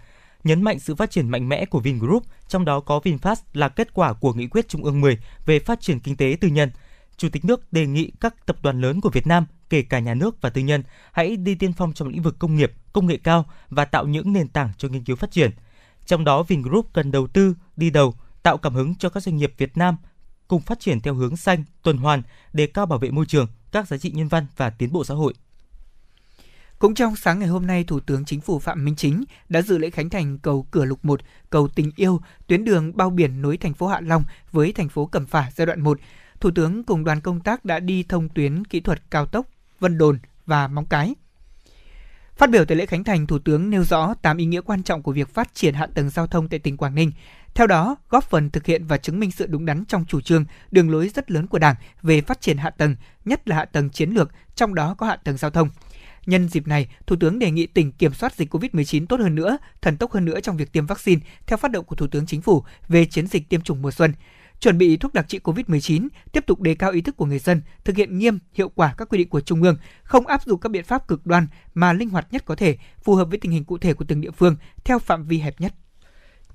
nhấn 0.47 0.63
mạnh 0.63 0.79
sự 0.79 0.95
phát 0.95 1.11
triển 1.11 1.29
mạnh 1.29 1.49
mẽ 1.49 1.65
của 1.65 1.81
Vingroup, 1.81 2.23
trong 2.49 2.65
đó 2.65 2.81
có 2.81 3.01
VinFast 3.05 3.37
là 3.53 3.69
kết 3.69 3.95
quả 3.95 4.13
của 4.13 4.33
nghị 4.33 4.47
quyết 4.47 4.69
Trung 4.69 4.85
ương 4.85 5.01
10 5.01 5.19
về 5.47 5.59
phát 5.59 5.81
triển 5.81 6.01
kinh 6.01 6.17
tế 6.17 6.37
tư 6.41 6.49
nhân. 6.49 6.71
Chủ 7.17 7.29
tịch 7.29 7.45
nước 7.45 7.73
đề 7.73 7.87
nghị 7.87 8.13
các 8.21 8.47
tập 8.47 8.57
đoàn 8.63 8.81
lớn 8.81 9.01
của 9.01 9.11
Việt 9.11 9.27
Nam, 9.27 9.47
kể 9.71 9.83
cả 9.83 9.99
nhà 9.99 10.15
nước 10.15 10.41
và 10.41 10.51
tư 10.51 10.61
nhân, 10.61 10.83
hãy 11.13 11.37
đi 11.37 11.55
tiên 11.55 11.73
phong 11.73 11.93
trong 11.93 12.09
lĩnh 12.09 12.23
vực 12.23 12.39
công 12.39 12.57
nghiệp, 12.57 12.73
công 12.93 13.07
nghệ 13.07 13.19
cao 13.23 13.45
và 13.69 13.85
tạo 13.85 14.07
những 14.07 14.33
nền 14.33 14.49
tảng 14.49 14.73
cho 14.79 14.89
nghiên 14.89 15.05
cứu 15.05 15.17
phát 15.17 15.31
triển. 15.31 15.51
Trong 16.07 16.25
đó, 16.25 16.43
Vingroup 16.43 16.93
cần 16.93 17.11
đầu 17.11 17.27
tư, 17.27 17.55
đi 17.77 17.91
đầu, 17.91 18.15
tạo 18.43 18.57
cảm 18.57 18.75
hứng 18.75 18.95
cho 18.95 19.09
các 19.09 19.23
doanh 19.23 19.37
nghiệp 19.37 19.53
Việt 19.59 19.77
Nam 19.77 19.97
cùng 20.49 20.63
phát 20.63 20.81
triển 20.81 21.01
theo 21.01 21.15
hướng 21.15 21.37
xanh, 21.37 21.65
tuần 21.83 21.97
hoàn, 21.97 22.23
đề 22.53 22.67
cao 22.67 22.87
bảo 22.87 22.99
vệ 22.99 23.11
môi 23.11 23.27
trường, 23.27 23.49
các 23.73 23.89
giá 23.89 23.99
trị 23.99 24.11
nhân 24.11 24.29
văn 24.29 24.47
và 24.57 24.71
tiến 24.71 24.93
bộ 24.93 25.05
xã 25.05 25.15
hội. 25.15 25.35
Cũng 26.79 26.95
trong 26.95 27.16
sáng 27.16 27.39
ngày 27.39 27.49
hôm 27.49 27.66
nay, 27.66 27.85
Thủ 27.85 28.01
tướng 28.01 28.24
Chính 28.24 28.41
phủ 28.41 28.59
Phạm 28.59 28.85
Minh 28.85 28.97
Chính 28.97 29.24
đã 29.49 29.62
dự 29.62 29.79
lễ 29.79 29.91
khánh 29.91 30.11
thành 30.11 30.39
cầu 30.39 30.66
Cửa 30.70 30.85
Lục 30.85 31.05
1, 31.05 31.20
cầu 31.51 31.68
Tình 31.68 31.91
Yêu, 31.97 32.20
tuyến 32.47 32.64
đường 32.64 32.97
bao 32.97 33.11
biển 33.11 33.43
nối 33.43 33.57
thành 33.57 33.74
phố 33.74 33.87
Hạ 33.87 34.01
Long 34.01 34.24
với 34.53 34.72
thành 34.72 34.89
phố 34.89 35.07
Cẩm 35.07 35.27
Phả 35.27 35.51
giai 35.57 35.66
đoạn 35.66 35.81
1. 35.81 35.99
Thủ 36.41 36.51
tướng 36.55 36.85
cùng 36.85 37.05
đoàn 37.05 37.20
công 37.20 37.41
tác 37.41 37.64
đã 37.64 37.81
đi 37.81 38.03
thông 38.03 38.29
tuyến 38.29 38.64
kỹ 38.64 38.81
thuật 38.81 39.11
cao 39.11 39.27
tốc 39.27 39.47
Vân 39.81 39.99
Đồn 39.99 40.18
và 40.47 40.68
Móng 40.68 40.87
Cái. 40.87 41.14
Phát 42.37 42.51
biểu 42.51 42.64
tại 42.64 42.77
lễ 42.77 42.87
khánh 42.87 43.05
thành, 43.05 43.27
Thủ 43.27 43.39
tướng 43.39 43.70
nêu 43.70 43.85
rõ 43.85 44.14
8 44.22 44.37
ý 44.37 44.45
nghĩa 44.45 44.61
quan 44.61 44.83
trọng 44.83 45.03
của 45.03 45.12
việc 45.12 45.35
phát 45.35 45.55
triển 45.55 45.74
hạ 45.74 45.87
tầng 45.95 46.11
giao 46.11 46.27
thông 46.27 46.49
tại 46.49 46.59
tỉnh 46.59 46.77
Quảng 46.77 46.95
Ninh. 46.95 47.12
Theo 47.55 47.66
đó, 47.66 47.97
góp 48.11 48.24
phần 48.24 48.51
thực 48.51 48.66
hiện 48.66 48.87
và 48.87 48.99
chứng 48.99 49.20
minh 49.20 49.31
sự 49.31 49.47
đúng 49.47 49.66
đắn 49.66 49.85
trong 49.85 50.05
chủ 50.05 50.20
trương, 50.20 50.45
đường 50.70 50.91
lối 50.91 51.09
rất 51.09 51.31
lớn 51.31 51.47
của 51.47 51.59
Đảng 51.59 51.74
về 52.03 52.20
phát 52.20 52.41
triển 52.41 52.57
hạ 52.57 52.70
tầng, 52.70 52.97
nhất 53.24 53.49
là 53.49 53.57
hạ 53.57 53.64
tầng 53.64 53.91
chiến 53.91 54.11
lược, 54.11 54.31
trong 54.55 54.74
đó 54.74 54.95
có 54.99 55.07
hạ 55.07 55.16
tầng 55.16 55.37
giao 55.37 55.51
thông. 55.51 55.68
Nhân 56.27 56.49
dịp 56.49 56.66
này, 56.68 56.89
Thủ 57.07 57.16
tướng 57.20 57.39
đề 57.39 57.51
nghị 57.51 57.66
tỉnh 57.66 57.93
kiểm 57.93 58.14
soát 58.14 58.35
dịch 58.35 58.55
COVID-19 58.55 59.07
tốt 59.07 59.20
hơn 59.20 59.35
nữa, 59.35 59.59
thần 59.83 59.97
tốc 59.97 60.12
hơn 60.12 60.24
nữa 60.24 60.41
trong 60.41 60.57
việc 60.57 60.72
tiêm 60.72 60.87
vaccine 60.87 61.20
theo 61.47 61.57
phát 61.57 61.70
động 61.70 61.85
của 61.85 61.97
Thủ 61.97 62.07
tướng 62.07 62.27
Chính 62.27 62.43
phủ 62.43 62.64
về 62.89 63.05
chiến 63.05 63.27
dịch 63.27 63.49
tiêm 63.49 63.61
chủng 63.61 63.83
mùa 63.83 63.91
xuân 63.91 64.12
chuẩn 64.61 64.79
bị 64.79 64.97
thuốc 64.97 65.14
đặc 65.14 65.27
trị 65.29 65.39
COVID-19, 65.45 66.09
tiếp 66.33 66.47
tục 66.47 66.61
đề 66.61 66.74
cao 66.74 66.91
ý 66.91 67.01
thức 67.01 67.16
của 67.16 67.27
người 67.27 67.39
dân, 67.39 67.62
thực 67.85 67.97
hiện 67.97 68.18
nghiêm, 68.18 68.39
hiệu 68.53 68.68
quả 68.68 68.95
các 68.99 69.09
quy 69.09 69.18
định 69.18 69.29
của 69.29 69.41
Trung 69.41 69.62
ương, 69.62 69.77
không 70.03 70.27
áp 70.27 70.43
dụng 70.43 70.61
các 70.61 70.68
biện 70.68 70.85
pháp 70.85 71.09
cực 71.09 71.27
đoan 71.27 71.47
mà 71.74 71.93
linh 71.93 72.09
hoạt 72.09 72.27
nhất 72.31 72.45
có 72.45 72.55
thể, 72.55 72.77
phù 73.05 73.14
hợp 73.14 73.24
với 73.24 73.39
tình 73.39 73.53
hình 73.53 73.64
cụ 73.64 73.79
thể 73.79 73.95
của 73.95 74.05
từng 74.09 74.20
địa 74.20 74.31
phương 74.31 74.57
theo 74.85 74.99
phạm 74.99 75.24
vi 75.24 75.39
hẹp 75.39 75.61
nhất. 75.61 75.74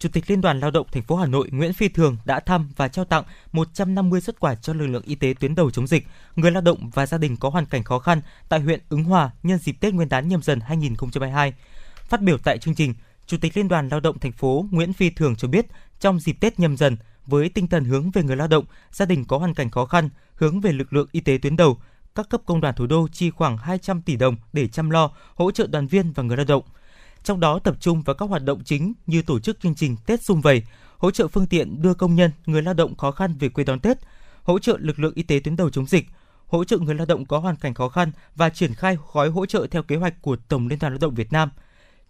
Chủ 0.02 0.10
tịch 0.10 0.30
Liên 0.30 0.41
đoàn 0.41 0.60
Lao 0.60 0.72
động 0.72 0.88
thành 0.91 1.04
phố 1.04 1.16
Hà 1.16 1.26
Nội 1.26 1.49
Nguyễn 1.52 1.74
Phi 1.74 1.89
Thường 1.89 2.18
đã 2.26 2.39
thăm 2.39 2.70
và 2.76 2.88
trao 2.88 3.06
tặng 3.06 3.24
150 3.52 4.22
xuất 4.22 4.39
quà 4.39 4.56
cho 4.56 4.74
lực 4.74 4.88
lượng 4.88 5.04
y 5.06 5.16
tế 5.16 5.34
tuyến 5.39 5.56
đầu 5.56 5.72
chống 5.72 5.88
dịch, 5.88 6.08
người 6.36 6.52
lao 6.52 6.62
động 6.62 6.89
và 6.93 7.06
gia 7.06 7.18
đình 7.18 7.38
có 7.38 7.49
hoàn 7.49 7.66
cảnh 7.66 7.84
khó 7.84 7.99
khăn 7.99 8.22
tại 8.49 8.60
huyện 8.60 8.80
Ứng 8.89 9.04
Hòa 9.04 9.32
nhân 9.43 9.60
dịp 9.60 9.72
Tết 9.80 9.93
Nguyên 9.93 10.10
đán 10.10 10.28
nhâm 10.28 10.41
dần 10.41 10.60
2022. 10.60 11.54
Phát 12.04 12.22
biểu 12.22 12.38
tại 12.38 12.58
chương 12.58 12.76
trình, 12.76 12.93
Chủ 13.28 13.38
tịch 13.41 13.58
Liên 13.58 13.68
đoàn 13.68 13.89
Lao 13.89 13.99
động 13.99 14.20
thành 14.20 14.32
phố 14.32 14.66
Nguyễn 14.72 14.93
Phi 14.93 15.10
Thường 15.10 15.36
cho 15.36 15.47
biết, 15.47 15.66
trong 15.99 16.20
dịp 16.20 16.38
Tết 16.39 16.60
nhâm 16.60 16.78
dần, 16.78 16.97
với 17.26 17.49
tinh 17.49 17.68
thần 17.68 17.86
hướng 17.86 18.12
về 18.12 18.24
người 18.24 18.36
lao 18.36 18.47
động, 18.47 18.66
gia 18.91 19.06
đình 19.06 19.26
có 19.26 19.38
hoàn 19.38 19.54
cảnh 19.54 19.70
khó 19.70 19.86
khăn, 19.86 20.10
hướng 20.36 20.62
về 20.62 20.72
lực 20.72 20.93
lượng 20.93 21.08
y 21.12 21.20
tế 21.20 21.38
tuyến 21.41 21.56
đầu, 21.56 21.78
các 22.16 22.30
cấp 22.30 22.41
công 22.45 22.62
đoàn 22.62 22.76
thủ 22.76 22.88
đô 22.88 23.08
chi 23.12 23.30
khoảng 23.30 23.58
200 23.58 24.02
tỷ 24.02 24.16
đồng 24.16 24.36
để 24.54 24.68
chăm 24.68 24.89
lo, 24.89 25.12
hỗ 25.36 25.52
trợ 25.52 25.68
đoàn 25.68 25.88
viên 25.88 26.12
và 26.12 26.24
người 26.24 26.38
lao 26.38 26.45
động. 26.45 26.64
Trong 27.24 27.39
đó 27.39 27.59
tập 27.59 27.76
trung 27.80 28.01
vào 28.01 28.15
các 28.15 28.30
hoạt 28.30 28.43
động 28.43 28.63
chính 28.63 28.93
như 29.07 29.22
tổ 29.22 29.39
chức 29.39 29.59
chương 29.59 29.76
trình 29.76 29.95
Tết 30.05 30.24
xung 30.24 30.41
vầy, 30.41 30.63
hỗ 30.97 31.11
trợ 31.11 31.28
phương 31.28 31.47
tiện 31.47 31.82
đưa 31.82 31.93
công 31.93 32.15
nhân, 32.15 32.32
người 32.45 32.61
lao 32.61 32.74
động 32.74 32.95
khó 32.95 33.11
khăn 33.11 33.38
về 33.39 33.49
quê 33.49 33.63
đón 33.63 33.80
Tết, 33.80 33.97
hỗ 34.43 34.59
trợ 34.59 34.78
lực 34.80 34.99
lượng 34.99 35.13
y 35.15 35.24
tế 35.24 35.39
tuyến 35.43 35.55
đầu 35.55 35.69
chống 35.69 35.86
dịch, 35.86 36.05
hỗ 36.47 36.63
trợ 36.63 36.78
người 36.78 36.95
lao 36.95 37.05
động 37.05 37.26
có 37.26 37.39
hoàn 37.39 37.55
cảnh 37.55 37.74
khó 37.74 37.89
khăn 37.89 38.11
và 38.36 38.49
triển 38.49 38.74
khai 38.74 38.97
gói 39.13 39.30
hỗ 39.30 39.45
trợ 39.45 39.67
theo 39.72 39.84
kế 39.84 39.95
hoạch 39.95 40.22
của 40.22 40.36
Tổng 40.36 40.67
Liên 40.67 40.80
đoàn 40.80 40.93
Lao 40.93 40.99
động 40.99 41.15
Việt 41.15 41.34
Nam. 41.34 41.49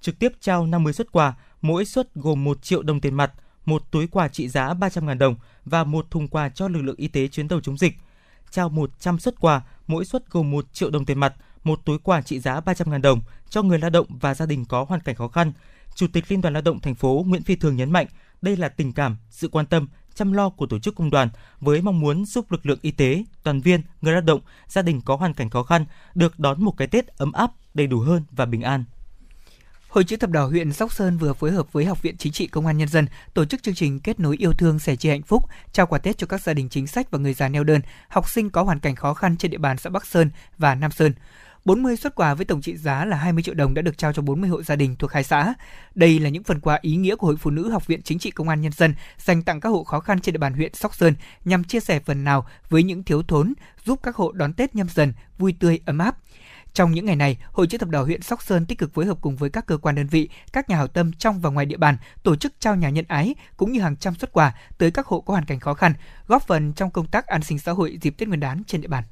Trực 0.01 0.19
tiếp 0.19 0.31
trao 0.39 0.65
50 0.65 0.93
xuất 0.93 1.11
quà, 1.11 1.33
mỗi 1.61 1.85
suất 1.85 2.15
gồm 2.15 2.43
1 2.43 2.63
triệu 2.63 2.81
đồng 2.83 3.01
tiền 3.01 3.13
mặt, 3.13 3.31
một 3.65 3.91
túi 3.91 4.07
quà 4.07 4.27
trị 4.27 4.47
giá 4.47 4.73
300.000 4.73 5.17
đồng 5.17 5.35
và 5.65 5.83
một 5.83 6.11
thùng 6.11 6.27
quà 6.27 6.49
cho 6.49 6.67
lực 6.67 6.81
lượng 6.81 6.95
y 6.95 7.07
tế 7.07 7.27
chuyến 7.27 7.47
đầu 7.47 7.61
chống 7.61 7.77
dịch. 7.77 7.93
Trao 8.51 8.69
100 8.69 9.19
xuất 9.19 9.39
quà, 9.39 9.61
mỗi 9.87 10.05
suất 10.05 10.29
gồm 10.31 10.51
1 10.51 10.73
triệu 10.73 10.89
đồng 10.89 11.05
tiền 11.05 11.19
mặt, 11.19 11.33
một 11.63 11.79
túi 11.85 11.97
quà 11.99 12.21
trị 12.21 12.39
giá 12.39 12.59
300.000 12.59 13.01
đồng 13.01 13.21
cho 13.49 13.61
người 13.61 13.79
lao 13.79 13.89
động 13.89 14.07
và 14.09 14.33
gia 14.33 14.45
đình 14.45 14.65
có 14.65 14.85
hoàn 14.89 15.01
cảnh 15.01 15.15
khó 15.15 15.27
khăn. 15.27 15.51
Chủ 15.95 16.07
tịch 16.13 16.25
Liên 16.27 16.41
đoàn 16.41 16.53
Lao 16.53 16.61
động 16.61 16.79
thành 16.79 16.95
phố 16.95 17.25
Nguyễn 17.27 17.43
Phi 17.43 17.55
Thường 17.55 17.75
nhấn 17.75 17.91
mạnh, 17.91 18.07
đây 18.41 18.57
là 18.57 18.69
tình 18.69 18.93
cảm, 18.93 19.17
sự 19.29 19.47
quan 19.47 19.65
tâm, 19.65 19.87
chăm 20.15 20.33
lo 20.33 20.49
của 20.49 20.65
tổ 20.65 20.79
chức 20.79 20.95
công 20.95 21.09
đoàn 21.09 21.29
với 21.59 21.81
mong 21.81 21.99
muốn 21.99 22.25
giúp 22.25 22.51
lực 22.51 22.65
lượng 22.65 22.79
y 22.81 22.91
tế, 22.91 23.23
đoàn 23.43 23.61
viên, 23.61 23.81
người 24.01 24.13
lao 24.13 24.21
động, 24.21 24.41
gia 24.67 24.81
đình 24.81 25.01
có 25.01 25.15
hoàn 25.15 25.33
cảnh 25.33 25.49
khó 25.49 25.63
khăn 25.63 25.85
được 26.15 26.39
đón 26.39 26.65
một 26.65 26.77
cái 26.77 26.87
Tết 26.87 27.07
ấm 27.07 27.31
áp, 27.31 27.51
đầy 27.73 27.87
đủ 27.87 27.99
hơn 27.99 28.23
và 28.31 28.45
bình 28.45 28.61
an. 28.61 28.83
Hội 29.91 30.03
chữ 30.03 30.17
thập 30.17 30.29
đỏ 30.29 30.45
huyện 30.45 30.73
Sóc 30.73 30.93
Sơn 30.93 31.17
vừa 31.17 31.33
phối 31.33 31.51
hợp 31.51 31.73
với 31.73 31.85
Học 31.85 32.01
viện 32.01 32.17
Chính 32.17 32.33
trị 32.33 32.47
Công 32.47 32.65
an 32.65 32.77
Nhân 32.77 32.87
dân 32.87 33.07
tổ 33.33 33.45
chức 33.45 33.63
chương 33.63 33.75
trình 33.75 33.99
kết 33.99 34.19
nối 34.19 34.37
yêu 34.37 34.53
thương 34.53 34.79
sẻ 34.79 34.95
chia 34.95 35.09
hạnh 35.09 35.21
phúc, 35.21 35.45
trao 35.71 35.85
quà 35.85 35.99
Tết 35.99 36.17
cho 36.17 36.27
các 36.27 36.41
gia 36.41 36.53
đình 36.53 36.69
chính 36.69 36.87
sách 36.87 37.11
và 37.11 37.19
người 37.19 37.33
già 37.33 37.49
neo 37.49 37.63
đơn, 37.63 37.81
học 38.09 38.29
sinh 38.29 38.49
có 38.49 38.63
hoàn 38.63 38.79
cảnh 38.79 38.95
khó 38.95 39.13
khăn 39.13 39.37
trên 39.37 39.51
địa 39.51 39.57
bàn 39.57 39.77
xã 39.77 39.89
Bắc 39.89 40.05
Sơn 40.05 40.29
và 40.57 40.75
Nam 40.75 40.91
Sơn. 40.91 41.13
40 41.65 41.95
xuất 41.95 42.15
quà 42.15 42.33
với 42.33 42.45
tổng 42.45 42.61
trị 42.61 42.77
giá 42.77 43.05
là 43.05 43.17
20 43.17 43.43
triệu 43.43 43.55
đồng 43.55 43.73
đã 43.73 43.81
được 43.81 43.97
trao 43.97 44.13
cho 44.13 44.21
40 44.21 44.49
hộ 44.49 44.63
gia 44.63 44.75
đình 44.75 44.95
thuộc 44.95 45.11
hai 45.11 45.23
xã. 45.23 45.53
Đây 45.95 46.19
là 46.19 46.29
những 46.29 46.43
phần 46.43 46.59
quà 46.59 46.79
ý 46.81 46.95
nghĩa 46.95 47.15
của 47.15 47.27
Hội 47.27 47.37
Phụ 47.37 47.49
nữ 47.49 47.69
Học 47.69 47.87
viện 47.87 48.01
Chính 48.01 48.19
trị 48.19 48.31
Công 48.31 48.49
an 48.49 48.61
Nhân 48.61 48.71
dân 48.71 48.95
dành 49.17 49.43
tặng 49.43 49.59
các 49.59 49.69
hộ 49.69 49.83
khó 49.83 49.99
khăn 49.99 50.19
trên 50.19 50.33
địa 50.33 50.39
bàn 50.39 50.53
huyện 50.53 50.73
Sóc 50.73 50.95
Sơn 50.95 51.15
nhằm 51.45 51.63
chia 51.63 51.79
sẻ 51.79 51.99
phần 51.99 52.23
nào 52.23 52.47
với 52.69 52.83
những 52.83 53.03
thiếu 53.03 53.23
thốn, 53.23 53.53
giúp 53.85 53.99
các 54.03 54.15
hộ 54.15 54.31
đón 54.31 54.53
Tết 54.53 54.75
nhâm 54.75 54.89
dần 54.89 55.13
vui 55.37 55.55
tươi 55.59 55.79
ấm 55.85 55.97
áp. 55.97 56.17
Trong 56.73 56.91
những 56.91 57.05
ngày 57.05 57.15
này, 57.15 57.37
Hội 57.51 57.67
chữ 57.67 57.77
thập 57.77 57.89
đỏ 57.89 58.03
huyện 58.03 58.21
Sóc 58.21 58.43
Sơn 58.43 58.65
tích 58.65 58.77
cực 58.77 58.93
phối 58.93 59.05
hợp 59.05 59.17
cùng 59.21 59.35
với 59.35 59.49
các 59.49 59.65
cơ 59.65 59.77
quan 59.77 59.95
đơn 59.95 60.07
vị, 60.07 60.29
các 60.53 60.69
nhà 60.69 60.77
hảo 60.77 60.87
tâm 60.87 61.13
trong 61.13 61.41
và 61.41 61.49
ngoài 61.49 61.65
địa 61.65 61.77
bàn 61.77 61.97
tổ 62.23 62.35
chức 62.35 62.53
trao 62.59 62.75
nhà 62.75 62.89
nhân 62.89 63.05
ái 63.07 63.35
cũng 63.57 63.71
như 63.71 63.81
hàng 63.81 63.95
trăm 63.95 64.15
xuất 64.15 64.31
quà 64.31 64.55
tới 64.77 64.91
các 64.91 65.05
hộ 65.05 65.21
có 65.21 65.31
hoàn 65.33 65.45
cảnh 65.45 65.59
khó 65.59 65.73
khăn, 65.73 65.93
góp 66.27 66.47
phần 66.47 66.73
trong 66.73 66.91
công 66.91 67.07
tác 67.07 67.27
an 67.27 67.43
sinh 67.43 67.59
xã 67.59 67.71
hội 67.71 67.97
dịp 68.01 68.17
Tết 68.17 68.27
Nguyên 68.27 68.39
đán 68.39 68.63
trên 68.67 68.81
địa 68.81 68.87
bàn. 68.87 69.03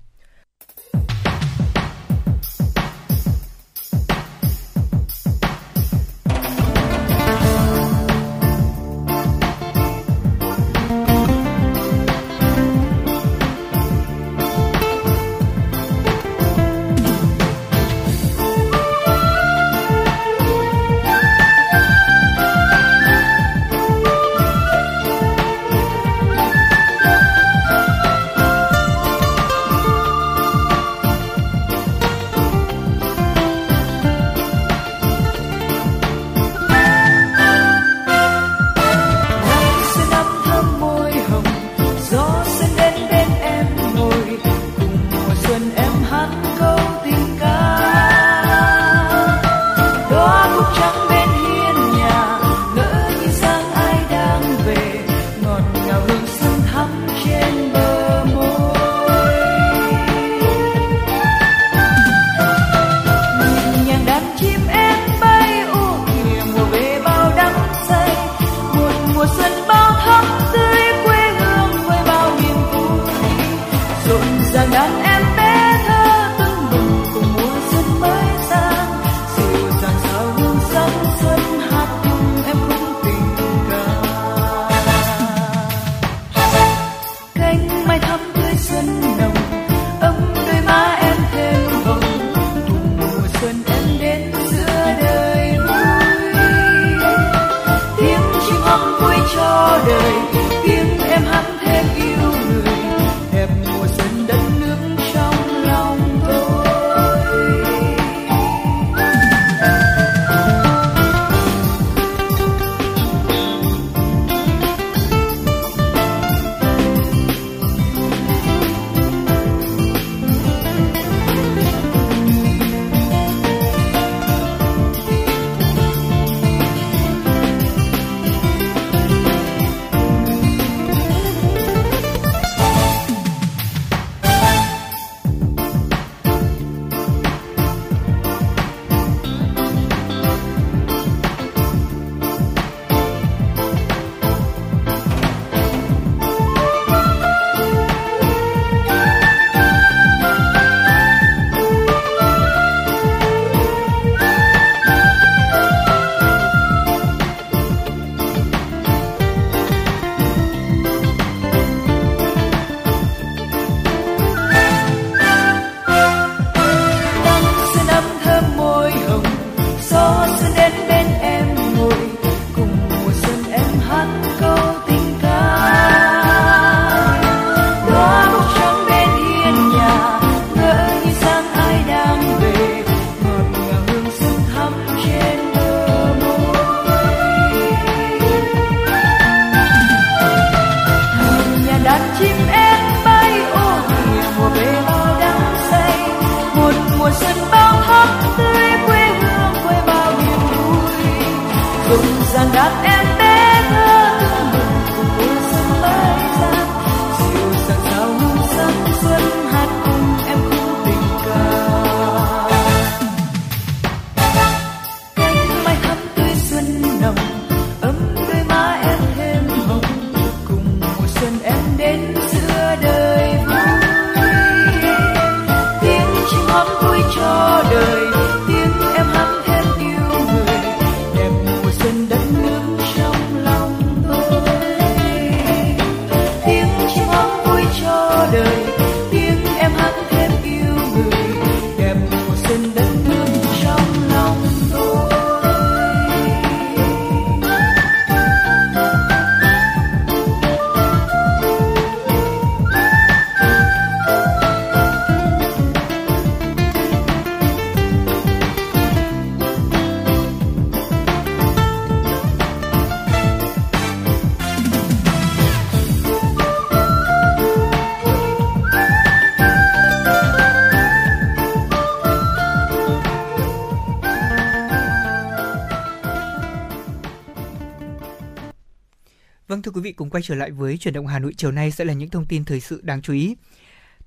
Thưa 279.70 279.74
quý 279.74 279.82
vị, 279.82 279.92
cùng 279.92 280.10
quay 280.10 280.24
trở 280.24 280.36
lại 280.36 280.52
với 280.52 280.78
chuyển 280.78 280.94
động 280.94 281.08
Hà 281.08 281.20
Nội 281.20 281.34
chiều 281.38 281.52
nay 281.52 281.72
sẽ 281.72 281.86
là 281.86 281.94
những 281.94 282.10
thông 282.10 282.26
tin 282.26 282.46
thời 282.46 282.60
sự 282.60 282.82
đáng 282.84 283.02
chú 283.02 283.14
ý. 283.14 283.36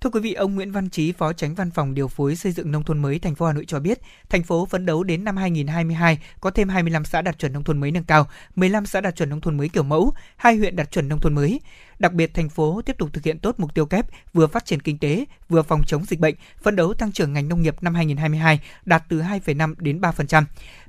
Thưa 0.01 0.11
quý 0.11 0.21
vị, 0.21 0.33
ông 0.33 0.55
Nguyễn 0.55 0.73
Văn 0.73 0.91
Trí, 0.91 1.13
Phó 1.13 1.33
Tránh 1.33 1.55
Văn 1.55 1.71
phòng 1.71 1.95
Điều 1.95 2.09
phối 2.09 2.37
Xây 2.37 2.53
dựng 2.53 2.73
Nông 2.73 2.85
thôn 2.85 3.03
mới 3.03 3.19
thành 3.19 3.35
phố 3.35 3.47
Hà 3.47 3.53
Nội 3.53 3.65
cho 3.69 3.81
biết, 3.81 3.99
thành 4.33 4.43
phố 4.43 4.67
phấn 4.67 4.87
đấu 4.87 5.05
đến 5.05 5.25
năm 5.25 5.37
2022 5.37 6.19
có 6.41 6.51
thêm 6.51 6.69
25 6.69 7.05
xã 7.05 7.23
đạt 7.23 7.39
chuẩn 7.39 7.53
nông 7.53 7.65
thôn 7.65 7.81
mới 7.81 7.91
nâng 7.91 8.05
cao, 8.05 8.27
15 8.57 8.87
xã 8.87 9.01
đạt 9.01 9.17
chuẩn 9.17 9.29
nông 9.29 9.41
thôn 9.41 9.57
mới 9.57 9.69
kiểu 9.69 9.83
mẫu, 9.83 10.13
hai 10.37 10.57
huyện 10.57 10.77
đạt 10.77 10.91
chuẩn 10.91 11.09
nông 11.09 11.21
thôn 11.21 11.35
mới. 11.35 11.61
Đặc 11.99 12.13
biệt, 12.13 12.35
thành 12.35 12.49
phố 12.49 12.83
tiếp 12.87 12.99
tục 12.99 13.11
thực 13.13 13.25
hiện 13.25 13.39
tốt 13.39 13.55
mục 13.59 13.75
tiêu 13.75 13.87
kép 13.87 14.07
vừa 14.33 14.47
phát 14.47 14.65
triển 14.65 14.81
kinh 14.81 14.99
tế, 14.99 15.25
vừa 15.49 15.63
phòng 15.63 15.83
chống 15.87 16.05
dịch 16.05 16.21
bệnh, 16.21 16.35
phấn 16.63 16.77
đấu 16.77 16.95
tăng 16.95 17.13
trưởng 17.13 17.33
ngành 17.33 17.49
nông 17.49 17.63
nghiệp 17.63 17.77
năm 17.83 17.95
2022 17.95 18.61
đạt 18.85 19.03
từ 19.09 19.21
2,5 19.21 19.75
đến 19.79 20.01
3%. 20.01 20.45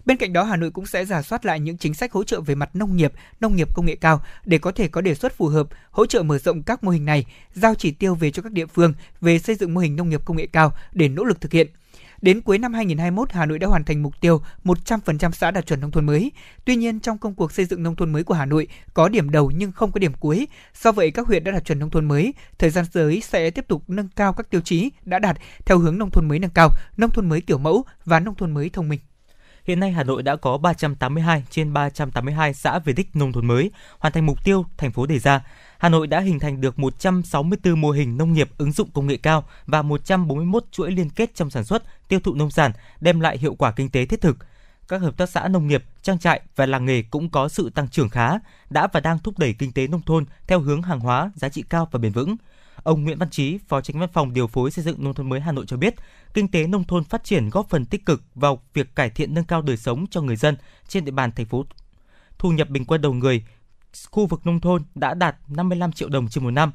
Bên 0.06 0.18
cạnh 0.18 0.34
đó, 0.34 0.44
Hà 0.44 0.56
Nội 0.56 0.72
cũng 0.72 0.86
sẽ 0.86 1.06
giả 1.06 1.22
soát 1.22 1.45
lại 1.45 1.60
những 1.60 1.78
chính 1.78 1.94
sách 1.94 2.11
hỗ 2.11 2.24
trợ 2.24 2.41
về 2.41 2.56
mặt 2.56 2.76
nông 2.76 2.98
nghiệp, 2.98 3.14
nông 3.40 3.56
nghiệp 3.56 3.76
công 3.76 3.86
nghệ 3.86 3.95
cao 3.95 4.22
để 4.45 4.57
có 4.57 4.72
thể 4.72 4.88
có 4.88 5.02
đề 5.02 5.15
xuất 5.15 5.38
phù 5.38 5.48
hợp, 5.48 5.68
hỗ 5.91 6.06
trợ 6.06 6.24
mở 6.24 6.38
rộng 6.38 6.64
các 6.64 6.84
mô 6.84 6.91
hình 6.91 7.06
này, 7.06 7.26
giao 7.53 7.76
chỉ 7.76 7.91
tiêu 7.91 8.15
về 8.15 8.32
cho 8.32 8.41
các 8.41 8.52
địa 8.52 8.65
phương 8.65 8.94
về 9.22 9.40
xây 9.40 9.56
dựng 9.56 9.74
mô 9.74 9.82
hình 9.82 9.95
nông 9.95 10.10
nghiệp 10.10 10.26
công 10.26 10.38
nghệ 10.38 10.48
cao 10.48 10.72
để 10.91 11.07
nỗ 11.07 11.24
lực 11.24 11.41
thực 11.41 11.52
hiện. 11.52 11.68
Đến 12.24 12.41
cuối 12.41 12.58
năm 12.58 12.74
2021, 12.74 13.32
Hà 13.32 13.45
Nội 13.45 13.60
đã 13.60 13.68
hoàn 13.68 13.84
thành 13.84 14.04
mục 14.04 14.22
tiêu 14.22 14.41
100% 14.64 15.32
xã 15.32 15.52
đạt 15.52 15.66
chuẩn 15.66 15.80
nông 15.82 15.91
thôn 15.91 16.06
mới. 16.06 16.32
Tuy 16.66 16.76
nhiên, 16.76 17.00
trong 17.00 17.18
công 17.18 17.36
cuộc 17.36 17.52
xây 17.52 17.66
dựng 17.66 17.84
nông 17.84 17.95
thôn 17.95 18.12
mới 18.12 18.24
của 18.24 18.34
Hà 18.34 18.45
Nội 18.45 18.68
có 18.94 19.10
điểm 19.10 19.30
đầu 19.30 19.52
nhưng 19.56 19.72
không 19.72 19.91
có 19.91 20.00
điểm 20.00 20.14
cuối. 20.20 20.48
Do 20.82 20.91
vậy, 20.91 21.12
các 21.12 21.28
huyện 21.28 21.44
đã 21.44 21.52
đạt 21.52 21.66
chuẩn 21.66 21.80
nông 21.80 21.90
thôn 21.90 22.06
mới, 22.06 22.34
thời 22.58 22.70
gian 22.70 22.86
tới 22.94 23.22
sẽ 23.22 23.50
tiếp 23.50 23.68
tục 23.68 23.84
nâng 23.88 24.08
cao 24.16 24.34
các 24.34 24.50
tiêu 24.50 24.62
chí 24.62 24.91
đã 25.06 25.20
đạt 25.20 25.38
theo 25.66 25.80
hướng 25.80 25.98
nông 25.98 26.12
thôn 26.12 26.28
mới 26.28 26.40
nâng 26.40 26.52
cao, 26.52 26.70
nông 26.98 27.12
thôn 27.12 27.30
mới 27.30 27.41
kiểu 27.41 27.58
mẫu 27.58 27.86
và 28.06 28.20
nông 28.20 28.36
thôn 28.36 28.52
mới 28.52 28.70
thông 28.70 28.90
minh. 28.90 29.00
Hiện 29.68 29.80
nay 29.80 29.91
Hà 29.91 30.03
Nội 30.03 30.23
đã 30.23 30.35
có 30.35 30.57
382 30.57 31.44
trên 31.49 31.73
382 31.73 32.53
xã 32.53 32.80
về 32.80 32.94
đích 32.94 33.15
nông 33.15 33.31
thôn 33.31 33.45
mới, 33.45 33.72
hoàn 33.99 34.14
thành 34.14 34.26
mục 34.26 34.44
tiêu 34.44 34.65
thành 34.77 34.91
phố 34.91 35.06
đề 35.06 35.19
ra. 35.19 35.41
Hà 35.77 35.90
Nội 35.90 36.07
đã 36.07 36.19
hình 36.19 36.40
thành 36.40 36.61
được 36.61 36.80
164 36.80 37.81
mô 37.81 37.91
hình 37.91 38.18
nông 38.18 38.34
nghiệp 38.34 38.49
ứng 38.57 38.72
dụng 38.72 38.90
công 38.94 39.07
nghệ 39.07 39.18
cao 39.18 39.44
và 39.65 39.81
141 39.81 40.65
chuỗi 40.72 40.91
liên 40.91 41.10
kết 41.10 41.35
trong 41.35 41.49
sản 41.49 41.64
xuất, 41.64 41.84
tiêu 42.07 42.19
thụ 42.19 42.34
nông 42.34 42.52
sản, 42.52 42.72
đem 43.02 43.19
lại 43.19 43.38
hiệu 43.38 43.56
quả 43.56 43.72
kinh 43.72 43.90
tế 43.90 44.06
thiết 44.06 44.22
thực. 44.22 44.38
Các 44.88 45.02
hợp 45.02 45.18
tác 45.18 45.30
xã 45.30 45.48
nông 45.48 45.68
nghiệp, 45.68 45.84
trang 46.02 46.19
trại 46.19 46.41
và 46.56 46.65
làng 46.65 46.85
nghề 46.85 47.02
cũng 47.02 47.30
có 47.30 47.49
sự 47.49 47.69
tăng 47.69 47.88
trưởng 47.88 48.10
khá, 48.10 48.31
đã 48.69 48.88
và 48.94 48.99
đang 48.99 49.19
thúc 49.19 49.40
đẩy 49.40 49.53
kinh 49.53 49.72
tế 49.72 49.88
nông 49.88 50.02
thôn 50.02 50.26
theo 50.48 50.60
hướng 50.60 50.81
hàng 50.81 50.99
hóa, 50.99 51.31
giá 51.35 51.49
trị 51.49 51.64
cao 51.69 51.88
và 51.91 51.99
bền 51.99 52.11
vững. 52.11 52.35
Ông 52.84 53.04
Nguyễn 53.04 53.18
Văn 53.18 53.30
Chí, 53.30 53.58
Phó 53.68 53.82
Tránh 53.82 54.00
Văn 54.00 54.10
phòng 54.14 54.34
Điều 54.34 54.48
phối 54.48 54.72
Xây 54.72 54.86
dựng 54.86 55.04
Nông 55.04 55.14
thôn 55.14 55.30
mới 55.30 55.40
Hà 55.40 55.52
Nội 55.52 55.66
cho 55.68 55.78
biết, 55.78 55.95
kinh 56.34 56.48
tế 56.48 56.68
nông 56.68 56.84
thôn 56.84 57.04
phát 57.04 57.24
triển 57.24 57.50
góp 57.50 57.70
phần 57.70 57.86
tích 57.86 58.06
cực 58.06 58.24
vào 58.36 58.62
việc 58.74 58.95
cải 58.95 59.10
thiện 59.10 59.34
nâng 59.34 59.45
cao 59.45 59.62
đời 59.62 59.78
sống 59.78 60.06
cho 60.12 60.22
người 60.22 60.36
dân 60.36 60.58
trên 60.88 61.06
địa 61.06 61.12
bàn 61.12 61.32
thành 61.32 61.45
phố. 61.45 61.66
Thu 62.38 62.52
nhập 62.52 62.70
bình 62.70 62.86
quân 62.86 63.02
đầu 63.02 63.14
người 63.14 63.44
khu 64.12 64.26
vực 64.26 64.45
nông 64.45 64.60
thôn 64.60 64.84
đã 64.95 65.14
đạt 65.14 65.36
55 65.48 65.91
triệu 65.91 66.10
đồng 66.10 66.28
trên 66.28 66.44
một 66.44 66.52
năm. 66.52 66.72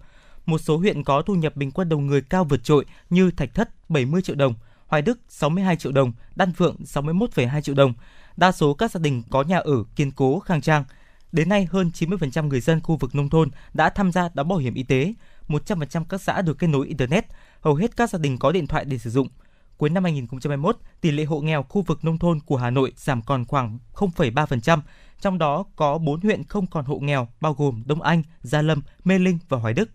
Một 0.47 0.59
số 0.59 0.77
huyện 0.77 1.05
có 1.05 1.23
thu 1.23 1.35
nhập 1.35 1.57
bình 1.57 1.71
quân 1.71 1.89
đầu 1.89 1.99
người 1.99 2.23
cao 2.23 2.45
vượt 2.45 2.65
trội 2.65 2.85
như 3.11 3.31
Thạch 3.31 3.55
Thất 3.55 3.91
70 3.91 4.23
triệu 4.23 4.37
đồng, 4.37 4.55
Hoài 4.87 5.03
Đức 5.03 5.19
62 5.29 5.77
triệu 5.77 5.93
đồng, 5.93 6.13
Đan 6.37 6.53
Phượng 6.53 6.77
61,2 6.85 7.61
triệu 7.61 7.75
đồng. 7.75 7.95
Đa 8.37 8.53
số 8.53 8.75
các 8.75 8.91
gia 8.91 9.01
đình 9.01 9.23
có 9.31 9.43
nhà 9.43 9.59
ở 9.59 9.85
kiên 9.97 10.11
cố 10.11 10.41
khang 10.41 10.61
trang. 10.61 10.85
Đến 11.33 11.49
nay, 11.49 11.69
hơn 11.71 11.91
90% 11.95 12.49
người 12.49 12.61
dân 12.61 12.81
khu 12.81 12.97
vực 12.97 13.15
nông 13.15 13.31
thôn 13.31 13.51
đã 13.75 13.91
tham 13.91 14.13
gia 14.13 14.29
đóng 14.35 14.49
bảo 14.49 14.59
hiểm 14.59 14.75
y 14.75 14.83
tế, 14.83 15.15
100% 15.49 16.05
các 16.05 16.23
xã 16.23 16.43
được 16.43 16.59
kết 16.59 16.67
nối 16.67 16.87
Internet, 16.87 17.27
hầu 17.61 17.75
hết 17.75 17.97
các 17.97 18.11
gia 18.11 18.19
đình 18.19 18.39
có 18.39 18.53
điện 18.53 18.67
thoại 18.67 18.85
để 18.85 18.99
sử 18.99 19.11
dụng. 19.11 19.29
Cuối 19.77 19.91
năm 19.91 20.05
2021, 20.05 20.77
tỷ 21.01 21.11
lệ 21.11 21.25
hộ 21.25 21.41
nghèo 21.41 21.63
khu 21.63 21.83
vực 21.83 22.05
nông 22.05 22.19
thôn 22.19 22.41
của 22.41 22.57
Hà 22.57 22.71
Nội 22.71 22.93
giảm 22.97 23.23
còn 23.23 23.45
khoảng 23.45 23.79
0,3%, 23.95 24.81
trong 25.21 25.39
đó 25.39 25.65
có 25.77 25.99
4 25.99 26.21
huyện 26.21 26.45
không 26.45 26.67
còn 26.67 26.85
hộ 26.85 26.99
nghèo 26.99 27.29
bao 27.41 27.55
gồm 27.55 27.83
Đông 27.87 28.03
Anh, 28.03 28.23
Gia 28.43 28.63
Lâm, 28.63 28.83
Mê 29.05 29.19
Linh 29.19 29.39
và 29.49 29.59
Hoài 29.59 29.75
Đức. 29.75 29.91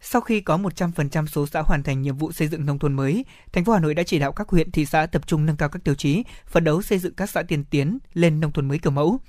Sau 0.00 0.20
khi 0.20 0.40
có 0.40 0.56
100% 0.56 1.26
số 1.26 1.46
xã 1.46 1.62
hoàn 1.62 1.82
thành 1.82 2.02
nhiệm 2.02 2.16
vụ 2.16 2.32
xây 2.32 2.48
dựng 2.48 2.66
nông 2.66 2.78
thôn 2.78 2.92
mới, 2.92 3.24
thành 3.52 3.64
phố 3.64 3.72
Hà 3.72 3.80
Nội 3.80 3.94
đã 3.94 4.02
chỉ 4.02 4.18
đạo 4.18 4.32
các 4.32 4.48
huyện 4.48 4.70
thị 4.70 4.86
xã 4.86 5.06
tập 5.06 5.26
trung 5.26 5.46
nâng 5.46 5.56
cao 5.56 5.68
các 5.68 5.84
tiêu 5.84 5.94
chí, 5.94 6.24
phấn 6.46 6.64
đấu 6.64 6.82
xây 6.82 6.98
dựng 6.98 7.14
các 7.14 7.30
xã 7.30 7.42
tiên 7.42 7.64
tiến 7.64 7.98
lên 8.14 8.40
nông 8.40 8.52
thôn 8.52 8.68
mới 8.68 8.78
kiểu 8.78 8.90
mẫu. 8.90 9.20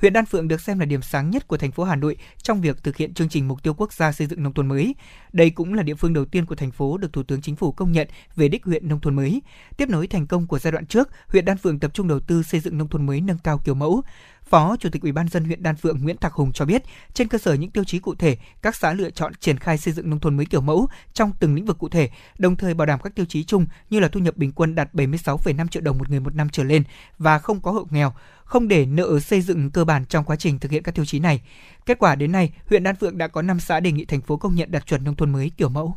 Huyện 0.00 0.12
Đan 0.12 0.26
Phượng 0.26 0.48
được 0.48 0.60
xem 0.60 0.78
là 0.78 0.86
điểm 0.86 1.02
sáng 1.02 1.30
nhất 1.30 1.48
của 1.48 1.56
thành 1.56 1.72
phố 1.72 1.84
Hà 1.84 1.96
Nội 1.96 2.16
trong 2.42 2.60
việc 2.60 2.82
thực 2.82 2.96
hiện 2.96 3.14
chương 3.14 3.28
trình 3.28 3.48
mục 3.48 3.62
tiêu 3.62 3.74
quốc 3.74 3.92
gia 3.92 4.12
xây 4.12 4.26
dựng 4.26 4.42
nông 4.42 4.54
thôn 4.54 4.68
mới. 4.68 4.94
Đây 5.32 5.50
cũng 5.50 5.74
là 5.74 5.82
địa 5.82 5.94
phương 5.94 6.12
đầu 6.12 6.24
tiên 6.24 6.46
của 6.46 6.54
thành 6.54 6.70
phố 6.70 6.98
được 6.98 7.12
Thủ 7.12 7.22
tướng 7.22 7.42
Chính 7.42 7.56
phủ 7.56 7.72
công 7.72 7.92
nhận 7.92 8.08
về 8.36 8.48
đích 8.48 8.64
huyện 8.64 8.88
nông 8.88 9.00
thôn 9.00 9.16
mới. 9.16 9.42
Tiếp 9.76 9.88
nối 9.88 10.06
thành 10.06 10.26
công 10.26 10.46
của 10.46 10.58
giai 10.58 10.72
đoạn 10.72 10.86
trước, 10.86 11.08
huyện 11.28 11.44
Đan 11.44 11.58
Phượng 11.58 11.78
tập 11.78 11.94
trung 11.94 12.08
đầu 12.08 12.20
tư 12.20 12.42
xây 12.42 12.60
dựng 12.60 12.78
nông 12.78 12.88
thôn 12.88 13.06
mới 13.06 13.20
nâng 13.20 13.38
cao 13.44 13.58
kiểu 13.58 13.74
mẫu. 13.74 14.02
Phó 14.50 14.76
Chủ 14.76 14.88
tịch 14.88 15.02
Ủy 15.02 15.12
ban 15.12 15.28
dân 15.28 15.44
huyện 15.44 15.62
Đan 15.62 15.76
Phượng 15.76 15.98
Nguyễn 16.02 16.16
Thạc 16.16 16.32
Hùng 16.32 16.52
cho 16.52 16.64
biết, 16.64 16.82
trên 17.14 17.28
cơ 17.28 17.38
sở 17.38 17.54
những 17.54 17.70
tiêu 17.70 17.84
chí 17.84 17.98
cụ 17.98 18.14
thể, 18.14 18.36
các 18.62 18.76
xã 18.76 18.92
lựa 18.92 19.10
chọn 19.10 19.32
triển 19.40 19.58
khai 19.58 19.78
xây 19.78 19.94
dựng 19.94 20.10
nông 20.10 20.20
thôn 20.20 20.36
mới 20.36 20.46
kiểu 20.46 20.60
mẫu 20.60 20.88
trong 21.12 21.32
từng 21.40 21.54
lĩnh 21.54 21.64
vực 21.64 21.78
cụ 21.78 21.88
thể, 21.88 22.10
đồng 22.38 22.56
thời 22.56 22.74
bảo 22.74 22.86
đảm 22.86 23.00
các 23.04 23.14
tiêu 23.14 23.26
chí 23.28 23.44
chung 23.44 23.66
như 23.90 24.00
là 24.00 24.08
thu 24.08 24.20
nhập 24.20 24.36
bình 24.36 24.52
quân 24.52 24.74
đạt 24.74 24.94
76,5 24.94 25.68
triệu 25.68 25.82
đồng 25.82 25.98
một 25.98 26.10
người 26.10 26.20
một 26.20 26.34
năm 26.34 26.48
trở 26.48 26.64
lên 26.64 26.82
và 27.18 27.38
không 27.38 27.60
có 27.60 27.70
hộ 27.70 27.86
nghèo, 27.90 28.12
không 28.44 28.68
để 28.68 28.86
nợ 28.86 29.20
xây 29.20 29.40
dựng 29.40 29.70
cơ 29.70 29.84
bản 29.84 30.04
trong 30.06 30.24
quá 30.24 30.36
trình 30.36 30.58
thực 30.58 30.70
hiện 30.70 30.82
các 30.82 30.94
tiêu 30.94 31.04
chí 31.04 31.18
này. 31.18 31.40
Kết 31.86 31.98
quả 31.98 32.14
đến 32.14 32.32
nay, 32.32 32.52
huyện 32.66 32.82
Đan 32.82 32.96
Phượng 32.96 33.18
đã 33.18 33.28
có 33.28 33.42
5 33.42 33.60
xã 33.60 33.80
đề 33.80 33.92
nghị 33.92 34.04
thành 34.04 34.20
phố 34.20 34.36
công 34.36 34.54
nhận 34.54 34.70
đạt 34.70 34.86
chuẩn 34.86 35.04
nông 35.04 35.16
thôn 35.16 35.32
mới 35.32 35.50
kiểu 35.56 35.68
mẫu. 35.68 35.96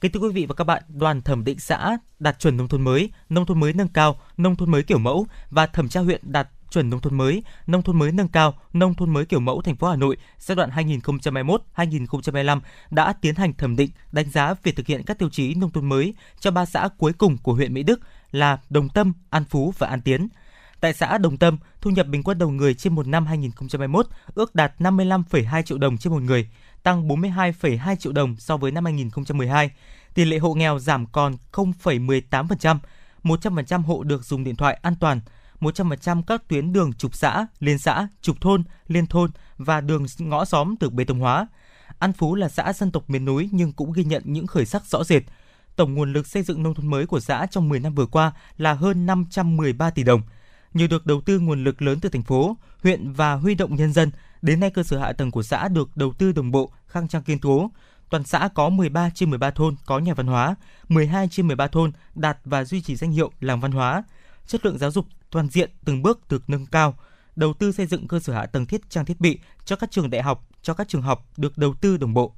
Kính 0.00 0.12
thưa 0.12 0.20
quý 0.20 0.28
vị 0.32 0.46
và 0.46 0.54
các 0.54 0.64
bạn, 0.64 0.82
đoàn 0.88 1.22
thẩm 1.22 1.44
định 1.44 1.58
xã 1.58 1.98
đạt 2.18 2.38
chuẩn 2.38 2.56
nông 2.56 2.68
thôn 2.68 2.82
mới, 2.82 3.10
nông 3.28 3.46
thôn 3.46 3.60
mới 3.60 3.72
nâng 3.72 3.88
cao, 3.88 4.20
nông 4.36 4.56
thôn 4.56 4.70
mới 4.70 4.82
kiểu 4.82 4.98
mẫu 4.98 5.26
và 5.50 5.66
thẩm 5.66 5.88
tra 5.88 6.00
huyện 6.00 6.20
đạt 6.22 6.48
chuẩn 6.74 6.90
nông 6.90 7.00
thôn 7.00 7.14
mới, 7.14 7.42
nông 7.66 7.82
thôn 7.82 7.98
mới 7.98 8.12
nâng 8.12 8.28
cao, 8.28 8.54
nông 8.72 8.94
thôn 8.94 9.10
mới 9.10 9.24
kiểu 9.24 9.40
mẫu 9.40 9.62
thành 9.62 9.76
phố 9.76 9.88
Hà 9.88 9.96
Nội 9.96 10.16
giai 10.38 10.56
đoạn 10.56 10.70
2021-2025 11.76 12.60
đã 12.90 13.12
tiến 13.12 13.34
hành 13.34 13.52
thẩm 13.52 13.76
định, 13.76 13.90
đánh 14.12 14.30
giá 14.30 14.54
việc 14.62 14.76
thực 14.76 14.86
hiện 14.86 15.02
các 15.02 15.18
tiêu 15.18 15.28
chí 15.28 15.54
nông 15.54 15.70
thôn 15.70 15.88
mới 15.88 16.14
cho 16.40 16.50
ba 16.50 16.64
xã 16.64 16.88
cuối 16.98 17.12
cùng 17.12 17.38
của 17.38 17.52
huyện 17.52 17.74
Mỹ 17.74 17.82
Đức 17.82 18.00
là 18.30 18.58
Đồng 18.70 18.88
Tâm, 18.88 19.12
An 19.30 19.44
Phú 19.44 19.74
và 19.78 19.86
An 19.86 20.00
Tiến. 20.00 20.28
Tại 20.80 20.92
xã 20.92 21.18
Đồng 21.18 21.36
Tâm, 21.36 21.58
thu 21.80 21.90
nhập 21.90 22.06
bình 22.06 22.22
quân 22.22 22.38
đầu 22.38 22.50
người 22.50 22.74
trên 22.74 22.94
một 22.94 23.06
năm 23.06 23.26
2021 23.26 24.06
ước 24.34 24.54
đạt 24.54 24.72
55,2 24.78 25.62
triệu 25.62 25.78
đồng 25.78 25.98
trên 25.98 26.12
một 26.12 26.22
người, 26.22 26.48
tăng 26.82 27.08
42,2 27.08 27.96
triệu 27.96 28.12
đồng 28.12 28.36
so 28.36 28.56
với 28.56 28.70
năm 28.70 28.84
2012. 28.84 29.70
Tỷ 30.14 30.24
lệ 30.24 30.38
hộ 30.38 30.54
nghèo 30.54 30.78
giảm 30.78 31.06
còn 31.06 31.36
0,18%, 31.52 32.78
100% 33.22 33.82
hộ 33.82 34.02
được 34.02 34.24
dùng 34.24 34.44
điện 34.44 34.56
thoại 34.56 34.78
an 34.82 34.94
toàn, 35.00 35.20
100% 35.60 36.22
các 36.22 36.48
tuyến 36.48 36.72
đường 36.72 36.92
trục 36.92 37.14
xã, 37.14 37.46
liên 37.60 37.78
xã, 37.78 38.08
trục 38.22 38.40
thôn, 38.40 38.62
liên 38.88 39.06
thôn 39.06 39.30
và 39.56 39.80
đường 39.80 40.06
ngõ 40.18 40.44
xóm 40.44 40.74
được 40.80 40.92
bê 40.92 41.04
tông 41.04 41.20
hóa. 41.20 41.46
An 41.98 42.12
Phú 42.12 42.34
là 42.34 42.48
xã 42.48 42.72
dân 42.72 42.90
tộc 42.90 43.10
miền 43.10 43.24
núi 43.24 43.48
nhưng 43.52 43.72
cũng 43.72 43.92
ghi 43.92 44.04
nhận 44.04 44.22
những 44.26 44.46
khởi 44.46 44.66
sắc 44.66 44.86
rõ 44.86 45.04
rệt. 45.04 45.22
Tổng 45.76 45.94
nguồn 45.94 46.12
lực 46.12 46.26
xây 46.26 46.42
dựng 46.42 46.62
nông 46.62 46.74
thôn 46.74 46.86
mới 46.86 47.06
của 47.06 47.20
xã 47.20 47.46
trong 47.50 47.68
10 47.68 47.80
năm 47.80 47.94
vừa 47.94 48.06
qua 48.06 48.32
là 48.58 48.72
hơn 48.72 49.06
513 49.06 49.90
tỷ 49.90 50.02
đồng. 50.02 50.22
Nhờ 50.74 50.86
được 50.86 51.06
đầu 51.06 51.20
tư 51.20 51.38
nguồn 51.38 51.64
lực 51.64 51.82
lớn 51.82 51.98
từ 52.00 52.08
thành 52.08 52.22
phố, 52.22 52.56
huyện 52.82 53.12
và 53.12 53.34
huy 53.34 53.54
động 53.54 53.76
nhân 53.76 53.92
dân, 53.92 54.10
đến 54.42 54.60
nay 54.60 54.70
cơ 54.70 54.82
sở 54.82 54.98
hạ 54.98 55.12
tầng 55.12 55.30
của 55.30 55.42
xã 55.42 55.68
được 55.68 55.96
đầu 55.96 56.12
tư 56.12 56.32
đồng 56.32 56.50
bộ, 56.50 56.72
khang 56.86 57.08
trang 57.08 57.22
kiên 57.22 57.38
cố. 57.38 57.70
Toàn 58.10 58.24
xã 58.24 58.48
có 58.54 58.68
13 58.68 59.10
trên 59.10 59.30
13 59.30 59.50
thôn 59.50 59.76
có 59.86 59.98
nhà 59.98 60.14
văn 60.14 60.26
hóa, 60.26 60.54
12 60.88 61.28
trên 61.28 61.46
13 61.46 61.66
thôn 61.66 61.92
đạt 62.14 62.38
và 62.44 62.64
duy 62.64 62.82
trì 62.82 62.96
danh 62.96 63.12
hiệu 63.12 63.32
làng 63.40 63.60
văn 63.60 63.72
hóa. 63.72 64.02
Chất 64.46 64.64
lượng 64.64 64.78
giáo 64.78 64.90
dục 64.90 65.06
toàn 65.34 65.48
diện 65.48 65.70
từng 65.84 66.02
bước 66.02 66.28
được 66.28 66.50
nâng 66.50 66.66
cao. 66.66 66.94
Đầu 67.36 67.52
tư 67.52 67.72
xây 67.72 67.86
dựng 67.86 68.08
cơ 68.08 68.20
sở 68.20 68.32
hạ 68.32 68.46
tầng 68.46 68.66
thiết 68.66 68.90
trang 68.90 69.04
thiết 69.04 69.20
bị 69.20 69.38
cho 69.64 69.76
các 69.76 69.90
trường 69.90 70.10
đại 70.10 70.22
học, 70.22 70.48
cho 70.62 70.74
các 70.74 70.88
trường 70.88 71.02
học 71.02 71.28
được 71.36 71.58
đầu 71.58 71.74
tư 71.74 71.96
đồng 71.96 72.14
bộ. 72.14 72.34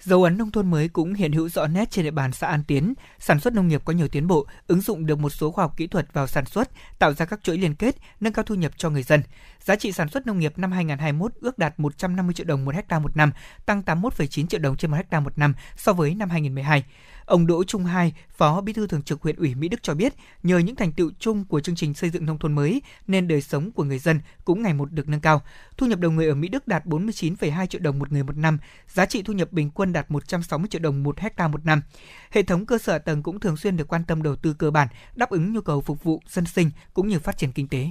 Dấu 0.00 0.22
ấn 0.22 0.38
nông 0.38 0.50
thôn 0.50 0.70
mới 0.70 0.88
cũng 0.88 1.14
hiện 1.14 1.32
hữu 1.32 1.48
rõ 1.48 1.66
nét 1.66 1.90
trên 1.90 2.04
địa 2.04 2.10
bàn 2.10 2.32
xã 2.32 2.46
An 2.46 2.64
Tiến. 2.64 2.94
Sản 3.18 3.40
xuất 3.40 3.54
nông 3.54 3.68
nghiệp 3.68 3.82
có 3.84 3.92
nhiều 3.92 4.08
tiến 4.08 4.26
bộ, 4.26 4.46
ứng 4.66 4.80
dụng 4.80 5.06
được 5.06 5.18
một 5.18 5.30
số 5.30 5.50
khoa 5.50 5.64
học 5.64 5.76
kỹ 5.76 5.86
thuật 5.86 6.12
vào 6.12 6.26
sản 6.26 6.46
xuất, 6.46 6.70
tạo 6.98 7.12
ra 7.14 7.24
các 7.24 7.40
chuỗi 7.42 7.58
liên 7.58 7.74
kết, 7.74 7.96
nâng 8.20 8.32
cao 8.32 8.42
thu 8.42 8.54
nhập 8.54 8.72
cho 8.76 8.90
người 8.90 9.02
dân. 9.02 9.22
Giá 9.60 9.76
trị 9.76 9.92
sản 9.92 10.08
xuất 10.08 10.26
nông 10.26 10.38
nghiệp 10.38 10.58
năm 10.58 10.72
2021 10.72 11.32
ước 11.40 11.58
đạt 11.58 11.80
150 11.80 12.34
triệu 12.34 12.46
đồng 12.46 12.64
một 12.64 12.74
hecta 12.74 12.98
một 12.98 13.16
năm, 13.16 13.32
tăng 13.66 13.82
81,9 13.82 14.46
triệu 14.46 14.60
đồng 14.60 14.76
trên 14.76 14.90
một 14.90 14.96
hecta 14.96 15.20
một 15.20 15.38
năm 15.38 15.54
so 15.76 15.92
với 15.92 16.14
năm 16.14 16.30
2012. 16.30 16.84
Ông 17.24 17.46
Đỗ 17.46 17.64
Trung 17.64 17.84
Hai, 17.84 18.12
Phó 18.36 18.60
Bí 18.60 18.72
thư 18.72 18.86
Thường 18.86 19.02
trực 19.02 19.22
huyện 19.22 19.36
ủy 19.36 19.54
Mỹ 19.54 19.68
Đức 19.68 19.82
cho 19.82 19.94
biết, 19.94 20.14
nhờ 20.42 20.58
những 20.58 20.76
thành 20.76 20.92
tựu 20.92 21.10
chung 21.18 21.44
của 21.44 21.60
chương 21.60 21.74
trình 21.74 21.94
xây 21.94 22.10
dựng 22.10 22.26
nông 22.26 22.38
thôn 22.38 22.52
mới 22.52 22.82
nên 23.06 23.28
đời 23.28 23.40
sống 23.40 23.70
của 23.70 23.84
người 23.84 23.98
dân 23.98 24.20
cũng 24.44 24.62
ngày 24.62 24.74
một 24.74 24.92
được 24.92 25.08
nâng 25.08 25.20
cao. 25.20 25.42
Thu 25.76 25.86
nhập 25.86 25.98
đầu 25.98 26.10
người 26.10 26.28
ở 26.28 26.34
Mỹ 26.34 26.48
Đức 26.48 26.68
đạt 26.68 26.86
49,2 26.86 27.66
triệu 27.66 27.80
đồng 27.80 27.98
một 27.98 28.12
người 28.12 28.22
một 28.22 28.36
năm, 28.36 28.58
giá 28.88 29.06
trị 29.06 29.22
thu 29.22 29.32
nhập 29.32 29.52
bình 29.52 29.70
quân 29.70 29.92
đạt 29.92 30.10
160 30.10 30.68
triệu 30.70 30.80
đồng 30.80 31.02
một 31.02 31.18
hecta 31.18 31.48
một 31.48 31.66
năm. 31.66 31.82
Hệ 32.30 32.42
thống 32.42 32.66
cơ 32.66 32.78
sở 32.78 32.98
tầng 32.98 33.22
cũng 33.22 33.40
thường 33.40 33.56
xuyên 33.56 33.76
được 33.76 33.88
quan 33.88 34.04
tâm 34.04 34.22
đầu 34.22 34.36
tư 34.36 34.54
cơ 34.54 34.70
bản, 34.70 34.88
đáp 35.16 35.30
ứng 35.30 35.52
nhu 35.52 35.60
cầu 35.60 35.80
phục 35.80 36.04
vụ 36.04 36.22
dân 36.28 36.46
sinh 36.46 36.70
cũng 36.94 37.08
như 37.08 37.18
phát 37.18 37.38
triển 37.38 37.52
kinh 37.52 37.68
tế. 37.68 37.90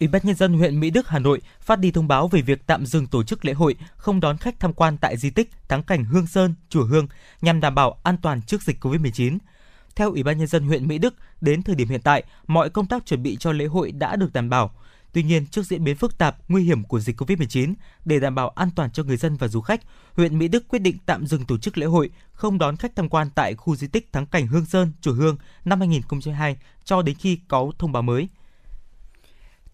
Ủy 0.00 0.08
ban 0.08 0.22
nhân 0.24 0.36
dân 0.36 0.52
huyện 0.52 0.80
Mỹ 0.80 0.90
Đức 0.90 1.08
Hà 1.08 1.18
Nội 1.18 1.40
phát 1.60 1.78
đi 1.78 1.90
thông 1.90 2.08
báo 2.08 2.28
về 2.28 2.42
việc 2.42 2.66
tạm 2.66 2.86
dừng 2.86 3.06
tổ 3.06 3.22
chức 3.22 3.44
lễ 3.44 3.52
hội, 3.52 3.76
không 3.96 4.20
đón 4.20 4.36
khách 4.36 4.60
tham 4.60 4.72
quan 4.72 4.96
tại 4.96 5.16
di 5.16 5.30
tích 5.30 5.50
thắng 5.68 5.82
cảnh 5.82 6.04
Hương 6.04 6.26
Sơn, 6.26 6.54
chùa 6.68 6.84
Hương 6.84 7.06
nhằm 7.40 7.60
đảm 7.60 7.74
bảo 7.74 7.98
an 8.02 8.16
toàn 8.22 8.42
trước 8.42 8.62
dịch 8.62 8.84
Covid-19. 8.84 9.38
Theo 9.96 10.10
Ủy 10.10 10.22
ban 10.22 10.38
nhân 10.38 10.46
dân 10.46 10.66
huyện 10.66 10.88
Mỹ 10.88 10.98
Đức, 10.98 11.14
đến 11.40 11.62
thời 11.62 11.74
điểm 11.74 11.88
hiện 11.88 12.00
tại, 12.00 12.22
mọi 12.46 12.70
công 12.70 12.86
tác 12.86 13.06
chuẩn 13.06 13.22
bị 13.22 13.36
cho 13.36 13.52
lễ 13.52 13.64
hội 13.64 13.92
đã 13.92 14.16
được 14.16 14.32
đảm 14.32 14.50
bảo. 14.50 14.70
Tuy 15.12 15.22
nhiên, 15.22 15.46
trước 15.46 15.66
diễn 15.66 15.84
biến 15.84 15.96
phức 15.96 16.18
tạp, 16.18 16.36
nguy 16.48 16.62
hiểm 16.64 16.84
của 16.84 17.00
dịch 17.00 17.20
Covid-19, 17.20 17.74
để 18.04 18.20
đảm 18.20 18.34
bảo 18.34 18.48
an 18.48 18.70
toàn 18.76 18.90
cho 18.90 19.02
người 19.02 19.16
dân 19.16 19.36
và 19.36 19.48
du 19.48 19.60
khách, 19.60 19.80
huyện 20.14 20.38
Mỹ 20.38 20.48
Đức 20.48 20.68
quyết 20.68 20.78
định 20.78 20.96
tạm 21.06 21.26
dừng 21.26 21.44
tổ 21.44 21.58
chức 21.58 21.78
lễ 21.78 21.86
hội, 21.86 22.10
không 22.32 22.58
đón 22.58 22.76
khách 22.76 22.96
tham 22.96 23.08
quan 23.08 23.30
tại 23.34 23.54
khu 23.54 23.76
di 23.76 23.86
tích 23.86 24.12
thắng 24.12 24.26
cảnh 24.26 24.46
Hương 24.46 24.66
Sơn, 24.66 24.92
chùa 25.00 25.12
Hương 25.12 25.36
năm 25.64 25.78
2022 25.78 26.56
cho 26.84 27.02
đến 27.02 27.16
khi 27.18 27.38
có 27.48 27.72
thông 27.78 27.92
báo 27.92 28.02
mới. 28.02 28.28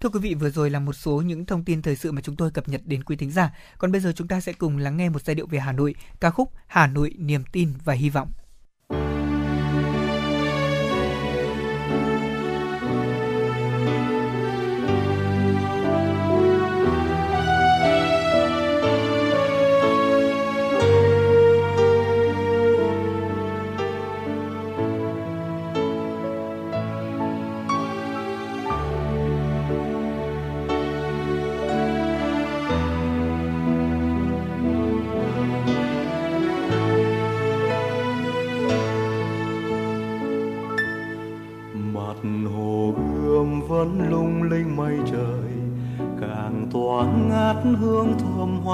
Thưa 0.05 0.11
quý 0.11 0.21
vị, 0.21 0.35
vừa 0.35 0.51
rồi 0.51 0.71
là 0.71 0.81
một 0.81 0.93
số 0.93 1.21
những 1.21 1.47
thông 1.47 1.65
tin 1.65 1.83
thời 1.83 1.97
sự 1.97 2.13
mà 2.13 2.21
chúng 2.21 2.37
tôi 2.37 2.51
cập 2.51 2.69
nhật 2.69 2.81
đến 2.85 3.05
quý 3.05 3.17
thính 3.17 3.31
giả. 3.31 3.55
Còn 3.79 3.93
bây 3.93 4.01
giờ 4.01 4.13
chúng 4.17 4.29
ta 4.29 4.41
sẽ 4.41 4.53
cùng 4.53 4.79
lắng 4.79 4.97
nghe 4.97 5.09
một 5.09 5.23
giai 5.25 5.35
điệu 5.35 5.47
về 5.47 5.59
Hà 5.59 5.73
Nội, 5.73 5.95
ca 6.21 6.31
khúc 6.31 6.53
Hà 6.67 6.87
Nội 6.87 7.15
niềm 7.19 7.45
tin 7.53 7.73
và 7.85 7.95
hy 7.95 8.11
vọng. 8.11 8.29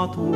Hoa 0.01 0.07
thủ. 0.15 0.31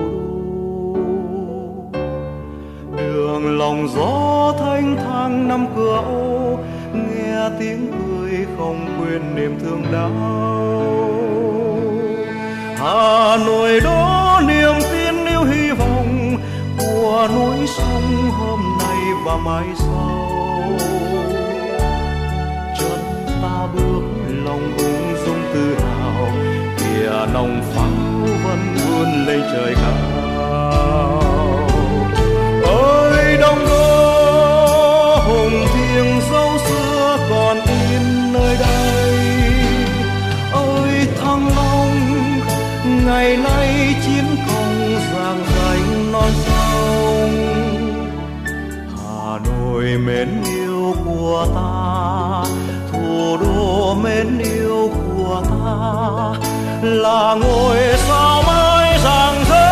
Đô 2.98 2.98
đường 2.98 3.58
lòng 3.58 3.88
gió 3.96 4.54
thanh 4.60 4.96
thang 4.96 5.48
năm 5.48 5.68
cửa 5.76 6.02
ô, 6.06 6.58
nghe 6.94 7.50
tiếng 7.60 7.92
cười 7.92 8.46
không 8.58 8.88
quên 9.00 9.36
niềm 9.36 9.60
thương 9.60 9.84
đau. 9.92 10.12
Hà 12.78 13.38
nội 13.46 13.80
đó 13.80 14.42
niềm 14.48 14.74
tin 14.92 15.26
yêu 15.26 15.44
hy 15.44 15.72
vọng 15.72 16.38
của 16.78 17.28
núi 17.36 17.68
sông 17.68 18.32
hôm 18.32 18.60
nay 18.80 18.98
và 19.26 19.38
mai 19.38 19.66
sau. 19.76 20.30
Chân 22.80 23.00
ta 23.42 23.68
bước 23.74 24.02
lòng 24.46 24.78
ung 24.78 25.16
dung 25.26 25.42
tự 25.54 25.76
hào, 25.76 26.28
kìa 26.78 27.34
nồng 27.34 27.62
pháo 27.74 28.26
vân 28.44 28.75
vươn 28.96 29.26
lên 29.26 29.42
trời 29.52 29.76
cao. 29.76 29.94
Ơi 32.64 33.38
đông 33.38 33.60
đô, 33.70 35.16
hùng 35.28 35.66
thiêng 35.74 36.22
dấu 36.32 36.58
xưa 36.58 37.18
còn 37.30 37.58
in 37.58 38.34
nơi 38.34 38.58
đây. 38.60 39.14
Ơi 40.52 41.08
thăng 41.22 41.48
long, 41.56 41.92
ngày 43.06 43.38
nay 43.38 43.96
chiến 44.06 44.26
công 44.48 45.00
giang 45.14 45.44
danh 45.56 46.12
non 46.12 46.32
sông. 46.46 47.32
Hà 48.98 49.40
nội 49.46 49.84
mến 49.84 50.44
yêu 50.46 50.96
của 51.06 51.48
ta, 51.56 52.44
thủ 52.92 53.38
đô 53.42 53.94
mến 53.94 54.38
yêu 54.40 54.90
của 54.96 55.42
ta. 55.44 55.66
Là 56.82 57.36
ngôi 57.42 57.78
sao 58.08 58.35
mới 59.06 59.44
rỡ. 59.50 59.66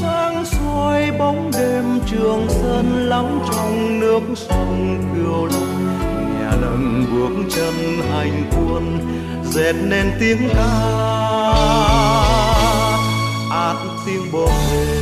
Sáng 0.00 0.44
soi 0.44 1.10
bóng 1.18 1.50
đêm 1.58 2.00
trường 2.10 2.46
sơn 2.48 3.08
lắng 3.08 3.40
trong 3.52 4.00
nước 4.00 4.20
sông 4.36 4.98
kiều 5.14 5.46
long. 5.46 5.70
Nghe 6.38 6.50
lần 6.60 7.06
bước 7.12 7.34
chân 7.56 7.74
hành 8.12 8.50
quân, 8.50 8.98
dệt 9.44 9.72
nên 9.72 10.12
tiếng 10.20 10.48
ca. 10.54 10.70
Át 13.50 13.76
tiếng 14.06 14.32
bồ 14.32 14.46
đề. 14.72 14.99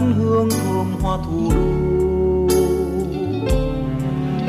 Hương 0.00 0.50
thơm 0.50 0.94
hoa 1.02 1.18
thủ 1.24 1.52
đô. 1.54 1.60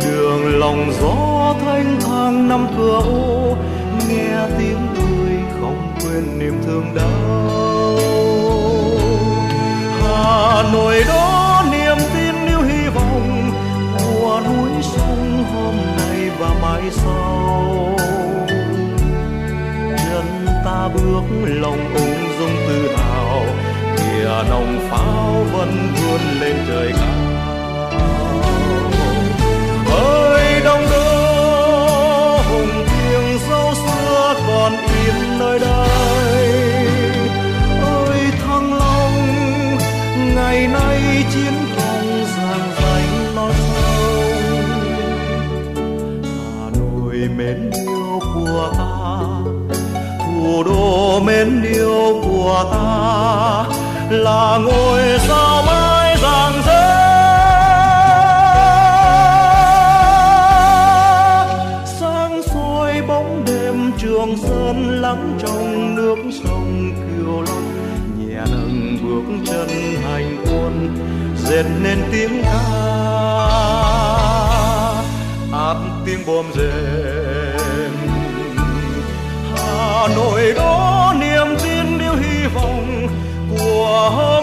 Đường 0.05 0.59
lòng 0.59 0.91
gió 1.01 1.55
thanh 1.65 1.99
thang 2.01 2.47
năm 2.47 2.67
cửa 2.77 3.01
ô, 3.05 3.55
nghe 4.09 4.47
tiếng 4.59 4.87
cười 4.95 5.35
không 5.61 5.93
quên 6.01 6.39
niềm 6.39 6.53
thương 6.65 6.85
đau. 6.95 7.97
Hà 10.01 10.63
nội 10.73 11.03
đó 11.07 11.63
niềm 11.71 11.97
tin 12.13 12.35
yêu 12.47 12.61
hy 12.61 12.87
vọng 12.95 13.51
qua 14.21 14.41
núi 14.41 14.69
sông 14.81 15.43
hôm 15.53 15.75
nay 15.97 16.29
và 16.39 16.49
mai 16.61 16.81
sau. 16.91 17.95
Chân 19.97 20.25
ta 20.65 20.89
bước 20.93 21.23
lòng 21.45 21.93
ung 21.95 22.15
dung 22.39 22.55
tự 22.67 22.95
hào 22.95 23.10
là 24.31 24.43
nòng 24.49 24.79
pháo 24.89 25.45
vẫn 25.53 25.93
vươn 25.95 26.21
lên 26.39 26.55
trời 26.67 26.91
cao. 26.91 27.09
Ơi, 29.97 30.61
đông 30.63 30.85
đô, 30.91 32.37
hùng 32.37 32.85
thiêng 32.87 33.39
dấu 33.49 33.73
xưa 33.73 34.33
còn 34.47 34.71
in 34.71 35.39
nơi 35.39 35.59
đây. 35.59 36.47
Ơi, 37.83 38.19
thăng 38.47 38.73
long, 38.73 39.13
ngày 40.35 40.67
nay 40.67 41.25
chiến 41.33 41.53
công 41.77 42.25
giang 42.37 42.71
danh 42.81 43.35
non 43.35 43.53
sông 43.73 44.63
hà 46.23 46.79
nội 46.79 47.15
mến 47.37 47.71
yêu 47.71 48.19
của 48.33 48.71
ta, 48.77 49.19
thủ 50.25 50.63
đô 50.63 51.19
mến 51.19 51.63
yêu 51.63 52.21
của 52.23 52.65
ta 52.71 53.70
là 54.11 54.57
ngôi 54.63 55.19
sao 55.19 55.63
mãi 55.63 56.17
rạng 56.21 56.61
rỡ. 56.65 56.91
Sáng 61.99 62.41
soi 62.45 63.01
bóng 63.07 63.45
đêm 63.45 63.91
trường 63.97 64.37
sơn 64.37 65.01
lắng 65.01 65.37
trong 65.41 65.95
nước 65.95 66.15
sông 66.43 66.91
kiều 66.95 67.41
long. 67.41 67.71
Nhẹ 68.17 68.41
nâng 68.51 68.97
bước 69.03 69.23
chân 69.45 69.69
hành 70.03 70.43
quân 70.45 70.97
dệt 71.37 71.65
nên 71.83 71.97
tiếng 72.11 72.43
ca. 72.43 72.59
Át 75.53 75.77
tiếng 76.05 76.25
bom 76.25 76.45
rền. 76.55 77.91
Hà 79.55 80.07
nội 80.15 80.53
đó 80.55 81.10
của 83.91 84.40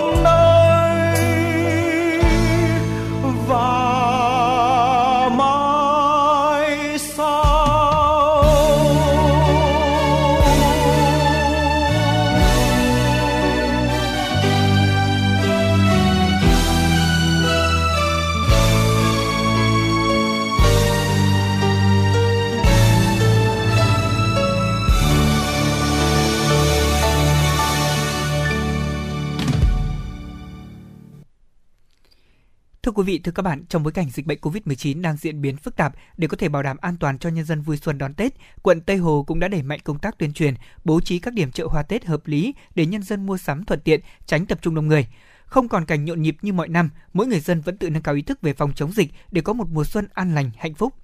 quý 32.98 33.04
vị, 33.04 33.18
thưa 33.18 33.32
các 33.32 33.42
bạn, 33.42 33.64
trong 33.68 33.82
bối 33.82 33.92
cảnh 33.92 34.10
dịch 34.10 34.26
bệnh 34.26 34.38
COVID-19 34.40 35.02
đang 35.02 35.16
diễn 35.16 35.40
biến 35.40 35.56
phức 35.56 35.76
tạp, 35.76 35.94
để 36.16 36.28
có 36.28 36.36
thể 36.36 36.48
bảo 36.48 36.62
đảm 36.62 36.76
an 36.80 36.96
toàn 37.00 37.18
cho 37.18 37.28
nhân 37.28 37.44
dân 37.44 37.60
vui 37.60 37.76
xuân 37.76 37.98
đón 37.98 38.14
Tết, 38.14 38.34
quận 38.62 38.80
Tây 38.80 38.96
Hồ 38.96 39.24
cũng 39.26 39.40
đã 39.40 39.48
đẩy 39.48 39.62
mạnh 39.62 39.80
công 39.84 39.98
tác 39.98 40.18
tuyên 40.18 40.32
truyền, 40.32 40.54
bố 40.84 41.00
trí 41.00 41.18
các 41.18 41.34
điểm 41.34 41.52
chợ 41.52 41.66
hoa 41.66 41.82
Tết 41.82 42.04
hợp 42.04 42.26
lý 42.26 42.54
để 42.74 42.86
nhân 42.86 43.02
dân 43.02 43.26
mua 43.26 43.38
sắm 43.38 43.64
thuận 43.64 43.80
tiện, 43.80 44.00
tránh 44.26 44.46
tập 44.46 44.58
trung 44.62 44.74
đông 44.74 44.86
người. 44.86 45.06
Không 45.44 45.68
còn 45.68 45.84
cảnh 45.84 46.04
nhộn 46.04 46.22
nhịp 46.22 46.36
như 46.42 46.52
mọi 46.52 46.68
năm, 46.68 46.90
mỗi 47.12 47.26
người 47.26 47.40
dân 47.40 47.60
vẫn 47.60 47.76
tự 47.76 47.90
nâng 47.90 48.02
cao 48.02 48.14
ý 48.14 48.22
thức 48.22 48.42
về 48.42 48.52
phòng 48.52 48.72
chống 48.74 48.92
dịch 48.92 49.10
để 49.30 49.40
có 49.40 49.52
một 49.52 49.68
mùa 49.72 49.84
xuân 49.84 50.08
an 50.14 50.34
lành, 50.34 50.50
hạnh 50.58 50.74
phúc. 50.74 50.94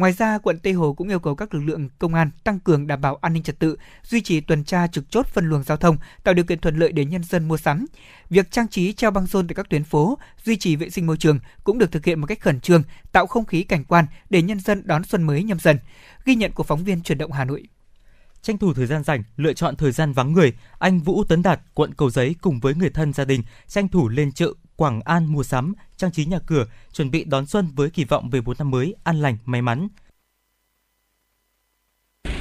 Ngoài 0.00 0.12
ra, 0.12 0.38
quận 0.38 0.58
Tây 0.58 0.72
Hồ 0.72 0.92
cũng 0.92 1.08
yêu 1.08 1.18
cầu 1.18 1.34
các 1.34 1.54
lực 1.54 1.60
lượng 1.60 1.88
công 1.98 2.14
an 2.14 2.30
tăng 2.44 2.60
cường 2.60 2.86
đảm 2.86 3.00
bảo 3.00 3.16
an 3.16 3.32
ninh 3.32 3.42
trật 3.42 3.58
tự, 3.58 3.76
duy 4.02 4.20
trì 4.20 4.40
tuần 4.40 4.64
tra 4.64 4.86
trực 4.86 5.10
chốt 5.10 5.26
phân 5.26 5.48
luồng 5.48 5.62
giao 5.62 5.76
thông, 5.76 5.96
tạo 6.24 6.34
điều 6.34 6.44
kiện 6.44 6.58
thuận 6.58 6.76
lợi 6.76 6.92
để 6.92 7.04
nhân 7.04 7.24
dân 7.24 7.48
mua 7.48 7.56
sắm. 7.56 7.86
Việc 8.30 8.50
trang 8.50 8.68
trí 8.68 8.92
treo 8.92 9.10
băng 9.10 9.26
rôn 9.26 9.48
tại 9.48 9.54
các 9.54 9.68
tuyến 9.70 9.84
phố, 9.84 10.18
duy 10.44 10.56
trì 10.56 10.76
vệ 10.76 10.90
sinh 10.90 11.06
môi 11.06 11.16
trường 11.16 11.38
cũng 11.64 11.78
được 11.78 11.92
thực 11.92 12.04
hiện 12.04 12.20
một 12.20 12.26
cách 12.26 12.40
khẩn 12.40 12.60
trương, 12.60 12.82
tạo 13.12 13.26
không 13.26 13.44
khí 13.44 13.62
cảnh 13.62 13.84
quan 13.84 14.06
để 14.30 14.42
nhân 14.42 14.60
dân 14.60 14.82
đón 14.86 15.04
xuân 15.04 15.22
mới 15.22 15.42
nhâm 15.42 15.58
dần. 15.58 15.78
Ghi 16.24 16.34
nhận 16.34 16.52
của 16.52 16.62
phóng 16.62 16.84
viên 16.84 17.02
truyền 17.02 17.18
động 17.18 17.32
Hà 17.32 17.44
Nội. 17.44 17.62
Tranh 18.42 18.58
thủ 18.58 18.74
thời 18.74 18.86
gian 18.86 19.04
rảnh, 19.04 19.22
lựa 19.36 19.52
chọn 19.52 19.76
thời 19.76 19.92
gian 19.92 20.12
vắng 20.12 20.32
người, 20.32 20.52
anh 20.78 21.00
Vũ 21.00 21.24
Tấn 21.24 21.42
Đạt, 21.42 21.60
quận 21.74 21.94
Cầu 21.94 22.10
Giấy 22.10 22.34
cùng 22.40 22.60
với 22.60 22.74
người 22.74 22.90
thân 22.90 23.12
gia 23.12 23.24
đình 23.24 23.42
tranh 23.66 23.88
thủ 23.88 24.08
lên 24.08 24.32
chợ 24.32 24.52
Quảng 24.80 25.00
An 25.04 25.26
mua 25.26 25.42
sắm, 25.42 25.74
trang 25.96 26.12
trí 26.12 26.24
nhà 26.24 26.38
cửa, 26.46 26.64
chuẩn 26.92 27.10
bị 27.10 27.24
đón 27.24 27.46
xuân 27.46 27.68
với 27.74 27.90
kỳ 27.90 28.04
vọng 28.04 28.30
về 28.30 28.40
một 28.40 28.58
năm 28.58 28.70
mới 28.70 28.94
an 29.04 29.22
lành, 29.22 29.36
may 29.44 29.62
mắn. 29.62 29.88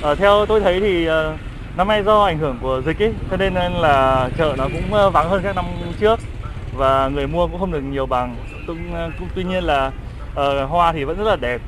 À, 0.01 0.15
theo 0.15 0.45
tôi 0.45 0.61
thấy 0.61 0.79
thì 0.79 1.05
ờ, 1.05 1.37
năm 1.77 1.87
nay 1.87 2.03
do 2.03 2.23
ảnh 2.23 2.39
hưởng 2.39 2.57
của 2.61 2.81
dịch 2.85 3.01
ấy, 3.01 3.13
cho 3.31 3.37
nên 3.37 3.53
là 3.73 4.29
chợ 4.37 4.55
nó 4.57 4.63
cũng 4.73 4.93
ờ, 4.93 5.09
vắng 5.09 5.29
hơn 5.29 5.43
các 5.43 5.55
năm 5.55 5.65
trước 5.99 6.19
và 6.73 7.07
người 7.07 7.27
mua 7.27 7.47
cũng 7.47 7.59
không 7.59 7.71
được 7.71 7.81
nhiều 7.81 8.05
bằng. 8.05 8.35
Cũng, 8.67 8.93
cũng 9.19 9.27
tuy 9.35 9.43
nhiên 9.43 9.63
là 9.63 9.91
uh, 10.31 10.69
hoa 10.69 10.93
thì 10.93 11.03
vẫn 11.03 11.17
rất 11.17 11.27
là 11.27 11.35
đẹp, 11.35 11.61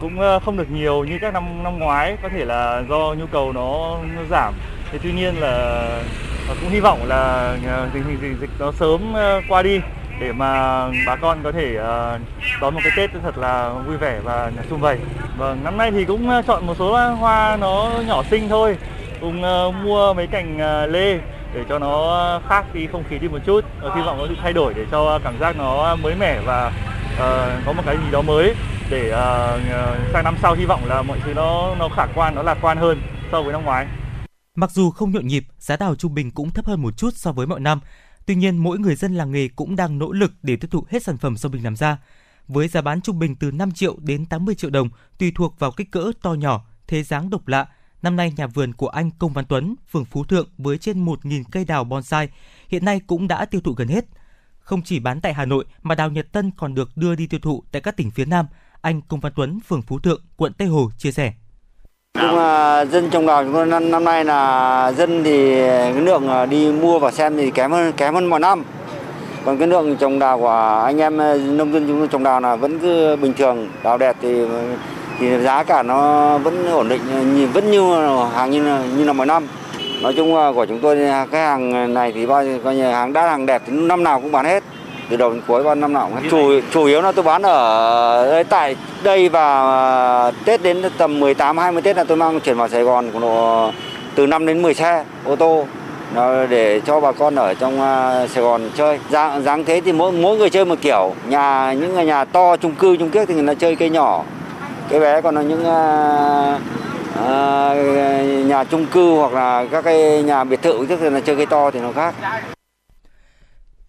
cũng 0.00 0.18
không 0.44 0.56
được 0.56 0.70
nhiều 0.70 1.04
như 1.04 1.18
các 1.20 1.32
năm 1.34 1.62
năm 1.62 1.78
ngoái, 1.78 2.16
có 2.22 2.28
thể 2.28 2.44
là 2.44 2.84
do 2.88 3.14
nhu 3.18 3.26
cầu 3.26 3.52
nó, 3.52 3.98
nó 4.16 4.22
giảm. 4.30 4.54
Thế 4.90 4.98
tuy 5.02 5.12
nhiên 5.12 5.34
là 5.34 5.86
cũng 6.60 6.70
hy 6.70 6.80
vọng 6.80 7.04
là 7.06 7.56
tình 7.94 8.04
hình 8.04 8.18
dịch, 8.20 8.40
dịch 8.40 8.50
nó 8.58 8.72
sớm 8.72 9.12
qua 9.48 9.62
đi 9.62 9.80
để 10.22 10.32
mà 10.32 10.86
bà 11.06 11.16
con 11.16 11.42
có 11.42 11.52
thể 11.52 11.74
ờ, 11.76 12.18
đón 12.60 12.74
một 12.74 12.80
cái 12.84 12.92
Tết 12.96 13.10
thật 13.22 13.38
là 13.38 13.72
vui 13.86 13.96
vẻ 13.96 14.20
và 14.24 14.52
sum 14.70 14.80
vầy. 14.80 14.98
Vâng, 15.36 15.64
năm 15.64 15.76
nay 15.76 15.90
thì 15.90 16.04
cũng 16.04 16.30
ờ, 16.30 16.42
chọn 16.42 16.66
một 16.66 16.76
số 16.78 17.12
hoa 17.14 17.56
nó 17.56 17.90
nhỏ 18.06 18.22
xinh 18.30 18.48
thôi, 18.48 18.76
cùng 19.20 19.42
ờ, 19.42 19.70
mua 19.84 20.14
mấy 20.14 20.26
cành 20.26 20.58
lê 20.92 21.18
để 21.54 21.64
cho 21.68 21.78
nó 21.78 22.40
khác 22.48 22.74
đi 22.74 22.86
không 22.86 23.04
khí 23.10 23.18
đi 23.18 23.28
một 23.28 23.38
chút. 23.46 23.64
Hy 23.94 24.02
vọng 24.02 24.18
có 24.18 24.26
sự 24.28 24.36
thay 24.42 24.52
đổi 24.52 24.74
để 24.74 24.86
cho 24.90 25.18
cảm 25.24 25.38
giác 25.40 25.56
nó 25.56 25.96
mới 25.96 26.14
mẻ 26.14 26.40
và 26.46 26.72
có 27.66 27.72
một 27.72 27.82
cái 27.86 27.96
gì 27.96 28.10
đó 28.12 28.22
mới 28.22 28.54
để 28.90 29.10
sang 30.12 30.24
năm 30.24 30.36
sau 30.42 30.54
hy 30.54 30.64
vọng 30.64 30.80
là 30.86 31.02
mọi 31.02 31.18
thứ 31.24 31.34
nó 31.34 31.74
nó 31.78 31.88
khả 31.96 32.06
quan, 32.14 32.34
nó 32.34 32.42
lạc 32.42 32.58
quan 32.62 32.78
hơn 32.78 33.02
so 33.32 33.42
với 33.42 33.52
năm 33.52 33.64
ngoái. 33.64 33.86
Mặc 34.54 34.70
dù 34.70 34.90
không 34.90 35.10
nhộn 35.12 35.26
nhịp, 35.26 35.44
giá 35.58 35.76
đào 35.76 35.94
trung 35.94 36.14
bình 36.14 36.30
cũng 36.30 36.50
thấp 36.50 36.66
hơn 36.66 36.82
một 36.82 36.96
chút 36.96 37.10
so 37.14 37.32
với 37.32 37.46
mọi 37.46 37.60
năm. 37.60 37.80
Tuy 38.26 38.34
nhiên, 38.34 38.58
mỗi 38.58 38.78
người 38.78 38.94
dân 38.94 39.14
làng 39.14 39.32
nghề 39.32 39.48
cũng 39.48 39.76
đang 39.76 39.98
nỗ 39.98 40.12
lực 40.12 40.32
để 40.42 40.56
tiêu 40.56 40.68
thụ 40.70 40.84
hết 40.88 41.02
sản 41.02 41.16
phẩm 41.18 41.36
do 41.36 41.48
mình 41.48 41.64
làm 41.64 41.76
ra. 41.76 41.98
Với 42.48 42.68
giá 42.68 42.80
bán 42.80 43.00
trung 43.00 43.18
bình 43.18 43.36
từ 43.36 43.50
5 43.50 43.72
triệu 43.72 43.96
đến 43.98 44.26
80 44.26 44.54
triệu 44.54 44.70
đồng, 44.70 44.88
tùy 45.18 45.32
thuộc 45.34 45.58
vào 45.58 45.72
kích 45.72 45.90
cỡ 45.90 46.12
to 46.22 46.34
nhỏ, 46.34 46.66
thế 46.86 47.02
dáng 47.02 47.30
độc 47.30 47.48
lạ. 47.48 47.66
Năm 48.02 48.16
nay, 48.16 48.32
nhà 48.36 48.46
vườn 48.46 48.72
của 48.72 48.88
anh 48.88 49.10
Công 49.10 49.32
Văn 49.32 49.44
Tuấn, 49.48 49.74
phường 49.90 50.04
Phú 50.04 50.24
Thượng 50.24 50.48
với 50.58 50.78
trên 50.78 51.04
1.000 51.04 51.44
cây 51.50 51.64
đào 51.64 51.84
bonsai, 51.84 52.28
hiện 52.68 52.84
nay 52.84 53.00
cũng 53.06 53.28
đã 53.28 53.44
tiêu 53.44 53.60
thụ 53.60 53.72
gần 53.72 53.88
hết. 53.88 54.04
Không 54.58 54.82
chỉ 54.82 54.98
bán 54.98 55.20
tại 55.20 55.34
Hà 55.34 55.44
Nội 55.44 55.64
mà 55.82 55.94
đào 55.94 56.10
Nhật 56.10 56.32
Tân 56.32 56.50
còn 56.50 56.74
được 56.74 56.96
đưa 56.96 57.14
đi 57.14 57.26
tiêu 57.26 57.40
thụ 57.40 57.64
tại 57.72 57.82
các 57.82 57.96
tỉnh 57.96 58.10
phía 58.10 58.24
Nam. 58.24 58.46
Anh 58.80 59.02
Công 59.02 59.20
Văn 59.20 59.32
Tuấn, 59.36 59.60
phường 59.60 59.82
Phú 59.82 59.98
Thượng, 59.98 60.22
quận 60.36 60.52
Tây 60.52 60.68
Hồ 60.68 60.90
chia 60.98 61.12
sẻ. 61.12 61.34
Chung 62.14 62.36
là 62.36 62.84
dân 62.84 63.10
trồng 63.10 63.26
đào 63.26 63.44
chúng 63.44 63.52
tôi 63.52 63.66
năm, 63.66 63.90
năm 63.90 64.04
nay 64.04 64.24
là 64.24 64.92
dân 64.96 65.24
thì 65.24 65.60
cái 65.66 66.00
lượng 66.00 66.28
à, 66.28 66.46
đi 66.46 66.72
mua 66.72 66.98
và 66.98 67.10
xem 67.10 67.36
thì 67.36 67.50
kém 67.50 67.72
hơn 67.72 67.92
kém 67.92 68.14
hơn 68.14 68.26
mọi 68.26 68.40
năm. 68.40 68.64
Còn 69.44 69.58
cái 69.58 69.68
lượng 69.68 69.96
trồng 69.96 70.18
đào 70.18 70.38
của 70.38 70.82
anh 70.84 70.98
em 71.00 71.20
à, 71.20 71.34
nông 71.34 71.72
dân 71.72 71.84
chúng 71.88 71.98
tôi 71.98 72.08
trồng 72.08 72.24
đào 72.24 72.40
là 72.40 72.56
vẫn 72.56 72.78
cứ 72.78 73.16
bình 73.16 73.32
thường, 73.38 73.68
đào 73.82 73.98
đẹp 73.98 74.16
thì 74.22 74.42
thì 75.18 75.38
giá 75.38 75.62
cả 75.62 75.82
nó 75.82 76.38
vẫn 76.38 76.70
ổn 76.72 76.88
định 76.88 77.00
vẫn 77.52 77.70
như 77.70 77.94
hàng 78.34 78.50
như 78.50 78.64
là, 78.64 78.82
như 78.96 79.04
là 79.04 79.12
mọi 79.12 79.26
năm. 79.26 79.46
Nói 80.02 80.14
chung 80.16 80.54
của 80.54 80.66
chúng 80.66 80.80
tôi 80.80 80.96
cái 81.30 81.40
hàng 81.46 81.94
này 81.94 82.12
thì 82.12 82.26
bao 82.26 82.44
coi 82.64 82.74
như 82.74 82.90
hàng 82.90 83.12
đắt 83.12 83.30
hàng 83.30 83.46
đẹp 83.46 83.62
thì 83.66 83.72
năm 83.72 84.04
nào 84.04 84.20
cũng 84.20 84.32
bán 84.32 84.44
hết 84.44 84.62
từ 85.12 85.16
đầu 85.16 85.30
đến 85.32 85.42
cuối 85.46 85.62
bao 85.62 85.74
năm 85.74 85.92
nào 85.92 86.10
cũng. 86.14 86.30
Chủ 86.30 86.60
chủ 86.72 86.84
yếu 86.84 87.02
là 87.02 87.12
tôi 87.12 87.22
bán 87.22 87.42
ở 87.42 88.30
đây, 88.30 88.44
tại 88.44 88.76
đây 89.02 89.28
và 89.28 90.32
Tết 90.44 90.62
đến 90.62 90.82
tầm 90.98 91.20
18 91.20 91.58
20 91.58 91.82
Tết 91.82 91.96
là 91.96 92.04
tôi 92.04 92.16
mang 92.16 92.40
chuyển 92.40 92.56
vào 92.56 92.68
Sài 92.68 92.82
Gòn 92.82 93.20
độ 93.20 93.70
từ 94.14 94.26
5 94.26 94.46
đến 94.46 94.62
10 94.62 94.74
xe 94.74 95.04
ô 95.24 95.36
tô 95.36 95.66
để 96.50 96.80
cho 96.86 97.00
bà 97.00 97.12
con 97.12 97.34
ở 97.34 97.54
trong 97.54 97.80
à, 97.80 98.26
Sài 98.26 98.44
Gòn 98.44 98.70
chơi. 98.76 98.98
Giá 99.10 99.40
dáng 99.40 99.64
thế 99.64 99.80
thì 99.84 99.92
mỗi 99.92 100.12
mỗi 100.12 100.36
người 100.36 100.50
chơi 100.50 100.64
một 100.64 100.78
kiểu. 100.80 101.14
Nhà 101.28 101.72
những 101.72 101.94
người 101.94 102.04
nhà 102.04 102.24
to 102.24 102.56
chung 102.56 102.74
cư 102.74 102.96
chung 102.96 103.10
kiếc 103.10 103.28
thì 103.28 103.34
người 103.34 103.46
ta 103.46 103.54
chơi 103.54 103.76
cây 103.76 103.90
nhỏ. 103.90 104.22
Cái 104.88 105.00
bé 105.00 105.20
còn 105.20 105.34
là 105.34 105.42
những 105.42 105.64
à, 105.64 106.58
à, 107.26 107.74
nhà 108.46 108.64
chung 108.64 108.86
cư 108.86 109.14
hoặc 109.14 109.32
là 109.32 109.64
các 109.70 109.84
cái 109.84 110.22
nhà 110.22 110.44
biệt 110.44 110.62
thự 110.62 110.86
tức 110.88 111.02
là 111.02 111.20
chơi 111.20 111.36
cây 111.36 111.46
to 111.46 111.70
thì 111.70 111.80
nó 111.80 111.92
khác. 111.92 112.14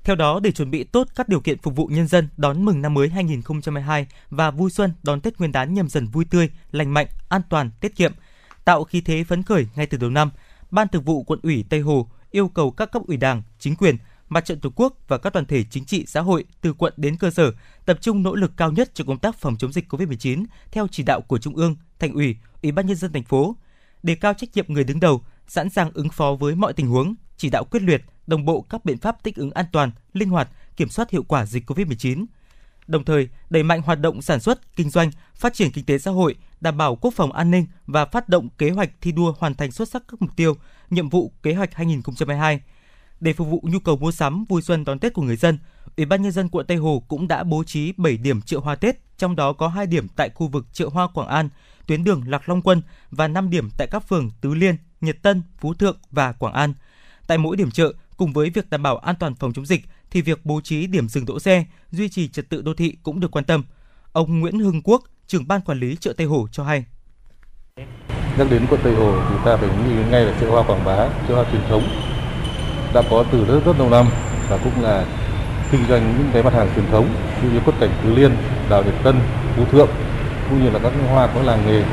Theo 0.04 0.16
đó, 0.16 0.40
để 0.40 0.52
chuẩn 0.52 0.72
bị 0.72 0.84
tốt 0.84 1.08
các 1.16 1.30
điều 1.30 1.40
kiện 1.40 1.58
phục 1.58 1.76
vụ 1.76 1.88
nhân 1.88 2.08
dân 2.08 2.28
đón 2.38 2.66
mừng 2.66 2.82
năm 2.82 2.94
mới 2.94 3.10
2022 3.10 4.08
và 4.30 4.52
vui 4.52 4.72
xuân 4.72 4.94
đón 5.04 5.22
Tết 5.22 5.40
Nguyên 5.40 5.52
đán 5.52 5.74
nhâm 5.74 5.90
dần 5.90 6.08
vui 6.08 6.26
tươi, 6.26 6.50
lành 6.72 6.94
mạnh, 6.94 7.08
an 7.30 7.42
toàn, 7.50 7.70
tiết 7.80 7.96
kiệm, 7.96 8.14
tạo 8.66 8.84
khí 8.84 9.02
thế 9.02 9.24
phấn 9.24 9.44
khởi 9.44 9.68
ngay 9.76 9.86
từ 9.86 9.98
đầu 9.98 10.10
năm, 10.10 10.32
Ban 10.72 10.88
Thường 10.88 11.04
vụ 11.04 11.24
Quận 11.24 11.40
ủy 11.44 11.66
Tây 11.70 11.80
Hồ 11.80 12.10
yêu 12.32 12.48
cầu 12.48 12.72
các 12.72 12.92
cấp 12.92 13.02
ủy 13.08 13.18
Đảng, 13.18 13.42
chính 13.60 13.76
quyền, 13.76 13.98
Mặt 14.30 14.46
trận 14.46 14.60
Tổ 14.60 14.70
quốc 14.76 14.94
và 15.08 15.18
các 15.18 15.34
đoàn 15.34 15.46
thể 15.46 15.64
chính 15.70 15.86
trị 15.86 16.06
xã 16.08 16.22
hội 16.22 16.46
từ 16.62 16.74
quận 16.74 16.94
đến 16.98 17.18
cơ 17.18 17.32
sở 17.32 17.52
tập 17.86 17.98
trung 18.02 18.24
nỗ 18.24 18.36
lực 18.36 18.52
cao 18.58 18.72
nhất 18.72 18.92
cho 18.94 19.04
công 19.08 19.20
tác 19.20 19.36
phòng 19.40 19.56
chống 19.58 19.72
dịch 19.72 19.94
COVID-19 19.94 20.46
theo 20.72 20.88
chỉ 20.92 21.04
đạo 21.04 21.22
của 21.22 21.38
Trung 21.38 21.56
ương, 21.56 21.76
Thành 22.00 22.14
ủy, 22.14 22.36
Ủy 22.64 22.72
ban 22.72 22.88
nhân 22.88 22.96
dân 22.96 23.14
thành 23.14 23.24
phố, 23.24 23.56
đề 24.04 24.16
cao 24.16 24.34
trách 24.34 24.50
nhiệm 24.54 24.66
người 24.68 24.84
đứng 24.84 25.00
đầu, 25.00 25.22
sẵn 25.48 25.70
sàng 25.70 25.92
ứng 25.94 26.10
phó 26.10 26.36
với 26.40 26.56
mọi 26.56 26.74
tình 26.74 26.88
huống, 26.88 27.16
chỉ 27.38 27.50
đạo 27.50 27.64
quyết 27.64 27.84
liệt, 27.84 28.02
đồng 28.28 28.46
bộ 28.46 28.62
các 28.62 28.86
biện 28.86 28.98
pháp 28.98 29.24
thích 29.24 29.36
ứng 29.36 29.52
an 29.52 29.66
toàn, 29.72 29.92
linh 30.14 30.30
hoạt, 30.30 30.50
kiểm 30.78 30.90
soát 30.90 31.10
hiệu 31.10 31.24
quả 31.24 31.46
dịch 31.46 31.70
COVID-19. 31.70 32.26
Đồng 32.88 33.06
thời, 33.06 33.30
đẩy 33.50 33.64
mạnh 33.64 33.82
hoạt 33.82 34.00
động 34.00 34.22
sản 34.22 34.40
xuất, 34.40 34.76
kinh 34.76 34.90
doanh, 34.90 35.12
phát 35.36 35.54
triển 35.54 35.72
kinh 35.72 35.86
tế 35.86 35.98
xã 35.98 36.12
hội, 36.12 36.36
đảm 36.62 36.78
bảo 36.78 36.96
quốc 36.96 37.14
phòng 37.14 37.32
an 37.32 37.52
ninh 37.52 37.66
và 37.88 38.06
phát 38.06 38.30
động 38.30 38.50
kế 38.58 38.70
hoạch 38.70 38.90
thi 39.02 39.12
đua 39.12 39.34
hoàn 39.38 39.56
thành 39.56 39.72
xuất 39.72 39.90
sắc 39.90 40.04
các 40.08 40.22
mục 40.22 40.36
tiêu, 40.36 40.58
nhiệm 40.90 41.10
vụ 41.10 41.32
kế 41.44 41.54
hoạch 41.54 41.74
2022. 41.74 42.62
Để 43.20 43.34
phục 43.34 43.48
vụ 43.48 43.62
nhu 43.64 43.80
cầu 43.80 43.98
mua 43.98 44.12
sắm 44.12 44.46
vui 44.46 44.62
xuân 44.62 44.86
đón 44.86 45.00
Tết 45.00 45.14
của 45.14 45.22
người 45.22 45.36
dân, 45.36 45.58
Ủy 45.98 46.06
ban 46.06 46.22
nhân 46.22 46.32
dân 46.32 46.50
quận 46.50 46.66
Tây 46.68 46.78
Hồ 46.78 47.04
cũng 47.08 47.28
đã 47.28 47.44
bố 47.44 47.64
trí 47.64 47.94
7 47.98 48.18
điểm 48.18 48.42
chợ 48.42 48.60
hoa 48.60 48.76
Tết, 48.76 49.18
trong 49.18 49.36
đó 49.36 49.54
có 49.54 49.68
2 49.68 49.88
điểm 49.88 50.08
tại 50.16 50.30
khu 50.30 50.48
vực 50.48 50.66
chợ 50.74 50.90
hoa 50.94 51.08
Quảng 51.08 51.28
An, 51.28 51.50
tuyến 51.88 52.04
đường 52.04 52.24
Lạc 52.28 52.50
Long 52.50 52.62
Quân 52.62 52.82
và 53.12 53.28
5 53.28 53.50
điểm 53.50 53.70
tại 53.78 53.88
các 53.92 54.08
phường 54.08 54.32
Tứ 54.42 54.54
Liên, 54.54 54.76
Nhật 55.02 55.18
Tân, 55.22 55.42
Phú 55.60 55.74
Thượng 55.74 55.98
và 56.12 56.32
Quảng 56.32 56.54
An. 56.54 56.74
Tại 57.28 57.38
mỗi 57.38 57.58
điểm 57.58 57.72
chợ, 57.72 57.94
cùng 58.24 58.34
với 58.34 58.50
việc 58.50 58.70
đảm 58.70 58.84
bảo 58.84 58.98
an 58.98 59.16
toàn 59.20 59.36
phòng 59.36 59.54
chống 59.54 59.66
dịch 59.66 59.82
thì 60.12 60.22
việc 60.22 60.46
bố 60.46 60.62
trí 60.64 60.88
điểm 60.88 61.10
dừng 61.10 61.26
đỗ 61.26 61.40
xe, 61.40 61.66
duy 61.92 62.10
trì 62.10 62.28
trật 62.28 62.50
tự 62.50 62.62
đô 62.62 62.74
thị 62.74 62.96
cũng 63.04 63.20
được 63.20 63.32
quan 63.32 63.46
tâm. 63.46 63.64
Ông 64.12 64.40
Nguyễn 64.40 64.60
Hưng 64.60 64.82
Quốc, 64.82 65.04
trưởng 65.28 65.48
ban 65.48 65.62
quản 65.62 65.80
lý 65.80 65.96
chợ 65.96 66.14
Tây 66.18 66.28
Hồ 66.28 66.48
cho 66.52 66.64
hay. 66.64 66.86
Nhắc 68.38 68.48
đến 68.50 68.66
quận 68.70 68.80
Tây 68.84 68.96
Hồ, 68.96 69.16
chúng 69.30 69.42
ta 69.46 69.58
phải 69.58 69.70
nghĩ 69.70 69.96
ngay 70.12 70.26
là 70.26 70.38
chợ 70.42 70.50
hoa 70.50 70.64
quảng 70.64 70.86
bá, 70.86 70.96
chợ 71.28 71.36
hoa 71.36 71.46
truyền 71.52 71.62
thống 71.70 71.84
đã 72.94 73.02
có 73.10 73.26
từ 73.32 73.46
rất 73.46 73.60
rất 73.66 73.80
lâu 73.80 73.90
năm 73.90 74.06
và 74.50 74.58
cũng 74.64 74.82
là 74.82 75.06
kinh 75.72 75.82
doanh 75.90 76.16
những 76.18 76.30
cái 76.34 76.44
mặt 76.44 76.54
hàng 76.54 76.70
truyền 76.76 76.86
thống 76.92 77.08
như, 77.44 77.50
như 77.50 77.60
quất 77.60 77.76
cảnh 77.80 77.92
tứ 78.04 78.16
liên, 78.16 78.32
đào 78.70 78.84
nhật 78.84 78.96
tân, 79.04 79.16
phú 79.56 79.66
thượng 79.66 79.90
cũng 80.50 80.64
như 80.64 80.70
là 80.70 80.80
các 80.80 80.94
hoa 81.10 81.28
có 81.28 81.42
làng 81.42 81.66
nghề. 81.68 81.84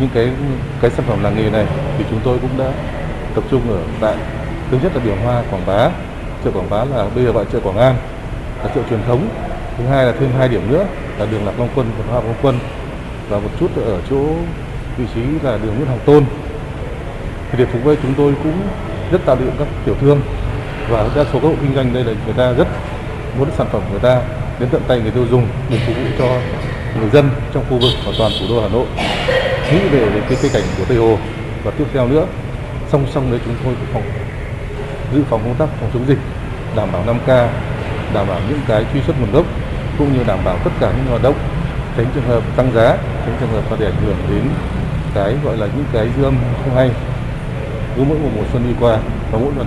Những 0.00 0.10
cái 0.14 0.32
cái 0.80 0.90
sản 0.90 1.06
phẩm 1.06 1.22
làng 1.22 1.36
nghề 1.36 1.50
này 1.50 1.66
thì 1.98 2.04
chúng 2.10 2.20
tôi 2.24 2.38
cũng 2.38 2.58
đã 2.58 2.72
tập 3.34 3.44
trung 3.50 3.70
ở 3.70 3.84
tại 4.00 4.16
thứ 4.70 4.78
nhất 4.82 4.92
là 4.94 5.00
điều 5.04 5.16
hoa, 5.24 5.42
quảng 5.50 5.66
bá. 5.66 5.88
Chợ 6.44 6.50
quảng 6.50 6.70
bá 6.70 6.84
là 6.84 7.06
bây 7.14 7.24
giờ 7.24 7.32
gọi 7.32 7.44
chợ 7.52 7.60
quảng 7.60 7.78
an, 7.78 7.96
là 8.64 8.70
chợ 8.74 8.80
truyền 8.90 9.00
thống. 9.06 9.28
Thứ 9.78 9.84
hai 9.86 10.06
là 10.06 10.12
thêm 10.20 10.30
hai 10.38 10.48
điểm 10.48 10.72
nữa, 10.72 10.84
là 11.18 11.26
đường 11.26 11.46
lạc 11.46 11.52
long 11.58 11.68
quân 11.74 11.86
và 11.98 12.04
hoa 12.12 12.22
long 12.22 12.34
quân. 12.42 12.58
Và 13.28 13.38
một 13.38 13.50
chút 13.60 13.76
ở 13.76 14.00
chỗ 14.10 14.16
vị 14.98 15.04
trí 15.14 15.20
là 15.42 15.58
đường 15.62 15.74
nguyễn 15.76 15.86
hoàng 15.86 16.00
tôn. 16.04 16.24
Thì 17.50 17.58
để 17.58 17.66
phục 17.72 17.84
vụ 17.84 17.94
chúng 18.02 18.14
tôi 18.14 18.34
cũng 18.42 18.62
rất 19.12 19.20
tạo 19.26 19.36
điều 19.36 19.50
các 19.58 19.68
tiểu 19.84 19.94
thương. 20.00 20.20
Và 20.88 21.08
đa 21.16 21.24
số 21.32 21.40
các 21.40 21.48
hộ 21.48 21.54
kinh 21.60 21.74
doanh 21.74 21.94
đây 21.94 22.04
là 22.04 22.12
người 22.24 22.34
ta 22.34 22.52
rất 22.52 22.68
muốn 23.38 23.48
sản 23.58 23.66
phẩm 23.72 23.82
người 23.90 24.00
ta 24.00 24.22
đến 24.58 24.68
tận 24.72 24.82
tay 24.88 25.00
người 25.00 25.10
tiêu 25.10 25.26
dùng 25.30 25.46
để 25.70 25.78
phục 25.86 25.96
vụ 25.96 26.02
cho 26.18 26.26
người 27.00 27.10
dân 27.10 27.30
trong 27.54 27.64
khu 27.70 27.78
vực 27.78 27.92
và 28.06 28.12
toàn 28.18 28.32
thủ 28.40 28.46
đô 28.48 28.62
Hà 28.62 28.68
Nội. 28.68 28.86
Nghĩ 29.72 29.78
về 29.78 30.20
cái 30.28 30.38
cây 30.42 30.50
cảnh 30.54 30.62
của 30.78 30.84
Tây 30.88 30.98
Hồ. 30.98 31.18
Và 31.64 31.70
tiếp 31.70 31.84
theo 31.92 32.06
nữa, 32.06 32.26
song 32.88 33.06
song 33.14 33.30
với 33.30 33.40
chúng 33.44 33.54
tôi 33.64 33.74
cũng 33.74 33.88
phòng 33.92 34.02
dự 35.12 35.22
phòng 35.30 35.40
công 35.44 35.54
tác 35.54 35.68
phòng 35.80 35.90
chống 35.94 36.06
dịch, 36.06 36.18
đảm 36.76 36.88
bảo 36.92 37.04
5K 37.04 37.48
đảm 38.14 38.26
bảo 38.28 38.40
những 38.48 38.60
cái 38.68 38.84
truy 38.92 39.00
xuất 39.02 39.20
nguồn 39.20 39.32
gốc, 39.32 39.44
cũng 39.98 40.12
như 40.12 40.24
đảm 40.24 40.38
bảo 40.44 40.56
tất 40.64 40.70
cả 40.80 40.92
những 40.96 41.06
hoạt 41.06 41.22
động, 41.22 41.34
tránh 41.96 42.06
trường 42.14 42.24
hợp 42.24 42.42
tăng 42.56 42.72
giá, 42.72 42.96
tránh 43.26 43.36
trường 43.40 43.50
hợp 43.50 43.62
có 43.70 43.76
thể 43.76 43.84
ảnh 43.84 44.00
hưởng 44.04 44.16
đến 44.30 44.42
cái 45.14 45.34
gọi 45.44 45.56
là 45.56 45.66
những 45.76 45.84
cái 45.92 46.08
dư 46.16 46.24
âm 46.24 46.34
không 46.64 46.74
hay. 46.74 46.90
Cứ 47.96 48.04
mỗi 48.04 48.18
một 48.18 48.28
mùa 48.36 48.44
xuân 48.52 48.62
đi 48.68 48.74
qua 48.80 48.98
và 49.30 49.38
mỗi 49.38 49.52
lần 49.58 49.66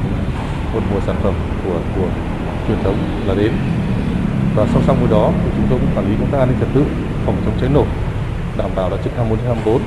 một 0.73 0.81
mùa 0.93 0.99
sản 1.07 1.15
phẩm 1.23 1.33
của 1.63 1.79
của 1.95 2.07
truyền 2.67 2.77
thống 2.83 2.95
là 3.27 3.35
đến. 3.35 3.51
Và 4.55 4.65
song 4.73 4.83
song 4.87 4.97
với 4.99 5.09
đó 5.11 5.31
thì 5.43 5.49
chúng 5.57 5.65
tôi 5.69 5.79
cũng 5.79 5.89
quản 5.95 6.09
lý 6.09 6.15
công 6.19 6.31
tác 6.31 6.39
an 6.39 6.47
ninh 6.47 6.57
trật 6.59 6.69
tự, 6.73 6.85
phòng 7.25 7.35
chống 7.45 7.53
cháy 7.61 7.69
nổ, 7.73 7.85
đảm 8.57 8.69
bảo 8.75 8.89
là 8.89 8.97
trực 9.03 9.13
24 9.15 9.45
24 9.45 9.81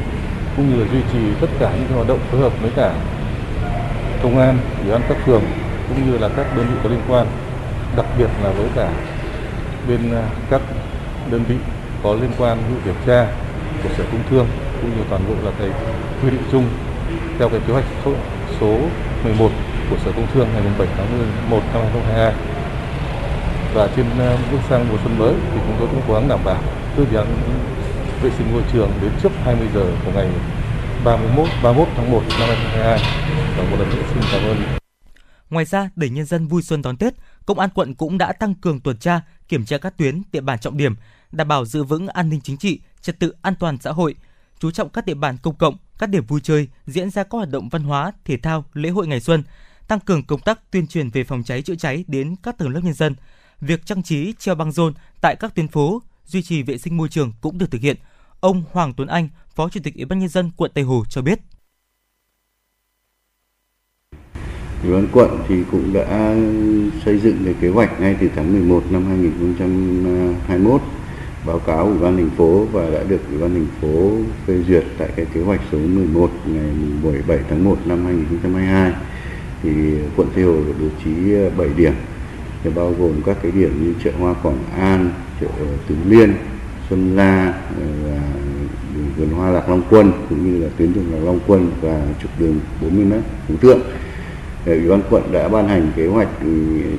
cũng 0.57 0.69
như 0.69 0.77
là 0.81 0.87
duy 0.93 1.03
trì 1.13 1.35
tất 1.41 1.51
cả 1.59 1.71
những 1.79 1.97
hoạt 1.97 2.09
động 2.09 2.19
phối 2.31 2.41
hợp 2.41 2.53
với 2.61 2.71
cả 2.71 2.95
công 4.27 4.39
an, 4.39 4.59
ủy 4.83 4.93
ban 4.93 5.03
các 5.09 5.17
phường 5.27 5.43
cũng 5.89 6.11
như 6.11 6.19
là 6.19 6.29
các 6.37 6.57
đơn 6.57 6.67
vị 6.67 6.75
có 6.83 6.89
liên 6.91 7.01
quan, 7.09 7.27
đặc 7.97 8.07
biệt 8.19 8.29
là 8.43 8.51
với 8.51 8.69
cả 8.77 8.89
bên 9.89 10.01
à, 10.15 10.23
các 10.51 10.61
đơn 11.31 11.45
vị 11.49 11.55
có 12.03 12.15
liên 12.15 12.31
quan 12.39 12.59
vụ 12.59 12.77
điều 12.85 12.95
tra 13.07 13.27
của 13.83 13.89
Sở 13.97 14.05
Công 14.13 14.23
Thương 14.31 14.47
cũng 14.81 14.91
như 14.91 15.05
toàn 15.11 15.23
bộ 15.29 15.35
là 15.45 15.53
cái 15.59 15.69
quy 16.23 16.31
định 16.31 16.43
chung 16.53 16.65
theo 17.39 17.49
cái 17.49 17.61
kế 17.67 17.73
hoạch 17.73 17.85
số, 18.05 18.13
số 18.61 18.79
11 19.25 19.51
của 19.91 19.97
Sở 20.05 20.11
Công 20.17 20.27
Thương 20.35 20.47
ngày 20.55 20.63
7 20.79 20.89
tháng 20.97 21.07
11 21.51 21.63
năm 21.73 21.83
2022 21.83 22.33
và 23.75 23.89
trên 23.97 24.07
à, 24.19 24.37
bước 24.53 24.59
sang 24.69 24.87
mùa 24.91 24.99
xuân 25.05 25.19
mới 25.19 25.35
thì 25.55 25.61
chúng 25.67 25.77
tôi 25.79 25.89
cũng 25.89 26.03
cố 26.09 26.15
gắng 26.15 26.29
đảm 26.29 26.41
bảo 26.45 26.63
từ 26.97 27.05
việc 27.05 27.27
vệ 28.23 28.31
sinh 28.39 28.53
môi 28.53 28.63
trường 28.73 28.91
đến 29.03 29.11
trước 29.23 29.33
20 29.45 29.69
giờ 29.75 29.85
của 30.05 30.11
ngày 30.15 30.29
31 31.05 31.49
31 31.63 31.89
tháng 31.97 32.11
1 32.11 32.23
năm 32.41 32.49
2022 32.49 33.01
và 33.57 33.71
một 33.71 33.77
lần 33.79 33.89
nữa 33.89 34.03
xin 34.15 34.23
cảm 34.33 34.43
ơn. 34.43 34.57
Ngoài 35.51 35.65
ra, 35.65 35.91
để 35.97 36.09
nhân 36.09 36.27
dân 36.27 36.47
vui 36.47 36.63
xuân 36.63 36.83
đón 36.83 36.97
Tết, 36.97 37.15
Công 37.47 37.59
an 37.59 37.71
quận 37.75 37.95
cũng 37.95 38.19
đã 38.19 38.33
tăng 38.33 38.55
cường 38.55 38.81
tuần 38.81 38.97
tra, 38.97 39.21
kiểm 39.49 39.65
tra 39.65 39.79
các 39.79 39.97
tuyến, 39.97 40.23
địa 40.33 40.41
bàn 40.41 40.59
trọng 40.59 40.77
điểm, 40.77 40.95
đảm 41.33 41.49
bảo 41.49 41.65
giữ 41.65 41.85
vững 41.85 42.09
an 42.09 42.29
ninh 42.29 42.41
chính 42.41 42.57
trị, 42.57 42.81
trật 43.01 43.19
tự 43.19 43.35
an 43.43 43.55
toàn 43.61 43.79
xã 43.81 43.93
hội, 43.93 44.15
chú 44.59 44.71
trọng 44.71 44.89
các 44.89 45.07
địa 45.07 45.15
bàn 45.15 45.37
công 45.43 45.55
cộng, 45.55 45.77
các 45.99 46.11
điểm 46.11 46.27
vui 46.27 46.41
chơi, 46.41 46.69
diễn 46.87 47.11
ra 47.11 47.23
các 47.23 47.33
hoạt 47.33 47.51
động 47.51 47.69
văn 47.69 47.83
hóa, 47.83 48.13
thể 48.25 48.37
thao, 48.37 48.65
lễ 48.73 48.89
hội 48.89 49.07
ngày 49.07 49.21
xuân, 49.21 49.43
tăng 49.89 50.01
cường 50.01 50.25
công 50.25 50.41
tác 50.41 50.71
tuyên 50.71 50.87
truyền 50.87 51.11
về 51.11 51.25
phòng 51.25 51.43
cháy 51.43 51.63
chữa 51.63 51.75
cháy 51.75 52.05
đến 52.09 52.37
các 52.43 52.59
tầng 52.59 52.69
lớp 52.69 52.81
nhân 52.85 52.95
dân. 52.95 53.15
Việc 53.61 53.87
trang 53.87 54.03
trí 54.03 54.33
treo 54.39 54.55
băng 54.55 54.73
rôn 54.73 54.95
tại 55.21 55.37
các 55.41 55.55
tuyến 55.55 55.69
phố, 55.69 56.03
duy 56.25 56.43
trì 56.43 56.63
vệ 56.63 56.79
sinh 56.79 56.97
môi 56.97 57.09
trường 57.09 57.33
cũng 57.41 57.59
được 57.59 57.71
thực 57.71 57.81
hiện. 57.81 57.97
Ông 58.41 58.63
Hoàng 58.73 58.95
Tuấn 58.95 59.09
Anh, 59.09 59.29
Phó 59.55 59.69
Chủ 59.69 59.81
tịch 59.85 59.95
Ủy 59.95 60.05
ban 60.05 60.19
nhân 60.19 60.29
dân 60.29 60.51
quận 60.57 60.71
Tây 60.75 60.85
Hồ 60.85 61.05
cho 61.11 61.23
biết. 61.23 61.41
Ủy 64.87 64.95
ban 64.95 65.07
quận 65.13 65.39
thì 65.49 65.57
cũng 65.71 65.93
đã 65.93 66.35
xây 67.05 67.19
dựng 67.19 67.37
cái 67.45 67.55
kế 67.61 67.69
hoạch 67.69 68.01
ngay 68.01 68.17
từ 68.21 68.29
tháng 68.37 68.53
11 68.53 68.83
năm 68.91 69.05
2021 69.07 70.81
à, 70.81 70.85
báo 71.47 71.59
cáo 71.59 71.85
Ủy 71.87 71.99
ban 71.99 72.17
thành 72.17 72.31
phố 72.37 72.67
và 72.73 72.91
đã 72.91 73.03
được 73.09 73.21
Ủy 73.31 73.39
ban 73.39 73.51
thành 73.51 73.67
phố 73.81 74.11
phê 74.47 74.55
duyệt 74.69 74.85
tại 74.99 75.09
cái 75.17 75.27
kế 75.35 75.41
hoạch 75.41 75.61
số 75.73 75.79
11 75.79 76.31
ngày 76.47 76.71
17 77.03 77.39
tháng 77.51 77.65
1 77.65 77.79
năm 77.87 78.05
2022 78.05 78.93
thì 79.63 79.71
quận 80.17 80.29
Tây 80.35 80.45
Hồ 80.45 80.53
được 80.53 80.75
bố 80.81 80.87
trí 81.05 81.35
à, 81.35 81.51
7 81.57 81.69
điểm 81.77 81.93
thì 82.65 82.71
bao 82.75 82.95
gồm 82.99 83.23
các 83.27 83.37
cái 83.43 83.53
điểm 83.53 83.85
như 83.85 83.95
chợ 84.05 84.11
Hoa 84.19 84.35
Quảng 84.43 84.65
An, 84.79 85.11
chợ 85.41 85.47
Tứ 85.89 85.95
Liên, 86.09 86.35
Xuân 86.91 87.17
La 87.17 87.43
à, 87.45 87.55
và 88.05 88.21
vườn 89.17 89.31
hoa 89.31 89.51
Lạc 89.51 89.69
Long 89.69 89.83
Quân 89.91 90.13
cũng 90.29 90.53
như 90.53 90.65
là 90.65 90.69
tuyến 90.77 90.93
đường 90.93 91.13
Lạc 91.13 91.25
Long 91.25 91.41
Quân 91.47 91.71
và 91.81 92.07
trục 92.23 92.31
đường 92.41 92.61
40 92.83 93.05
m 93.05 93.13
Phú 93.49 93.55
Thượng. 93.61 93.81
Ủy 94.67 94.89
ban 94.89 95.03
quận 95.11 95.33
đã 95.33 95.49
ban 95.49 95.69
hành 95.69 95.93
kế 95.97 96.07
hoạch 96.07 96.29
ừ, 96.41 96.49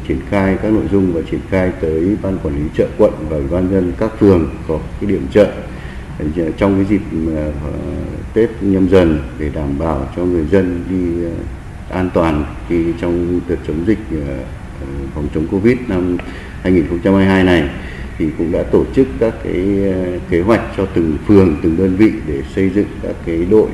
triển 0.07 0.19
khai 0.30 0.57
các 0.61 0.72
nội 0.72 0.84
dung 0.91 1.14
và 1.14 1.22
triển 1.31 1.39
khai 1.49 1.72
tới 1.81 2.18
ban 2.22 2.38
quản 2.44 2.56
lý 2.56 2.61
chợ 2.77 2.88
quận 2.98 3.14
và 3.30 3.38
ủy 3.38 3.48
ban 3.52 3.72
dân 3.72 3.94
các 3.98 4.11
phường 4.19 4.49
có 4.68 4.80
cái 5.02 5.10
điểm 5.10 5.27
chợ 5.31 5.52
ừ, 6.19 6.26
trong 6.57 6.76
cái 6.76 6.85
dịp 6.85 7.02
ừ, 7.11 7.52
Tết 8.34 8.49
nhâm 8.61 8.89
dần 8.89 9.19
để 9.39 9.49
đảm 9.56 9.80
bảo 9.80 10.10
cho 10.15 10.26
người 10.26 10.45
dân 10.52 10.84
đi 10.89 11.27
an 11.89 12.10
toàn 12.14 12.45
khi 12.69 12.85
trong 13.02 13.39
đợt 13.48 13.56
chống 13.68 13.88
dịch 13.88 13.99
phòng 15.15 15.27
chống 15.35 15.48
Covid 15.48 15.77
năm 15.88 16.18
2022 16.64 17.44
này. 17.44 17.69
Thì 18.18 18.26
cũng 18.38 18.52
đã 18.52 18.64
tổ 18.64 18.85
chức 18.95 19.07
các 19.19 19.34
cái 19.44 19.65
kế 20.30 20.41
hoạch 20.41 20.61
cho 20.77 20.85
từng 20.85 21.18
phường, 21.27 21.56
từng 21.64 21.77
đơn 21.77 21.95
vị 21.95 22.11
để 22.27 22.41
xây 22.56 22.69
dựng 22.69 22.88
các 23.03 23.15
cái 23.26 23.48
đội 23.49 23.69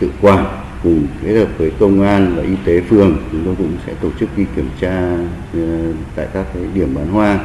tự 0.00 0.10
quản 0.20 0.44
cùng 0.82 1.06
kết 1.22 1.34
hợp 1.38 1.48
với 1.58 1.70
công 1.78 2.02
an 2.02 2.34
và 2.36 2.42
y 2.42 2.54
tế 2.64 2.80
phường, 2.80 3.16
chúng 3.32 3.44
tôi 3.44 3.54
cũng 3.58 3.76
sẽ 3.86 3.92
tổ 4.02 4.08
chức 4.20 4.28
đi 4.36 4.44
kiểm 4.56 4.68
tra 4.80 5.16
ờ, 5.54 5.92
tại 6.16 6.26
các 6.34 6.46
cái 6.54 6.62
điểm 6.74 6.94
bán 6.94 7.08
hoa 7.08 7.38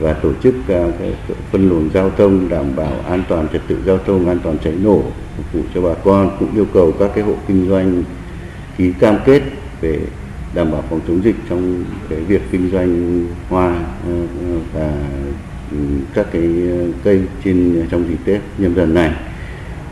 và 0.00 0.12
tổ 0.12 0.32
chức 0.42 0.54
ờ, 0.68 0.92
cái 0.98 1.14
phân 1.52 1.68
luồng 1.68 1.90
giao 1.94 2.10
thông 2.10 2.48
đảm 2.48 2.76
bảo 2.76 2.92
an 3.08 3.22
toàn 3.28 3.48
trật 3.52 3.62
tự 3.68 3.78
giao 3.86 3.98
thông, 3.98 4.28
an 4.28 4.38
toàn 4.42 4.56
cháy 4.64 4.74
nổ, 4.82 5.02
phục 5.36 5.52
vụ 5.52 5.60
cho 5.74 5.80
bà 5.80 5.94
con, 6.04 6.36
cũng 6.38 6.54
yêu 6.54 6.66
cầu 6.74 6.92
các 6.98 7.10
cái 7.14 7.24
hộ 7.24 7.34
kinh 7.48 7.68
doanh 7.68 8.02
ký 8.78 8.92
cam 9.00 9.16
kết 9.24 9.42
về 9.80 9.98
đảm 10.54 10.72
bảo 10.72 10.84
phòng 10.90 11.00
chống 11.08 11.24
dịch 11.24 11.36
trong 11.50 11.84
cái 12.10 12.20
việc 12.20 12.42
kinh 12.52 12.70
doanh 12.70 13.24
hoa 13.48 13.74
ờ, 14.06 14.12
và 14.74 14.92
ừ, 15.70 15.76
các 16.14 16.26
cái 16.32 16.48
cây 17.04 17.20
trên, 17.44 17.86
trong 17.90 18.08
dịp 18.08 18.18
Tết 18.24 18.40
nhâm 18.58 18.74
dần 18.74 18.94
này 18.94 19.12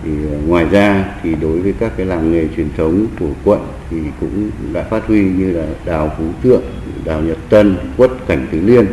thì 0.05 0.11
ờ, 0.33 0.39
ngoài 0.47 0.65
ra 0.65 1.05
thì 1.23 1.35
đối 1.35 1.61
với 1.61 1.75
các 1.81 1.93
cái 1.97 2.07
làng 2.07 2.33
nghề 2.33 2.47
truyền 2.57 2.69
thống 2.77 3.07
của 3.21 3.31
quận 3.45 3.61
thì 3.91 3.97
cũng 4.21 4.51
đã 4.73 4.83
phát 4.83 5.07
huy 5.07 5.21
như 5.23 5.53
là 5.53 5.67
đào 5.85 6.15
phú 6.19 6.25
tượng 6.43 6.63
đào 7.05 7.21
Nhật 7.21 7.39
Tân, 7.49 7.77
quất 7.97 8.11
Cảnh 8.27 8.47
Tứ 8.53 8.61
Liên 8.61 8.87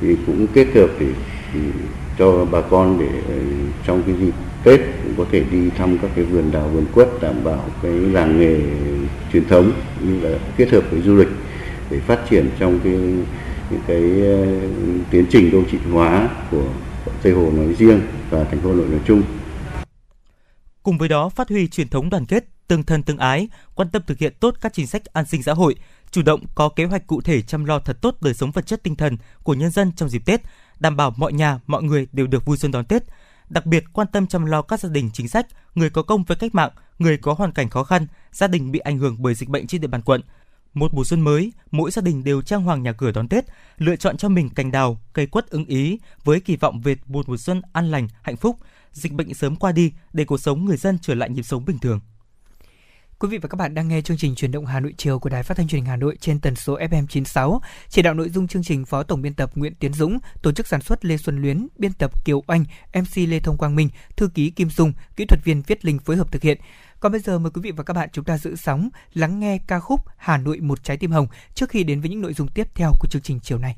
thì 0.00 0.16
cũng 0.26 0.46
kết 0.46 0.66
hợp 0.74 0.88
để 1.00 1.06
để 1.54 1.60
cho 2.18 2.44
bà 2.44 2.60
con 2.60 2.98
để 3.00 3.08
ờ, 3.28 3.34
trong 3.86 4.02
cái 4.06 4.14
dịp 4.20 4.32
Tết 4.64 4.80
cũng 5.04 5.14
có 5.16 5.24
thể 5.32 5.42
đi 5.50 5.70
thăm 5.78 5.98
các 5.98 6.10
cái 6.16 6.24
vườn 6.24 6.50
đào 6.52 6.68
vườn 6.68 6.84
quất 6.94 7.08
đảm 7.20 7.34
bảo 7.44 7.64
cái 7.82 7.92
làng 7.92 8.40
nghề 8.40 8.60
truyền 9.32 9.44
thống 9.44 9.72
như 10.00 10.20
là 10.20 10.38
kết 10.56 10.70
hợp 10.70 10.82
với 10.90 11.00
du 11.02 11.16
lịch 11.16 11.28
để 11.90 11.98
phát 11.98 12.30
triển 12.30 12.46
trong 12.58 12.80
cái 12.84 12.92
những 13.70 13.80
cái 13.86 14.02
ờ, 14.22 14.46
tiến 15.10 15.24
trình 15.30 15.50
đô 15.50 15.62
thị 15.70 15.78
hóa 15.92 16.28
của 16.50 16.64
Tây 17.22 17.32
Hồ 17.32 17.52
nói 17.56 17.74
riêng 17.78 18.00
và 18.30 18.44
thành 18.44 18.60
phố 18.60 18.68
Hà 18.68 18.76
Nội 18.76 18.86
nói 18.90 19.00
chung. 19.06 19.22
Cùng 20.88 20.98
với 20.98 21.08
đó, 21.08 21.28
phát 21.28 21.48
huy 21.48 21.68
truyền 21.68 21.88
thống 21.88 22.10
đoàn 22.10 22.26
kết, 22.26 22.44
tương 22.68 22.82
thân 22.82 23.02
tương 23.02 23.18
ái, 23.18 23.48
quan 23.74 23.88
tâm 23.88 24.02
thực 24.06 24.18
hiện 24.18 24.32
tốt 24.40 24.54
các 24.60 24.72
chính 24.72 24.86
sách 24.86 25.04
an 25.04 25.26
sinh 25.26 25.42
xã 25.42 25.52
hội, 25.52 25.74
chủ 26.10 26.22
động 26.22 26.40
có 26.54 26.68
kế 26.68 26.84
hoạch 26.84 27.06
cụ 27.06 27.20
thể 27.20 27.42
chăm 27.42 27.64
lo 27.64 27.78
thật 27.78 27.98
tốt 28.00 28.16
đời 28.20 28.34
sống 28.34 28.50
vật 28.50 28.66
chất 28.66 28.82
tinh 28.82 28.96
thần 28.96 29.16
của 29.42 29.54
nhân 29.54 29.70
dân 29.70 29.92
trong 29.96 30.08
dịp 30.08 30.22
Tết, 30.26 30.40
đảm 30.80 30.96
bảo 30.96 31.14
mọi 31.16 31.32
nhà, 31.32 31.60
mọi 31.66 31.82
người 31.82 32.06
đều 32.12 32.26
được 32.26 32.44
vui 32.44 32.56
xuân 32.56 32.72
đón 32.72 32.84
Tết. 32.84 33.02
Đặc 33.48 33.66
biệt 33.66 33.84
quan 33.92 34.08
tâm 34.12 34.26
chăm 34.26 34.46
lo 34.46 34.62
các 34.62 34.80
gia 34.80 34.88
đình 34.88 35.10
chính 35.12 35.28
sách, 35.28 35.46
người 35.74 35.90
có 35.90 36.02
công 36.02 36.24
với 36.24 36.36
cách 36.36 36.54
mạng, 36.54 36.70
người 36.98 37.16
có 37.16 37.32
hoàn 37.32 37.52
cảnh 37.52 37.70
khó 37.70 37.84
khăn, 37.84 38.06
gia 38.32 38.46
đình 38.46 38.72
bị 38.72 38.78
ảnh 38.78 38.98
hưởng 38.98 39.16
bởi 39.18 39.34
dịch 39.34 39.48
bệnh 39.48 39.66
trên 39.66 39.80
địa 39.80 39.88
bàn 39.88 40.02
quận. 40.02 40.20
Một 40.74 40.94
mùa 40.94 41.04
xuân 41.04 41.20
mới, 41.20 41.52
mỗi 41.70 41.90
gia 41.90 42.02
đình 42.02 42.24
đều 42.24 42.42
trang 42.42 42.62
hoàng 42.62 42.82
nhà 42.82 42.92
cửa 42.92 43.12
đón 43.12 43.28
Tết, 43.28 43.44
lựa 43.78 43.96
chọn 43.96 44.16
cho 44.16 44.28
mình 44.28 44.50
cành 44.50 44.70
đào, 44.70 45.00
cây 45.12 45.26
quất 45.26 45.50
ứng 45.50 45.64
ý 45.64 45.98
với 46.24 46.40
kỳ 46.40 46.56
vọng 46.56 46.80
về 46.80 46.96
một 47.06 47.28
mùa 47.28 47.36
xuân 47.36 47.62
an 47.72 47.90
lành, 47.90 48.08
hạnh 48.22 48.36
phúc, 48.36 48.56
dịch 48.92 49.12
bệnh 49.12 49.34
sớm 49.34 49.56
qua 49.56 49.72
đi 49.72 49.92
để 50.12 50.24
cuộc 50.24 50.40
sống 50.40 50.64
người 50.64 50.76
dân 50.76 50.98
trở 51.02 51.14
lại 51.14 51.30
nhịp 51.30 51.42
sống 51.42 51.64
bình 51.64 51.78
thường. 51.78 52.00
Quý 53.20 53.28
vị 53.28 53.38
và 53.38 53.48
các 53.48 53.56
bạn 53.56 53.74
đang 53.74 53.88
nghe 53.88 54.00
chương 54.00 54.16
trình 54.16 54.34
truyền 54.34 54.52
động 54.52 54.66
Hà 54.66 54.80
Nội 54.80 54.94
chiều 54.96 55.18
của 55.18 55.28
Đài 55.28 55.42
Phát 55.42 55.56
thanh 55.56 55.68
Truyền 55.68 55.80
hình 55.80 55.88
Hà 55.90 55.96
Nội 55.96 56.16
trên 56.20 56.40
tần 56.40 56.56
số 56.56 56.78
FM 56.78 57.06
96. 57.06 57.60
Chỉ 57.88 58.02
đạo 58.02 58.14
nội 58.14 58.28
dung 58.28 58.48
chương 58.48 58.62
trình 58.62 58.84
Phó 58.84 59.02
Tổng 59.02 59.22
biên 59.22 59.34
tập 59.34 59.50
Nguyễn 59.54 59.74
Tiến 59.74 59.92
Dũng, 59.92 60.18
tổ 60.42 60.52
chức 60.52 60.66
sản 60.66 60.80
xuất 60.80 61.04
Lê 61.04 61.16
Xuân 61.16 61.42
Luyến, 61.42 61.66
biên 61.78 61.92
tập 61.92 62.24
Kiều 62.24 62.42
Anh, 62.46 62.64
MC 62.94 63.16
Lê 63.28 63.40
Thông 63.40 63.56
Quang 63.56 63.76
Minh, 63.76 63.88
thư 64.16 64.28
ký 64.28 64.50
Kim 64.50 64.70
Dung, 64.70 64.92
kỹ 65.16 65.24
thuật 65.24 65.44
viên 65.44 65.62
Viết 65.62 65.84
Linh 65.84 65.98
phối 65.98 66.16
hợp 66.16 66.32
thực 66.32 66.42
hiện. 66.42 66.58
Còn 67.00 67.12
bây 67.12 67.20
giờ 67.20 67.38
mời 67.38 67.50
quý 67.50 67.60
vị 67.62 67.70
và 67.70 67.84
các 67.84 67.94
bạn 67.94 68.08
chúng 68.12 68.24
ta 68.24 68.38
giữ 68.38 68.56
sóng 68.56 68.88
lắng 69.14 69.40
nghe 69.40 69.58
ca 69.66 69.80
khúc 69.80 70.00
Hà 70.16 70.36
Nội 70.36 70.60
một 70.60 70.84
trái 70.84 70.96
tim 70.96 71.10
hồng 71.10 71.26
trước 71.54 71.70
khi 71.70 71.84
đến 71.84 72.00
với 72.00 72.10
những 72.10 72.20
nội 72.20 72.34
dung 72.34 72.48
tiếp 72.48 72.68
theo 72.74 72.92
của 73.00 73.08
chương 73.08 73.22
trình 73.22 73.40
chiều 73.40 73.58
nay. 73.58 73.76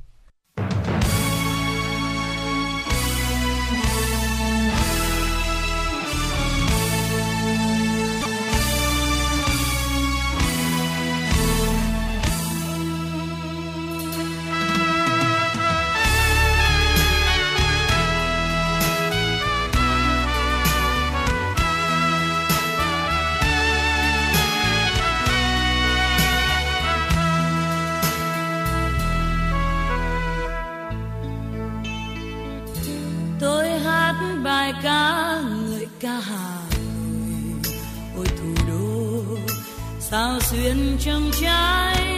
Sao 40.10 40.40
xuyên 40.40 40.96
trong 41.00 41.30
trái 41.40 42.09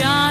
một 0.00 0.29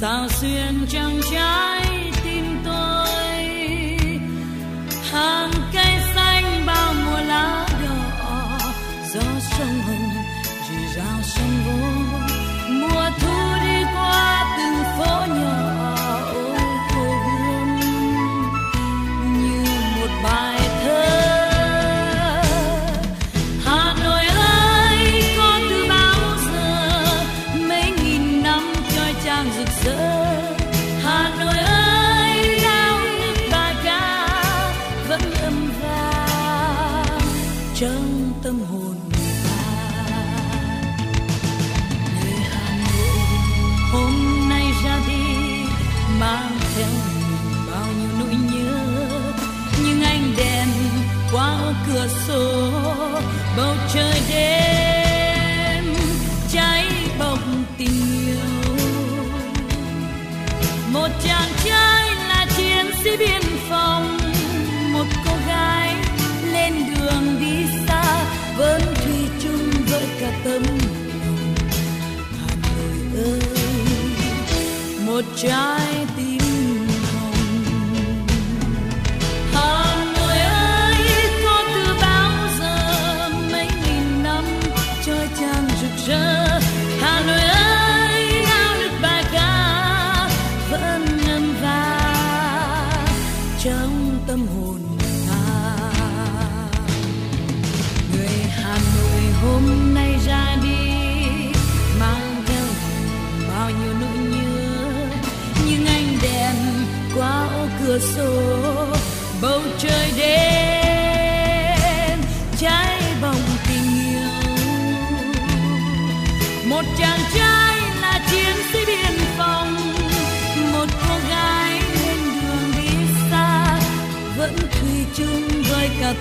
sao 0.00 0.28
xuyên 0.28 0.86
trong 0.88 1.20
trái 1.32 1.79
cửa 52.00 52.08
sổ, 52.28 52.70
bầu 53.56 53.74
trời 53.94 54.20
đêm 54.28 55.94
cháy 56.52 56.86
bồng 57.18 57.64
tình 57.78 58.26
yêu 58.26 58.76
một 60.92 61.08
chàng 61.24 61.50
trai 61.64 62.14
là 62.28 62.46
chiến 62.56 62.86
sĩ 63.04 63.16
biên 63.16 63.42
phòng, 63.68 64.18
một 64.92 65.04
cô 65.24 65.32
gái 65.48 65.94
lên 66.52 66.72
đường 66.94 67.40
đi 67.40 67.66
xa 67.86 68.24
vẫn 68.56 68.82
thủy 69.04 69.28
chung 69.42 69.70
với 69.90 70.06
cả 70.20 70.32
tâm 70.44 70.62
lòng 70.62 71.54
hà 72.40 72.54
nội 72.62 73.24
ơi, 73.24 73.40
một 75.06 75.24
trái 75.42 76.06
tim 76.16 76.19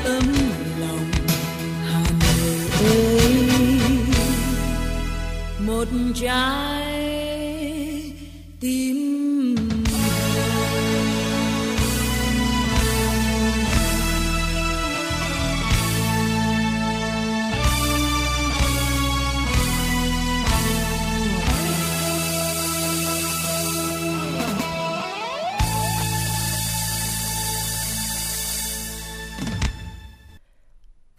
tấm 0.03 0.23
lòng 0.79 1.11
Hà 1.85 2.03
Nội 2.19 2.89
ơi. 2.89 3.29
Một 5.59 5.87
trái 6.21 6.88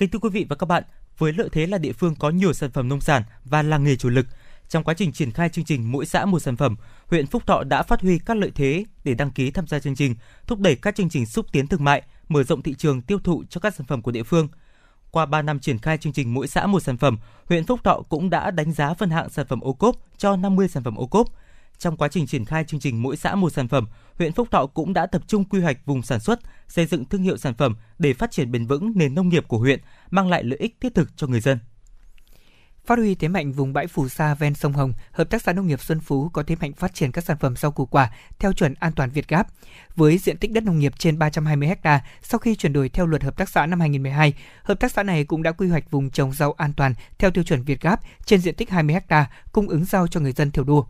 Kính 0.00 0.10
thưa 0.10 0.18
quý 0.18 0.28
vị 0.30 0.46
và 0.48 0.56
các 0.56 0.66
bạn, 0.66 0.82
với 1.18 1.32
lợi 1.32 1.48
thế 1.52 1.66
là 1.66 1.78
địa 1.78 1.92
phương 1.92 2.14
có 2.14 2.30
nhiều 2.30 2.52
sản 2.52 2.70
phẩm 2.70 2.88
nông 2.88 3.00
sản 3.00 3.22
và 3.44 3.62
làng 3.62 3.84
nghề 3.84 3.96
chủ 3.96 4.08
lực, 4.08 4.26
trong 4.68 4.84
quá 4.84 4.94
trình 4.94 5.12
triển 5.12 5.30
khai 5.30 5.48
chương 5.48 5.64
trình 5.64 5.92
mỗi 5.92 6.06
xã 6.06 6.24
một 6.24 6.38
sản 6.38 6.56
phẩm, 6.56 6.76
huyện 7.06 7.26
Phúc 7.26 7.46
Thọ 7.46 7.64
đã 7.64 7.82
phát 7.82 8.00
huy 8.00 8.18
các 8.18 8.36
lợi 8.36 8.50
thế 8.54 8.84
để 9.04 9.14
đăng 9.14 9.30
ký 9.30 9.50
tham 9.50 9.66
gia 9.66 9.78
chương 9.78 9.94
trình, 9.94 10.14
thúc 10.46 10.60
đẩy 10.60 10.76
các 10.76 10.94
chương 10.94 11.08
trình 11.08 11.26
xúc 11.26 11.46
tiến 11.52 11.66
thương 11.66 11.84
mại, 11.84 12.02
mở 12.28 12.42
rộng 12.42 12.62
thị 12.62 12.74
trường 12.78 13.02
tiêu 13.02 13.18
thụ 13.24 13.44
cho 13.50 13.60
các 13.60 13.74
sản 13.74 13.86
phẩm 13.86 14.02
của 14.02 14.10
địa 14.10 14.22
phương. 14.22 14.48
Qua 15.10 15.26
3 15.26 15.42
năm 15.42 15.60
triển 15.60 15.78
khai 15.78 15.98
chương 15.98 16.12
trình 16.12 16.34
mỗi 16.34 16.48
xã 16.48 16.66
một 16.66 16.80
sản 16.80 16.96
phẩm, 16.96 17.18
huyện 17.48 17.66
Phúc 17.66 17.80
Thọ 17.84 18.02
cũng 18.08 18.30
đã 18.30 18.50
đánh 18.50 18.72
giá 18.72 18.94
phân 18.94 19.10
hạng 19.10 19.30
sản 19.30 19.46
phẩm 19.46 19.60
ô 19.60 19.72
cốp 19.72 19.96
cho 20.18 20.36
50 20.36 20.68
sản 20.68 20.84
phẩm 20.84 20.96
ô 20.96 21.06
cốp. 21.06 21.26
Trong 21.78 21.96
quá 21.96 22.08
trình 22.08 22.26
triển 22.26 22.44
khai 22.44 22.64
chương 22.64 22.80
trình 22.80 23.02
mỗi 23.02 23.16
xã 23.16 23.34
một 23.34 23.50
sản 23.50 23.68
phẩm, 23.68 23.86
huyện 24.20 24.32
Phúc 24.32 24.48
Thọ 24.50 24.66
cũng 24.66 24.92
đã 24.92 25.06
tập 25.06 25.22
trung 25.26 25.44
quy 25.44 25.60
hoạch 25.60 25.86
vùng 25.86 26.02
sản 26.02 26.20
xuất, 26.20 26.40
xây 26.68 26.86
dựng 26.86 27.04
thương 27.04 27.22
hiệu 27.22 27.36
sản 27.36 27.54
phẩm 27.54 27.76
để 27.98 28.14
phát 28.14 28.30
triển 28.30 28.52
bền 28.52 28.66
vững 28.66 28.92
nền 28.94 29.14
nông 29.14 29.28
nghiệp 29.28 29.44
của 29.48 29.58
huyện, 29.58 29.80
mang 30.10 30.28
lại 30.28 30.44
lợi 30.44 30.58
ích 30.58 30.76
thiết 30.80 30.94
thực 30.94 31.16
cho 31.16 31.26
người 31.26 31.40
dân. 31.40 31.58
Phát 32.86 32.98
huy 32.98 33.14
thế 33.14 33.28
mạnh 33.28 33.52
vùng 33.52 33.72
bãi 33.72 33.86
phù 33.86 34.08
sa 34.08 34.34
ven 34.34 34.54
sông 34.54 34.72
Hồng, 34.72 34.92
Hợp 35.12 35.30
tác 35.30 35.42
xã 35.42 35.52
Nông 35.52 35.66
nghiệp 35.66 35.80
Xuân 35.80 36.00
Phú 36.00 36.28
có 36.28 36.42
thế 36.42 36.56
mạnh 36.60 36.72
phát 36.72 36.94
triển 36.94 37.12
các 37.12 37.24
sản 37.24 37.36
phẩm 37.40 37.56
rau 37.56 37.70
củ 37.70 37.86
quả 37.86 38.10
theo 38.38 38.52
chuẩn 38.52 38.74
an 38.74 38.92
toàn 38.92 39.10
Việt 39.10 39.28
Gáp. 39.28 39.46
Với 39.96 40.18
diện 40.18 40.36
tích 40.36 40.52
đất 40.52 40.62
nông 40.62 40.78
nghiệp 40.78 40.92
trên 40.98 41.18
320 41.18 41.68
ha, 41.82 42.04
sau 42.22 42.38
khi 42.38 42.54
chuyển 42.56 42.72
đổi 42.72 42.88
theo 42.88 43.06
luật 43.06 43.22
hợp 43.22 43.36
tác 43.36 43.48
xã 43.48 43.66
năm 43.66 43.80
2012, 43.80 44.32
hợp 44.62 44.80
tác 44.80 44.92
xã 44.92 45.02
này 45.02 45.24
cũng 45.24 45.42
đã 45.42 45.52
quy 45.52 45.68
hoạch 45.68 45.90
vùng 45.90 46.10
trồng 46.10 46.32
rau 46.32 46.52
an 46.52 46.72
toàn 46.72 46.94
theo 47.18 47.30
tiêu 47.30 47.44
chuẩn 47.44 47.62
Việt 47.62 47.80
Gáp 47.80 48.00
trên 48.24 48.40
diện 48.40 48.54
tích 48.54 48.70
20 48.70 48.96
ha, 49.08 49.30
cung 49.52 49.68
ứng 49.68 49.84
rau 49.84 50.06
cho 50.06 50.20
người 50.20 50.32
dân 50.32 50.50
thiểu 50.50 50.64
đô. 50.64 50.86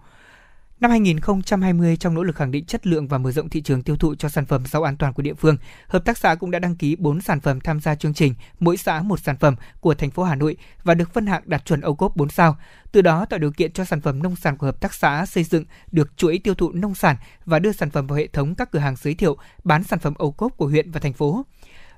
Năm 0.81 0.91
2020, 0.91 1.97
trong 1.97 2.15
nỗ 2.15 2.23
lực 2.23 2.37
khẳng 2.37 2.51
định 2.51 2.65
chất 2.65 2.87
lượng 2.87 3.09
và 3.09 3.19
mở 3.19 3.33
rộng 3.33 3.49
thị 3.49 3.63
trường 3.63 3.83
tiêu 3.83 3.97
thụ 3.97 4.15
cho 4.15 4.29
sản 4.29 4.47
phẩm 4.47 4.67
rau 4.67 4.83
an 4.83 4.97
toàn 4.97 5.13
của 5.13 5.23
địa 5.23 5.35
phương, 5.35 5.57
hợp 5.89 6.05
tác 6.05 6.19
xã 6.19 6.35
cũng 6.35 6.51
đã 6.51 6.59
đăng 6.59 6.77
ký 6.77 6.97
4 6.97 7.21
sản 7.21 7.41
phẩm 7.41 7.61
tham 7.61 7.81
gia 7.81 7.95
chương 7.95 8.15
trình 8.15 8.35
mỗi 8.61 8.77
xã 8.77 9.03
một 9.03 9.21
sản 9.21 9.37
phẩm 9.37 9.57
của 9.81 9.95
thành 9.95 10.11
phố 10.11 10.23
Hà 10.23 10.35
Nội 10.35 10.57
và 10.83 10.95
được 10.95 11.15
phân 11.15 11.27
hạng 11.27 11.43
đạt 11.45 11.65
chuẩn 11.65 11.81
ô 11.81 11.95
cốp 11.95 12.17
4 12.17 12.29
sao. 12.29 12.57
Từ 12.93 13.03
đó 13.03 13.25
tạo 13.25 13.39
điều 13.39 13.53
kiện 13.53 13.73
cho 13.73 13.85
sản 13.85 14.01
phẩm 14.01 14.23
nông 14.23 14.37
sản 14.37 14.57
của 14.57 14.67
hợp 14.67 14.81
tác 14.81 14.95
xã 14.95 15.27
xây 15.27 15.45
dựng 15.45 15.65
được 15.93 16.17
chuỗi 16.17 16.41
tiêu 16.45 16.55
thụ 16.55 16.73
nông 16.73 16.95
sản 16.95 17.17
và 17.45 17.59
đưa 17.59 17.73
sản 17.73 17.91
phẩm 17.91 18.07
vào 18.07 18.19
hệ 18.19 18.27
thống 18.27 18.55
các 18.55 18.71
cửa 18.71 18.79
hàng 18.79 18.97
giới 18.97 19.15
thiệu 19.15 19.37
bán 19.65 19.85
sản 19.85 19.99
phẩm 19.99 20.15
ô 20.19 20.31
cốp 20.31 20.57
của 20.57 20.67
huyện 20.67 20.91
và 20.91 21.01
thành 21.01 21.13
phố. 21.13 21.47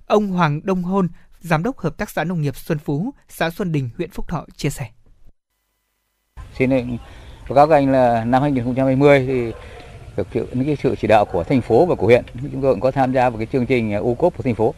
Ông 0.06 0.28
Hoàng 0.28 0.60
Đông 0.64 0.82
Hôn, 0.82 1.08
Giám 1.40 1.62
đốc 1.62 1.78
Hợp 1.78 1.98
tác 1.98 2.10
xã 2.10 2.24
Nông 2.24 2.42
nghiệp 2.42 2.56
Xuân 2.56 2.78
Phú, 2.78 3.14
xã 3.28 3.50
Xuân 3.50 3.72
Đình, 3.72 3.90
huyện 3.96 4.10
Phúc 4.10 4.28
Thọ 4.28 4.46
chia 4.56 4.70
sẻ. 4.70 4.90
Xin 6.58 6.70
báo 7.48 7.66
cáo 7.66 7.76
anh 7.76 7.92
là 7.92 8.24
năm 8.24 8.42
2020 8.42 9.24
thì 9.26 9.52
được 10.16 10.26
sự 10.34 10.48
những 10.52 10.66
cái 10.66 10.76
sự 10.82 10.96
chỉ 11.00 11.08
đạo 11.08 11.24
của 11.24 11.44
thành 11.44 11.60
phố 11.60 11.86
và 11.86 11.94
của 11.94 12.06
huyện 12.06 12.24
chúng 12.52 12.62
tôi 12.62 12.72
cũng 12.72 12.80
có 12.80 12.90
tham 12.90 13.12
gia 13.12 13.30
vào 13.30 13.38
cái 13.38 13.46
chương 13.52 13.66
trình 13.66 13.92
à, 13.92 13.98
ô 13.98 14.14
cốp 14.14 14.36
của 14.36 14.42
thành 14.42 14.54
phố. 14.54 14.74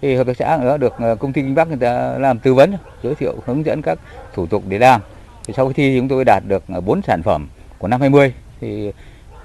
Thì 0.00 0.14
hợp 0.14 0.26
tác 0.26 0.36
xã 0.36 0.58
nữa 0.62 0.76
được 0.76 0.98
à, 0.98 1.14
công 1.14 1.32
ty 1.32 1.42
Kinh 1.42 1.54
Bắc 1.54 1.68
người 1.68 1.76
ta 1.76 2.18
làm 2.18 2.38
tư 2.38 2.54
vấn 2.54 2.74
giới 3.02 3.14
thiệu 3.14 3.34
hướng 3.46 3.66
dẫn 3.66 3.82
các 3.82 3.98
thủ 4.34 4.46
tục 4.46 4.62
để 4.68 4.78
làm. 4.78 5.00
Thì 5.46 5.54
sau 5.56 5.68
khi 5.68 5.74
thi 5.74 5.98
chúng 5.98 6.08
tôi 6.08 6.24
đạt 6.24 6.42
được 6.48 6.62
à, 6.68 6.80
4 6.80 7.02
sản 7.02 7.22
phẩm 7.22 7.48
của 7.78 7.88
năm 7.88 8.00
20 8.00 8.32
thì 8.60 8.92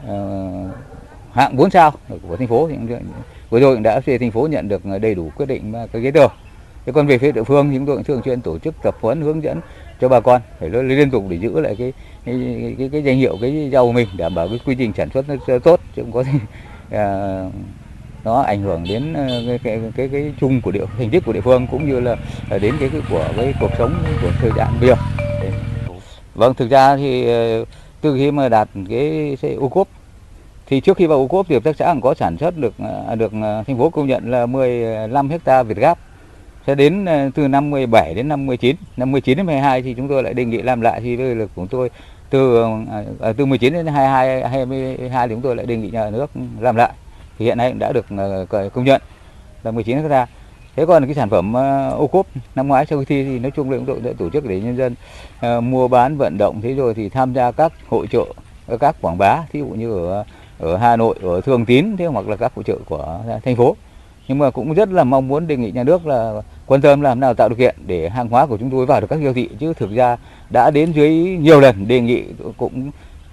uh, 0.03 0.09
hạng 1.31 1.55
4 1.55 1.69
sao 1.69 1.93
của 2.27 2.37
thành 2.37 2.47
phố 2.47 2.69
thì 2.69 2.95
vừa 3.49 3.59
rồi 3.59 3.79
đã 3.79 3.99
về 4.05 4.17
thành 4.17 4.31
phố 4.31 4.47
nhận 4.47 4.67
được 4.67 4.81
đầy 5.01 5.15
đủ 5.15 5.31
quyết 5.35 5.45
định 5.45 5.71
và 5.71 5.87
cái 5.87 6.01
giấy 6.01 6.11
tờ. 6.11 6.27
Thế 6.85 6.91
còn 6.91 7.07
về 7.07 7.17
phía 7.17 7.31
địa 7.31 7.43
phương 7.43 7.69
thì 7.69 7.77
chúng 7.77 7.85
tôi 7.85 7.95
cũng 7.95 8.03
thường 8.03 8.21
xuyên 8.25 8.41
tổ 8.41 8.59
chức 8.59 8.75
tập 8.83 8.95
huấn 9.01 9.21
hướng 9.21 9.43
dẫn 9.43 9.61
cho 10.01 10.09
bà 10.09 10.19
con 10.19 10.41
phải 10.59 10.69
liên 10.69 11.11
tục 11.11 11.23
để 11.29 11.37
giữ 11.37 11.59
lại 11.59 11.75
cái 11.79 11.93
cái, 12.25 12.75
cái, 12.77 12.89
cái 12.91 13.03
danh 13.03 13.17
hiệu 13.17 13.37
cái 13.41 13.69
rau 13.71 13.85
của 13.85 13.91
mình 13.91 14.07
đảm 14.17 14.35
bảo 14.35 14.47
cái 14.47 14.59
quy 14.65 14.75
trình 14.75 14.93
sản 14.97 15.09
xuất 15.13 15.25
nó 15.29 15.59
tốt 15.59 15.79
chứ 15.95 16.01
không 16.01 16.11
có 16.11 16.23
gì 16.23 16.39
à, 16.91 17.43
nó 18.23 18.41
ảnh 18.41 18.61
hưởng 18.61 18.83
đến 18.89 19.13
ờ, 19.13 19.27
cái 19.47 19.59
cái 19.63 19.81
cái, 19.95 20.09
cái 20.11 20.33
chung 20.39 20.61
của 20.61 20.71
địa 20.71 20.85
thành 20.97 21.09
tích 21.09 21.23
của 21.25 21.33
địa 21.33 21.41
phương 21.41 21.67
cũng 21.71 21.89
như 21.89 21.99
là 21.99 22.15
đến 22.49 22.73
cái, 22.79 22.89
cái 22.89 23.01
của 23.09 23.25
cái 23.37 23.53
cuộc 23.59 23.71
sống 23.77 23.93
của 24.21 24.29
thời 24.39 24.51
gian 24.57 24.73
bây 24.79 24.89
giờ. 24.89 24.95
Vâng, 26.35 26.53
thực 26.53 26.69
ra 26.69 26.97
thì 26.97 27.27
ờ, 27.27 27.65
từ 28.01 28.15
khi 28.17 28.31
mà 28.31 28.49
đạt 28.49 28.69
cái 28.89 29.37
ô 29.59 29.69
cốp 29.69 29.87
thì 30.67 30.79
trước 30.79 30.97
khi 30.97 31.05
vào 31.05 31.17
ô 31.17 31.27
cốp 31.27 31.45
thì 31.49 31.55
hợp 31.55 31.63
tác 31.63 31.75
xã 31.75 31.93
cũng 31.93 32.01
có 32.01 32.13
sản 32.13 32.37
xuất 32.37 32.57
được 32.57 32.73
à, 33.07 33.15
được 33.15 33.31
à, 33.33 33.63
thành 33.67 33.77
phố 33.77 33.89
công 33.89 34.07
nhận 34.07 34.31
là 34.31 34.45
15 34.45 35.29
hecta 35.29 35.63
Việt 35.63 35.77
Gáp 35.77 35.99
Thế 36.69 36.75
đến 36.75 37.05
ờ, 37.05 37.29
từ 37.35 37.47
năm 37.47 37.69
17 37.69 38.13
đến 38.13 38.27
năm 38.27 38.45
19, 38.45 38.75
năm 38.97 39.11
19 39.11 39.37
đến 39.37 39.45
12 39.45 39.81
thì 39.81 39.93
chúng 39.93 40.07
tôi 40.07 40.23
lại 40.23 40.33
đề 40.33 40.45
nghị 40.45 40.61
làm 40.61 40.81
lại 40.81 41.01
thì 41.01 41.15
với 41.15 41.35
lực 41.35 41.51
của 41.55 41.65
tôi 41.69 41.89
từ 42.29 42.63
à, 43.19 43.33
từ 43.37 43.45
19 43.45 43.73
đến 43.73 43.87
22 43.87 44.49
22 44.49 45.27
thì 45.27 45.33
chúng 45.33 45.41
tôi 45.41 45.55
lại 45.55 45.65
đề 45.65 45.77
nghị 45.77 45.89
nhà 45.89 46.09
nước 46.09 46.31
làm 46.59 46.75
lại. 46.75 46.91
Thì 47.39 47.45
hiện 47.45 47.57
nay 47.57 47.73
đã 47.73 47.91
được 47.91 48.05
công 48.73 48.85
nhận 48.85 49.01
là 49.63 49.71
19 49.71 50.07
ra 50.07 50.27
thế 50.75 50.85
còn 50.85 51.05
cái 51.05 51.15
sản 51.15 51.29
phẩm 51.29 51.53
ô 51.97 52.07
cốp 52.07 52.27
năm 52.55 52.67
ngoái 52.67 52.85
sau 52.85 52.99
khi 52.99 53.05
thi 53.05 53.23
thì 53.23 53.39
nói 53.39 53.51
chung 53.55 53.71
là 53.71 53.77
chúng 53.77 53.85
tôi 53.85 53.99
đã 54.03 54.11
tổ 54.17 54.29
chức 54.29 54.45
để 54.45 54.59
nhân 54.61 54.77
dân 54.77 54.95
mua 55.71 55.87
bán 55.87 56.17
vận 56.17 56.37
động. 56.37 56.61
Thế 56.61 56.73
rồi 56.73 56.93
thì 56.93 57.09
tham 57.09 57.33
gia 57.33 57.51
các 57.51 57.73
hội 57.89 58.07
trợ 58.11 58.25
các 58.79 58.95
quảng 59.01 59.17
bá 59.17 59.43
thí 59.51 59.59
dụ 59.59 59.65
như 59.65 59.93
ở 59.93 60.23
ở 60.59 60.77
Hà 60.77 60.95
Nội 60.95 61.15
ở 61.21 61.41
Thường 61.41 61.65
Tín 61.65 61.97
thế 61.97 62.05
hoặc 62.05 62.27
là 62.27 62.35
các 62.35 62.51
hội 62.55 62.63
trợ 62.63 62.77
của 62.85 63.19
thành 63.43 63.55
phố. 63.55 63.75
Nhưng 64.27 64.37
mà 64.37 64.49
cũng 64.49 64.73
rất 64.73 64.89
là 64.91 65.03
mong 65.03 65.27
muốn 65.27 65.47
đề 65.47 65.57
nghị 65.57 65.71
nhà 65.71 65.83
nước 65.83 66.07
là 66.07 66.41
quan 66.69 66.81
tâm 66.81 67.01
làm 67.01 67.19
nào 67.19 67.33
tạo 67.33 67.49
điều 67.49 67.55
kiện 67.55 67.75
để 67.87 68.09
hàng 68.09 68.27
hóa 68.27 68.45
của 68.45 68.57
chúng 68.57 68.69
tôi 68.69 68.85
vào 68.85 69.01
được 69.01 69.07
các 69.09 69.19
siêu 69.19 69.33
thị, 69.33 69.49
chứ 69.59 69.73
thực 69.73 69.91
ra 69.91 70.17
đã 70.49 70.71
đến 70.71 70.91
dưới 70.91 71.09
nhiều 71.13 71.59
lần 71.59 71.87
đề 71.87 72.01
nghị 72.01 72.23
cũng 72.57 72.91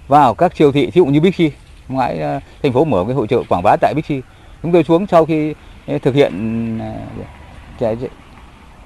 vào 0.09 0.35
các 0.35 0.57
siêu 0.57 0.73
thị 0.73 0.87
ví 0.87 0.93
dụ 0.95 1.07
như 1.07 1.21
Bixi. 1.21 1.51
Ngoại 1.89 2.19
ờ, 2.19 2.41
thành 2.63 2.73
phố 2.73 2.85
mở 2.85 3.05
cái 3.07 3.15
hội 3.15 3.27
trợ 3.27 3.43
quảng 3.49 3.63
bá 3.63 3.77
tại 3.81 3.95
Bixi. 3.95 4.21
Chúng 4.63 4.73
tôi 4.73 4.85
xuống 4.85 5.07
sau 5.07 5.25
khi 5.25 5.55
ờ, 5.87 5.99
thực 5.99 6.15
hiện 6.15 6.33
ờ, 7.81 7.97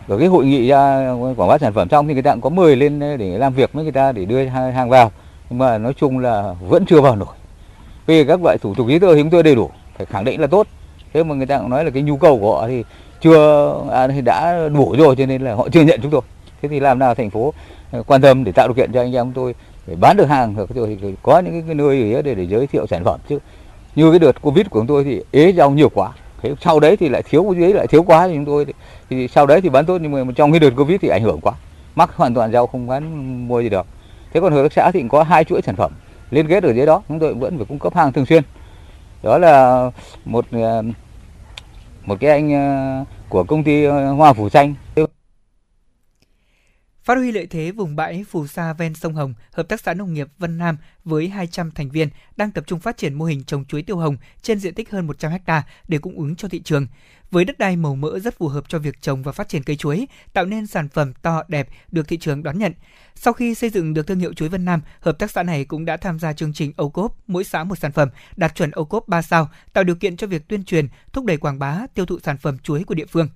ở 0.09 0.19
cái 0.19 0.29
hội 0.29 0.45
nghị 0.45 0.69
ra 0.69 1.13
quảng 1.37 1.49
bá 1.49 1.59
sản 1.59 1.73
phẩm 1.73 1.89
xong 1.89 2.09
thì 2.09 2.15
người 2.15 2.23
ta 2.23 2.33
cũng 2.33 2.41
có 2.41 2.51
mời 2.51 2.77
lên 2.77 3.01
để 3.01 3.39
làm 3.39 3.55
việc 3.55 3.73
với 3.73 3.83
người 3.85 3.93
ta 3.93 4.13
để 4.13 4.25
đưa 4.25 4.47
hàng 4.47 4.89
vào. 4.89 5.13
Nhưng 5.51 5.59
mà 5.59 5.79
nói 5.79 5.93
chung 5.95 6.19
là 6.19 6.55
vẫn 6.69 6.87
chưa 6.87 7.01
vào 7.01 7.17
nổi. 7.17 7.35
Vì 8.07 8.25
các 8.25 8.41
loại 8.43 8.59
thủ 8.59 8.75
tục 8.75 8.89
giấy 8.89 9.01
tờ 9.01 9.15
thì 9.15 9.23
chúng 9.23 9.31
tôi 9.31 9.43
đầy 9.43 9.55
đủ, 9.55 9.71
phải 9.97 10.07
khẳng 10.07 10.25
định 10.25 10.41
là 10.41 10.47
tốt. 10.47 10.67
Thế 11.13 11.25
mà 11.25 11.35
người 11.35 11.47
ta 11.47 11.59
cũng 11.59 11.71
nói 11.71 11.85
là 11.85 11.91
cái 11.91 12.03
nhu 12.03 12.17
cầu 12.17 12.39
của 12.39 12.61
họ 12.61 12.69
thì 12.69 12.85
chưa 13.21 13.75
à, 13.93 14.07
đã 14.25 14.69
đủ 14.69 14.95
rồi 14.99 15.17
cho 15.17 15.27
nên 15.27 15.43
là 15.43 15.55
họ 15.55 15.69
chưa 15.73 15.83
nhận 15.83 16.01
chúng 16.03 16.11
tôi. 16.11 16.21
Thế 16.63 16.69
thì 16.69 16.81
làm 16.81 16.99
nào 16.99 17.15
thành 17.15 17.31
phố 17.31 17.55
à, 17.93 17.99
quan 18.07 18.21
tâm 18.21 18.45
để 18.45 18.53
tạo 18.53 18.69
điều 18.69 18.75
kiện 18.75 18.93
cho 18.93 19.01
anh 19.01 19.17
em 19.17 19.27
chúng 19.27 19.33
tôi 19.33 19.55
để 19.87 19.95
bán 20.01 20.17
được 20.17 20.29
hàng 20.29 20.57
được 20.57 20.75
rồi 20.75 20.99
thì 21.03 21.15
có 21.23 21.39
những 21.39 21.63
cái 21.67 21.75
nơi 21.75 22.23
để, 22.23 22.35
để 22.35 22.47
giới 22.47 22.67
thiệu 22.67 22.87
sản 22.87 23.05
phẩm. 23.05 23.21
Chứ 23.29 23.39
như 23.95 24.11
cái 24.11 24.19
đợt 24.19 24.43
covid 24.43 24.67
của 24.71 24.81
chúng 24.81 24.87
tôi 24.87 25.05
thì 25.05 25.23
ế 25.31 25.53
rau 25.53 25.71
nhiều 25.71 25.89
quá. 25.89 26.13
Thế 26.43 26.55
sau 26.61 26.81
đấy 26.81 26.97
thì 26.97 27.09
lại 27.09 27.23
thiếu 27.23 27.55
cái 27.61 27.73
lại 27.73 27.87
thiếu 27.87 28.03
quá 28.03 28.29
thì 28.29 28.35
chúng 28.35 28.45
tôi 28.45 28.65
thì, 28.65 28.73
thì 29.11 29.29
sau 29.29 29.47
đấy 29.47 29.61
thì 29.61 29.69
bán 29.69 29.87
tốt 29.87 29.99
nhưng 30.03 30.13
mà 30.13 30.33
trong 30.37 30.53
cái 30.53 30.61
đợt 30.61 30.71
covid 30.77 31.01
thì 31.01 31.09
ảnh 31.09 31.23
hưởng 31.23 31.41
quá. 31.41 31.53
Mắc 31.95 32.17
hoàn 32.17 32.35
toàn 32.35 32.53
rau 32.53 32.67
không 32.67 32.87
bán 32.87 33.49
mua 33.49 33.61
gì 33.61 33.69
được. 33.69 33.87
Thế 34.33 34.41
còn 34.41 34.53
hợp 34.53 34.63
tác 34.63 34.73
xã 34.73 34.91
thì 34.91 35.01
cũng 35.01 35.09
có 35.09 35.23
hai 35.23 35.45
chuỗi 35.45 35.63
sản 35.63 35.77
phẩm. 35.77 35.93
Liên 36.31 36.49
kết 36.49 36.63
ở 36.63 36.73
dưới 36.73 36.87
đó 36.87 37.03
chúng 37.09 37.19
tôi 37.19 37.35
vẫn 37.35 37.57
phải 37.57 37.67
cung 37.67 37.79
cấp 37.79 37.95
hàng 37.95 38.13
thường 38.13 38.27
xuyên. 38.27 38.43
Đó 39.23 39.39
là 39.39 39.91
một 40.25 40.45
à, 40.53 40.83
một 42.05 42.21
cái 42.21 42.31
anh 42.31 42.53
ờ, 42.53 43.05
của 43.29 43.45
công 43.45 43.65
ty 43.65 43.85
ờ, 43.85 44.13
Hoa 44.13 44.33
Phủ 44.33 44.49
Xanh 44.49 44.75
Phát 47.03 47.19
huy 47.19 47.33
lợi 47.33 47.47
thế 47.47 47.71
vùng 47.71 47.97
bãi 47.97 48.25
phù 48.29 48.47
sa 48.47 48.73
ven 48.73 48.95
sông 48.95 49.15
Hồng, 49.15 49.35
Hợp 49.53 49.69
tác 49.69 49.81
xã 49.81 49.95
Nông 49.95 50.15
nghiệp 50.15 50.29
Vân 50.39 50.59
Nam 50.59 50.77
với 51.05 51.29
200 51.29 51.71
thành 51.71 51.91
viên 51.91 52.09
đang 52.37 52.51
tập 52.51 52.65
trung 52.67 52.81
phát 52.81 52.97
triển 52.97 53.15
mô 53.15 53.25
hình 53.25 53.45
trồng 53.45 53.65
chuối 53.65 53.83
tiêu 53.83 53.97
hồng 53.97 54.17
trên 54.43 54.59
diện 54.59 54.75
tích 54.75 54.91
hơn 54.91 55.07
100 55.07 55.33
ha 55.47 55.63
để 55.89 55.99
cung 55.99 56.19
ứng 56.19 56.37
cho 56.37 56.49
thị 56.49 56.63
trường. 56.63 56.87
Với 57.31 57.45
đất 57.45 57.59
đai 57.59 57.77
màu 57.77 57.95
mỡ 57.95 58.19
rất 58.19 58.39
phù 58.39 58.49
hợp 58.49 58.65
cho 58.69 58.79
việc 58.79 59.03
trồng 59.03 59.23
và 59.23 59.33
phát 59.33 59.49
triển 59.49 59.63
cây 59.63 59.77
chuối, 59.77 60.07
tạo 60.33 60.45
nên 60.45 60.67
sản 60.67 60.89
phẩm 60.89 61.13
to 61.23 61.43
đẹp 61.49 61.69
được 61.91 62.09
thị 62.09 62.17
trường 62.17 62.43
đón 62.43 62.59
nhận. 62.59 62.73
Sau 63.23 63.33
khi 63.33 63.55
xây 63.55 63.71
dựng 63.71 63.95
được 63.95 64.07
thương 64.07 64.19
hiệu 64.19 64.33
chuối 64.33 64.49
Vân 64.49 64.65
Nam, 64.65 64.81
hợp 65.01 65.19
tác 65.19 65.31
xã 65.31 65.43
này 65.43 65.65
cũng 65.65 65.85
đã 65.85 65.97
tham 65.97 66.19
gia 66.19 66.33
chương 66.33 66.53
trình 66.53 66.73
ô 66.77 66.89
cốp 66.89 67.17
mỗi 67.27 67.45
xã 67.45 67.65
một 67.65 67.79
sản 67.79 67.93
phẩm 67.93 68.09
đạt 68.37 68.55
chuẩn 68.55 68.71
ô 68.71 68.85
cốp 68.85 69.09
3 69.09 69.23
sao, 69.23 69.51
tạo 69.73 69.85
điều 69.85 69.97
kiện 69.97 70.17
cho 70.17 70.27
việc 70.27 70.49
tuyên 70.49 70.65
truyền, 70.65 70.89
thúc 71.13 71.25
đẩy 71.25 71.37
quảng 71.37 71.59
bá, 71.59 71.79
tiêu 71.95 72.07
thụ 72.07 72.19
sản 72.23 72.37
phẩm 72.39 72.59
chuối 72.59 72.85
của 72.85 72.95
địa 72.95 73.07
phương. 73.07 73.29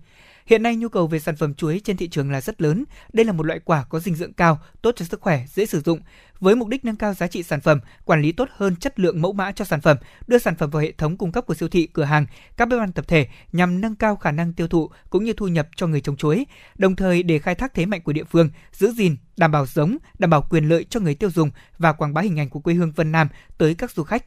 Hiện 0.47 0.63
nay 0.63 0.77
nhu 0.77 0.89
cầu 0.89 1.07
về 1.07 1.19
sản 1.19 1.37
phẩm 1.37 1.55
chuối 1.55 1.81
trên 1.85 1.97
thị 1.97 2.09
trường 2.09 2.31
là 2.31 2.41
rất 2.41 2.63
lớn. 2.63 2.85
Đây 3.13 3.25
là 3.25 3.33
một 3.33 3.47
loại 3.47 3.61
quả 3.65 3.85
có 3.85 4.01
dinh 4.01 4.15
dưỡng 4.15 4.33
cao, 4.33 4.61
tốt 4.83 4.93
cho 4.97 5.05
sức 5.05 5.21
khỏe, 5.21 5.45
dễ 5.55 5.67
sử 5.67 5.81
dụng. 5.81 6.01
Với 6.41 6.57
mục 6.57 6.69
đích 6.69 6.85
nâng 6.85 6.97
cao 6.97 7.15
giá 7.15 7.27
trị 7.27 7.43
sản 7.43 7.61
phẩm, 7.61 7.81
quản 8.05 8.23
lý 8.23 8.33
tốt 8.33 8.49
hơn 8.57 8.77
chất 8.77 9.01
lượng 9.01 9.23
mẫu 9.23 9.33
mã 9.33 9.53
cho 9.53 9.65
sản 9.65 9.81
phẩm, 9.81 9.97
đưa 10.27 10.39
sản 10.39 10.57
phẩm 10.57 10.71
vào 10.71 10.83
hệ 10.83 10.93
thống 10.93 11.17
cung 11.17 11.33
cấp 11.33 11.47
của 11.47 11.55
siêu 11.55 11.69
thị, 11.69 11.89
cửa 11.93 12.05
hàng, 12.05 12.27
các 12.57 12.69
bếp 12.69 12.81
ăn 12.81 12.93
tập 12.93 13.09
thể 13.09 13.27
nhằm 13.53 13.81
nâng 13.81 13.95
cao 13.95 14.17
khả 14.17 14.31
năng 14.31 14.53
tiêu 14.53 14.69
thụ 14.69 14.91
cũng 15.11 15.25
như 15.25 15.33
thu 15.33 15.49
nhập 15.49 15.69
cho 15.77 15.87
người 15.87 16.01
trồng 16.01 16.17
chuối, 16.17 16.47
đồng 16.79 16.97
thời 16.97 17.23
để 17.23 17.39
khai 17.39 17.55
thác 17.55 17.75
thế 17.75 17.87
mạnh 17.87 18.03
của 18.03 18.13
địa 18.13 18.25
phương, 18.25 18.51
giữ 18.73 18.93
gìn, 18.93 19.17
đảm 19.37 19.53
bảo 19.53 19.67
giống, 19.67 19.97
đảm 20.19 20.31
bảo 20.31 20.47
quyền 20.51 20.69
lợi 20.69 20.85
cho 20.85 21.01
người 21.01 21.15
tiêu 21.15 21.31
dùng 21.31 21.51
và 21.79 21.93
quảng 21.93 22.15
bá 22.15 22.23
hình 22.23 22.39
ảnh 22.39 22.49
của 22.49 22.61
quê 22.61 22.75
hương 22.75 22.93
Vân 22.93 23.13
Nam 23.13 23.29
tới 23.59 23.75
các 23.75 23.91
du 23.91 24.03
khách. 24.03 24.25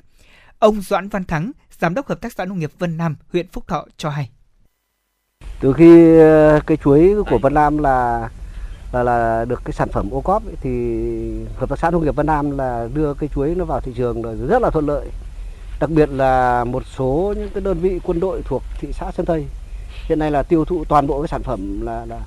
Ông 0.60 0.82
Doãn 0.82 1.10
Văn 1.10 1.24
Thắng, 1.24 1.52
Giám 1.80 1.94
đốc 1.94 2.08
Hợp 2.08 2.22
tác 2.22 2.34
xã 2.34 2.46
Nông 2.46 2.60
nghiệp 2.60 2.72
Vân 2.80 2.98
Nam, 2.98 3.16
huyện 3.32 3.48
Phúc 3.48 3.68
Thọ 3.68 3.86
cho 3.98 4.10
hay. 4.10 4.30
Từ 5.60 5.74
khi 5.74 6.20
ờ, 6.20 6.60
cây 6.66 6.78
chuối 6.84 7.16
của 7.30 7.38
Vân 7.38 7.54
Nam 7.54 7.78
là 7.78 8.30
là, 8.92 9.04
là 9.04 9.46
được 9.46 9.62
cái 9.66 9.74
sản 9.74 9.90
phẩm 9.92 10.10
ô 10.12 10.22
cóp 10.22 10.46
ấy, 10.46 10.56
thì 10.62 10.72
hợp 11.56 11.70
tác 11.70 11.80
xã 11.80 11.92
nông 11.92 12.04
nghiệp 12.04 12.16
Vân 12.16 12.26
Nam 12.26 12.58
là 12.58 12.88
đưa 12.94 13.14
cây 13.14 13.30
chuối 13.36 13.56
nó 13.56 13.66
vào 13.66 13.82
thị 13.82 13.92
trường 13.96 14.22
rồi 14.22 14.36
rất 14.48 14.62
là 14.62 14.70
thuận 14.70 14.88
lợi. 14.88 15.08
Đặc 15.80 15.90
biệt 15.90 16.10
là 16.10 16.64
một 16.64 16.84
số 16.98 17.34
những 17.38 17.50
cái 17.54 17.62
đơn 17.64 17.78
vị 17.80 18.00
quân 18.04 18.20
đội 18.20 18.42
thuộc 18.46 18.64
thị 18.80 18.88
xã 18.94 19.12
Sơn 19.12 19.26
Tây 19.26 19.46
hiện 20.10 20.20
nay 20.20 20.32
là 20.32 20.44
tiêu 20.44 20.66
thụ 20.66 20.84
toàn 20.86 21.08
bộ 21.08 21.22
cái 21.22 21.28
sản 21.28 21.44
phẩm 21.44 21.82
là 21.82 22.06
là, 22.06 22.20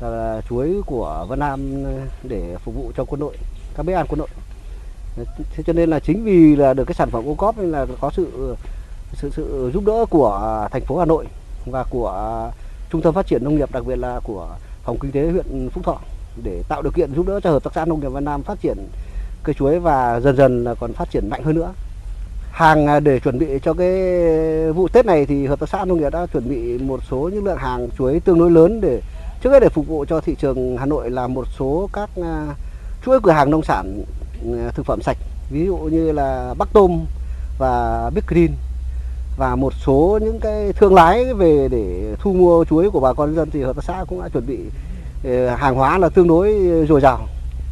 là, 0.00 0.08
là 0.08 0.40
chuối 0.48 0.80
của 0.86 1.26
Vân 1.28 1.38
Nam 1.38 1.84
ờ, 1.84 1.92
để 2.22 2.56
phục 2.64 2.74
vụ 2.74 2.92
cho 2.96 3.04
quân 3.04 3.20
đội, 3.20 3.36
các 3.76 3.86
bếp 3.86 3.96
ăn 3.96 4.06
quân 4.08 4.18
đội. 4.18 4.28
Thế 5.54 5.62
cho 5.66 5.72
nên 5.72 5.90
là 5.90 6.00
chính 6.00 6.24
vì 6.24 6.56
là 6.56 6.74
được 6.74 6.84
cái 6.84 6.94
sản 6.94 7.10
phẩm 7.10 7.28
ô 7.28 7.34
cóp 7.34 7.58
nên 7.58 7.70
là 7.70 7.86
có 8.00 8.10
sự 8.16 8.56
sự 9.12 9.30
sự 9.36 9.70
giúp 9.74 9.84
đỡ 9.86 10.04
của 10.10 10.68
thành 10.72 10.84
phố 10.84 10.98
Hà 10.98 11.04
Nội 11.04 11.26
và 11.66 11.84
của 11.90 12.50
trung 12.90 13.02
tâm 13.02 13.14
phát 13.14 13.26
triển 13.26 13.44
nông 13.44 13.56
nghiệp, 13.56 13.72
đặc 13.72 13.86
biệt 13.86 13.96
là 13.96 14.20
của 14.24 14.48
phòng 14.82 14.98
kinh 14.98 15.12
tế 15.12 15.30
huyện 15.30 15.68
Phúc 15.72 15.84
Thọ, 15.84 15.98
để 16.44 16.62
tạo 16.68 16.82
điều 16.82 16.92
kiện 16.92 17.14
giúp 17.14 17.26
đỡ 17.26 17.40
cho 17.40 17.50
hợp 17.50 17.64
tác 17.64 17.70
xã 17.74 17.84
nông 17.84 18.00
nghiệp 18.00 18.08
Văn 18.08 18.24
Nam 18.24 18.42
phát 18.42 18.60
triển 18.60 18.76
cây 19.44 19.54
chuối 19.54 19.78
và 19.78 20.20
dần 20.20 20.36
dần 20.36 20.64
là 20.64 20.74
còn 20.74 20.92
phát 20.92 21.10
triển 21.10 21.28
mạnh 21.30 21.44
hơn 21.44 21.54
nữa. 21.54 21.72
Hàng 22.50 22.86
à, 22.86 23.00
để 23.00 23.20
chuẩn 23.20 23.38
bị 23.38 23.46
cho 23.62 23.74
cái 23.74 23.92
vụ 24.72 24.88
Tết 24.88 25.06
này 25.06 25.26
thì 25.26 25.46
hợp 25.46 25.60
tác 25.60 25.68
xã 25.68 25.84
nông 25.84 25.98
nghiệp 25.98 26.10
đã 26.10 26.26
chuẩn 26.26 26.48
bị 26.48 26.78
một 26.78 27.00
số 27.10 27.30
những 27.32 27.44
lượng 27.44 27.56
hàng 27.56 27.88
chuối 27.98 28.20
tương 28.20 28.38
đối 28.38 28.50
lớn 28.50 28.80
để, 28.80 29.00
trước 29.42 29.50
hết 29.50 29.60
để 29.60 29.68
phục 29.68 29.86
vụ 29.86 30.04
cho 30.08 30.20
thị 30.20 30.34
trường 30.40 30.76
Hà 30.76 30.86
Nội 30.86 31.10
là 31.10 31.26
một 31.26 31.46
số 31.58 31.88
các 31.92 32.10
à, 32.22 32.46
chuỗi 33.04 33.20
cửa 33.22 33.32
hàng 33.32 33.50
nông 33.50 33.62
sản 33.62 34.02
à, 34.44 34.70
thực 34.74 34.86
phẩm 34.86 35.02
sạch, 35.02 35.16
ví 35.50 35.66
dụ 35.66 35.76
như 35.76 36.12
là 36.12 36.54
Bắc 36.58 36.68
Tôm 36.72 37.04
và 37.58 38.10
Big 38.14 38.22
Green 38.26 38.50
và 39.40 39.56
một 39.56 39.72
số 39.86 40.18
những 40.22 40.40
cái 40.40 40.72
thương 40.72 40.94
lái 40.94 41.34
về 41.34 41.68
để 41.70 42.14
thu 42.18 42.32
mua 42.32 42.64
chuối 42.64 42.90
của 42.90 43.00
bà 43.00 43.12
con 43.12 43.34
dân 43.34 43.50
thì 43.50 43.62
hợp 43.62 43.76
tác 43.76 43.84
xã 43.84 44.04
cũng 44.08 44.22
đã 44.22 44.28
chuẩn 44.28 44.46
bị 44.46 44.58
ờ, 45.24 45.48
hàng 45.48 45.74
hóa 45.74 45.98
là 45.98 46.08
tương 46.08 46.28
đối 46.28 46.54
dồi 46.88 47.00
dào. 47.00 47.18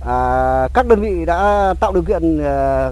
À, 0.06 0.68
các 0.74 0.88
đơn 0.88 1.00
vị 1.00 1.24
đã 1.26 1.74
tạo 1.80 1.92
điều 1.92 2.02
kiện 2.02 2.44
à, 2.44 2.90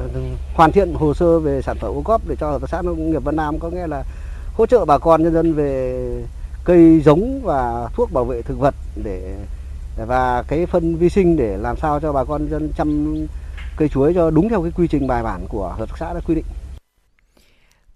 hoàn 0.55 0.73
thiện 0.73 0.95
hồ 0.95 1.15
sơ 1.15 1.39
về 1.39 1.63
sản 1.63 1.77
phẩm 1.81 1.95
ô 1.95 2.03
cóp 2.05 2.21
để 2.29 2.37
cho 2.41 2.51
hợp 2.51 2.61
tác 2.61 2.71
xã 2.71 2.83
nông 2.83 3.11
nghiệp 3.11 3.25
Vân 3.25 3.37
Nam 3.37 3.59
có 3.59 3.71
nghĩa 3.71 3.87
là 3.87 4.05
hỗ 4.55 4.67
trợ 4.67 4.85
bà 4.85 4.99
con 4.99 5.23
nhân 5.23 5.33
dân 5.33 5.53
về 5.55 6.01
cây 6.65 7.01
giống 7.05 7.41
và 7.45 7.89
thuốc 7.95 8.13
bảo 8.13 8.25
vệ 8.25 8.43
thực 8.43 8.59
vật 8.59 8.75
để 9.05 9.35
và 10.07 10.45
cái 10.49 10.67
phân 10.67 10.97
vi 10.97 11.09
sinh 11.09 11.37
để 11.37 11.57
làm 11.57 11.77
sao 11.77 12.01
cho 12.01 12.13
bà 12.13 12.25
con 12.25 12.49
dân 12.51 12.73
chăm 12.77 13.17
cây 13.77 13.89
chuối 13.89 14.15
cho 14.15 14.31
đúng 14.31 14.49
theo 14.49 14.63
cái 14.63 14.73
quy 14.77 14.89
trình 14.89 15.07
bài 15.07 15.23
bản 15.23 15.41
của 15.49 15.75
hợp 15.79 15.89
tác 15.89 15.99
xã 15.99 16.13
đã 16.13 16.21
quy 16.27 16.35
định. 16.35 16.45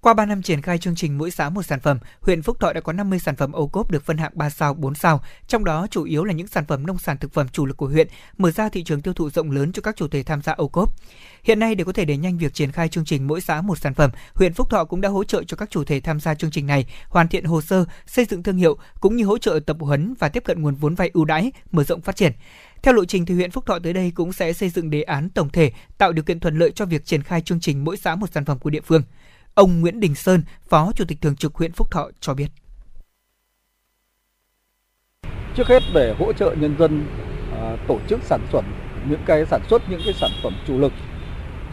Qua 0.02 0.14
3 0.14 0.26
năm 0.26 0.42
triển 0.42 0.62
khai 0.62 0.78
chương 0.78 0.94
trình 0.94 1.18
mỗi 1.18 1.30
xã 1.30 1.48
một 1.48 1.62
sản 1.62 1.80
phẩm, 1.80 1.98
huyện 2.20 2.42
Phúc 2.42 2.60
Thọ 2.60 2.72
đã 2.72 2.80
có 2.80 2.92
50 2.92 3.18
sản 3.18 3.36
phẩm 3.36 3.52
ô 3.52 3.66
cốp 3.66 3.90
được 3.90 4.04
phân 4.04 4.18
hạng 4.18 4.32
3 4.34 4.50
sao, 4.50 4.74
4 4.74 4.94
sao, 4.94 5.22
trong 5.46 5.64
đó 5.64 5.86
chủ 5.90 6.04
yếu 6.04 6.24
là 6.24 6.32
những 6.32 6.46
sản 6.46 6.64
phẩm 6.68 6.86
nông 6.86 6.98
sản 6.98 7.18
thực 7.18 7.32
phẩm 7.32 7.48
chủ 7.48 7.66
lực 7.66 7.76
của 7.76 7.86
huyện, 7.86 8.08
mở 8.38 8.50
ra 8.50 8.68
thị 8.68 8.84
trường 8.84 9.02
tiêu 9.02 9.14
thụ 9.14 9.30
rộng 9.30 9.50
lớn 9.50 9.72
cho 9.72 9.82
các 9.82 9.96
chủ 9.96 10.08
thể 10.08 10.22
tham 10.22 10.42
gia 10.42 10.52
ô 10.52 10.68
cốp. 10.68 10.94
Hiện 11.44 11.58
nay 11.58 11.74
để 11.74 11.84
có 11.84 11.92
thể 11.92 12.04
đẩy 12.04 12.16
nhanh 12.16 12.38
việc 12.38 12.54
triển 12.54 12.72
khai 12.72 12.88
chương 12.88 13.04
trình 13.04 13.26
mỗi 13.26 13.40
xã 13.40 13.60
một 13.60 13.78
sản 13.78 13.94
phẩm, 13.94 14.10
huyện 14.34 14.54
Phúc 14.54 14.70
Thọ 14.70 14.84
cũng 14.84 15.00
đã 15.00 15.08
hỗ 15.08 15.24
trợ 15.24 15.44
cho 15.44 15.56
các 15.56 15.70
chủ 15.70 15.84
thể 15.84 16.00
tham 16.00 16.20
gia 16.20 16.34
chương 16.34 16.50
trình 16.50 16.66
này 16.66 16.86
hoàn 17.08 17.28
thiện 17.28 17.44
hồ 17.44 17.60
sơ, 17.60 17.84
xây 18.06 18.24
dựng 18.24 18.42
thương 18.42 18.56
hiệu 18.56 18.78
cũng 19.00 19.16
như 19.16 19.24
hỗ 19.24 19.38
trợ 19.38 19.60
tập 19.66 19.76
huấn 19.80 20.14
và 20.18 20.28
tiếp 20.28 20.44
cận 20.44 20.62
nguồn 20.62 20.74
vốn 20.74 20.94
vay 20.94 21.10
ưu 21.14 21.24
đãi, 21.24 21.52
mở 21.72 21.84
rộng 21.84 22.00
phát 22.00 22.16
triển. 22.16 22.32
Theo 22.82 22.94
lộ 22.94 23.04
trình 23.04 23.26
thì 23.26 23.34
huyện 23.34 23.50
Phúc 23.50 23.66
Thọ 23.66 23.78
tới 23.78 23.92
đây 23.92 24.12
cũng 24.14 24.32
sẽ 24.32 24.52
xây 24.52 24.68
dựng 24.68 24.90
đề 24.90 25.02
án 25.02 25.30
tổng 25.30 25.50
thể 25.50 25.72
tạo 25.98 26.12
điều 26.12 26.24
kiện 26.24 26.40
thuận 26.40 26.58
lợi 26.58 26.70
cho 26.74 26.84
việc 26.86 27.04
triển 27.04 27.22
khai 27.22 27.40
chương 27.40 27.60
trình 27.60 27.84
mỗi 27.84 27.96
xã 27.96 28.14
một 28.14 28.32
sản 28.32 28.44
phẩm 28.44 28.58
của 28.58 28.70
địa 28.70 28.80
phương. 28.80 29.02
Ông 29.54 29.80
Nguyễn 29.80 30.00
Đình 30.00 30.14
Sơn, 30.14 30.42
Phó 30.68 30.92
Chủ 30.94 31.04
tịch 31.08 31.20
Thường 31.20 31.36
trực 31.36 31.54
huyện 31.54 31.72
Phúc 31.72 31.90
Thọ 31.90 32.08
cho 32.20 32.34
biết. 32.34 32.48
Trước 35.56 35.68
hết 35.68 35.82
để 35.94 36.14
hỗ 36.18 36.32
trợ 36.32 36.54
nhân 36.60 36.76
dân 36.78 37.06
à, 37.52 37.76
tổ 37.88 37.98
chức 38.08 38.20
sản 38.22 38.40
xuất 38.52 38.64
những 39.08 39.20
cái 39.26 39.46
sản 39.46 39.60
xuất 39.70 39.82
những 39.90 40.00
cái 40.04 40.14
sản 40.14 40.30
phẩm 40.42 40.52
chủ 40.66 40.78
lực 40.78 40.92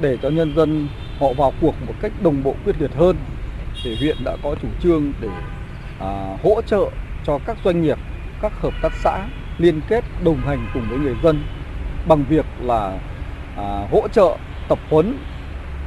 để 0.01 0.17
cho 0.21 0.29
nhân 0.29 0.55
dân 0.55 0.87
họ 1.19 1.33
vào 1.33 1.53
cuộc 1.61 1.75
một 1.87 1.93
cách 2.01 2.11
đồng 2.21 2.43
bộ 2.43 2.55
quyết 2.65 2.81
liệt 2.81 2.91
hơn 2.95 3.17
thì 3.83 3.95
huyện 3.95 4.17
đã 4.23 4.37
có 4.43 4.55
chủ 4.61 4.67
trương 4.83 5.13
để 5.21 5.29
à, 5.99 6.37
hỗ 6.43 6.61
trợ 6.61 6.89
cho 7.25 7.39
các 7.45 7.57
doanh 7.65 7.81
nghiệp, 7.81 7.97
các 8.41 8.51
hợp 8.61 8.73
tác 8.81 8.93
xã 9.03 9.27
liên 9.57 9.81
kết 9.89 10.03
đồng 10.23 10.37
hành 10.37 10.69
cùng 10.73 10.89
với 10.89 10.99
người 10.99 11.15
dân 11.23 11.43
bằng 12.07 12.25
việc 12.29 12.45
là 12.61 12.99
à, 13.57 13.87
hỗ 13.91 14.07
trợ 14.07 14.37
tập 14.69 14.79
huấn 14.89 15.17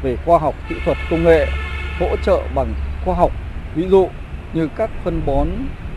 về 0.02 0.16
khoa 0.24 0.38
học 0.38 0.54
kỹ 0.68 0.74
thuật 0.84 0.98
công 1.10 1.24
nghệ 1.24 1.46
hỗ 2.00 2.16
trợ 2.16 2.40
bằng 2.54 2.66
khoa 3.04 3.14
học, 3.14 3.30
ví 3.74 3.88
dụ 3.88 4.08
như 4.52 4.68
các 4.76 4.90
phân 5.04 5.26
bón 5.26 5.48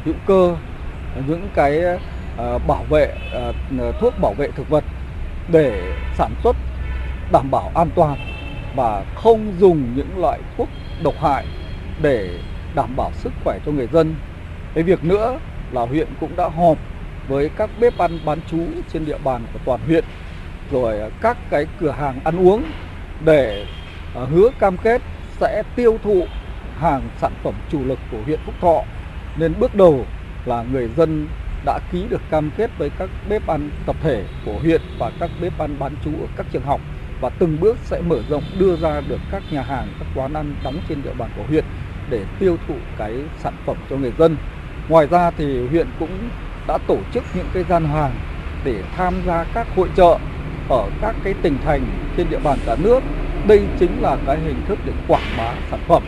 hữu 0.05 0.15
cơ, 0.25 0.55
những 1.27 1.49
cái 1.55 1.80
ờ, 2.38 2.59
bảo 2.67 2.84
vệ 2.89 3.05
ờ, 3.34 3.53
ờ, 3.80 3.91
thuốc 4.01 4.13
bảo 4.21 4.34
vệ 4.34 4.47
thực 4.51 4.69
vật 4.69 4.84
để 5.47 5.71
sản 6.17 6.31
xuất 6.43 6.55
đảm 7.31 7.51
bảo 7.51 7.71
an 7.75 7.89
toàn 7.95 8.17
và 8.75 9.03
không 9.15 9.39
dùng 9.59 9.93
những 9.95 10.17
loại 10.21 10.39
thuốc 10.57 10.69
độc 11.03 11.13
hại 11.21 11.45
để 12.01 12.39
đảm 12.75 12.95
bảo 12.95 13.11
sức 13.13 13.31
khỏe 13.43 13.59
cho 13.65 13.71
người 13.71 13.88
dân. 13.88 14.15
Cái 14.75 14.84
việc 14.84 15.03
nữa 15.03 15.39
là 15.73 15.81
huyện 15.81 16.07
cũng 16.19 16.35
đã 16.35 16.49
họp 16.49 16.77
với 17.27 17.49
các 17.49 17.69
bếp 17.80 17.97
ăn 17.97 18.25
bán 18.25 18.41
trú 18.41 18.67
trên 18.88 19.05
địa 19.05 19.17
bàn 19.17 19.41
của 19.53 19.59
toàn 19.65 19.81
huyện, 19.81 20.05
rồi 20.71 21.11
các 21.21 21.38
cái 21.49 21.65
cửa 21.77 21.91
hàng 21.91 22.19
ăn 22.23 22.39
uống 22.39 22.63
để 23.19 23.65
hứa 24.13 24.49
cam 24.59 24.77
kết 24.77 25.01
sẽ 25.39 25.64
tiêu 25.76 25.97
thụ 26.03 26.26
hàng 26.80 27.01
sản 27.22 27.31
phẩm 27.43 27.53
chủ 27.69 27.80
lực 27.85 27.99
của 28.11 28.18
huyện 28.26 28.39
Phúc 28.45 28.55
Thọ. 28.61 28.84
Nên 29.39 29.53
bước 29.60 29.76
đầu 29.76 30.05
là 30.45 30.64
người 30.64 30.88
dân 30.97 31.27
đã 31.65 31.80
ký 31.91 32.07
được 32.10 32.22
cam 32.30 32.49
kết 32.57 32.69
với 32.77 32.89
các 32.89 33.10
bếp 33.30 33.47
ăn 33.47 33.69
tập 33.85 33.95
thể 34.01 34.23
của 34.45 34.60
huyện 34.60 34.81
và 34.99 35.11
các 35.19 35.30
bếp 35.41 35.60
ăn 35.60 35.80
bán 35.80 35.91
trú 36.03 36.11
ở 36.11 36.27
các 36.38 36.45
trường 36.51 36.64
học. 36.64 36.81
Và 37.22 37.30
từng 37.30 37.60
bước 37.60 37.77
sẽ 37.84 38.01
mở 38.01 38.19
rộng 38.30 38.43
đưa 38.60 38.76
ra 38.76 39.01
được 39.01 39.19
các 39.31 39.43
nhà 39.51 39.61
hàng, 39.61 39.88
các 39.99 40.07
quán 40.15 40.34
ăn 40.34 40.55
đóng 40.64 40.76
trên 40.89 41.01
địa 41.03 41.14
bàn 41.18 41.30
của 41.38 41.43
huyện 41.43 41.65
để 42.10 42.26
tiêu 42.39 42.57
thụ 42.68 42.76
cái 42.97 43.14
sản 43.38 43.53
phẩm 43.65 43.77
cho 43.89 43.97
người 43.97 44.14
dân. 44.18 44.38
Ngoài 44.89 45.07
ra 45.07 45.31
thì 45.31 45.68
huyện 45.68 45.88
cũng 45.99 46.10
đã 46.68 46.77
tổ 46.88 46.97
chức 47.14 47.23
những 47.35 47.47
cái 47.53 47.64
gian 47.69 47.85
hàng 47.85 48.11
để 48.65 48.84
tham 48.97 49.14
gia 49.26 49.43
các 49.43 49.68
hội 49.76 49.89
trợ 49.95 50.18
ở 50.69 50.89
các 51.01 51.15
cái 51.23 51.34
tỉnh 51.34 51.57
thành 51.65 51.81
trên 52.18 52.30
địa 52.30 52.39
bàn 52.39 52.60
cả 52.65 52.76
nước 52.80 52.99
đây 53.48 53.61
chính 53.80 54.02
là 54.02 54.18
cái 54.26 54.38
hình 54.40 54.61
thức 54.68 54.78
để 54.86 54.94
quảng 55.07 55.24
bá 55.38 55.53
sản 55.72 55.80
phẩm, 55.88 56.03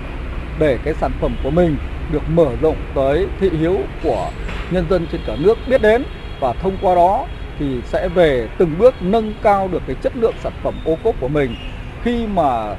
để 0.59 0.77
cái 0.83 0.93
sản 0.93 1.11
phẩm 1.21 1.35
của 1.43 1.51
mình 1.51 1.77
được 2.11 2.29
mở 2.29 2.47
rộng 2.61 2.77
tới 2.95 3.27
thị 3.39 3.49
hiếu 3.49 3.77
của 4.03 4.29
nhân 4.71 4.85
dân 4.89 5.07
trên 5.11 5.21
cả 5.27 5.35
nước 5.39 5.57
biết 5.67 5.81
đến 5.81 6.03
và 6.39 6.53
thông 6.53 6.77
qua 6.81 6.95
đó 6.95 7.25
thì 7.59 7.81
sẽ 7.85 8.09
về 8.09 8.47
từng 8.57 8.77
bước 8.77 8.93
nâng 9.01 9.33
cao 9.43 9.67
được 9.67 9.81
cái 9.87 9.95
chất 10.01 10.13
lượng 10.15 10.33
sản 10.43 10.53
phẩm 10.63 10.73
ô 10.85 10.97
cốp 11.03 11.15
của 11.19 11.27
mình 11.27 11.55
khi 12.03 12.27
mà 12.27 12.75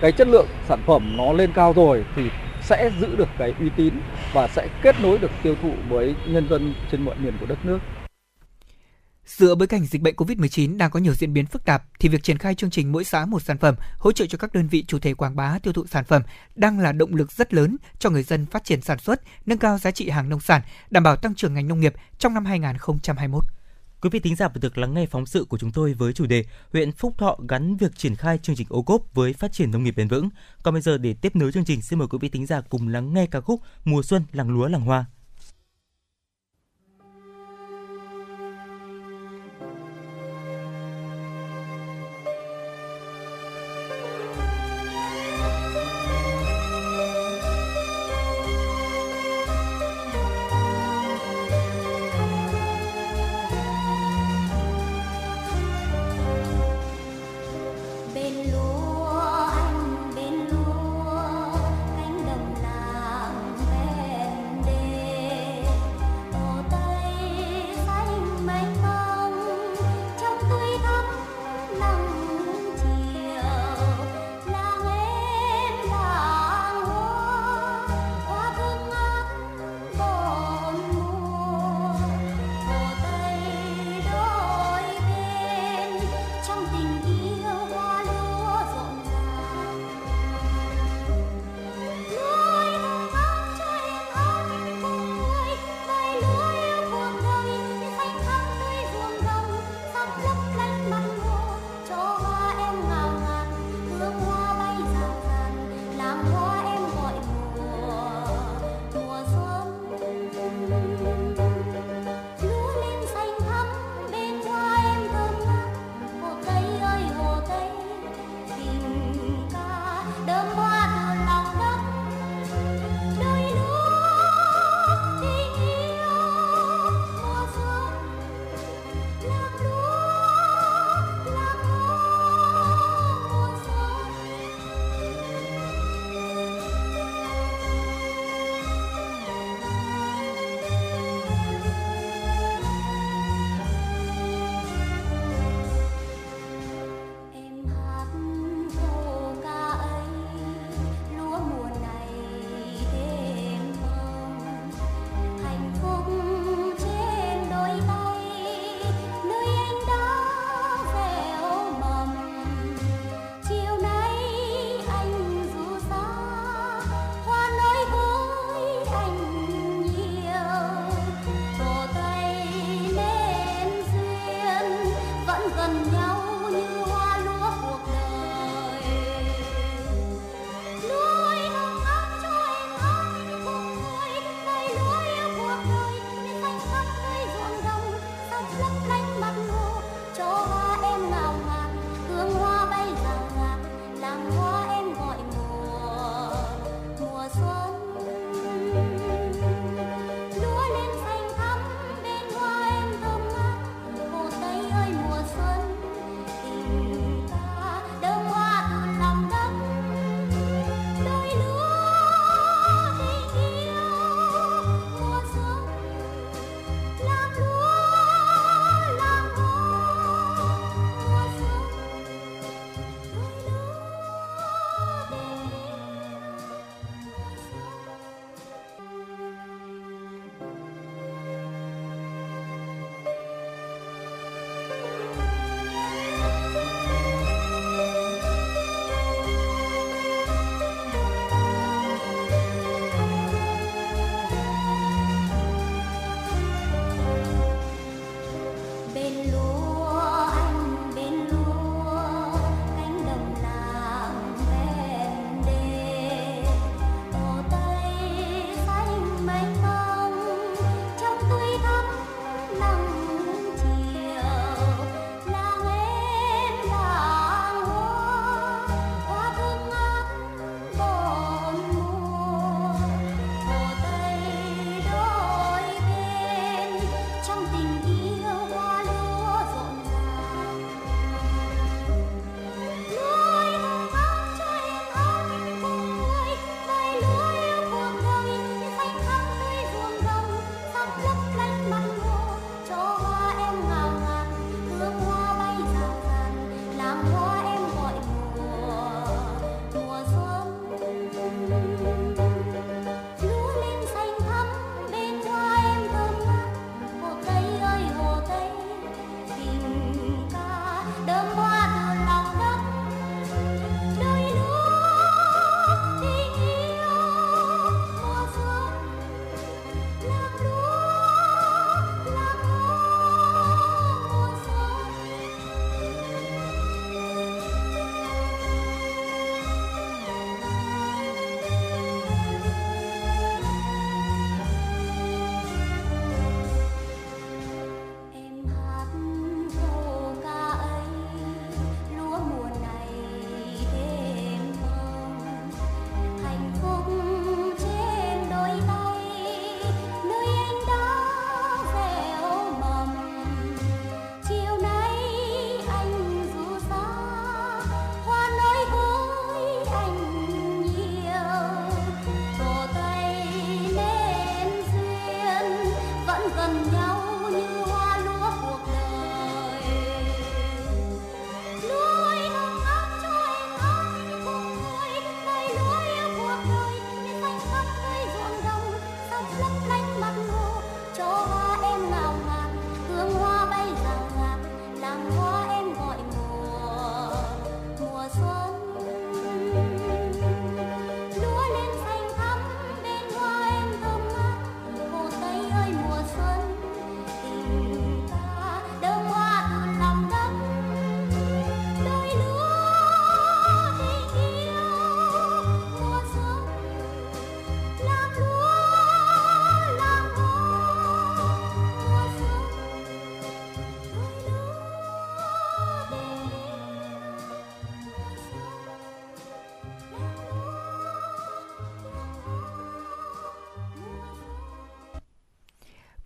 cái 0.00 0.12
chất 0.12 0.28
lượng 0.28 0.46
sản 0.68 0.78
phẩm 0.86 1.16
nó 1.16 1.32
lên 1.32 1.52
cao 1.52 1.72
rồi 1.76 2.04
thì 2.16 2.22
sẽ 2.60 2.90
giữ 3.00 3.16
được 3.16 3.28
cái 3.38 3.54
uy 3.60 3.68
tín 3.76 3.94
và 4.32 4.48
sẽ 4.48 4.68
kết 4.82 4.96
nối 5.02 5.18
được 5.18 5.30
tiêu 5.42 5.54
thụ 5.62 5.72
với 5.88 6.14
nhân 6.26 6.48
dân 6.48 6.74
trên 6.92 7.02
mọi 7.02 7.14
miền 7.22 7.32
của 7.40 7.46
đất 7.46 7.58
nước. 7.64 7.78
Giữa 9.38 9.54
bối 9.54 9.66
cảnh 9.68 9.86
dịch 9.86 10.02
bệnh 10.02 10.14
COVID-19 10.14 10.76
đang 10.76 10.90
có 10.90 11.00
nhiều 11.00 11.14
diễn 11.14 11.32
biến 11.32 11.46
phức 11.46 11.64
tạp 11.64 11.84
thì 12.00 12.08
việc 12.08 12.22
triển 12.22 12.38
khai 12.38 12.54
chương 12.54 12.70
trình 12.70 12.92
mỗi 12.92 13.04
xã 13.04 13.26
một 13.26 13.42
sản 13.42 13.58
phẩm 13.58 13.74
hỗ 13.98 14.12
trợ 14.12 14.26
cho 14.26 14.38
các 14.38 14.52
đơn 14.52 14.68
vị 14.68 14.84
chủ 14.88 14.98
thể 14.98 15.14
quảng 15.14 15.36
bá 15.36 15.58
tiêu 15.62 15.72
thụ 15.72 15.86
sản 15.86 16.04
phẩm 16.04 16.22
đang 16.54 16.78
là 16.78 16.92
động 16.92 17.14
lực 17.14 17.32
rất 17.32 17.54
lớn 17.54 17.76
cho 17.98 18.10
người 18.10 18.22
dân 18.22 18.46
phát 18.46 18.64
triển 18.64 18.80
sản 18.80 18.98
xuất, 18.98 19.20
nâng 19.46 19.58
cao 19.58 19.78
giá 19.78 19.90
trị 19.90 20.08
hàng 20.08 20.28
nông 20.28 20.40
sản, 20.40 20.62
đảm 20.90 21.02
bảo 21.02 21.16
tăng 21.16 21.34
trưởng 21.34 21.54
ngành 21.54 21.68
nông 21.68 21.80
nghiệp 21.80 21.94
trong 22.18 22.34
năm 22.34 22.44
2021. 22.44 23.44
Quý 24.00 24.10
vị 24.12 24.20
thính 24.20 24.36
giả 24.36 24.48
vừa 24.48 24.60
được 24.60 24.78
lắng 24.78 24.94
nghe 24.94 25.06
phóng 25.06 25.26
sự 25.26 25.44
của 25.44 25.58
chúng 25.58 25.70
tôi 25.70 25.94
với 25.94 26.12
chủ 26.12 26.26
đề 26.26 26.44
huyện 26.72 26.92
Phúc 26.92 27.14
Thọ 27.18 27.36
gắn 27.48 27.76
việc 27.76 27.96
triển 27.96 28.16
khai 28.16 28.38
chương 28.38 28.56
trình 28.56 28.66
ô 28.70 28.82
cốp 28.82 29.14
với 29.14 29.32
phát 29.32 29.52
triển 29.52 29.70
nông 29.70 29.84
nghiệp 29.84 29.94
bền 29.96 30.08
vững. 30.08 30.28
Còn 30.62 30.74
bây 30.74 30.80
giờ 30.80 30.98
để 30.98 31.14
tiếp 31.14 31.36
nối 31.36 31.52
chương 31.52 31.64
trình, 31.64 31.82
xin 31.82 31.98
mời 31.98 32.08
quý 32.08 32.18
vị 32.20 32.28
thính 32.28 32.46
giả 32.46 32.60
cùng 32.60 32.88
lắng 32.88 33.14
nghe 33.14 33.26
ca 33.26 33.40
khúc 33.40 33.60
Mùa 33.84 34.02
xuân 34.02 34.22
làng 34.32 34.50
lúa 34.50 34.68
làng 34.68 34.80
hoa. 34.82 35.04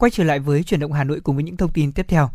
Quay 0.02 0.10
trở 0.10 0.24
lại 0.24 0.38
với 0.38 0.62
chuyển 0.62 0.80
động 0.80 0.92
Hà 0.92 1.04
Nội 1.04 1.20
cùng 1.20 1.36
với 1.36 1.44
những 1.44 1.56
thông 1.56 1.72
tin 1.72 1.92
tiếp 1.92 2.06
theo. 2.08 2.30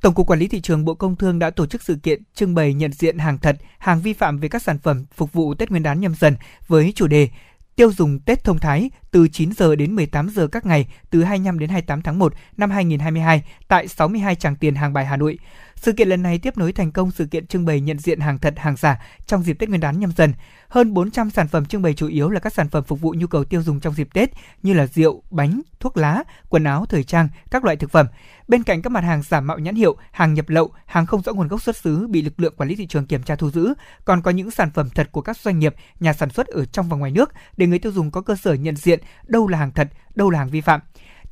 Tổng 0.00 0.14
cục 0.14 0.26
Quản 0.26 0.38
lý 0.38 0.48
thị 0.48 0.60
trường 0.60 0.84
Bộ 0.84 0.94
Công 0.94 1.16
Thương 1.16 1.38
đã 1.38 1.50
tổ 1.50 1.66
chức 1.66 1.82
sự 1.82 1.96
kiện 2.02 2.22
trưng 2.34 2.54
bày 2.54 2.74
nhận 2.74 2.92
diện 2.92 3.18
hàng 3.18 3.38
thật, 3.38 3.56
hàng 3.78 4.00
vi 4.00 4.12
phạm 4.12 4.38
về 4.38 4.48
các 4.48 4.62
sản 4.62 4.78
phẩm 4.78 5.04
phục 5.14 5.32
vụ 5.32 5.54
Tết 5.54 5.70
Nguyên 5.70 5.82
đán 5.82 6.00
nhâm 6.00 6.14
dần 6.14 6.36
với 6.68 6.92
chủ 6.96 7.06
đề 7.06 7.28
tiêu 7.76 7.92
dùng 7.92 8.20
Tết 8.20 8.44
thông 8.44 8.58
thái 8.58 8.90
từ 9.10 9.28
9 9.28 9.52
giờ 9.52 9.76
đến 9.76 9.96
18 9.96 10.28
giờ 10.28 10.46
các 10.46 10.66
ngày 10.66 10.86
từ 11.10 11.22
25 11.22 11.58
đến 11.58 11.70
28 11.70 12.02
tháng 12.02 12.18
1 12.18 12.34
năm 12.56 12.70
2022 12.70 13.42
tại 13.68 13.88
62 13.88 14.34
tràng 14.34 14.56
tiền 14.56 14.74
hàng 14.74 14.92
bài 14.92 15.06
Hà 15.06 15.16
Nội. 15.16 15.38
Sự 15.82 15.92
kiện 15.92 16.08
lần 16.08 16.22
này 16.22 16.38
tiếp 16.38 16.58
nối 16.58 16.72
thành 16.72 16.92
công 16.92 17.10
sự 17.10 17.26
kiện 17.26 17.46
trưng 17.46 17.64
bày 17.64 17.80
nhận 17.80 17.98
diện 17.98 18.20
hàng 18.20 18.38
thật, 18.38 18.54
hàng 18.56 18.76
giả 18.76 19.02
trong 19.26 19.42
dịp 19.42 19.58
Tết 19.58 19.68
Nguyên 19.68 19.80
đán 19.80 20.00
nhâm 20.00 20.12
dần. 20.12 20.32
Hơn 20.68 20.94
400 20.94 21.30
sản 21.30 21.48
phẩm 21.48 21.66
trưng 21.66 21.82
bày 21.82 21.94
chủ 21.94 22.08
yếu 22.08 22.30
là 22.30 22.40
các 22.40 22.52
sản 22.52 22.68
phẩm 22.68 22.84
phục 22.84 23.00
vụ 23.00 23.14
nhu 23.16 23.26
cầu 23.26 23.44
tiêu 23.44 23.62
dùng 23.62 23.80
trong 23.80 23.94
dịp 23.94 24.08
Tết 24.14 24.30
như 24.62 24.74
là 24.74 24.86
rượu, 24.86 25.22
bánh, 25.30 25.60
thuốc 25.80 25.96
lá, 25.96 26.22
quần 26.48 26.64
áo, 26.64 26.86
thời 26.86 27.04
trang, 27.04 27.28
các 27.50 27.64
loại 27.64 27.76
thực 27.76 27.90
phẩm. 27.90 28.06
Bên 28.48 28.62
cạnh 28.62 28.82
các 28.82 28.90
mặt 28.90 29.04
hàng 29.04 29.22
giả 29.22 29.40
mạo 29.40 29.58
nhãn 29.58 29.74
hiệu, 29.74 29.96
hàng 30.12 30.34
nhập 30.34 30.48
lậu, 30.48 30.70
hàng 30.86 31.06
không 31.06 31.22
rõ 31.22 31.32
nguồn 31.32 31.48
gốc 31.48 31.62
xuất 31.62 31.76
xứ 31.76 32.06
bị 32.06 32.22
lực 32.22 32.40
lượng 32.40 32.54
quản 32.56 32.68
lý 32.68 32.76
thị 32.76 32.86
trường 32.86 33.06
kiểm 33.06 33.22
tra 33.22 33.36
thu 33.36 33.50
giữ, 33.50 33.74
còn 34.04 34.22
có 34.22 34.30
những 34.30 34.50
sản 34.50 34.70
phẩm 34.74 34.90
thật 34.90 35.08
của 35.12 35.20
các 35.20 35.36
doanh 35.36 35.58
nghiệp, 35.58 35.74
nhà 36.00 36.12
sản 36.12 36.30
xuất 36.30 36.46
ở 36.46 36.64
trong 36.64 36.88
và 36.88 36.96
ngoài 36.96 37.10
nước 37.10 37.32
để 37.56 37.66
người 37.66 37.78
tiêu 37.78 37.92
dùng 37.92 38.10
có 38.10 38.20
cơ 38.20 38.36
sở 38.36 38.54
nhận 38.54 38.76
diện 38.76 39.00
đâu 39.26 39.48
là 39.48 39.58
hàng 39.58 39.72
thật, 39.72 39.88
đâu 40.14 40.30
là 40.30 40.38
hàng 40.38 40.50
vi 40.50 40.60
phạm. 40.60 40.80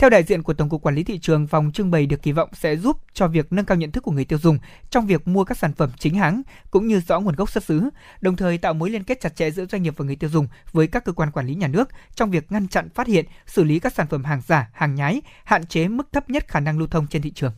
Theo 0.00 0.10
đại 0.10 0.22
diện 0.22 0.42
của 0.42 0.54
Tổng 0.54 0.68
cục 0.68 0.82
Quản 0.82 0.94
lý 0.94 1.04
thị 1.04 1.18
trường, 1.18 1.46
vòng 1.46 1.72
trưng 1.72 1.90
bày 1.90 2.06
được 2.06 2.22
kỳ 2.22 2.32
vọng 2.32 2.48
sẽ 2.52 2.76
giúp 2.76 2.96
cho 3.12 3.28
việc 3.28 3.52
nâng 3.52 3.64
cao 3.64 3.76
nhận 3.76 3.90
thức 3.90 4.04
của 4.04 4.12
người 4.12 4.24
tiêu 4.24 4.38
dùng 4.38 4.58
trong 4.90 5.06
việc 5.06 5.28
mua 5.28 5.44
các 5.44 5.58
sản 5.58 5.72
phẩm 5.72 5.90
chính 5.98 6.14
hãng 6.14 6.42
cũng 6.70 6.86
như 6.86 7.00
rõ 7.00 7.20
nguồn 7.20 7.34
gốc 7.34 7.50
xuất 7.50 7.64
xứ, 7.64 7.88
đồng 8.20 8.36
thời 8.36 8.58
tạo 8.58 8.74
mối 8.74 8.90
liên 8.90 9.04
kết 9.04 9.20
chặt 9.20 9.36
chẽ 9.36 9.50
giữa 9.50 9.66
doanh 9.66 9.82
nghiệp 9.82 9.94
và 9.96 10.04
người 10.04 10.16
tiêu 10.16 10.30
dùng 10.30 10.48
với 10.72 10.86
các 10.86 11.04
cơ 11.04 11.12
quan 11.12 11.30
quản 11.30 11.46
lý 11.46 11.54
nhà 11.54 11.68
nước 11.68 11.88
trong 12.14 12.30
việc 12.30 12.52
ngăn 12.52 12.68
chặn, 12.68 12.88
phát 12.94 13.06
hiện, 13.06 13.24
xử 13.46 13.64
lý 13.64 13.78
các 13.78 13.94
sản 13.94 14.06
phẩm 14.06 14.24
hàng 14.24 14.42
giả, 14.46 14.70
hàng 14.72 14.94
nhái, 14.94 15.22
hạn 15.44 15.66
chế 15.66 15.88
mức 15.88 16.12
thấp 16.12 16.30
nhất 16.30 16.48
khả 16.48 16.60
năng 16.60 16.78
lưu 16.78 16.88
thông 16.88 17.06
trên 17.06 17.22
thị 17.22 17.30
trường. 17.30 17.52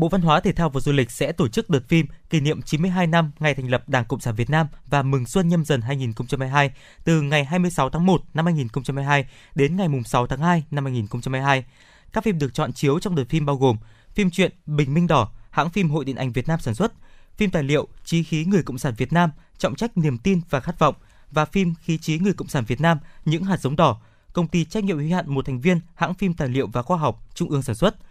Bộ 0.00 0.08
Văn 0.08 0.20
hóa 0.20 0.40
Thể 0.40 0.52
thao 0.52 0.70
và 0.70 0.80
Du 0.80 0.92
lịch 0.92 1.10
sẽ 1.10 1.32
tổ 1.32 1.48
chức 1.48 1.70
đợt 1.70 1.88
phim 1.88 2.06
kỷ 2.30 2.40
niệm 2.40 2.62
92 2.62 3.06
năm 3.06 3.30
ngày 3.40 3.54
thành 3.54 3.70
lập 3.70 3.88
Đảng 3.88 4.04
Cộng 4.04 4.20
sản 4.20 4.34
Việt 4.34 4.50
Nam 4.50 4.66
và 4.86 5.02
mừng 5.02 5.26
xuân 5.26 5.48
nhâm 5.48 5.64
dần 5.64 5.80
2022 5.80 6.70
từ 7.04 7.22
ngày 7.22 7.44
26 7.44 7.90
tháng 7.90 8.06
1 8.06 8.22
năm 8.34 8.44
2022 8.44 9.24
đến 9.54 9.76
ngày 9.76 9.88
6 10.06 10.26
tháng 10.26 10.40
2 10.40 10.64
năm 10.70 10.84
2022. 10.84 11.64
Các 12.12 12.24
phim 12.24 12.38
được 12.38 12.54
chọn 12.54 12.72
chiếu 12.72 12.98
trong 12.98 13.14
đợt 13.14 13.24
phim 13.28 13.46
bao 13.46 13.56
gồm 13.56 13.76
phim 14.14 14.30
truyện 14.30 14.52
Bình 14.66 14.94
Minh 14.94 15.06
Đỏ, 15.06 15.32
hãng 15.50 15.70
phim 15.70 15.90
Hội 15.90 16.04
Điện 16.04 16.16
ảnh 16.16 16.32
Việt 16.32 16.48
Nam 16.48 16.60
sản 16.60 16.74
xuất, 16.74 16.92
phim 17.36 17.50
tài 17.50 17.62
liệu 17.62 17.88
Chí 18.04 18.22
khí 18.22 18.44
người 18.44 18.62
Cộng 18.62 18.78
sản 18.78 18.94
Việt 18.96 19.12
Nam, 19.12 19.30
trọng 19.58 19.74
trách 19.74 19.96
niềm 19.96 20.18
tin 20.18 20.40
và 20.50 20.60
khát 20.60 20.78
vọng 20.78 20.94
và 21.30 21.44
phim 21.44 21.74
Khí 21.82 21.98
chí 21.98 22.18
người 22.18 22.32
Cộng 22.32 22.48
sản 22.48 22.64
Việt 22.64 22.80
Nam, 22.80 22.98
những 23.24 23.44
hạt 23.44 23.60
giống 23.60 23.76
đỏ, 23.76 24.00
công 24.32 24.48
ty 24.48 24.64
trách 24.64 24.84
nhiệm 24.84 24.98
hữu 24.98 25.16
hạn 25.16 25.34
một 25.34 25.46
thành 25.46 25.60
viên 25.60 25.80
hãng 25.94 26.14
phim 26.14 26.34
tài 26.34 26.48
liệu 26.48 26.66
và 26.66 26.82
khoa 26.82 26.98
học 26.98 27.26
Trung 27.34 27.50
ương 27.50 27.62
sản 27.62 27.74
xuất– 27.74 27.96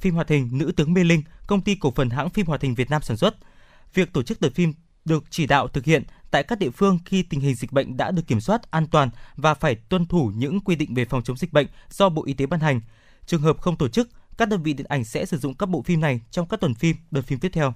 phim 0.00 0.14
hoạt 0.14 0.28
hình 0.28 0.48
Nữ 0.52 0.72
tướng 0.76 0.94
Mê 0.94 1.04
Linh, 1.04 1.22
công 1.46 1.60
ty 1.60 1.74
cổ 1.74 1.90
phần 1.90 2.10
hãng 2.10 2.30
phim 2.30 2.46
hoạt 2.46 2.62
hình 2.62 2.74
Việt 2.74 2.90
Nam 2.90 3.02
sản 3.02 3.16
xuất. 3.16 3.36
Việc 3.94 4.12
tổ 4.12 4.22
chức 4.22 4.40
đợt 4.40 4.54
phim 4.54 4.72
được 5.04 5.24
chỉ 5.30 5.46
đạo 5.46 5.68
thực 5.68 5.84
hiện 5.84 6.02
tại 6.30 6.42
các 6.42 6.58
địa 6.58 6.70
phương 6.70 6.98
khi 7.04 7.22
tình 7.22 7.40
hình 7.40 7.54
dịch 7.54 7.72
bệnh 7.72 7.96
đã 7.96 8.10
được 8.10 8.26
kiểm 8.26 8.40
soát 8.40 8.70
an 8.70 8.86
toàn 8.86 9.10
và 9.36 9.54
phải 9.54 9.74
tuân 9.74 10.06
thủ 10.06 10.32
những 10.36 10.60
quy 10.60 10.76
định 10.76 10.94
về 10.94 11.04
phòng 11.04 11.22
chống 11.22 11.36
dịch 11.36 11.52
bệnh 11.52 11.66
do 11.90 12.08
Bộ 12.08 12.24
Y 12.26 12.32
tế 12.32 12.46
ban 12.46 12.60
hành. 12.60 12.80
Trường 13.26 13.42
hợp 13.42 13.60
không 13.60 13.76
tổ 13.76 13.88
chức, 13.88 14.08
các 14.38 14.48
đơn 14.48 14.62
vị 14.62 14.72
điện 14.72 14.86
ảnh 14.88 15.04
sẽ 15.04 15.26
sử 15.26 15.38
dụng 15.38 15.54
các 15.54 15.68
bộ 15.68 15.82
phim 15.82 16.00
này 16.00 16.20
trong 16.30 16.48
các 16.48 16.60
tuần 16.60 16.74
phim, 16.74 16.96
đợt 17.10 17.22
phim 17.22 17.38
tiếp 17.38 17.50
theo. 17.52 17.74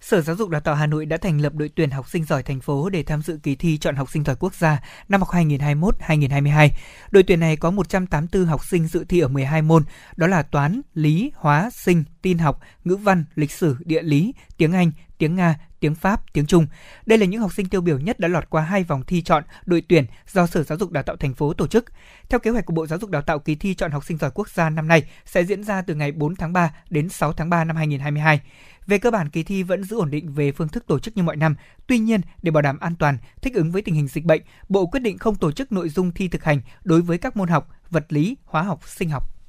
Sở 0.00 0.20
Giáo 0.20 0.36
dục 0.36 0.48
Đào 0.48 0.60
tạo 0.60 0.74
Hà 0.74 0.86
Nội 0.86 1.06
đã 1.06 1.16
thành 1.16 1.40
lập 1.40 1.54
đội 1.54 1.70
tuyển 1.76 1.90
học 1.90 2.08
sinh 2.08 2.24
giỏi 2.24 2.42
thành 2.42 2.60
phố 2.60 2.90
để 2.90 3.02
tham 3.02 3.22
dự 3.22 3.38
kỳ 3.42 3.56
thi 3.56 3.78
chọn 3.78 3.96
học 3.96 4.10
sinh 4.10 4.24
giỏi 4.24 4.36
quốc 4.36 4.54
gia 4.54 4.80
năm 5.08 5.20
học 5.20 5.28
2021-2022. 5.30 6.68
Đội 7.10 7.22
tuyển 7.22 7.40
này 7.40 7.56
có 7.56 7.70
184 7.70 8.46
học 8.46 8.64
sinh 8.64 8.86
dự 8.86 9.04
thi 9.04 9.20
ở 9.20 9.28
12 9.28 9.62
môn, 9.62 9.84
đó 10.16 10.26
là 10.26 10.42
toán, 10.42 10.80
lý, 10.94 11.32
hóa, 11.34 11.70
sinh, 11.72 12.04
tin 12.22 12.38
học, 12.38 12.60
ngữ 12.84 12.96
văn, 12.96 13.24
lịch 13.34 13.52
sử, 13.52 13.76
địa 13.84 14.02
lý, 14.02 14.34
tiếng 14.56 14.72
Anh, 14.72 14.92
tiếng 15.18 15.36
Nga, 15.36 15.58
tiếng 15.80 15.94
Pháp, 15.94 16.32
tiếng 16.32 16.46
Trung. 16.46 16.66
Đây 17.06 17.18
là 17.18 17.26
những 17.26 17.40
học 17.40 17.52
sinh 17.52 17.68
tiêu 17.68 17.80
biểu 17.80 17.98
nhất 17.98 18.20
đã 18.20 18.28
lọt 18.28 18.50
qua 18.50 18.62
hai 18.62 18.84
vòng 18.84 19.02
thi 19.06 19.22
chọn 19.22 19.44
đội 19.66 19.82
tuyển 19.88 20.04
do 20.32 20.46
Sở 20.46 20.62
Giáo 20.62 20.78
dục 20.78 20.90
Đào 20.90 21.02
tạo 21.02 21.16
thành 21.16 21.34
phố 21.34 21.52
tổ 21.52 21.66
chức. 21.66 21.84
Theo 22.28 22.40
kế 22.40 22.50
hoạch 22.50 22.66
của 22.66 22.74
Bộ 22.74 22.86
Giáo 22.86 22.98
dục 22.98 23.10
Đào 23.10 23.22
tạo, 23.22 23.38
kỳ 23.38 23.54
thi 23.54 23.74
chọn 23.74 23.90
học 23.90 24.04
sinh 24.04 24.18
giỏi 24.18 24.30
quốc 24.34 24.50
gia 24.50 24.70
năm 24.70 24.88
nay 24.88 25.04
sẽ 25.26 25.44
diễn 25.44 25.64
ra 25.64 25.82
từ 25.82 25.94
ngày 25.94 26.12
4 26.12 26.36
tháng 26.36 26.52
3 26.52 26.74
đến 26.90 27.08
6 27.08 27.32
tháng 27.32 27.50
3 27.50 27.64
năm 27.64 27.76
2022. 27.76 28.40
Về 28.86 28.98
cơ 28.98 29.10
bản, 29.10 29.28
kỳ 29.28 29.42
thi 29.42 29.62
vẫn 29.62 29.84
giữ 29.84 29.96
ổn 29.96 30.10
định 30.10 30.32
về 30.32 30.52
phương 30.52 30.68
thức 30.68 30.86
tổ 30.86 30.98
chức 30.98 31.16
như 31.16 31.22
mọi 31.22 31.36
năm. 31.36 31.56
Tuy 31.86 31.98
nhiên, 31.98 32.20
để 32.42 32.50
bảo 32.50 32.62
đảm 32.62 32.78
an 32.78 32.94
toàn, 32.96 33.18
thích 33.42 33.54
ứng 33.54 33.72
với 33.72 33.82
tình 33.82 33.94
hình 33.94 34.08
dịch 34.08 34.24
bệnh, 34.24 34.42
Bộ 34.68 34.86
quyết 34.86 35.00
định 35.00 35.18
không 35.18 35.34
tổ 35.34 35.52
chức 35.52 35.72
nội 35.72 35.88
dung 35.88 36.12
thi 36.12 36.28
thực 36.28 36.44
hành 36.44 36.60
đối 36.84 37.02
với 37.02 37.18
các 37.18 37.36
môn 37.36 37.48
học 37.48 37.68
vật 37.90 38.06
lý, 38.08 38.36
hóa 38.44 38.62
học, 38.62 38.88
sinh 38.88 39.10
học. 39.10 39.39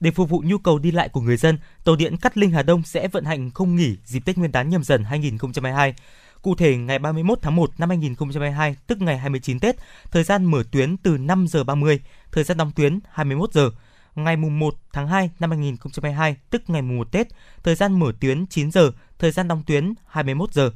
Để 0.00 0.10
phục 0.10 0.30
vụ 0.30 0.42
nhu 0.46 0.58
cầu 0.58 0.78
đi 0.78 0.90
lại 0.90 1.08
của 1.08 1.20
người 1.20 1.36
dân, 1.36 1.58
tàu 1.84 1.96
điện 1.96 2.16
Cát 2.16 2.38
Linh 2.38 2.50
Hà 2.50 2.62
Đông 2.62 2.82
sẽ 2.82 3.08
vận 3.08 3.24
hành 3.24 3.50
không 3.50 3.76
nghỉ 3.76 3.96
dịp 4.04 4.20
Tết 4.20 4.38
Nguyên 4.38 4.52
đán 4.52 4.68
nhâm 4.68 4.82
dần 4.82 5.04
2022. 5.04 5.94
Cụ 6.42 6.54
thể, 6.54 6.76
ngày 6.76 6.98
31 6.98 7.38
tháng 7.42 7.56
1 7.56 7.70
năm 7.78 7.88
2022, 7.88 8.76
tức 8.86 9.02
ngày 9.02 9.18
29 9.18 9.60
Tết, 9.60 9.76
thời 10.10 10.24
gian 10.24 10.44
mở 10.44 10.62
tuyến 10.70 10.96
từ 10.96 11.18
5 11.18 11.46
giờ 11.48 11.64
30, 11.64 12.00
thời 12.32 12.44
gian 12.44 12.56
đóng 12.56 12.70
tuyến 12.76 12.98
21 13.12 13.52
giờ 13.52 13.70
ngày 14.24 14.36
mùng 14.36 14.58
1 14.58 14.74
tháng 14.92 15.08
2 15.08 15.30
năm 15.38 15.50
2022, 15.50 16.36
tức 16.50 16.62
ngày 16.70 16.82
mùng 16.82 16.98
1 16.98 17.12
Tết, 17.12 17.28
thời 17.62 17.74
gian 17.74 17.98
mở 17.98 18.12
tuyến 18.20 18.46
9 18.46 18.70
giờ, 18.70 18.90
thời 19.18 19.30
gian 19.30 19.48
đóng 19.48 19.62
tuyến 19.66 19.94
21 20.06 20.52
giờ. 20.52 20.70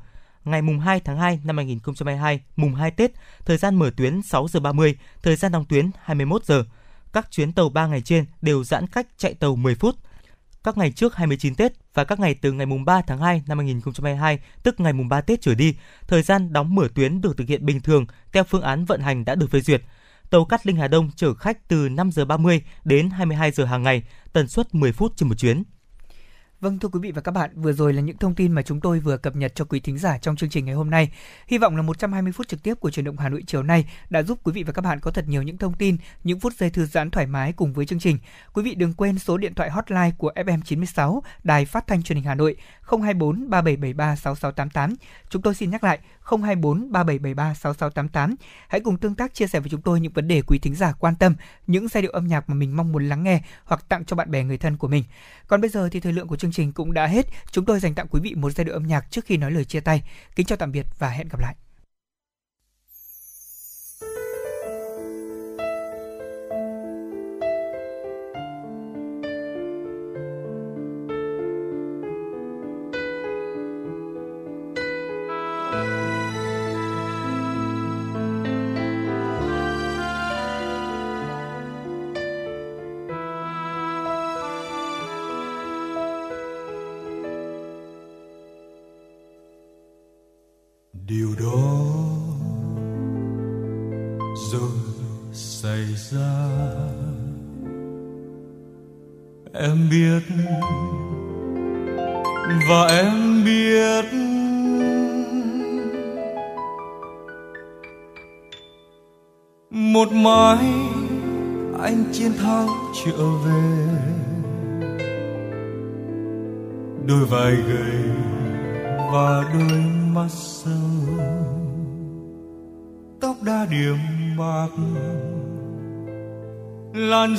Ngày 0.45 0.63
mùng 0.63 0.81
2 0.81 1.01
tháng 1.01 1.19
2 1.19 1.41
năm 1.45 1.57
2022, 1.57 2.41
mùng 2.57 2.75
2 2.75 2.91
Tết, 2.91 3.11
thời 3.45 3.57
gian 3.57 3.75
mở 3.75 3.91
tuyến 3.97 4.23
6 4.23 4.49
giờ 4.49 4.61
30, 4.61 4.97
thời 5.23 5.37
gian 5.37 5.53
đóng 5.53 5.65
tuyến 5.65 5.91
21 6.03 6.45
giờ. 6.45 6.65
Các 7.13 7.31
chuyến 7.31 7.53
tàu 7.53 7.69
3 7.69 7.87
ngày 7.87 8.01
trên 8.01 8.25
đều 8.43 8.65
giãn 8.65 8.87
cách 8.87 9.07
chạy 9.17 9.35
tàu 9.35 9.57
10 9.57 9.75
phút. 9.75 9.97
Các 10.65 10.79
ngày 10.79 10.93
trước 10.93 11.17
29 11.17 11.55
Tết 11.55 11.73
và 11.95 12.05
các 12.05 12.21
ngày 12.21 12.35
từ 12.35 12.53
ngày 12.53 12.67
mùng 12.67 12.85
3 12.85 13.03
tháng 13.07 13.19
2 13.19 13.43
năm 13.47 13.59
2022, 13.59 14.39
tức 14.63 14.81
ngày 14.81 14.93
mùng 14.93 15.09
3 15.09 15.21
Tết 15.21 15.41
trở 15.41 15.55
đi, 15.55 15.75
thời 16.09 16.23
gian 16.23 16.53
đóng 16.53 16.75
mở 16.75 16.89
tuyến 16.95 17.21
được 17.21 17.37
thực 17.37 17.49
hiện 17.49 17.67
bình 17.67 17.81
thường 17.81 18.07
theo 18.33 18.45
phương 18.45 18.63
án 18.63 18.85
vận 18.85 19.01
hành 19.01 19.25
đã 19.25 19.35
được 19.35 19.51
phê 19.51 19.61
duyệt 19.61 19.83
tàu 20.33 20.45
Cát 20.45 20.67
Linh 20.67 20.77
Hà 20.77 20.89
Đông 20.89 21.11
chở 21.17 21.35
khách 21.35 21.69
từ 21.69 21.89
5 21.89 22.13
giờ 22.13 22.25
30 22.25 22.63
đến 22.85 23.11
22 23.11 23.51
giờ 23.51 23.65
hàng 23.65 23.83
ngày, 23.83 24.03
tần 24.33 24.49
suất 24.49 24.75
10 24.75 24.93
phút 24.93 25.17
trên 25.17 25.29
một 25.29 25.35
chuyến. 25.35 25.63
Vâng 26.63 26.79
thưa 26.79 26.89
quý 26.89 27.01
vị 27.03 27.13
và 27.13 27.21
các 27.21 27.33
bạn, 27.33 27.51
vừa 27.55 27.73
rồi 27.73 27.93
là 27.93 28.03
những 28.03 28.17
thông 28.17 28.35
tin 28.35 28.53
mà 28.53 28.63
chúng 28.63 28.81
tôi 28.81 29.01
vừa 29.01 29.17
cập 29.17 29.37
nhật 29.37 29.55
cho 29.55 29.65
quý 29.65 29.81
thính 29.81 29.99
giả 29.99 30.19
trong 30.19 30.37
chương 30.37 30.51
trình 30.51 30.65
ngày 30.65 30.75
hôm 30.75 30.91
nay. 30.91 31.11
Hy 31.47 31.59
vọng 31.59 31.77
là 31.77 31.83
120 31.83 32.33
phút 32.33 32.49
trực 32.49 32.63
tiếp 32.63 32.75
của 32.81 32.91
truyền 32.91 33.05
động 33.05 33.17
Hà 33.19 33.29
Nội 33.29 33.43
chiều 33.47 33.63
nay 33.63 33.85
đã 34.11 34.23
giúp 34.23 34.39
quý 34.45 34.53
vị 34.53 34.63
và 34.63 34.73
các 34.73 34.83
bạn 34.83 35.01
có 35.01 35.11
thật 35.11 35.25
nhiều 35.29 35.43
những 35.43 35.59
thông 35.59 35.75
tin, 35.75 35.97
những 36.25 36.41
phút 36.41 36.53
giây 36.53 36.71
thư 36.71 36.87
giãn 36.87 37.11
thoải 37.11 37.27
mái 37.27 37.53
cùng 37.53 37.73
với 37.73 37.87
chương 37.87 37.99
trình. 37.99 38.19
Quý 38.53 38.63
vị 38.63 38.75
đừng 38.75 38.93
quên 38.93 39.19
số 39.19 39.39
điện 39.39 39.55
thoại 39.55 39.71
hotline 39.71 40.11
của 40.19 40.33
FM96 40.37 41.21
Đài 41.45 41.65
Phát 41.65 41.87
thanh 41.87 42.03
Truyền 42.03 42.17
hình 42.17 42.25
Hà 42.25 42.35
Nội 42.35 42.57
024 42.83 43.51
3773 43.51 44.17
6688. 44.17 44.95
Chúng 45.29 45.43
tôi 45.43 45.55
xin 45.55 45.71
nhắc 45.71 45.85
lại 45.85 45.99
024 46.23 46.93
3773 46.93 47.55
6688. 47.55 48.35
Hãy 48.69 48.81
cùng 48.81 48.97
tương 48.97 49.15
tác 49.15 49.35
chia 49.35 49.47
sẻ 49.47 49.61
với 49.61 49.69
chúng 49.71 49.83
tôi 49.83 50.01
những 50.01 50.13
vấn 50.13 50.29
đề 50.29 50.43
quý 50.43 50.59
thính 50.59 50.75
giả 50.75 50.93
quan 50.93 51.17
tâm, 51.17 51.35
những 51.67 51.89
giai 51.89 52.03
điệu 52.03 52.11
âm 52.13 52.27
nhạc 52.27 52.49
mà 52.49 52.55
mình 52.55 52.77
mong 52.77 52.93
muốn 52.93 53.09
lắng 53.09 53.23
nghe 53.23 53.43
hoặc 53.65 53.89
tặng 53.89 54.05
cho 54.05 54.17
bạn 54.17 54.31
bè 54.31 54.45
người 54.45 54.59
thân 54.59 54.77
của 54.77 54.89
mình. 54.89 55.05
Còn 55.47 55.61
bây 55.61 55.71
giờ 55.71 55.89
thì 55.93 56.01
thời 56.01 56.13
lượng 56.13 56.29
của 56.29 56.37
chương 56.37 56.52
chương 56.53 56.67
trình 56.67 56.73
cũng 56.73 56.93
đã 56.93 57.07
hết. 57.07 57.27
Chúng 57.51 57.65
tôi 57.65 57.81
dành 57.81 57.95
tặng 57.95 58.07
quý 58.11 58.21
vị 58.21 58.35
một 58.35 58.51
giai 58.51 58.65
điệu 58.65 58.75
âm 58.75 58.87
nhạc 58.87 59.11
trước 59.11 59.25
khi 59.25 59.37
nói 59.37 59.51
lời 59.51 59.65
chia 59.65 59.81
tay. 59.81 60.03
Kính 60.37 60.47
chào 60.47 60.57
tạm 60.57 60.73
biệt 60.73 60.87
và 60.99 61.09
hẹn 61.09 61.29
gặp 61.29 61.41
lại. 61.41 61.55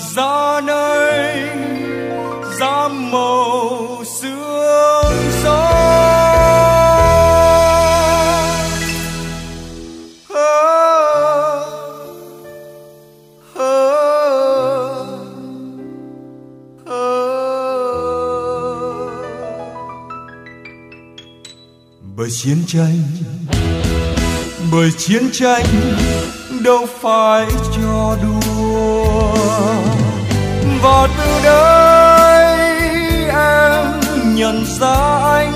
Ra 0.03 0.11
da 0.15 0.61
nơi 0.61 1.49
dám 2.59 3.11
màu 3.11 4.03
sương 4.05 5.31
gió. 5.43 5.69
Bởi 22.17 22.29
chiến 22.31 22.57
tranh, 22.67 22.97
bởi 24.71 24.91
chiến 24.97 25.29
tranh 25.31 25.65
đâu 26.63 26.85
phải 27.01 27.47
cho 27.75 28.17
đùa 28.23 29.92
và 30.83 31.07
từ 31.17 31.43
đây 31.43 32.57
em 33.29 33.85
nhận 34.35 34.65
ra 34.79 34.95
anh, 35.33 35.53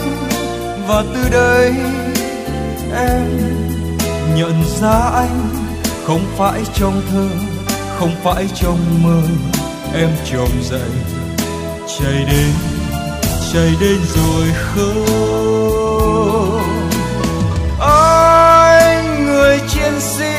và 0.88 1.04
từ 1.14 1.30
đây 1.32 1.74
em 2.95 3.28
nhận 4.36 4.64
ra 4.82 4.99
anh. 5.14 5.49
Không 6.06 6.22
phải 6.38 6.62
trong 6.74 7.02
thơ, 7.12 7.28
không 7.99 8.12
phải 8.24 8.48
trong 8.56 8.78
mơ, 9.04 9.22
em 9.94 10.10
trông 10.32 10.64
dậy, 10.64 10.90
chạy 11.99 12.26
đến 12.32 12.54
chạy 13.54 13.76
đến 13.82 13.98
rồi 14.16 14.48
không 14.56 15.06
anh 17.80 19.26
người 19.26 19.60
chiến 19.70 19.94
sĩ 19.99 20.36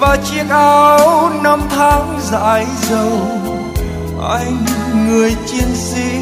và 0.00 0.16
chiếc 0.24 0.48
áo 0.50 1.30
năm 1.42 1.60
tháng 1.70 2.20
dãi 2.22 2.66
dầu 2.90 3.35
anh, 4.28 4.64
người 5.08 5.36
chiến 5.46 5.68
sĩ. 5.74 6.18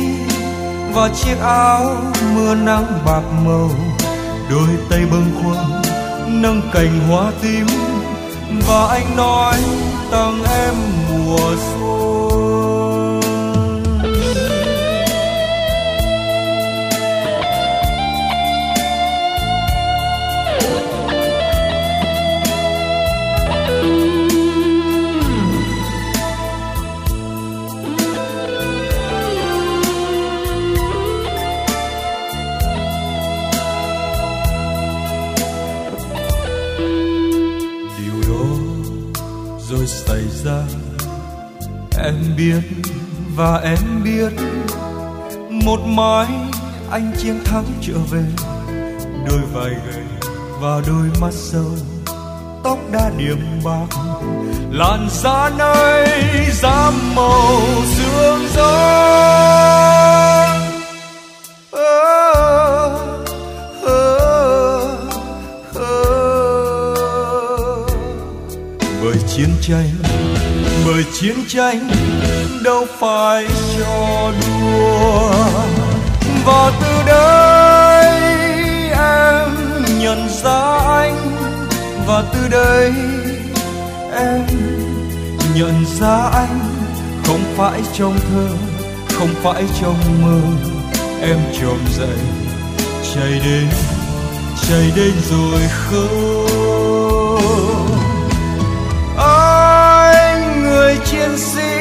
Và 0.92 1.08
chiếc 1.08 1.36
áo 1.40 1.96
mưa 2.34 2.54
nắng 2.54 3.00
bạc 3.06 3.22
màu, 3.44 3.70
đôi 4.50 4.68
tay 4.90 5.06
bâng 5.10 5.30
khuâng, 5.42 5.82
nâng 6.42 6.62
cành 6.72 7.08
hoa 7.08 7.32
tím. 7.42 7.66
Và 8.68 8.86
anh 8.90 9.16
nói, 9.16 9.56
tặng 10.10 10.44
em 10.44 10.74
mùa 11.08 11.38
xuân 11.56 11.73
và 43.36 43.60
em 43.64 44.02
biết 44.04 44.32
một 45.50 45.80
mai 45.86 46.26
anh 46.90 47.12
chiến 47.18 47.44
thắng 47.44 47.64
trở 47.80 47.98
về. 48.10 48.24
Đôi 49.28 49.40
vai 49.52 49.70
gầy 49.70 50.04
và 50.60 50.80
đôi 50.86 51.06
mắt 51.20 51.32
sâu, 51.32 51.70
tóc 52.64 52.78
đã 52.92 53.10
điểm 53.18 53.38
bạc. 53.64 53.96
Làn 54.70 55.08
da 55.10 55.50
nơi 55.58 56.08
dám 56.52 57.14
màu, 57.14 57.60
sương 57.96 58.46
gió 58.54 59.04
bởi 69.02 69.16
chiến 69.28 69.48
tranh, 69.62 69.90
bởi 70.86 71.04
chiến 71.20 71.36
tranh 71.48 71.90
đâu 72.64 72.86
phải 72.98 73.46
cho 73.78 74.32
đùa. 74.40 75.30
Và 76.44 76.72
từ 76.80 77.02
đây 77.06 78.20
em 78.90 79.48
nhận 79.98 80.28
ra 80.28 80.78
anh. 80.86 81.16
Và 82.06 82.24
từ 82.32 82.48
đây 82.48 82.92
em 84.12 84.46
nhận 85.54 85.84
ra 86.00 86.30
anh. 86.32 86.60
Không 87.26 87.40
phải 87.56 87.80
trong 87.98 88.18
thơ, 88.18 88.48
không 89.18 89.34
phải 89.42 89.64
trong 89.80 89.96
mơ. 90.22 90.40
Em 91.20 91.38
trồm 91.60 91.78
dậy, 91.98 92.18
chạy 93.14 93.40
đến 93.44 93.68
chạy 94.68 94.92
đến 94.96 95.12
rồi 95.30 95.60
không 95.68 96.84
anh 99.16 100.62
người 100.62 100.98
chiến 101.04 101.38
sĩ 101.38 101.73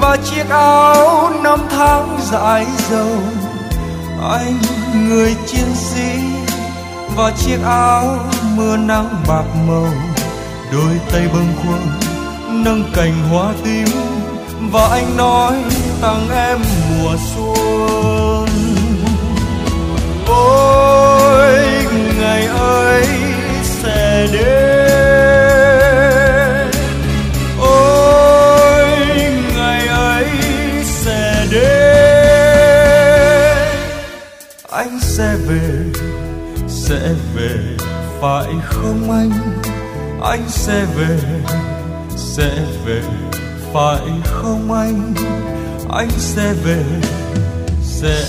và 0.00 0.16
chiếc 0.24 0.48
áo 0.50 1.30
năm 1.42 1.58
tháng 1.70 2.18
dài 2.32 2.66
dầu 2.90 3.18
anh 4.30 4.58
người 5.08 5.36
chiến 5.46 5.74
sĩ 5.74 6.18
và 7.16 7.32
chiếc 7.38 7.58
áo 7.64 8.18
mưa 8.56 8.76
nắng 8.76 9.22
bạc 9.28 9.44
màu. 9.68 9.88
Đôi 10.72 11.00
tay 11.12 11.28
bâng 11.32 11.52
khuâng, 11.62 11.86
nâng 12.64 12.84
cành 12.94 13.28
hoa 13.30 13.52
tím 13.64 13.88
và 14.72 14.88
anh 14.90 15.16
nói 15.16 15.54
tặng 16.02 16.28
em 16.30 16.58
mùa 16.88 17.14
xuân. 17.34 18.48
Ôi, 20.26 21.58
ngày 22.18 22.46
ấy 22.46 23.06
sẽ 23.62 24.26
đến. 24.32 25.15
Đến 31.56 31.96
anh 34.70 35.00
sẽ 35.00 35.36
về 35.48 35.92
sẽ 36.68 37.14
về, 37.34 37.76
phải 38.20 38.52
không 38.64 39.10
anh? 39.10 39.30
Anh 40.22 40.42
sẽ 40.48 40.84
về 40.96 41.18
sẽ 42.16 42.50
về, 42.86 43.02
phải 43.72 44.00
không 44.24 44.72
anh? 44.72 45.14
Anh 45.90 46.10
sẽ 46.18 46.52
về, 46.64 46.84
sẽ 47.82 48.24